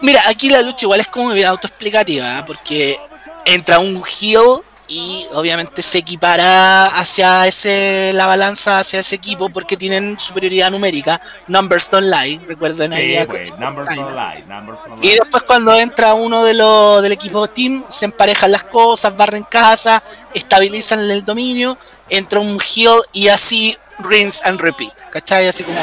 Mira, 0.00 0.22
aquí 0.26 0.48
la 0.48 0.62
lucha 0.62 0.84
igual 0.86 1.00
es 1.00 1.08
como 1.08 1.30
bien 1.30 1.48
autoexplicativa, 1.48 2.38
¿eh? 2.38 2.44
porque 2.46 2.98
entra 3.44 3.78
un 3.78 4.02
heel 4.04 4.62
y 4.90 5.24
obviamente 5.34 5.82
se 5.82 5.98
equipara 5.98 6.86
hacia 6.86 7.46
ese 7.46 8.10
la 8.12 8.26
balanza 8.26 8.80
hacia 8.80 8.98
ese 8.98 9.14
equipo 9.14 9.48
porque 9.48 9.76
tienen 9.76 10.18
superioridad 10.18 10.68
numérica. 10.68 11.20
Numbers 11.46 11.88
don't 11.88 12.08
lie, 12.12 12.40
recuerden 12.44 12.92
ahí. 12.92 13.10
Sí, 13.10 13.16
a- 13.16 13.24
güey. 13.24 13.42
Numbers 13.56 13.88
don't 13.96 14.10
lie. 14.16 14.44
Numbers 14.46 14.78
don't 14.88 15.04
y 15.04 15.10
después 15.10 15.44
cuando 15.44 15.76
entra 15.76 16.14
uno 16.14 16.42
de 16.44 16.54
los 16.54 17.02
del 17.02 17.12
equipo 17.12 17.48
team, 17.48 17.84
se 17.86 18.06
emparejan 18.06 18.50
las 18.50 18.64
cosas, 18.64 19.16
barren 19.16 19.44
casa, 19.44 20.02
estabilizan 20.34 21.08
el 21.08 21.24
dominio, 21.24 21.78
entra 22.08 22.40
un 22.40 22.58
heel 22.60 23.00
y 23.12 23.28
así 23.28 23.78
rinse 24.00 24.42
and 24.44 24.60
repeat, 24.60 24.92
¿cachai? 25.10 25.46
Así 25.46 25.62
como 25.62 25.78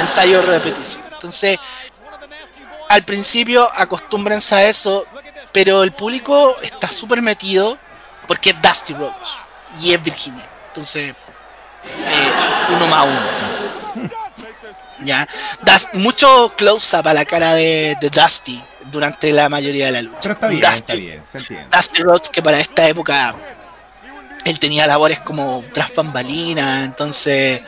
ensayo 0.00 0.42
repetición. 0.42 1.00
Entonces, 1.12 1.58
al 2.88 3.04
principio 3.04 3.70
acostúmbrense 3.72 4.54
a 4.56 4.68
eso, 4.68 5.06
pero 5.52 5.84
el 5.84 5.92
público 5.92 6.56
está 6.60 6.90
súper 6.90 7.22
metido 7.22 7.78
porque 8.26 8.50
es 8.50 8.62
Dusty 8.62 8.94
Rhodes 8.94 9.30
y 9.80 9.92
es 9.92 10.02
Virginia. 10.02 10.44
Entonces, 10.68 11.10
eh, 11.84 12.32
uno 12.70 12.86
más 12.86 13.06
uno. 13.06 14.10
Ya, 15.02 15.26
Das- 15.62 15.90
mucho 15.92 16.52
close-up 16.56 17.06
a 17.06 17.12
la 17.14 17.24
cara 17.24 17.54
de, 17.54 17.96
de 18.00 18.08
Dusty 18.10 18.62
durante 18.90 19.32
la 19.32 19.48
mayoría 19.48 19.86
de 19.86 19.92
la 19.92 20.02
lucha. 20.02 20.18
Pero 20.22 20.34
está 20.34 20.46
bien, 20.48 20.60
Dusty, 20.62 20.76
está 20.78 20.94
bien. 20.94 21.22
Se 21.30 21.38
entiende. 21.38 21.76
Dusty 21.76 22.02
Rhodes, 22.02 22.28
que 22.30 22.42
para 22.42 22.58
esta 22.60 22.88
época 22.88 23.34
él 24.44 24.58
tenía 24.58 24.86
labores 24.86 25.20
como 25.20 25.64
tras 25.72 25.94
bambalinas, 25.94 26.84
entonces 26.84 27.60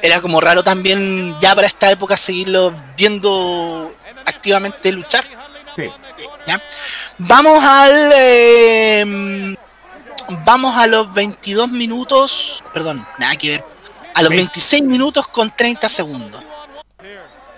era 0.00 0.20
como 0.20 0.40
raro 0.40 0.64
también 0.64 1.36
ya 1.40 1.54
para 1.54 1.66
esta 1.66 1.90
época 1.90 2.16
seguirlo 2.16 2.72
viendo 2.96 3.92
activamente 4.24 4.90
luchar. 4.92 5.24
Sí. 5.76 5.90
¿ya? 6.46 6.60
Vamos 7.18 7.62
al. 7.62 8.12
eh, 8.16 9.56
vamos 10.44 10.76
a 10.76 10.86
los 10.86 11.12
22 11.12 11.68
minutos. 11.70 12.62
Perdón, 12.72 13.06
nada 13.18 13.36
que 13.36 13.50
ver. 13.50 13.64
A 14.14 14.22
los 14.22 14.30
Ve- 14.30 14.36
26 14.36 14.82
minutos 14.82 15.26
con 15.28 15.50
30 15.50 15.88
segundos. 15.88 16.42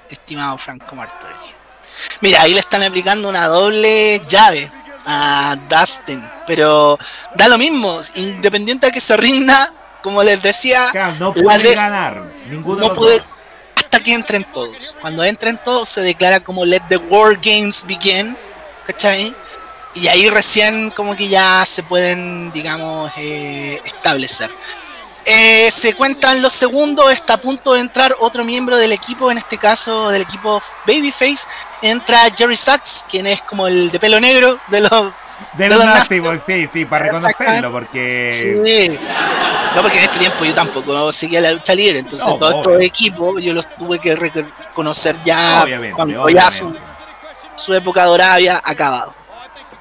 Estimado 0.09 0.57
Franco 0.59 0.95
Martorelli. 0.95 1.55
Mira, 2.21 2.43
ahí 2.43 2.53
le 2.55 2.61
están 2.61 2.83
aplicando 2.83 3.29
una 3.29 3.47
doble 3.47 4.21
llave 4.29 4.71
a 5.07 5.57
Dustin. 5.69 6.23
Pero 6.47 6.99
da 7.35 7.49
lo 7.49 7.59
mismo. 7.59 8.01
Independiente 8.17 8.87
de 8.87 8.93
que 8.93 9.01
se 9.01 9.17
rinda, 9.17 9.73
como 10.03 10.23
les 10.23 10.43
decía, 10.43 10.89
Claro, 10.93 11.15
no 11.19 11.35
puede 11.35 11.59
de- 11.71 11.75
ganar. 11.75 12.23
Ninguno 12.49 12.89
no 12.89 12.95
puede 12.95 13.23
hasta 13.77 14.01
que 14.01 14.13
entren 14.15 14.45
todos. 14.53 14.97
Cuando 15.01 15.25
entren 15.25 15.59
todos 15.65 15.89
se 15.89 16.03
declara 16.03 16.41
como 16.41 16.65
Let 16.65 16.83
the 16.89 16.97
War 16.99 17.37
Games 17.43 17.85
begin, 17.87 18.37
¿cachai? 18.87 19.35
Y 19.95 20.09
ahí 20.09 20.29
recién 20.29 20.91
como 20.91 21.15
que 21.15 21.29
ya 21.29 21.65
se 21.67 21.83
pueden, 21.83 22.51
digamos, 22.53 23.13
eh, 23.17 23.81
establecer. 23.85 24.51
Eh, 25.27 25.71
se 25.71 25.95
cuentan 25.95 26.43
los 26.43 26.53
segundos, 26.53 27.11
está 27.11 27.35
a 27.35 27.37
punto 27.39 27.73
de 27.73 27.81
entrar 27.81 28.15
otro 28.19 28.45
miembro 28.45 28.77
del 28.77 28.93
equipo, 28.93 29.31
en 29.31 29.39
este 29.39 29.57
caso 29.57 30.11
del 30.11 30.23
equipo 30.23 30.61
Babyface. 30.87 31.47
Entra 31.81 32.31
Jerry 32.37 32.57
Sachs, 32.57 33.07
quien 33.09 33.27
es 33.27 33.41
como 33.41 33.67
el 33.67 33.91
de 33.91 33.99
pelo 33.99 34.21
negro 34.21 34.59
de 34.69 34.81
los... 34.81 35.13
De 35.55 35.69
de 35.69 35.69
los 35.69 35.85
Nasty 35.85 36.21
Boys, 36.21 36.43
sí, 36.47 36.69
sí, 36.73 36.85
para 36.85 37.07
reconocerlo, 37.07 37.73
porque. 37.73 38.31
Sí. 38.31 38.99
No, 39.75 39.83
porque 39.83 39.99
en 39.99 40.05
este 40.05 40.19
tiempo 40.19 40.45
yo 40.45 40.55
tampoco 40.55 41.13
seguía 41.13 41.41
la 41.41 41.53
lucha 41.53 41.75
libre, 41.75 41.99
entonces 41.99 42.27
No, 42.27 42.37
todos 42.37 42.55
estos 42.57 42.83
equipos 42.83 43.43
yo 43.43 43.53
los 43.53 43.69
tuve 43.77 43.99
que 43.99 44.15
reconocer 44.15 45.21
ya 45.25 45.65
Obviamente, 45.65 45.95
cuando 45.95 46.29
ya 46.29 46.51
su, 46.51 46.75
su 47.57 47.75
época 47.75 48.05
dorada 48.05 48.35
había 48.35 48.63
acabado. 48.65 49.15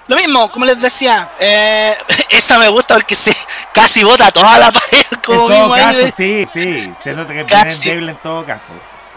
Lo 0.07 0.15
mismo, 0.17 0.51
como 0.51 0.65
les 0.65 0.79
decía, 0.81 1.29
eh, 1.39 1.95
esa 2.29 2.59
me 2.59 2.67
gusta 2.67 2.95
porque 2.95 3.15
se 3.15 3.35
casi 3.73 4.03
bota 4.03 4.31
toda 4.31 4.57
la 4.57 4.71
pared 4.71 5.05
En 5.11 5.19
como 5.21 5.47
todo 5.47 5.71
caso, 5.75 5.97
¿ves? 5.97 6.13
sí, 6.17 6.47
sí. 6.53 6.93
Se 7.03 7.13
nota 7.13 7.33
que 7.33 7.45
Casi. 7.45 7.83
viene 7.85 7.89
débil 7.95 8.09
en 8.09 8.17
todo 8.17 8.45
caso. 8.45 8.63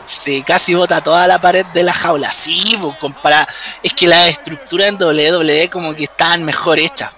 Sí, 0.04 0.42
casi 0.46 0.74
bota 0.74 1.00
toda 1.00 1.26
la 1.26 1.40
pared 1.40 1.66
de 1.66 1.82
la 1.82 1.92
jaula. 1.92 2.30
Sí, 2.30 2.78
pues, 2.80 2.96
compara... 2.98 3.48
es 3.82 3.92
que 3.92 4.06
las 4.06 4.28
estructuras 4.28 4.88
en 4.88 5.02
WWE 5.02 5.68
como 5.68 5.92
que 5.94 6.04
estaban 6.04 6.44
mejor 6.44 6.78
hechas. 6.78 7.10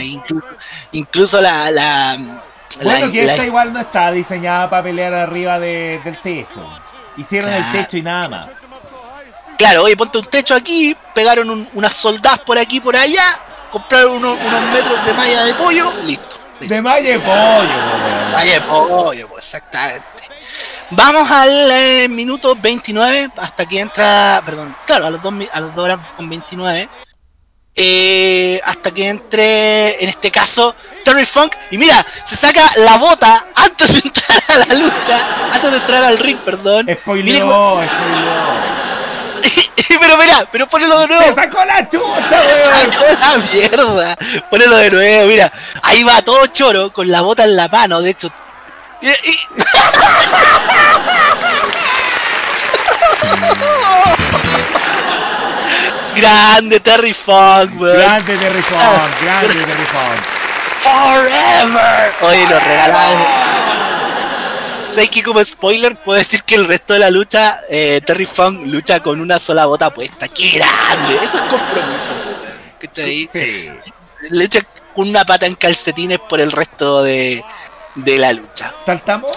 Incluso, 0.00 0.46
incluso 0.92 1.40
la, 1.42 1.70
la, 1.70 2.16
Bueno, 2.82 3.06
la- 3.06 3.12
que 3.12 3.24
la- 3.24 3.32
esta 3.34 3.44
igual 3.46 3.72
no 3.74 3.80
está 3.80 4.10
diseñada 4.12 4.70
para 4.70 4.84
pelear 4.84 5.12
arriba 5.12 5.58
de- 5.58 6.00
del 6.04 6.18
techo. 6.22 6.66
Hicieron 7.18 7.50
el 7.52 7.62
Claro. 7.62 7.78
techo 7.80 7.96
y 7.98 8.02
nada 8.02 8.28
más. 8.30 8.48
Claro, 9.58 9.84
oye, 9.84 9.96
ponte 9.96 10.18
un 10.18 10.24
techo 10.26 10.54
aquí, 10.54 10.96
pegaron 11.14 11.48
un- 11.50 11.68
unas 11.74 11.94
soldadas 11.94 12.40
por 12.40 12.58
aquí 12.58 12.80
por 12.80 12.94
allá, 12.96 13.38
compraron 13.72 14.12
unos, 14.12 14.38
unos 14.40 14.62
metros 14.72 15.04
de 15.06 15.14
malla 15.14 15.44
de 15.44 15.54
pollo, 15.54 15.92
listo. 16.04 16.38
listo. 16.60 16.74
De 16.74 16.82
malla 16.82 17.08
de 17.10 17.18
pollo. 17.18 18.32
Malla 18.32 18.52
de 18.52 18.60
pollo, 18.62 19.28
pues 19.28 19.44
exactamente. 19.46 20.06
Vamos 20.90 21.28
al 21.30 21.70
eh, 21.70 22.08
minuto 22.08 22.54
29, 22.54 23.30
hasta 23.38 23.66
que 23.66 23.80
entra, 23.80 24.40
perdón, 24.44 24.76
claro, 24.86 25.06
a 25.06 25.10
los 25.10 25.20
2 25.22 25.34
a 25.52 25.60
los 25.60 25.74
dos 25.74 25.84
horas 25.84 25.98
con 26.16 26.28
29. 26.28 26.88
eh, 27.78 28.58
hasta 28.64 28.90
que 28.92 29.06
entre, 29.08 30.02
en 30.02 30.08
este 30.08 30.30
caso, 30.30 30.74
Terry 31.04 31.26
Funk. 31.26 31.54
Y 31.70 31.76
mira, 31.76 32.06
se 32.24 32.34
saca 32.36 32.70
la 32.76 32.96
bota 32.96 33.48
antes 33.54 33.92
de 33.92 33.98
entrar 33.98 34.42
a 34.48 34.56
la 34.66 34.74
lucha, 34.74 35.28
antes 35.52 35.70
de 35.70 35.76
entrar 35.76 36.02
al 36.04 36.16
ring, 36.18 36.38
perdón. 36.38 36.86
Spoileó, 37.00 37.82
spoileó. 37.84 38.65
pero 40.00 40.16
mira, 40.16 40.46
pero 40.50 40.66
ponelo 40.66 40.98
de 41.00 41.06
nuevo. 41.08 41.22
¡Se 41.24 41.34
sacó 41.34 41.64
la 41.64 41.88
chucha, 41.88 42.04
weón! 42.30 42.92
Sacó 42.92 43.04
la 43.20 43.36
mierda. 43.52 44.16
Ponelo 44.50 44.76
de 44.76 44.90
nuevo, 44.90 45.26
mira. 45.28 45.52
Ahí 45.82 46.02
va 46.02 46.22
todo 46.22 46.46
choro 46.48 46.90
con 46.90 47.10
la 47.10 47.20
bota 47.22 47.44
en 47.44 47.56
la 47.56 47.68
mano, 47.68 48.02
de 48.02 48.10
hecho. 48.10 48.30
Y- 49.02 49.08
y- 49.08 49.38
Grande 56.14 56.80
Terry 56.80 57.12
Funk, 57.12 57.78
weón. 57.80 57.96
Grande 57.98 58.36
Terry 58.36 58.62
Funk, 58.62 59.22
grande 59.22 59.54
Terry 59.54 59.86
Funk. 59.92 60.20
Forever. 60.80 62.12
Oye, 62.22 62.46
lo 62.48 62.58
regalaron. 62.58 63.26
¿Sabes 64.88 65.10
que 65.10 65.22
como 65.22 65.44
spoiler 65.44 65.96
puedo 65.96 66.18
decir 66.18 66.42
que 66.44 66.54
el 66.54 66.64
resto 66.64 66.94
de 66.94 67.00
la 67.00 67.10
lucha, 67.10 67.58
eh, 67.68 68.00
Terry 68.04 68.24
Funk 68.24 68.66
lucha 68.66 69.00
con 69.00 69.20
una 69.20 69.38
sola 69.38 69.66
bota 69.66 69.92
puesta? 69.92 70.28
¡Qué 70.28 70.50
grande! 70.50 71.16
Eso 71.16 71.36
es 71.38 71.42
compromiso. 71.42 72.12
¿Cachai? 72.80 73.28
Sí. 73.32 73.70
lucha 74.30 74.60
con 74.94 75.08
una 75.08 75.24
pata 75.24 75.46
en 75.46 75.54
calcetines 75.56 76.18
por 76.20 76.40
el 76.40 76.52
resto 76.52 77.02
de, 77.02 77.44
de 77.96 78.18
la 78.18 78.32
lucha. 78.32 78.72
¿Saltamos? 78.84 79.32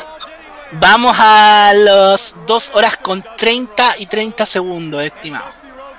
Vamos 0.73 1.15
a 1.19 1.73
los 1.75 2.35
2 2.45 2.71
horas 2.75 2.97
con 2.97 3.23
30 3.37 3.95
y 3.99 4.05
30 4.05 4.45
segundos, 4.45 5.03
estimado. 5.03 5.45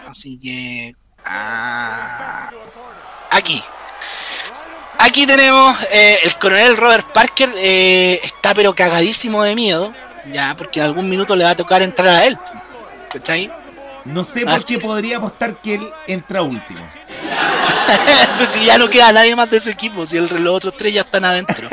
Así 0.09 0.39
que 0.41 0.95
Ah, 1.25 2.51
aquí. 3.31 3.63
Aquí 5.01 5.27
tenemos 5.27 5.77
eh, 5.93 6.19
el 6.25 6.35
coronel 6.37 6.77
Robert 6.77 7.07
Parker. 7.13 7.51
eh, 7.57 8.21
está 8.23 8.55
pero 8.55 8.75
cagadísimo 8.75 9.43
de 9.43 9.55
miedo. 9.55 9.93
Ya, 10.33 10.55
porque 10.57 10.81
en 10.81 10.87
algún 10.87 11.09
minuto 11.09 11.35
le 11.35 11.45
va 11.45 11.51
a 11.51 11.57
tocar 11.57 11.81
entrar 11.83 12.09
a 12.09 12.27
él. 12.27 12.39
¿Cachai? 13.11 13.51
No 14.05 14.25
sé 14.25 14.45
por 14.45 14.55
Así 14.55 14.77
qué 14.79 14.81
podría 14.81 15.17
apostar 15.19 15.55
que 15.57 15.75
él 15.75 15.91
entra 16.07 16.43
último. 16.43 16.87
pues 18.37 18.49
si 18.51 18.65
ya 18.65 18.79
no 18.79 18.89
queda 18.89 19.13
nadie 19.13 19.35
más 19.37 19.51
de 19.51 19.61
su 19.61 19.71
equipo, 19.71 20.07
si 20.07 20.17
el, 20.17 20.27
los 20.43 20.55
otros 20.55 20.75
tres 20.77 20.95
ya 20.95 21.01
están 21.03 21.25
adentro. 21.25 21.69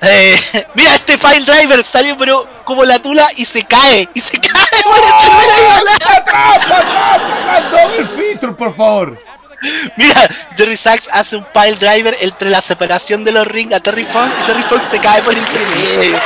Eh, 0.00 0.40
mira, 0.74 0.94
este 0.94 1.18
file 1.18 1.44
driver 1.44 1.82
salió 1.82 2.16
pero 2.16 2.48
como 2.62 2.84
la 2.84 3.00
tula 3.00 3.26
y 3.36 3.44
se 3.44 3.64
cae. 3.64 4.08
Y 4.14 4.20
se 4.20 4.38
cae 4.38 4.82
por 4.84 4.94
año. 4.94 5.96
¡Atrás, 5.96 6.56
atrás, 6.56 6.86
atrás! 6.86 7.70
¡Double 7.72 8.06
feature, 8.06 8.52
por 8.52 8.76
favor! 8.76 9.18
Mira, 9.96 10.28
Jerry 10.56 10.76
Sachs 10.76 11.08
hace 11.12 11.36
un 11.36 11.44
pile 11.52 11.76
driver 11.76 12.16
entre 12.20 12.48
la 12.50 12.60
separación 12.60 13.24
de 13.24 13.32
los 13.32 13.46
rings 13.46 13.74
a 13.74 13.80
Terry 13.80 14.04
Funk 14.04 14.32
y 14.42 14.46
Terry 14.46 14.62
Funk 14.62 14.84
se 14.86 15.00
cae 15.00 15.22
por 15.22 15.32
el 15.32 15.38
intermedio. 15.40 16.16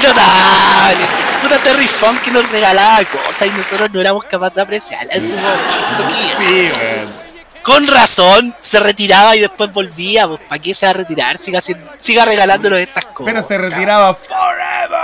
¡Qué 0.00 0.08
notable! 0.08 1.04
Puta 1.42 1.58
Terry 1.58 1.86
Funk 1.86 2.20
que 2.22 2.30
nos 2.30 2.50
regalaba 2.50 3.04
cosas 3.04 3.46
y 3.46 3.50
nosotros 3.50 3.90
no 3.92 4.00
éramos 4.00 4.24
capaces 4.24 4.56
de 4.56 4.62
apreciarla 4.62 5.12
en 5.14 5.28
su 5.28 5.36
momento. 5.36 6.04
Con 7.62 7.86
razón, 7.86 8.54
se 8.60 8.80
retiraba 8.80 9.36
y 9.36 9.40
después 9.40 9.70
volvía. 9.72 10.26
Pues, 10.26 10.40
¿Para 10.48 10.60
qué 10.60 10.74
se 10.74 10.86
va 10.86 10.90
a 10.90 10.94
retirar? 10.94 11.38
Siga, 11.38 11.60
siga 11.60 12.24
regalándonos 12.24 12.78
estas 12.80 13.04
cosas. 13.06 13.32
Pero 13.34 13.46
se 13.46 13.58
retiraba 13.58 14.14
forever. 14.14 14.98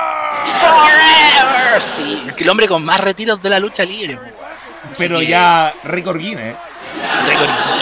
Forever. 0.61 1.83
Sí, 1.83 2.27
el 2.37 2.49
hombre 2.49 2.67
con 2.67 2.83
más 2.85 3.01
retiros 3.01 3.41
de 3.43 3.51
la 3.51 3.61
lucha 3.61 3.85
libre. 3.85 4.19
pues, 4.19 4.99
Pero 4.99 5.21
ya 5.21 5.73
récord 5.85 6.19
Guinness. 6.19 6.57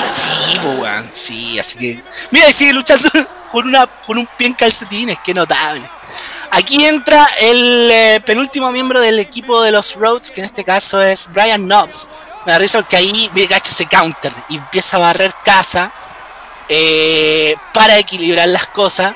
Sí. 0.06 0.44
Sí, 1.10 1.58
así 1.58 1.78
que. 1.78 2.02
Mira, 2.30 2.48
y 2.48 2.52
sigue 2.52 2.72
luchando 2.72 3.08
con, 3.52 3.66
una, 3.66 3.86
con 3.86 4.18
un 4.18 4.28
pie 4.36 4.48
en 4.48 4.54
calcetines. 4.54 5.18
Qué 5.24 5.34
notable. 5.34 5.88
Aquí 6.50 6.84
entra 6.84 7.28
el 7.40 7.90
eh, 7.90 8.22
penúltimo 8.24 8.70
miembro 8.70 9.00
del 9.00 9.18
equipo 9.18 9.62
de 9.62 9.72
los 9.72 9.94
Rhodes, 9.96 10.30
que 10.30 10.40
en 10.40 10.46
este 10.46 10.64
caso 10.64 11.02
es 11.02 11.32
Brian 11.32 11.64
Knobs. 11.64 12.08
Me 12.46 12.52
da 12.52 12.58
risa 12.58 12.78
porque 12.78 12.96
ahí 12.96 13.30
mira, 13.34 13.48
cacha 13.48 13.70
ese 13.70 13.86
counter 13.86 14.32
y 14.48 14.58
empieza 14.58 14.96
a 14.96 15.00
barrer 15.00 15.32
casa 15.44 15.92
eh, 16.68 17.56
para 17.72 17.98
equilibrar 17.98 18.48
las 18.48 18.66
cosas. 18.66 19.14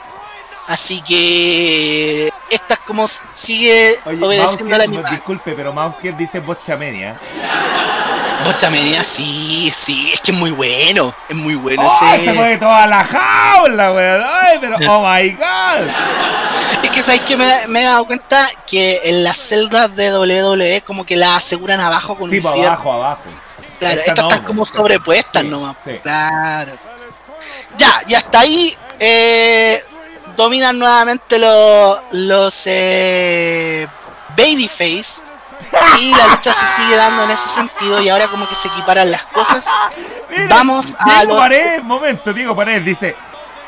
Así 0.69 1.01
que 1.01 2.31
esta 2.51 2.75
es 2.75 2.81
como 2.81 3.09
sigue 3.09 3.97
Oye, 4.05 4.23
obedeciendo 4.25 4.75
a 4.75 4.79
la 4.79 4.87
misma. 4.87 5.11
disculpe, 5.11 5.53
pero 5.55 5.73
Mousehead 5.73 6.15
dice 6.15 6.41
Bochamenia. 6.41 7.19
Bochamenia, 8.45 9.03
sí, 9.03 9.71
sí, 9.75 10.13
es 10.15 10.21
que 10.21 10.31
es 10.31 10.37
muy 10.37 10.51
bueno, 10.53 11.13
es 11.29 11.35
muy 11.35 11.55
bueno 11.57 11.83
¡Oh, 11.85 12.15
ese. 12.15 12.25
se 12.25 12.33
mueve 12.35 12.57
toda 12.59 12.87
la 12.87 13.05
jaula, 13.05 13.93
weón! 13.93 14.25
¡Ay, 14.31 14.59
pero 14.61 14.77
oh 14.91 15.03
my 15.03 15.31
god! 15.33 15.89
Es 16.85 16.91
que 16.91 17.03
sabéis 17.03 17.23
que 17.23 17.37
me, 17.37 17.67
me 17.67 17.81
he 17.81 17.85
dado 17.85 18.07
cuenta 18.07 18.47
que 18.67 19.01
en 19.05 19.25
las 19.25 19.39
celdas 19.39 19.95
de 19.97 20.13
WWE 20.17 20.83
como 20.83 21.05
que 21.05 21.17
las 21.17 21.39
aseguran 21.39 21.81
abajo 21.81 22.17
con 22.17 22.31
Sí, 22.31 22.37
un 22.37 22.43
fierro. 22.43 22.69
abajo, 22.69 22.93
abajo. 22.93 23.23
Claro, 23.79 23.99
Esta 24.01 24.11
estas 24.13 24.25
no, 24.25 24.31
están 24.31 24.45
como 24.47 24.65
sobrepuestas 24.65 25.43
Sí, 25.43 25.49
nomás. 25.49 25.77
sí. 25.85 25.99
Claro. 26.03 26.73
Ya, 27.77 28.01
y 28.07 28.15
hasta 28.15 28.41
ahí 28.41 28.77
eh, 29.01 29.81
dominan 30.39 30.79
nuevamente 30.79 31.37
los, 31.39 31.99
los 32.13 32.63
eh, 32.67 33.87
Babyface. 34.37 35.25
Y 36.01 36.15
la 36.15 36.29
lucha 36.29 36.55
se 36.55 36.67
sigue 36.67 36.97
dando 36.97 37.25
en 37.25 37.31
ese 37.33 37.49
sentido 37.49 38.01
y 38.01 38.09
ahora 38.09 38.29
como 38.29 38.49
que 38.49 38.55
se 38.55 38.69
equiparan 38.69 39.11
las 39.11 39.27
cosas. 39.27 39.67
Mira, 40.31 40.47
Vamos 40.49 40.95
a 40.99 41.17
Diego 41.17 41.33
lo- 41.35 41.39
Paredes, 41.41 41.83
momento, 41.83 42.33
Diego 42.33 42.55
Paredes 42.57 42.85
dice: 42.85 43.17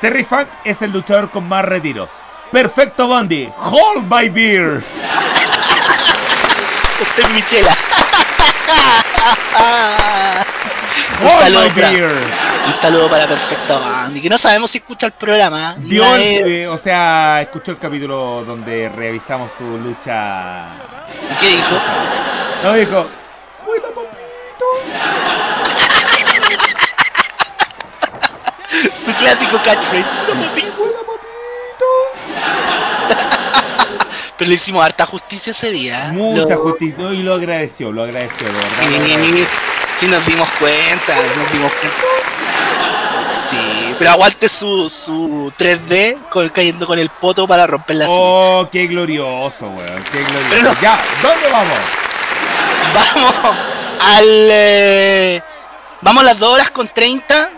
Terry 0.00 0.24
Funk 0.24 0.46
es 0.64 0.80
el 0.82 0.92
luchador 0.92 1.30
con 1.30 1.46
más 1.48 1.64
retiro. 1.64 2.08
Perfecto 2.52 3.06
Bondi, 3.08 3.50
hold 3.58 4.06
my 4.10 4.28
beer. 4.28 4.82
Es 7.00 7.28
Michela. 7.30 7.74
un, 11.20 11.26
Hold 11.28 11.38
saludo 11.40 11.62
my 11.62 11.68
beer. 11.70 12.10
Un 12.70 12.74
saludo 12.74 13.08
para 13.10 13.26
Perfecto 13.26 13.80
Bandy, 13.80 14.20
que 14.20 14.28
no 14.30 14.38
sabemos 14.38 14.70
si 14.70 14.78
escucha 14.78 15.06
el 15.06 15.12
programa. 15.12 15.74
Vio 15.78 16.04
el- 16.14 16.46
eh, 16.46 16.68
o 16.68 16.78
sea, 16.78 17.40
escuchó 17.42 17.72
el 17.72 17.78
capítulo 17.78 18.44
donde 18.46 18.88
revisamos 18.88 19.50
su 19.58 19.64
lucha. 19.78 20.66
¿Qué 21.40 21.48
dijo? 21.48 21.74
No 22.62 22.72
dijo. 22.74 23.08
"Cuida, 23.66 23.88
papito". 23.88 24.64
Su 29.04 29.12
clásico 29.14 29.60
catchphrase. 29.62 30.10
Cuida, 30.26 30.36
papito. 31.00 31.86
Pero 34.38 34.48
le 34.48 34.54
hicimos 34.54 34.84
harta 34.84 35.06
justicia 35.06 35.50
ese 35.50 35.72
día. 35.72 36.10
Mucha 36.12 36.54
Lo- 36.54 36.62
justicia. 36.62 37.12
Y 37.12 37.22
lo 37.24 37.34
agradeció, 37.34 37.90
lo 37.90 38.04
agradeció, 38.04 38.46
de 38.46 38.52
verdad. 38.52 38.68
sí 39.96 40.06
nos 40.06 40.24
dimos 40.24 40.48
cuenta, 40.60 41.16
nos 41.36 41.50
dimos 41.52 41.72
cuenta. 41.72 41.98
Sí, 43.36 43.94
pero 43.98 44.10
aguante 44.10 44.48
su, 44.48 44.88
su 44.90 45.52
3D 45.58 46.18
con- 46.28 46.48
cayendo 46.50 46.86
con 46.86 46.98
el 46.98 47.08
poto 47.10 47.46
para 47.46 47.66
romper 47.66 47.96
la 47.96 48.06
silla. 48.06 48.18
Oh, 48.18 48.68
qué 48.70 48.86
glorioso, 48.86 49.66
weón. 49.68 50.04
Qué 50.12 50.18
glorioso. 50.22 50.62
No- 50.62 50.80
Ya, 50.80 50.98
¿dónde 51.22 51.48
vamos? 51.50 51.78
Vamos 52.94 53.56
al. 54.00 54.24
eh, 54.26 55.42
vamos 56.02 56.22
a 56.22 56.26
las 56.26 56.38
2 56.38 56.54
horas 56.54 56.70
con 56.70 56.88
30. 56.88 57.48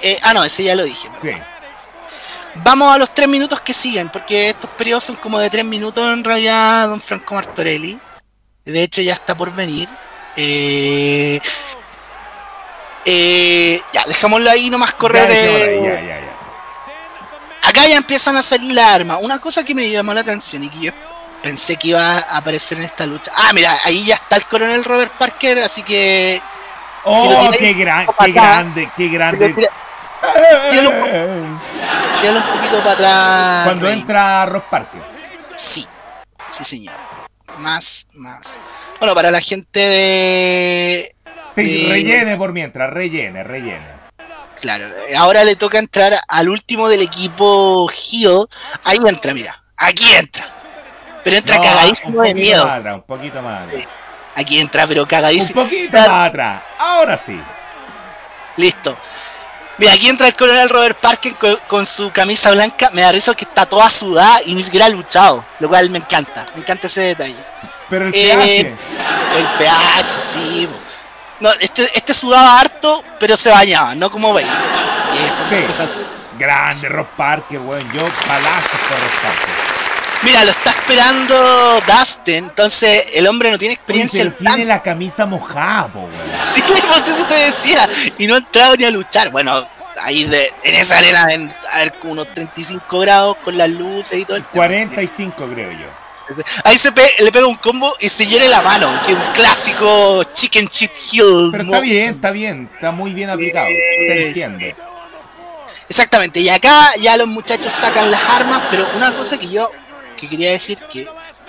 Eh, 0.00 0.18
ah, 0.22 0.32
no, 0.34 0.44
ese 0.44 0.64
ya 0.64 0.74
lo 0.74 0.84
dije. 0.84 1.08
Sí. 1.20 1.30
Vamos 2.56 2.92
a 2.94 2.98
los 2.98 3.12
3 3.14 3.28
minutos 3.28 3.60
que 3.60 3.72
siguen, 3.72 4.08
porque 4.08 4.50
estos 4.50 4.70
periodos 4.70 5.04
son 5.04 5.16
como 5.16 5.38
de 5.38 5.50
3 5.50 5.64
minutos 5.64 6.04
en 6.12 6.24
realidad, 6.24 6.88
don 6.88 7.00
Franco 7.00 7.34
Martorelli. 7.34 7.98
De 8.64 8.82
hecho, 8.82 9.00
ya 9.00 9.14
está 9.14 9.36
por 9.36 9.52
venir. 9.52 9.88
Eh, 10.36 11.40
eh, 13.10 13.80
ya, 13.92 14.04
dejémoslo 14.06 14.50
ahí 14.50 14.68
nomás 14.68 14.92
correr. 14.94 15.28
Ya, 15.28 15.34
eh, 15.34 16.06
ya. 16.06 17.68
Acá 17.68 17.86
ya 17.86 17.96
empiezan 17.96 18.36
a 18.36 18.42
salir 18.42 18.72
las 18.74 18.92
armas. 18.92 19.18
Una 19.22 19.38
cosa 19.40 19.64
que 19.64 19.74
me 19.74 19.88
llamó 19.90 20.12
la 20.12 20.20
atención 20.20 20.62
y 20.64 20.68
que 20.68 20.78
yo 20.78 20.92
pensé 21.42 21.76
que 21.76 21.88
iba 21.88 22.18
a 22.18 22.36
aparecer 22.38 22.78
en 22.78 22.84
esta 22.84 23.06
lucha. 23.06 23.32
Ah, 23.34 23.52
mira, 23.54 23.78
ahí 23.84 24.04
ya 24.04 24.14
está 24.16 24.36
el 24.36 24.46
coronel 24.46 24.84
Robert 24.84 25.12
Parker, 25.12 25.58
así 25.60 25.82
que. 25.82 26.40
Oh, 27.04 27.50
Si 27.52 27.58
qué, 27.58 27.72
gran, 27.72 28.06
qué 28.06 28.12
acá, 28.12 28.26
grande, 28.32 28.90
qué 28.96 29.08
grande. 29.08 29.54
Tira- 29.54 29.70
tíralo 30.70 30.90
tíralo 32.20 32.38
un 32.40 32.56
poquito 32.58 32.78
para 32.82 32.92
atrás. 32.92 33.64
Cuando 33.64 33.86
Rey. 33.86 34.00
entra 34.00 34.46
Ross 34.46 34.64
Parker. 34.70 35.00
Sí, 35.54 35.86
sí, 36.50 36.64
señor. 36.64 36.96
Más, 37.58 38.06
más. 38.14 38.58
Bueno, 38.98 39.14
para 39.14 39.30
la 39.30 39.40
gente 39.40 39.78
de. 39.80 41.14
Sí, 41.64 41.86
rellene 41.90 42.36
por 42.36 42.52
mientras, 42.52 42.90
rellene, 42.90 43.42
rellene. 43.44 43.98
Claro, 44.60 44.84
eh, 45.08 45.16
ahora 45.16 45.44
le 45.44 45.54
toca 45.56 45.78
entrar 45.78 46.18
al 46.26 46.48
último 46.48 46.88
del 46.88 47.02
equipo 47.02 47.88
Hill. 48.10 48.46
Ahí 48.84 48.98
entra, 49.06 49.32
mira. 49.32 49.62
Aquí 49.76 50.12
entra. 50.14 50.46
Pero 51.22 51.36
entra 51.36 51.56
No, 51.56 51.62
cagadísimo 51.62 52.18
un 52.18 52.24
de 52.24 52.30
poquito 52.30 52.46
miedo. 52.46 52.64
Más 52.66 52.78
atrás, 52.78 52.94
un 52.94 53.02
poquito 53.02 53.42
más 53.42 53.62
atrás. 53.68 53.84
Aquí 54.34 54.58
entra, 54.60 54.86
pero 54.86 55.02
Un 55.02 55.08
cagadísimo. 55.08 55.62
poquito 55.62 55.90
Claro. 55.90 56.12
más 56.12 56.28
atrás. 56.28 56.62
Ahora 56.78 57.20
sí. 57.24 57.40
Listo. 58.56 58.96
Mira, 59.78 59.92
aquí 59.92 60.08
entra 60.08 60.26
el 60.26 60.34
coronel 60.34 60.68
Robert 60.68 60.98
Parker 60.98 61.34
con, 61.36 61.56
con 61.68 61.86
su 61.86 62.10
camisa 62.10 62.50
blanca. 62.50 62.90
Me 62.92 63.02
da 63.02 63.12
risa 63.12 63.34
que 63.34 63.44
está 63.44 63.64
toda 63.66 63.88
sudada 63.90 64.40
y 64.44 64.54
ni 64.54 64.64
siquiera 64.64 64.86
ha 64.86 64.88
luchado. 64.88 65.44
Lo 65.60 65.68
cual 65.68 65.88
me 65.90 65.98
encanta. 65.98 66.44
Me 66.54 66.62
encanta 66.62 66.88
ese 66.88 67.00
detalle. 67.02 67.36
Pero 67.88 68.06
el 68.08 68.12
Eh, 68.14 68.34
pH. 68.36 68.76
El 69.38 69.46
pH, 69.58 70.08
sí. 70.18 70.68
No, 71.40 71.50
este, 71.52 71.88
este 71.94 72.14
sudaba 72.14 72.58
harto, 72.60 73.04
pero 73.20 73.36
se 73.36 73.50
bañaba, 73.50 73.94
no 73.94 74.10
como 74.10 74.32
veis. 74.34 74.48
Y 74.48 75.28
eso, 75.28 75.42
Sí. 75.48 75.66
cosa- 75.66 75.88
Grande 76.38 76.88
Ross 76.88 77.06
Parker, 77.16 77.58
weón. 77.58 77.82
Yo 77.92 78.00
palazos 78.00 78.80
por 78.88 78.98
Ross 79.00 79.18
Parker. 79.22 79.48
Mira, 80.22 80.44
lo 80.44 80.50
está 80.50 80.70
esperando 80.70 81.80
Dustin. 81.86 82.34
Entonces, 82.36 83.06
el 83.14 83.26
hombre 83.26 83.50
no 83.50 83.58
tiene 83.58 83.74
experiencia 83.74 84.22
pero 84.24 84.36
en 84.38 84.44
tiene 84.56 84.64
la 84.64 84.82
camisa 84.82 85.26
mojada, 85.26 85.88
po, 85.88 86.00
weón. 86.00 86.12
Sí, 86.42 86.62
pues 86.88 87.08
eso 87.08 87.26
te 87.26 87.34
decía. 87.34 87.88
Y 88.18 88.26
no 88.26 88.34
ha 88.34 88.38
entrado 88.38 88.76
ni 88.76 88.84
a 88.84 88.90
luchar. 88.90 89.30
Bueno, 89.30 89.66
ahí 90.00 90.24
de, 90.24 90.48
en 90.62 90.74
esa 90.76 90.98
arena, 90.98 91.26
en, 91.30 91.52
a 91.72 91.78
ver, 91.78 91.94
unos 92.04 92.32
35 92.32 93.00
grados 93.00 93.36
con 93.44 93.56
las 93.58 93.68
luces 93.68 94.18
y 94.20 94.24
todo 94.24 94.36
el 94.36 94.44
tema. 94.44 94.66
45 94.66 95.46
creo 95.52 95.72
yo. 95.72 95.86
Ahí 96.64 96.76
se 96.78 96.92
pe- 96.92 97.14
le 97.20 97.32
pega 97.32 97.46
un 97.46 97.54
combo 97.56 97.94
y 98.00 98.08
se 98.08 98.26
hiere 98.26 98.48
la 98.48 98.60
mano, 98.62 99.00
que 99.04 99.12
es 99.12 99.18
un 99.18 99.32
clásico 99.32 100.22
Chicken 100.32 100.68
Cheat 100.68 100.92
Hill. 101.12 101.48
Pero 101.52 101.64
está 101.64 101.80
bien, 101.80 102.14
está 102.14 102.30
bien. 102.30 102.70
Está 102.74 102.90
muy 102.90 103.12
bien 103.14 103.30
aplicado. 103.30 103.68
Se 104.06 104.26
entiende. 104.28 104.76
Exactamente, 105.88 106.40
y 106.40 106.48
acá 106.50 106.90
ya 107.00 107.16
los 107.16 107.26
muchachos 107.28 107.72
sacan 107.72 108.10
las 108.10 108.22
armas, 108.22 108.62
pero 108.70 108.86
una 108.94 109.14
cosa 109.16 109.38
que 109.38 109.48
yo 109.48 109.70
que 110.18 110.28
quería 110.28 110.50
decir 110.50 110.78
que 110.92 111.06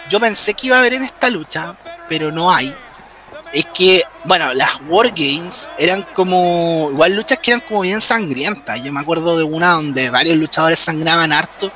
yo 0.09 0.19
pensé 0.19 0.53
que 0.53 0.67
iba 0.67 0.77
a 0.77 0.79
haber 0.79 0.93
en 0.93 1.03
esta 1.03 1.29
lucha, 1.29 1.75
pero 2.07 2.31
no 2.31 2.51
hay. 2.51 2.73
es 3.51 3.65
que, 3.73 4.03
bueno, 4.25 4.53
las 4.53 4.79
Wargames 4.87 5.71
eran 5.77 6.03
como, 6.13 6.89
igual 6.91 7.13
luchas 7.15 7.39
que 7.39 7.51
eran 7.51 7.61
como 7.61 7.81
bien 7.81 7.99
sangrientas. 7.99 8.81
Yo 8.83 8.93
me 8.93 8.99
acuerdo 9.01 9.35
de 9.37 9.43
una 9.43 9.71
donde 9.73 10.09
varios 10.11 10.37
luchadores 10.37 10.79
sangraban 10.79 11.33
harto, 11.33 11.71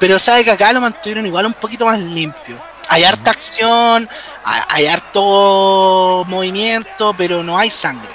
pero 0.00 0.18
sabe 0.18 0.42
que 0.42 0.50
acá 0.50 0.72
lo 0.72 0.80
mantuvieron 0.80 1.24
igual 1.26 1.46
un 1.46 1.52
poquito 1.52 1.84
más 1.84 2.00
limpio. 2.00 2.56
Hay 2.88 3.04
harta 3.04 3.30
acción, 3.30 4.08
hay 4.42 4.86
harto 4.86 6.24
movimiento, 6.26 7.14
pero 7.16 7.44
no 7.44 7.56
hay 7.56 7.70
sangre. 7.70 8.10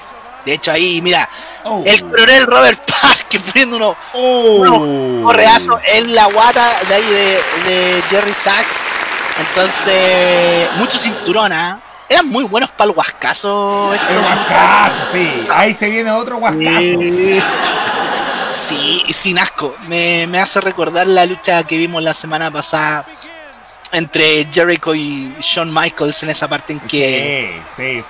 De 0.46 0.54
hecho, 0.54 0.72
ahí, 0.72 1.02
mira, 1.02 1.30
oh. 1.64 1.82
el 1.86 2.04
coronel 2.04 2.46
Robert 2.46 2.82
Parker 3.02 3.42
poniendo 3.42 3.78
uno, 3.78 3.98
oh. 4.14 5.24
correazo 5.24 5.80
en 5.94 6.14
la 6.14 6.26
guata 6.26 6.70
de 6.88 6.94
ahí 6.94 7.04
de, 7.66 8.04
Jerry 8.10 8.34
Sachs. 8.34 8.86
Entonces, 9.40 10.70
mucho 10.76 10.98
cinturón, 10.98 11.54
¿ah? 11.54 11.80
Eran 12.10 12.28
muy 12.28 12.44
buenos 12.44 12.70
para 12.72 12.92
el 12.92 12.98
huascazo. 12.98 13.92
sí. 15.14 15.48
Ahí 15.50 15.74
se 15.74 15.90
viene 15.90 16.12
otro 16.12 16.38
huascazo. 16.38 16.80
Sí, 16.80 17.42
sin 18.56 19.40
asco. 19.40 19.76
Me, 19.88 20.28
me 20.28 20.40
hace 20.40 20.62
recordar 20.62 21.08
la 21.08 21.26
lucha 21.26 21.64
que 21.64 21.78
vimos 21.78 22.02
la 22.02 22.14
semana 22.14 22.52
pasada 22.52 23.06
entre 23.96 24.46
Jericho 24.52 24.94
y 24.94 25.34
Shawn 25.40 25.74
Michaels 25.74 26.24
en 26.24 26.30
esa 26.30 26.48
parte 26.48 26.74
en 26.74 26.80
que 26.82 27.62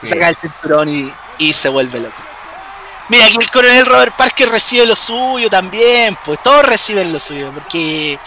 saca 0.02 0.30
el 0.30 0.36
cinturón 0.36 1.12
y, 1.38 1.54
se 1.54 1.70
vuelve 1.70 2.00
loco. 2.00 2.16
Mira, 3.10 3.26
aquí 3.26 3.38
el 3.40 3.52
coronel 3.52 3.86
Robert 3.86 4.16
Parker 4.16 4.50
recibe 4.50 4.86
lo 4.86 4.96
suyo 4.96 5.50
también, 5.50 6.18
pues 6.26 6.42
todos 6.42 6.66
reciben 6.66 7.14
lo 7.14 7.20
suyo, 7.20 7.52
porque 7.54 8.18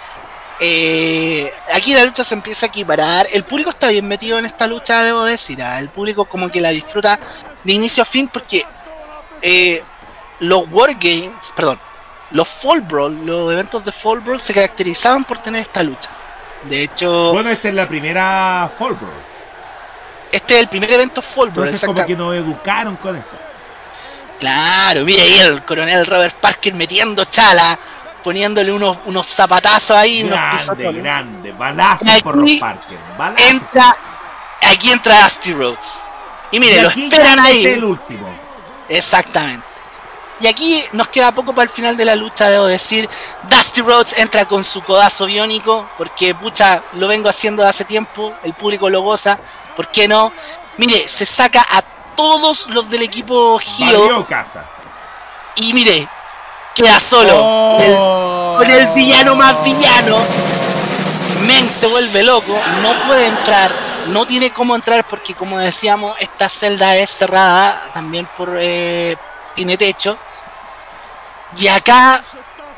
eh, 0.61 1.53
aquí 1.74 1.95
la 1.95 2.05
lucha 2.05 2.23
se 2.23 2.35
empieza 2.35 2.66
a 2.66 2.69
equiparar. 2.69 3.27
El 3.32 3.43
público 3.43 3.70
está 3.70 3.89
bien 3.89 4.07
metido 4.07 4.39
en 4.39 4.45
esta 4.45 4.69
lucha, 4.69 5.03
debo 5.03 5.24
decir. 5.24 5.61
¿ah? 5.62 5.81
El 5.81 5.89
público 5.89 6.27
como 6.27 6.49
que 6.49 6.61
la 6.61 6.70
disfruta 6.70 7.19
de 7.65 7.73
inicio 7.73 8.05
a 8.05 8.07
fin 8.07 8.28
porque 8.28 8.65
eh, 9.43 9.82
los 10.39 10.65
Wargames, 10.70 11.53
perdón, 11.57 11.81
los 12.31 12.49
Fall 12.49 12.83
Brawl, 12.83 13.25
los 13.25 13.53
eventos 13.53 13.85
de 13.85 13.93
Fall 13.93 14.21
Brawl 14.21 14.41
se 14.41 14.53
caracterizaban 14.53 15.25
por 15.25 15.39
tener 15.39 15.63
esta 15.63 15.83
lucha. 15.83 16.11
De 16.65 16.83
hecho. 16.83 17.33
Bueno, 17.33 17.51
esta 17.51 17.69
es 17.69 17.75
la 17.75 17.89
primera 17.89 18.71
Fall 18.79 18.95
Brawl. 18.95 19.13
Este 20.31 20.55
es 20.55 20.61
el 20.61 20.69
primer 20.69 20.91
evento 20.93 21.23
Fall 21.23 21.51
Brawl. 21.51 21.69
Entonces, 21.69 21.87
como 21.87 22.05
que 22.05 22.17
nos 22.17 22.35
educaron 22.35 22.97
con 22.97 23.17
eso. 23.17 23.31
Claro, 24.39 25.05
mire 25.05 25.23
ahí 25.23 25.39
el 25.41 25.63
coronel 25.65 26.07
Robert 26.07 26.37
Parker 26.37 26.75
metiendo 26.75 27.25
chala, 27.25 27.77
poniéndole 28.23 28.71
unos, 28.71 28.99
unos 29.07 29.27
zapatazos 29.27 29.97
ahí. 29.97 30.23
Grande, 30.23 30.89
unos 30.89 31.03
grande, 31.03 31.53
balazo 31.53 32.05
por 32.23 32.37
los 32.37 32.53
Parker. 32.53 32.99
Entra, 33.37 33.97
aquí 34.63 34.91
entra 34.93 35.25
Dusty 35.25 35.53
Rhodes. 35.53 36.05
Y 36.53 36.61
mire, 36.61 36.83
lo 36.83 36.89
esperan 36.89 37.41
ahí. 37.41 37.67
Es 37.67 37.75
el 37.75 37.85
último. 37.85 38.29
Exactamente. 38.89 39.68
Y 40.40 40.47
aquí 40.47 40.85
nos 40.93 41.09
queda 41.09 41.32
poco 41.32 41.52
para 41.52 41.65
el 41.65 41.70
final 41.70 41.97
de 41.97 42.05
la 42.05 42.15
lucha, 42.15 42.48
debo 42.48 42.66
decir. 42.66 43.09
Dusty 43.44 43.81
Rhodes 43.81 44.19
entra 44.19 44.44
con 44.44 44.62
su 44.62 44.82
codazo 44.82 45.27
biónico, 45.27 45.89
porque 45.98 46.35
pucha, 46.35 46.82
lo 46.93 47.09
vengo 47.09 47.28
haciendo 47.28 47.62
de 47.62 47.69
hace 47.69 47.85
tiempo, 47.85 48.32
el 48.44 48.55
público 48.55 48.89
lo 48.89 49.02
goza, 49.02 49.39
¿por 49.74 49.89
qué 49.89 50.06
no? 50.06 50.32
Mire, 50.77 51.09
se 51.09 51.27
saca 51.27 51.66
a 51.69 51.82
todos 52.15 52.69
los 52.69 52.89
del 52.89 53.02
equipo 53.02 53.59
Gio. 53.59 54.27
Y 55.56 55.73
mire, 55.73 56.09
queda 56.74 57.01
solo. 57.01 57.35
Oh. 57.36 58.55
con 58.59 58.70
el 58.70 58.86
villano 58.93 59.35
más 59.35 59.62
villano. 59.65 60.19
Men 61.47 61.69
se 61.69 61.86
vuelve 61.86 62.23
loco, 62.23 62.56
no 62.82 63.06
puede 63.06 63.27
entrar, 63.27 63.73
no 64.09 64.27
tiene 64.27 64.51
cómo 64.51 64.74
entrar 64.74 65.05
porque 65.05 65.35
como 65.35 65.59
decíamos, 65.59 66.16
esta 66.20 66.48
celda 66.48 66.97
es 66.97 67.10
cerrada 67.10 67.90
también 67.93 68.28
por... 68.36 68.56
Eh, 68.60 69.16
tiene 69.55 69.77
techo 69.77 70.16
y 71.57 71.69
acá 71.69 72.23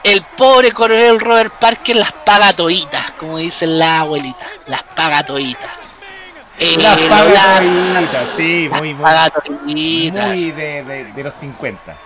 el 0.03 0.23
pobre 0.23 0.73
coronel 0.73 1.21
Robert 1.21 1.55
Parker 1.59 1.97
las 1.97 2.13
paga 2.13 2.53
toditas, 2.53 3.13
como 3.13 3.39
dicen 3.39 3.79
la 3.79 4.01
abuelita, 4.01 4.47
las 4.67 4.83
paga 4.83 5.23
toditas. 5.23 5.71
Eh, 6.59 6.77
las 6.79 6.99
paga 7.03 7.59
toditas, 7.59 8.27
sí, 8.37 8.69
muy, 8.73 8.95
muy, 8.95 9.05
muy 9.05 10.51
de, 10.53 11.13
de, 11.15 11.23
los 11.23 11.35
50. 11.35 11.97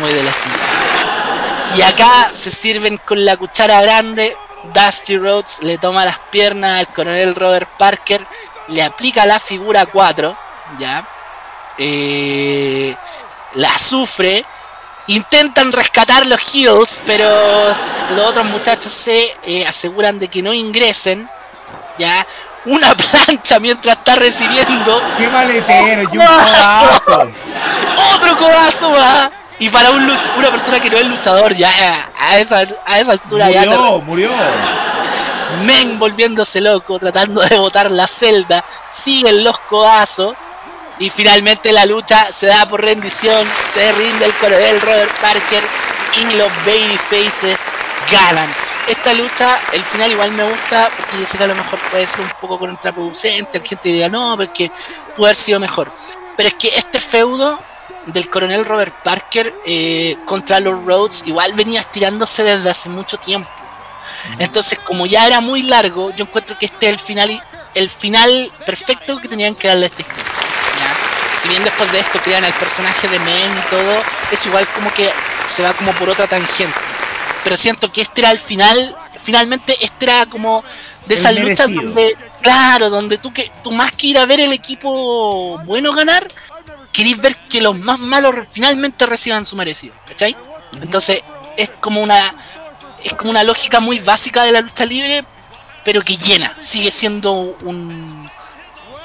Muy 0.00 0.12
de 0.12 0.22
los 0.22 0.34
50. 0.34 1.76
Y 1.76 1.82
acá 1.82 2.30
se 2.32 2.50
sirven 2.50 2.96
con 2.98 3.24
la 3.24 3.36
cuchara 3.36 3.82
grande. 3.82 4.36
Dusty 4.74 5.16
Rhodes 5.18 5.62
le 5.62 5.78
toma 5.78 6.04
las 6.04 6.18
piernas 6.30 6.80
al 6.80 6.88
coronel 6.88 7.34
Robert 7.36 7.68
Parker, 7.78 8.26
le 8.68 8.82
aplica 8.82 9.24
la 9.24 9.38
figura 9.38 9.86
4, 9.86 10.36
ya. 10.78 11.06
Eh, 11.78 12.96
la 13.54 13.78
sufre 13.78 14.44
Intentan 15.08 15.70
rescatar 15.70 16.26
los 16.26 16.54
Hills, 16.54 17.02
pero 17.06 17.28
los 17.68 18.26
otros 18.26 18.44
muchachos 18.46 18.92
se 18.92 19.36
eh, 19.44 19.66
aseguran 19.66 20.18
de 20.18 20.28
que 20.28 20.42
no 20.42 20.52
ingresen. 20.52 21.28
Ya, 21.98 22.26
una 22.64 22.94
plancha 23.26 23.60
mientras 23.60 23.96
está 23.96 24.16
recibiendo. 24.16 25.02
¡Qué 25.16 25.28
maletero! 25.28 26.02
¡Y 26.12 26.18
un 26.18 26.26
codazo! 26.26 27.32
¡Otro 28.14 28.36
codazo 28.36 28.90
va! 28.90 29.30
Y 29.58 29.70
para 29.70 29.90
un 29.90 30.02
una 30.36 30.50
persona 30.50 30.80
que 30.80 30.90
no 30.90 30.98
es 30.98 31.06
luchador, 31.06 31.54
ya 31.54 32.10
a 32.18 32.38
esa, 32.38 32.66
a 32.84 33.00
esa 33.00 33.12
altura 33.12 33.46
murió, 33.46 33.62
ya. 33.62 33.70
Murió, 33.70 34.00
murió. 34.02 34.30
Men 35.64 35.98
volviéndose 35.98 36.60
loco, 36.60 36.98
tratando 36.98 37.40
de 37.40 37.58
botar 37.58 37.90
la 37.90 38.06
celda. 38.06 38.64
Siguen 38.90 39.44
los 39.44 39.58
codazos. 39.60 40.36
Y 40.98 41.10
finalmente 41.10 41.72
la 41.72 41.84
lucha 41.84 42.32
se 42.32 42.46
da 42.46 42.66
por 42.66 42.82
rendición, 42.82 43.46
se 43.72 43.92
rinde 43.92 44.24
el 44.24 44.32
coronel 44.34 44.80
Robert 44.80 45.12
Parker 45.20 45.62
y 46.18 46.36
los 46.36 46.50
Babyfaces 46.64 47.64
ganan. 48.10 48.48
Esta 48.88 49.12
lucha, 49.12 49.58
el 49.72 49.82
final 49.82 50.12
igual 50.12 50.30
me 50.32 50.48
gusta 50.48 50.90
porque 50.96 51.18
yo 51.18 51.26
sé 51.26 51.36
que 51.36 51.44
a 51.44 51.48
lo 51.48 51.54
mejor 51.54 51.78
puede 51.90 52.06
ser 52.06 52.20
un 52.20 52.30
poco 52.40 52.58
contraproducente, 52.58 53.58
la 53.58 53.64
gente 53.64 53.88
diga 53.90 54.08
no, 54.08 54.36
porque 54.36 54.70
puede 55.16 55.30
haber 55.30 55.36
sido 55.36 55.60
mejor. 55.60 55.92
Pero 56.36 56.48
es 56.48 56.54
que 56.54 56.68
este 56.68 56.98
feudo 56.98 57.58
del 58.06 58.30
coronel 58.30 58.64
Robert 58.64 58.94
Parker 59.02 59.52
eh, 59.66 60.16
contra 60.24 60.60
los 60.60 60.82
Rhodes 60.84 61.24
igual 61.26 61.52
venía 61.54 61.80
estirándose 61.80 62.42
desde 62.42 62.70
hace 62.70 62.88
mucho 62.88 63.18
tiempo. 63.18 63.50
Entonces, 64.38 64.78
como 64.78 65.04
ya 65.04 65.26
era 65.26 65.40
muy 65.40 65.62
largo, 65.62 66.10
yo 66.12 66.24
encuentro 66.24 66.56
que 66.58 66.66
este 66.66 66.86
es 66.86 66.92
el 66.94 66.98
final, 66.98 67.44
el 67.74 67.90
final 67.90 68.50
perfecto 68.64 69.18
que 69.18 69.28
tenían 69.28 69.54
que 69.54 69.68
darle 69.68 69.86
a 69.86 69.88
esta 69.88 70.02
historia 70.02 70.45
si 71.40 71.48
bien 71.48 71.64
después 71.64 71.90
de 71.92 72.00
esto 72.00 72.18
crean 72.22 72.44
el 72.44 72.52
personaje 72.54 73.08
de 73.08 73.18
Men 73.20 73.50
y 73.56 73.70
todo, 73.70 74.02
es 74.30 74.46
igual 74.46 74.66
como 74.74 74.92
que 74.92 75.10
se 75.46 75.62
va 75.62 75.72
como 75.74 75.92
por 75.92 76.08
otra 76.08 76.26
tangente. 76.26 76.78
Pero 77.44 77.56
siento 77.56 77.92
que 77.92 78.00
este 78.00 78.22
era 78.22 78.30
el 78.30 78.38
final, 78.38 78.96
finalmente 79.22 79.76
este 79.84 80.06
era 80.06 80.26
como 80.26 80.64
de 81.06 81.14
esas 81.14 81.34
luchas 81.36 81.72
donde, 81.72 82.16
claro, 82.42 82.90
donde 82.90 83.18
tú 83.18 83.32
que 83.32 83.50
tú 83.62 83.70
más 83.70 83.92
que 83.92 84.08
ir 84.08 84.18
a 84.18 84.26
ver 84.26 84.40
el 84.40 84.52
equipo 84.52 85.58
bueno 85.64 85.92
ganar, 85.92 86.26
querís 86.92 87.20
ver 87.20 87.36
que 87.48 87.60
los 87.60 87.78
más 87.80 88.00
malos 88.00 88.34
finalmente 88.50 89.06
reciban 89.06 89.44
su 89.44 89.54
merecido, 89.54 89.94
¿cachai? 90.08 90.36
Entonces 90.80 91.22
es 91.56 91.70
como 91.80 92.02
una 92.02 92.34
es 93.04 93.14
como 93.14 93.30
una 93.30 93.44
lógica 93.44 93.78
muy 93.78 94.00
básica 94.00 94.42
de 94.42 94.52
la 94.52 94.62
lucha 94.62 94.84
libre, 94.84 95.24
pero 95.84 96.02
que 96.02 96.16
llena, 96.16 96.54
sigue 96.58 96.90
siendo 96.90 97.32
un 97.32 98.28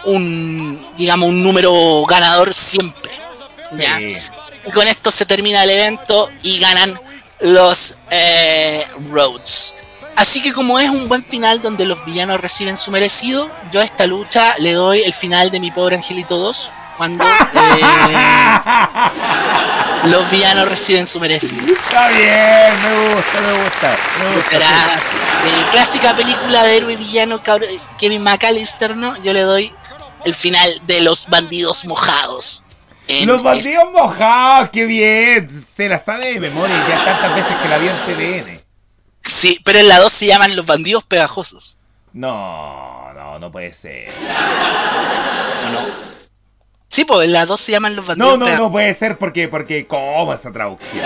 un, 0.06 0.86
digamos, 0.98 1.30
un 1.30 1.44
número 1.44 2.04
ganador 2.06 2.54
siempre. 2.54 3.12
Y 4.66 4.72
con 4.72 4.88
esto 4.88 5.12
se 5.12 5.26
termina 5.26 5.64
el 5.64 5.72
evento 5.72 6.30
y 6.44 6.60
ganan 6.60 7.00
los 7.40 7.98
eh, 8.10 8.86
Roads. 9.10 9.76
Así 10.16 10.42
que 10.42 10.54
como 10.54 10.78
es 10.80 10.90
un 10.90 11.08
buen 11.08 11.24
final 11.24 11.62
donde 11.62 11.86
los 11.86 12.04
villanos 12.06 12.40
reciben 12.40 12.78
su 12.78 12.92
merecido, 12.92 13.50
yo 13.72 13.80
a 13.82 13.84
esta 13.84 14.06
lucha 14.06 14.56
le 14.60 14.74
doy 14.74 15.02
el 15.02 15.14
final 15.14 15.50
de 15.50 15.60
mi 15.60 15.72
pobre 15.72 15.96
Angelito 15.96 16.38
2, 16.38 16.72
cuando 16.98 17.24
eh, 17.24 17.30
los 20.04 20.30
villanos 20.30 20.68
reciben 20.68 21.08
su 21.08 21.20
merecido. 21.20 21.66
Está 21.74 22.10
bien, 22.10 22.84
me 22.84 23.16
gusta, 23.16 23.42
me 23.42 23.64
gusta. 23.64 23.98
Me 24.20 24.36
gusta. 24.36 24.58
Eh, 24.58 25.66
clásica 25.72 26.16
película 26.16 26.64
de 26.64 26.78
héroe 26.78 26.96
villano 26.96 27.42
Kevin 27.98 28.22
McAllister, 28.22 28.96
¿no? 28.96 29.16
Yo 29.24 29.34
le 29.34 29.42
doy 29.42 29.74
el 30.26 30.34
final 30.34 30.82
de 30.86 31.02
los 31.02 31.28
bandidos 31.28 31.86
mojados. 31.86 32.64
Los 33.26 33.44
bandidos 33.44 33.92
mojados, 33.92 34.70
qué 34.70 34.86
bien. 34.86 35.50
Se 35.50 35.90
la 35.90 36.00
sabe 36.00 36.34
de 36.34 36.40
memoria 36.40 36.88
ya 36.88 37.04
tantas 37.04 37.36
veces 37.36 37.58
que 37.62 37.68
la 37.68 37.78
vio 37.78 37.92
en 37.92 37.98
TVN. 38.06 38.62
Sí, 39.24 39.60
pero 39.64 39.80
en 39.80 39.88
la 39.88 40.00
2 40.00 40.12
se 40.12 40.28
llaman 40.28 40.56
los 40.56 40.66
bandidos 40.66 41.04
pegajosos. 41.04 41.78
No, 42.14 43.14
no, 43.14 43.40
no 43.40 43.52
puede 43.52 43.74
ser. 43.74 44.14
no? 45.72 45.80
Sí, 46.88 47.06
pues 47.06 47.26
en 47.26 47.34
la 47.34 47.46
2 47.46 47.62
se 47.62 47.72
llaman 47.72 47.96
los 47.96 48.06
bandidos 48.06 48.38
No, 48.40 48.46
no, 48.46 48.58
no 48.58 48.72
puede 48.72 48.94
ser 48.94 49.18
porque, 49.18 49.48
porque, 49.48 49.88
¿cómo 49.88 50.34
esa 50.34 50.52
traducción? 50.52 51.06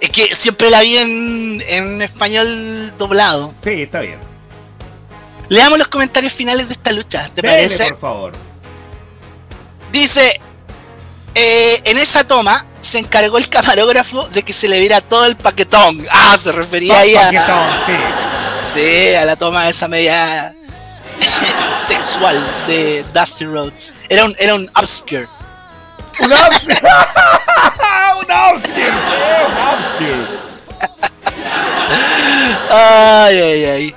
es 0.00 0.10
que 0.10 0.34
siempre 0.34 0.70
la 0.70 0.80
vi 0.80 0.96
en, 0.96 1.62
en 1.66 2.02
español 2.02 2.94
doblado. 2.96 3.52
Sí, 3.62 3.82
está 3.82 4.00
bien. 4.00 4.27
Leamos 5.48 5.78
los 5.78 5.88
comentarios 5.88 6.32
finales 6.32 6.68
de 6.68 6.74
esta 6.74 6.92
lucha, 6.92 7.28
¿te 7.34 7.40
Dele, 7.42 7.54
parece? 7.54 7.88
por 7.90 7.98
favor. 8.00 8.32
Dice, 9.90 10.40
eh, 11.34 11.80
en 11.84 11.96
esa 11.96 12.24
toma 12.26 12.66
se 12.80 12.98
encargó 12.98 13.38
el 13.38 13.48
camarógrafo 13.48 14.28
de 14.28 14.42
que 14.42 14.52
se 14.52 14.68
le 14.68 14.78
viera 14.78 15.00
todo 15.00 15.24
el 15.24 15.36
paquetón. 15.36 16.06
Ah, 16.10 16.36
se 16.38 16.52
refería 16.52 16.98
ahí 17.00 17.14
a, 17.16 17.22
Paquetón, 17.22 17.70
sí. 17.86 18.80
sí, 18.80 19.14
a 19.14 19.24
la 19.24 19.36
toma 19.36 19.64
de 19.64 19.70
esa 19.70 19.88
media 19.88 20.54
sexual 21.76 22.44
de 22.66 23.04
Dusty 23.14 23.46
Rhodes. 23.46 23.96
Era 24.08 24.24
un, 24.26 24.36
era 24.38 24.54
un 24.54 24.70
upskirt. 24.80 25.28
Un 26.20 26.32
upskirt. 26.32 26.82
un 28.18 28.56
upskirt, 28.56 28.92
un 29.46 29.56
upskirt. 29.72 30.48
Ay, 32.70 33.40
ay, 33.40 33.64
ay. 33.64 33.94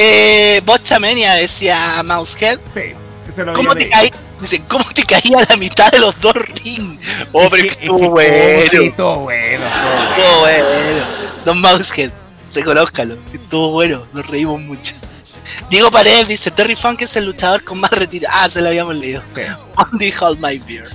Eh, 0.00 0.62
Bochamenia 0.64 1.34
decía 1.34 2.00
Mousehead. 2.04 2.60
Sí, 2.72 2.94
que 3.26 3.32
se 3.34 3.44
lo 3.44 3.52
¿Cómo 3.52 3.74
te 3.74 3.88
caí? 3.88 4.12
Dice, 4.40 4.62
¿cómo 4.68 4.84
te 4.94 5.02
caía 5.02 5.38
a 5.38 5.46
la 5.50 5.56
mitad 5.56 5.90
de 5.90 5.98
los 5.98 6.20
dos 6.20 6.34
rings? 6.34 7.00
Oh, 7.32 7.50
pero 7.50 7.64
es 7.64 7.76
que 7.76 7.86
Es 7.86 7.90
estuvo 7.90 8.10
bueno. 8.10 8.70
Sí, 8.70 8.86
estuvo 8.86 9.16
bueno, 9.16 9.66
estuvo 9.66 10.38
bueno. 10.38 11.06
Don 11.44 11.60
Mousehead, 11.60 12.12
reconózcalo. 12.54 13.18
Sí, 13.24 13.38
estuvo 13.42 13.72
bueno. 13.72 14.06
Nos 14.12 14.24
reímos 14.28 14.60
mucho. 14.60 14.94
Diego 15.68 15.90
Paredes 15.90 16.28
dice, 16.28 16.52
Terry 16.52 16.76
Funk 16.76 17.02
es 17.02 17.16
el 17.16 17.24
luchador 17.24 17.64
con 17.64 17.80
más 17.80 17.90
retiro. 17.90 18.28
Ah, 18.30 18.48
se 18.48 18.60
lo 18.60 18.68
habíamos 18.68 18.94
leído. 18.94 19.20
Andy 19.74 20.14
Hold 20.20 20.38
My 20.38 20.58
Beer. 20.58 20.88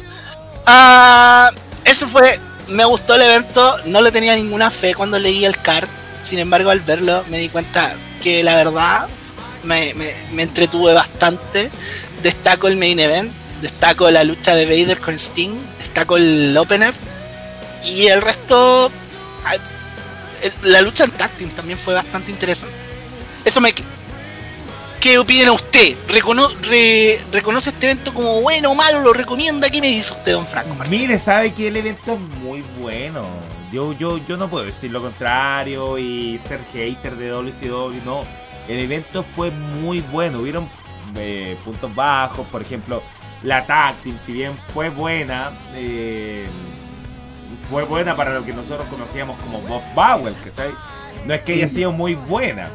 Ah, 0.66 1.52
eso 1.84 2.08
fue. 2.08 2.40
Me 2.70 2.86
gustó 2.86 3.16
el 3.16 3.24
evento. 3.24 3.80
No 3.84 4.00
le 4.00 4.14
tenía 4.14 4.34
ninguna 4.34 4.72
fe 4.72 4.96
cuando 4.96 5.20
leí 5.20 5.44
el 5.44 5.58
card. 5.58 5.90
Sin 6.22 6.40
embargo, 6.40 6.70
al 6.70 6.80
verlo 6.80 7.26
me 7.30 7.40
di 7.40 7.50
cuenta 7.50 7.98
que 8.24 8.42
la 8.44 8.56
verdad 8.56 9.08
me, 9.64 9.94
me- 9.96 10.14
me 10.32 10.44
entretuve 10.44 10.94
bastante. 10.94 11.70
Destaco 12.24 12.68
el 12.68 12.78
main 12.78 13.00
event. 13.00 13.32
Destaco 13.62 14.10
la 14.10 14.24
lucha 14.24 14.56
de 14.56 14.66
Vader 14.66 15.00
con 15.00 15.14
Sting. 15.16 15.56
Destaco 15.80 16.18
el 16.18 16.56
opener. 16.58 16.94
Y 17.86 18.08
el 18.08 18.22
resto. 18.22 18.92
La 20.64 20.82
lucha 20.82 21.06
en 21.06 21.12
team 21.12 21.50
también 21.52 21.78
fue 21.78 21.94
bastante 21.94 22.32
interesante. 22.32 22.76
Eso 23.46 23.62
me. 23.62 23.74
¿Qué 25.00 25.18
opina 25.18 25.52
usted? 25.52 25.96
¿Recono- 26.08 26.50
re- 26.62 27.20
¿Reconoce 27.32 27.70
este 27.72 27.88
evento 27.92 28.14
como 28.14 28.42
bueno 28.42 28.72
o 28.72 28.76
malo? 28.76 29.02
¿Lo 29.02 29.12
recomienda? 29.14 29.70
¿Qué 29.70 29.82
me 29.82 29.88
dice 29.88 30.14
usted, 30.14 30.32
don 30.32 30.48
Franco? 30.48 30.76
Mire, 30.90 31.20
sabe 31.20 31.54
que 31.54 31.68
el 31.68 31.76
evento 31.76 32.14
es 32.14 32.20
muy 32.42 32.62
bueno. 32.80 33.26
Yo, 33.74 33.92
yo, 33.94 34.20
yo 34.28 34.38
no 34.38 34.48
puedo 34.50 34.66
decir 34.66 34.92
lo 34.92 35.02
contrario 35.02 35.98
y 35.98 36.38
ser 36.38 36.60
hater 36.72 37.16
de 37.16 37.30
WCW, 37.30 38.06
no. 38.06 38.22
El 38.68 38.78
evento 38.78 39.24
fue 39.36 39.50
muy 39.50 40.02
bueno. 40.12 40.42
Hubieron 40.42 40.70
eh, 41.16 41.58
puntos 41.66 41.94
bajos, 41.96 42.46
por 42.50 42.62
ejemplo, 42.62 43.02
la 43.42 43.66
tag 43.66 43.96
team, 44.04 44.20
si 44.24 44.32
bien 44.32 44.56
fue 44.76 44.90
buena, 44.90 45.50
eh, 45.74 46.46
fue 47.68 47.84
buena 47.84 48.16
para 48.16 48.36
lo 48.36 48.46
que 48.46 48.54
nosotros 48.54 48.86
conocíamos 48.90 49.40
como 49.40 49.60
Bob 49.62 49.82
Bowell, 49.96 50.36
¿cachai? 50.36 50.70
No 51.26 51.34
es 51.34 51.42
que 51.42 51.54
haya 51.54 51.68
sido 51.68 51.92
muy 51.92 52.14
buena. 52.14 52.70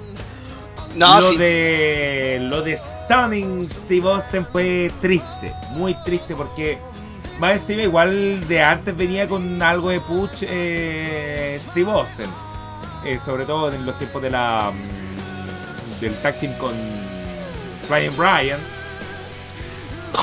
No, 0.96 1.14
lo 1.14 1.20
sí. 1.20 1.36
de 1.36 2.38
lo 2.42 2.62
de 2.62 2.76
Stunning 2.76 3.64
Steve 3.64 4.10
Austin 4.10 4.44
fue 4.50 4.90
triste, 5.00 5.52
muy 5.76 5.94
triste 6.02 6.34
porque 6.34 6.80
más 7.38 7.52
encima 7.54 7.82
igual 7.82 8.46
de 8.48 8.62
antes 8.62 8.96
venía 8.96 9.28
con 9.28 9.62
algo 9.62 9.90
de 9.90 10.00
push 10.00 10.42
eh, 10.42 11.60
Steve 11.70 11.90
Austin, 11.90 12.26
Eh, 13.04 13.16
sobre 13.18 13.44
todo 13.44 13.72
en 13.72 13.86
los 13.86 13.96
tiempos 13.98 14.20
de 14.22 14.30
la 14.30 14.72
mm, 14.72 16.00
del 16.00 16.14
tag 16.20 16.38
team 16.40 16.52
con 16.58 16.72
Ryan 17.88 18.16
Bryan, 18.16 18.60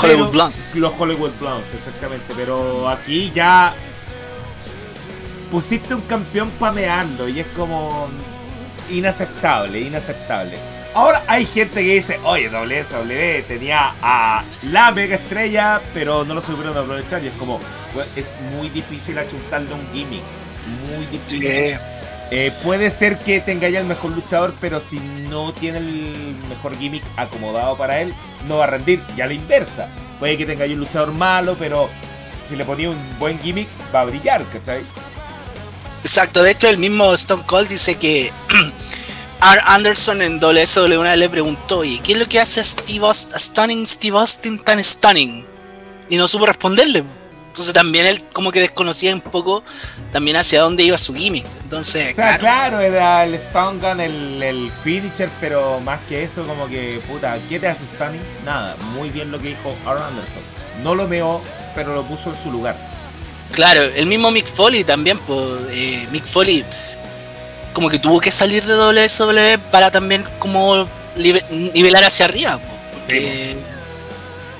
Hollywood 0.01 0.19
pero- 0.19 0.31
Blonde. 0.31 0.55
los 0.75 0.93
Hollywood 0.99 1.31
Blondes, 1.39 1.73
exactamente, 1.73 2.33
pero 2.35 2.87
aquí 2.89 3.31
ya 3.33 3.73
pusiste 5.51 5.95
un 5.95 6.01
campeón 6.01 6.49
para 6.59 6.73
mearlo 6.73 7.27
y 7.29 7.39
es 7.39 7.47
como 7.55 8.07
inaceptable, 8.91 9.79
inaceptable. 9.79 10.57
Ahora 10.95 11.25
hay 11.27 11.45
gente 11.45 11.81
que 11.83 11.95
dice, 11.95 12.21
oye, 12.23 12.47
WSW 12.47 13.45
tenía 13.45 13.93
a 14.01 14.45
la 14.63 14.91
mega 14.93 15.17
estrella, 15.17 15.81
pero 15.93 16.23
no 16.23 16.33
lo 16.33 16.39
supieron 16.39 16.77
aprovechar. 16.77 17.21
Y 17.21 17.27
es 17.27 17.33
como, 17.33 17.59
pues, 17.93 18.15
es 18.15 18.33
muy 18.55 18.69
difícil 18.69 19.19
achuntarle 19.19 19.73
un 19.73 19.85
gimmick. 19.91 20.23
Muy 20.89 21.05
difícil. 21.07 21.41
Sí. 21.41 21.77
Eh, 22.31 22.53
puede 22.63 22.91
ser 22.91 23.19
que 23.19 23.41
tenga 23.41 23.67
ya 23.67 23.81
el 23.81 23.85
mejor 23.85 24.11
luchador, 24.11 24.53
pero 24.61 24.79
si 24.79 24.97
no 25.29 25.51
tiene 25.51 25.79
el 25.79 26.33
mejor 26.47 26.77
gimmick 26.77 27.03
acomodado 27.17 27.75
para 27.75 27.99
él, 27.99 28.13
no 28.47 28.59
va 28.59 28.63
a 28.63 28.67
rendir. 28.67 29.01
Y 29.17 29.21
a 29.21 29.27
la 29.27 29.33
inversa. 29.33 29.89
Puede 30.21 30.37
que 30.37 30.45
tenga 30.45 30.65
ya 30.65 30.75
un 30.75 30.79
luchador 30.79 31.11
malo, 31.11 31.57
pero 31.59 31.89
si 32.47 32.55
le 32.55 32.63
ponía 32.63 32.89
un 32.89 33.19
buen 33.19 33.37
gimmick, 33.41 33.67
va 33.93 33.99
a 33.99 34.05
brillar, 34.05 34.45
¿cachai? 34.45 34.83
Exacto, 36.05 36.41
de 36.41 36.51
hecho 36.51 36.69
el 36.69 36.77
mismo 36.77 37.13
Stone 37.15 37.43
Cold 37.45 37.67
dice 37.67 37.95
que 37.95 38.31
R. 39.53 39.61
Anderson 39.65 40.21
en 40.21 40.39
WSW 40.39 40.99
una 40.99 41.11
vez 41.11 41.19
le 41.19 41.29
preguntó, 41.29 41.83
¿y 41.83 41.99
qué 41.99 42.13
es 42.13 42.17
lo 42.17 42.27
que 42.27 42.39
hace 42.39 42.61
a 42.61 42.63
Steve 42.63 43.05
Aust- 43.05 43.33
a 43.33 43.39
Stunning 43.39 43.85
Steve 43.85 44.17
Austin 44.17 44.57
tan 44.59 44.83
stunning? 44.83 45.45
Y 46.09 46.17
no 46.17 46.27
supo 46.27 46.45
responderle. 46.47 47.03
Entonces 47.47 47.73
también 47.73 48.05
él 48.05 48.21
como 48.33 48.51
que 48.51 48.59
desconocía 48.59 49.13
un 49.13 49.21
poco 49.21 49.63
también 50.11 50.35
hacia 50.35 50.61
dónde 50.61 50.83
iba 50.83 50.97
su 50.97 51.13
gimmick. 51.13 51.45
Entonces, 51.63 52.11
O 52.11 52.15
sea, 52.15 52.37
claro, 52.37 52.39
claro, 52.39 52.79
era 52.81 53.23
el 53.23 53.35
Stone 53.35 53.79
Gun, 53.79 54.01
el, 54.01 54.43
el 54.43 54.71
finisher, 54.83 55.29
pero 55.39 55.79
más 55.81 55.99
que 56.09 56.23
eso, 56.23 56.43
como 56.45 56.67
que, 56.67 56.99
puta, 57.07 57.37
¿qué 57.47 57.59
te 57.59 57.67
hace 57.67 57.85
Stunning? 57.85 58.21
Nada, 58.43 58.75
muy 58.95 59.09
bien 59.09 59.31
lo 59.31 59.39
que 59.39 59.49
dijo 59.49 59.69
R. 59.85 59.91
Anderson. 60.03 60.43
No 60.83 60.95
lo 60.95 61.07
meó, 61.07 61.41
pero 61.75 61.95
lo 61.95 62.03
puso 62.03 62.31
en 62.31 62.43
su 62.43 62.51
lugar. 62.51 62.75
claro, 63.51 63.83
el 63.83 64.05
mismo 64.07 64.31
Mick 64.31 64.47
Foley 64.47 64.83
también, 64.83 65.17
pues 65.19 65.39
eh, 65.69 66.07
Mick 66.11 66.25
Foley 66.25 66.65
como 67.75 67.89
que 67.89 67.99
tuvo 67.99 68.21
que 68.21 68.31
salir 68.31 68.63
de 68.63 68.73
WSW 68.73 69.59
para 69.69 69.91
también 69.91 70.23
como 70.39 70.87
nivelar 71.73 72.05
hacia 72.05 72.25
arriba. 72.25 72.57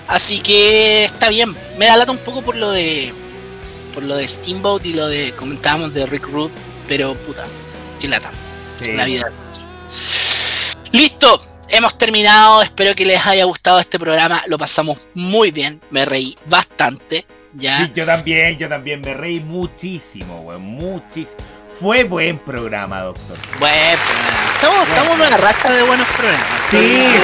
Así 0.05 0.39
que 0.39 1.05
está 1.05 1.29
bien. 1.29 1.55
Me 1.79 1.85
da 1.85 1.95
lata 1.95 2.11
un 2.11 2.17
poco 2.17 2.41
por 2.41 2.57
lo 2.57 2.71
de 2.71 3.13
por 3.93 4.03
lo 4.03 4.17
de 4.17 4.27
Steamboat 4.27 4.85
y 4.85 4.91
lo 4.91 5.07
de 5.07 5.31
comentábamos 5.31 5.93
de 5.93 6.05
Rick 6.05 6.27
Root, 6.27 6.51
pero 6.89 7.15
puta, 7.15 7.45
qué 8.01 8.09
lata. 8.09 8.31
Sí. 8.81 8.91
La 8.91 9.05
vida. 9.05 9.31
Listo, 10.91 11.41
hemos 11.69 11.97
terminado. 11.97 12.61
Espero 12.61 12.93
que 12.95 13.05
les 13.05 13.25
haya 13.25 13.45
gustado 13.45 13.79
este 13.79 13.97
programa. 13.97 14.43
Lo 14.47 14.57
pasamos 14.57 15.07
muy 15.13 15.51
bien. 15.51 15.79
Me 15.89 16.03
reí 16.03 16.37
bastante. 16.47 17.25
Ya. 17.53 17.85
Sí, 17.85 17.93
yo 17.95 18.05
también, 18.05 18.57
yo 18.57 18.67
también 18.67 18.99
me 18.99 19.13
reí 19.13 19.39
muchísimo, 19.39 20.41
weón, 20.41 20.63
muchísimo. 20.63 21.37
Fue 21.79 22.03
buen 22.05 22.37
programa, 22.39 23.01
doctor. 23.01 23.37
Bueno, 23.59 23.75
programa. 24.05 24.53
estamos, 24.55 24.87
estamos 24.87 25.13
en 25.13 25.27
una 25.27 25.37
racha 25.37 25.73
de 25.73 25.83
buenos 25.83 26.07
programas. 26.07 26.47
Sí, 26.71 26.77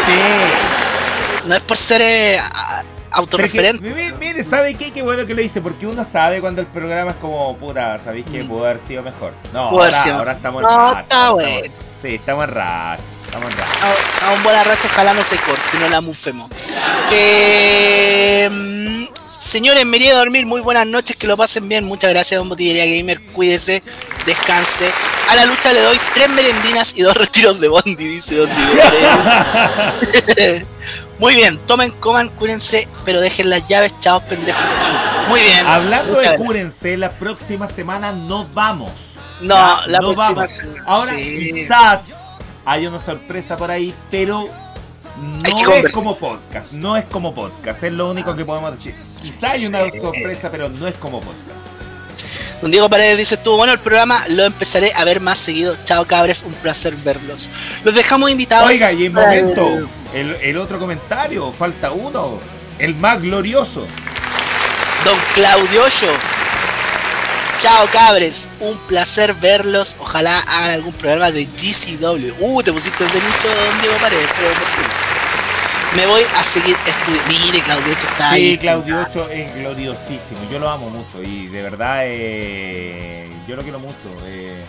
sí. 0.05 1.47
No 1.47 1.55
es 1.55 1.61
por 1.61 1.77
ser 1.77 2.01
eh, 2.01 2.39
autorreferente. 3.11 3.83
que, 3.83 3.93
mi- 3.93 4.11
mire, 4.19 4.43
¿sabe 4.43 4.75
qué? 4.75 4.91
Qué 4.91 5.01
bueno 5.01 5.25
que 5.25 5.33
lo 5.33 5.41
hice, 5.41 5.61
porque 5.61 5.87
uno 5.87 6.03
sabe 6.03 6.41
cuando 6.41 6.61
el 6.61 6.67
programa 6.67 7.11
es 7.11 7.17
como, 7.17 7.55
puta, 7.57 7.97
sabéis 7.97 8.25
que 8.25 8.43
Mm. 8.43 8.47
pudo 8.49 8.65
haber 8.65 8.79
sido 8.79 9.01
mejor. 9.03 9.33
No, 9.53 9.69
ahora, 9.69 10.33
estamos 10.33 10.61
No, 10.61 10.69
en 10.69 10.77
racha. 10.77 10.99
está 11.01 11.31
bueno. 11.31 11.73
Sí, 12.01 12.15
estamos 12.15 12.43
en 12.43 12.49
racha. 12.51 13.03
A, 13.33 14.27
a 14.27 14.31
un 14.33 14.43
buena 14.43 14.63
racha, 14.63 14.87
ojalá 14.91 15.13
no 15.13 15.23
se 15.23 15.37
corte, 15.37 15.79
no 15.79 15.87
la 15.89 16.01
mufemos. 16.01 16.49
Eh, 17.11 18.49
mm, 18.51 19.05
señores, 19.27 19.85
me 19.85 19.97
iré 19.97 20.11
a 20.11 20.17
dormir. 20.17 20.45
Muy 20.45 20.61
buenas 20.61 20.85
noches, 20.85 21.15
que 21.15 21.27
lo 21.27 21.37
pasen 21.37 21.67
bien. 21.69 21.85
Muchas 21.85 22.09
gracias, 22.11 22.37
Don 22.39 22.49
Botillería 22.49 22.85
Gamer. 22.85 23.21
Cuídese, 23.33 23.81
descanse. 24.25 24.91
A 25.29 25.35
la 25.35 25.45
lucha 25.45 25.71
le 25.71 25.79
doy 25.81 25.99
tres 26.13 26.29
merendinas 26.29 26.93
y 26.95 27.01
dos 27.03 27.15
retiros 27.15 27.59
de 27.61 27.67
Bondi, 27.69 27.95
dice 27.95 28.35
Don 28.35 28.49
Diego. 28.53 28.71
Muy 31.19 31.35
bien, 31.35 31.57
tomen, 31.59 31.91
coman, 31.91 32.29
cuídense, 32.29 32.87
pero 33.05 33.21
dejen 33.21 33.49
las 33.49 33.67
llaves, 33.67 33.93
chavos 33.99 34.23
pendejos. 34.23 34.61
Muy 35.29 35.39
bien. 35.41 35.65
Hablando 35.67 36.17
de 36.19 36.35
cúrense, 36.35 36.97
la 36.97 37.11
próxima 37.11 37.67
semana 37.67 38.11
no 38.11 38.45
vamos. 38.53 38.91
No, 39.39 39.55
Ya, 39.55 39.87
la 39.87 39.99
no 39.99 40.13
próxima 40.13 40.35
vamos. 40.35 40.51
semana. 40.51 40.83
Ahora 40.87 41.13
sí. 41.15 41.51
quizás 41.53 42.01
hay 42.65 42.87
una 42.87 42.99
sorpresa 42.99 43.57
por 43.57 43.71
ahí, 43.71 43.93
pero 44.09 44.47
no 45.17 45.73
es 45.73 45.93
como 45.93 46.17
podcast. 46.17 46.71
No 46.73 46.97
es 46.97 47.05
como 47.05 47.33
podcast, 47.33 47.83
es 47.83 47.93
lo 47.93 48.09
único 48.09 48.33
que 48.33 48.45
podemos 48.45 48.71
decir. 48.71 48.95
Quizás 49.21 49.53
hay 49.53 49.65
una 49.67 49.89
sorpresa, 49.89 50.49
pero 50.51 50.69
no 50.69 50.87
es 50.87 50.95
como 50.95 51.19
podcast. 51.19 51.61
Don 52.61 52.69
Diego 52.69 52.89
Paredes 52.89 53.17
dice, 53.17 53.35
estuvo 53.35 53.57
bueno 53.57 53.73
el 53.73 53.79
programa, 53.79 54.23
lo 54.29 54.45
empezaré 54.45 54.93
a 54.95 55.03
ver 55.03 55.19
más 55.19 55.39
seguido. 55.39 55.75
Chao 55.83 56.05
cabres, 56.05 56.43
un 56.43 56.53
placer 56.53 56.95
verlos. 56.97 57.49
Los 57.83 57.95
dejamos 57.95 58.29
invitados. 58.29 58.69
Oiga, 58.69 58.93
y 58.93 59.05
en 59.05 59.13
momento, 59.13 59.89
el, 60.13 60.35
el 60.41 60.57
otro 60.57 60.77
comentario, 60.77 61.51
falta 61.51 61.91
uno. 61.91 62.39
El 62.77 62.95
más 62.95 63.21
glorioso. 63.21 63.87
Don 65.03 65.17
Claudio 65.33 65.83
Ocho. 65.83 66.07
Chao 67.61 67.85
cabres, 67.93 68.49
un 68.59 68.75
placer 68.87 69.35
verlos. 69.35 69.95
Ojalá 69.99 70.39
hagan 70.39 70.71
algún 70.71 70.93
programa 70.93 71.29
de 71.29 71.45
GCW. 71.45 72.33
Uh, 72.39 72.63
te 72.63 72.73
pusiste 72.73 73.03
de 73.03 73.13
nicho, 73.13 73.47
Diego 73.83 73.97
Paredes. 74.01 74.29
pero 74.35 74.49
me 75.95 76.07
voy 76.07 76.23
a 76.35 76.43
seguir 76.43 76.75
estudiando. 76.87 77.27
Mire, 77.27 77.61
Claudio 77.61 77.93
8 77.95 78.07
está 78.07 78.31
ahí. 78.31 78.51
Sí, 78.53 78.57
Claudio 78.57 79.05
8 79.07 79.29
es 79.29 79.55
gloriosísimo. 79.57 80.39
Yo 80.51 80.57
lo 80.57 80.71
amo 80.71 80.89
mucho 80.89 81.21
y 81.21 81.49
de 81.49 81.61
verdad 81.61 82.01
eh, 82.05 83.29
yo 83.47 83.55
lo 83.55 83.61
quiero 83.61 83.77
mucho. 83.77 84.09
Eh, 84.25 84.65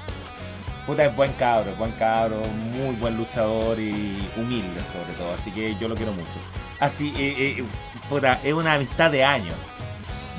puta, 0.85 1.07
es 1.07 1.17
buen 1.17 1.33
cabro, 1.33 1.71
es 1.71 1.79
buen 1.79 1.93
cabro, 1.93 2.43
muy 2.75 2.95
buen 2.97 3.17
luchador 3.17 3.81
y 3.81 4.31
humilde 4.37 4.81
sobre 4.81 5.15
todo. 5.17 5.33
Así 5.33 5.51
que 5.51 5.75
yo 5.81 5.89
lo 5.89 5.95
quiero 5.95 6.13
mucho. 6.13 6.29
Así, 6.79 7.15
eh, 7.17 7.65
puta, 8.11 8.39
es 8.45 8.53
una 8.53 8.75
amistad 8.75 9.11
de 9.11 9.25
años. 9.25 9.55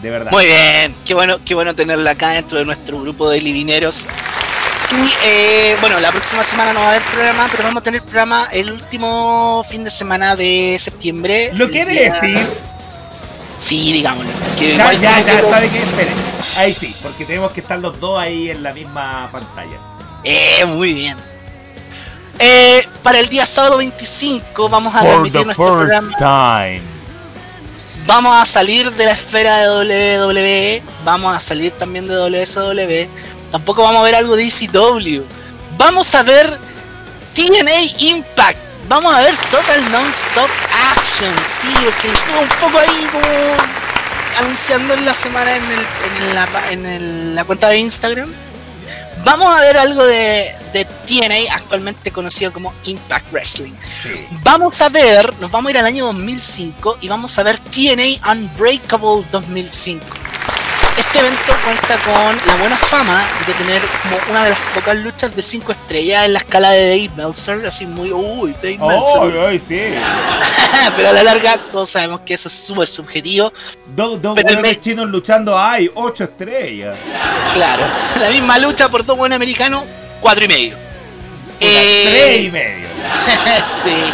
De 0.03 0.09
verdad. 0.09 0.31
Muy 0.31 0.45
bien, 0.45 0.95
qué 1.05 1.13
bueno, 1.13 1.37
qué 1.43 1.55
bueno 1.55 1.73
tenerla 1.73 2.11
acá 2.11 2.29
dentro 2.31 2.59
de 2.59 2.65
nuestro 2.65 2.99
grupo 3.01 3.29
de 3.29 3.39
livineros. 3.41 4.07
Y 4.91 5.11
eh, 5.25 5.77
bueno, 5.81 5.99
la 5.99 6.11
próxima 6.11 6.43
semana 6.43 6.73
no 6.73 6.81
va 6.81 6.87
a 6.87 6.89
haber 6.89 7.01
programa, 7.03 7.47
pero 7.49 7.63
vamos 7.63 7.81
a 7.81 7.83
tener 7.83 8.01
programa 8.01 8.47
el 8.51 8.69
último 8.71 9.65
fin 9.67 9.83
de 9.83 9.89
semana 9.89 10.35
de 10.35 10.77
septiembre. 10.79 11.51
¿Lo 11.53 11.69
quiere 11.69 11.93
día- 11.93 12.13
decir? 12.21 12.47
Sí, 13.57 13.93
digámoslo. 13.93 14.29
que 14.59 14.75
Ya, 14.75 14.91
ya, 14.93 15.23
quiero- 15.23 15.49
¿sabe? 15.49 15.65
Esperen. 15.67 16.13
Ahí 16.57 16.73
sí, 16.73 16.93
porque 17.01 17.23
tenemos 17.25 17.51
que 17.53 17.61
estar 17.61 17.79
los 17.79 17.97
dos 17.99 18.19
ahí 18.19 18.49
en 18.51 18.61
la 18.61 18.73
misma 18.73 19.29
pantalla. 19.31 19.77
Eh, 20.25 20.65
muy 20.65 20.93
bien. 20.93 21.17
Eh, 22.39 22.85
para 23.01 23.19
el 23.19 23.29
día 23.29 23.45
sábado 23.45 23.77
25 23.77 24.67
vamos 24.67 24.93
a 24.95 24.99
transmitir 25.01 25.45
nuestro 25.45 25.65
programa. 25.77 26.17
time. 26.17 26.81
Vamos 28.05 28.33
a 28.35 28.45
salir 28.45 28.91
de 28.91 29.05
la 29.05 29.11
esfera 29.11 29.57
de 29.59 30.19
WWE, 30.19 30.83
vamos 31.05 31.35
a 31.35 31.39
salir 31.39 31.71
también 31.71 32.05
de 32.07 32.15
WSW, 32.15 33.09
tampoco 33.49 33.81
vamos 33.81 34.01
a 34.01 34.03
ver 34.03 34.15
algo 34.15 34.35
de 34.35 34.45
ECW. 34.45 35.23
Vamos 35.77 36.13
a 36.13 36.21
ver 36.21 36.59
TNA 37.33 37.81
Impact, 37.99 38.59
vamos 38.87 39.13
a 39.15 39.21
ver 39.21 39.35
Total 39.49 39.91
Non-Stop 39.91 40.49
Action, 40.97 41.33
sí, 41.45 41.67
porque 41.83 42.09
estuvo 42.09 42.41
un 42.41 42.49
poco 42.59 42.79
ahí 42.79 43.07
como 43.11 43.27
anunciando 44.39 44.93
en 44.93 45.05
la 45.05 45.13
semana 45.13 45.51
en, 46.71 47.35
la 47.35 47.45
cuenta 47.45 47.69
de 47.69 47.77
Instagram. 47.77 48.33
Vamos 49.23 49.55
a 49.55 49.61
ver 49.61 49.77
algo 49.77 50.05
de, 50.05 50.53
de 50.73 50.85
TNA, 50.85 51.53
actualmente 51.53 52.11
conocido 52.11 52.51
como 52.51 52.73
Impact 52.85 53.31
Wrestling. 53.31 53.73
Sí. 54.01 54.25
Vamos 54.43 54.81
a 54.81 54.89
ver, 54.89 55.33
nos 55.39 55.51
vamos 55.51 55.69
a 55.69 55.71
ir 55.71 55.77
al 55.77 55.85
año 55.85 56.05
2005 56.07 56.97
y 57.01 57.07
vamos 57.07 57.37
a 57.37 57.43
ver 57.43 57.57
TNA 57.59 58.31
Unbreakable 58.31 59.25
2005. 59.31 60.03
Este 60.97 61.19
evento 61.19 61.53
cuenta 61.65 61.97
con 62.03 62.37
la 62.47 62.55
buena 62.59 62.77
fama 62.77 63.23
de 63.47 63.53
tener 63.53 63.81
como 64.03 64.15
una 64.29 64.43
de 64.43 64.49
las 64.51 64.59
pocas 64.75 64.95
luchas 64.95 65.35
de 65.35 65.41
5 65.41 65.71
estrellas 65.71 66.25
en 66.25 66.33
la 66.33 66.39
escala 66.39 66.69
de 66.69 66.87
Dave 66.89 67.09
Meltzer, 67.15 67.65
así 67.65 67.87
muy, 67.87 68.11
uy, 68.11 68.53
Dave 68.61 68.77
Oh, 68.79 68.87
Meltzer. 69.25 69.39
ay, 69.47 69.59
sí. 69.59 69.79
Pero 70.95 71.09
a 71.09 71.13
la 71.13 71.23
larga 71.23 71.57
todos 71.71 71.89
sabemos 71.89 72.21
que 72.21 72.35
eso 72.35 72.47
es 72.47 72.53
súper 72.53 72.87
subjetivo. 72.87 73.51
Dos, 73.95 74.13
el 74.37 74.43
buenos 74.43 74.61
me- 74.61 74.79
chinos 74.79 75.07
luchando, 75.07 75.57
ay, 75.57 75.89
ocho 75.95 76.25
estrellas. 76.25 76.95
Claro, 77.53 77.83
la 78.19 78.29
misma 78.29 78.59
lucha 78.59 78.87
por 78.89 79.03
dos 79.03 79.17
buenos 79.17 79.35
americanos, 79.35 79.83
cuatro 80.23 80.45
y 80.45 80.47
medio. 80.47 80.77
Eh, 81.59 82.25
Tres 82.27 82.43
y 82.45 82.51
medio. 82.51 82.87
sí. 83.63 84.13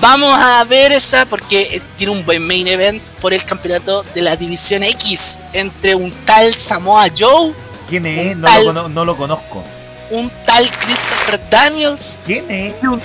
Vamos 0.00 0.36
a 0.38 0.64
ver 0.64 0.92
esa 0.92 1.24
porque 1.24 1.80
tiene 1.96 2.12
un 2.12 2.26
buen 2.26 2.46
main 2.46 2.66
event 2.66 3.02
por 3.20 3.32
el 3.32 3.44
campeonato 3.44 4.02
de 4.14 4.22
la 4.22 4.36
División 4.36 4.82
X 4.82 5.40
entre 5.52 5.94
un 5.94 6.10
tal 6.26 6.54
Samoa 6.56 7.06
Joe, 7.16 7.54
¿Quién 7.88 8.04
es? 8.06 8.36
No 8.36 8.46
tal- 8.48 8.64
lo, 8.66 8.74
cono- 8.74 8.88
no 8.88 9.04
lo 9.04 9.16
conozco. 9.16 9.62
un 10.10 10.28
tal 10.44 10.68
Christopher 10.70 11.40
Daniels 11.48 12.18
¿Quién 12.26 12.50
es? 12.50 12.74
un, 12.82 13.00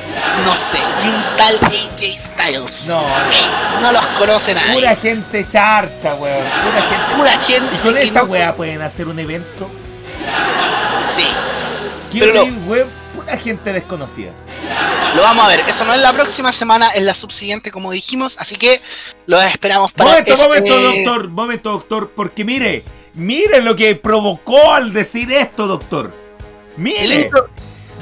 no 0.45 0.56
sé, 0.57 0.78
y 0.78 1.07
un 1.07 1.24
tal 1.38 1.56
AJ 1.61 2.18
Styles. 2.18 2.88
No. 2.90 2.99
Ey, 3.32 3.45
no 3.82 3.91
los 3.94 4.06
conocen 4.18 4.57
a 4.57 4.74
Pura 4.74 4.95
gente 4.98 5.45
charcha, 5.49 6.16
weón. 6.16 6.44
Pura 6.64 6.82
gente. 6.90 7.16
Pura 7.16 7.32
gente. 7.41 7.76
Y 7.76 7.78
con 7.80 7.98
esta 7.98 8.20
no- 8.24 8.26
weá 8.28 8.53
pueden 8.56 8.82
hacer 8.82 9.07
un 9.07 9.20
evento. 9.20 9.70
Sí, 11.07 11.26
Pero 12.11 12.45
weón, 12.68 12.88
pura 13.15 13.38
gente 13.38 13.73
desconocida. 13.73 14.31
lo 15.15 15.22
vamos 15.22 15.45
a 15.45 15.48
ver. 15.49 15.61
Eso 15.68 15.86
no 15.86 15.94
es 15.94 15.99
la 16.02 16.14
próxima 16.14 16.52
semana, 16.52 16.90
es 16.90 17.03
la 17.03 17.14
subsiguiente, 17.14 17.72
como 17.72 17.91
dijimos. 17.91 18.38
Así 18.40 18.56
que 18.56 18.80
lo 19.26 19.40
esperamos 19.41 19.91
para 19.94 20.11
Momento, 20.11 20.31
este- 20.34 20.44
momento, 20.44 20.81
doctor. 20.81 21.30
Momento, 21.30 21.72
doctor. 21.72 22.11
Porque 22.15 22.44
mire, 22.45 22.84
mire 23.14 23.61
lo 23.61 23.76
que 23.76 23.95
provocó 23.95 24.73
al 24.73 24.94
decir 24.94 25.31
esto, 25.31 25.68
doctor. 25.68 26.14
Mire. 26.77 27.30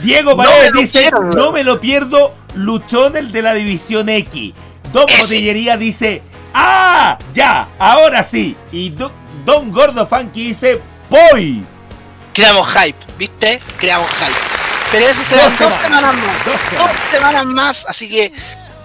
Diego 0.04 0.38
Paredes 0.38 0.74
lo 0.74 0.82
dice, 0.82 1.10
no 1.36 1.52
me 1.52 1.64
lo 1.64 1.82
pierdo, 1.82 2.36
luchón 2.54 3.18
el 3.18 3.32
de 3.32 3.42
la 3.42 3.54
división 3.56 4.08
X. 4.10 4.54
Don. 4.94 5.06
Botillería 5.20 5.76
dice, 5.76 6.22
¡ah! 6.54 7.18
Ya, 7.34 7.70
ahora 7.80 8.24
sí. 8.24 8.56
Y 8.72 8.92
Do- 8.92 9.12
Don 9.44 9.72
Gordo 9.72 10.06
Funky 10.06 10.50
dice, 10.50 10.80
¡Voy! 11.10 11.64
Creamos 12.38 12.68
hype, 12.68 12.98
¿viste? 13.18 13.62
Creamos 13.80 14.08
hype. 14.10 14.38
Pero 14.92 15.08
eso 15.08 15.24
será 15.24 15.50
Dos 15.50 15.60
dos 15.60 15.74
semanas. 15.74 16.16
más. 16.16 16.46
Dos 16.46 16.92
semanas 17.12 17.46
más. 17.46 17.86
Así 17.88 18.08
que 18.08 18.32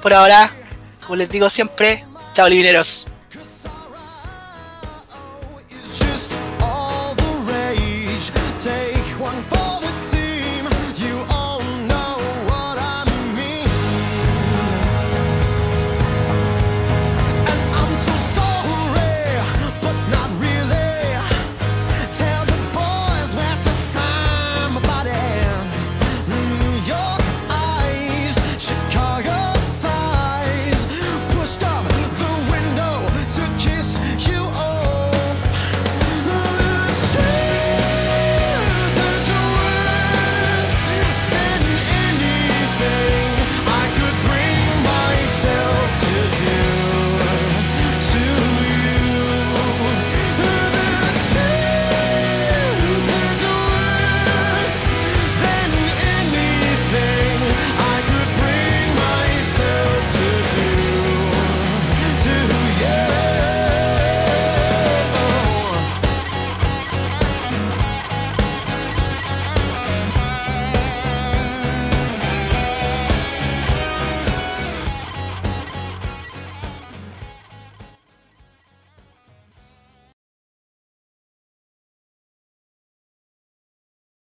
por 0.03 0.12
ahora, 0.12 0.51
como 1.03 1.16
les 1.16 1.29
digo 1.29 1.49
siempre, 1.51 2.05
chao, 2.33 2.49
livineros. 2.49 3.07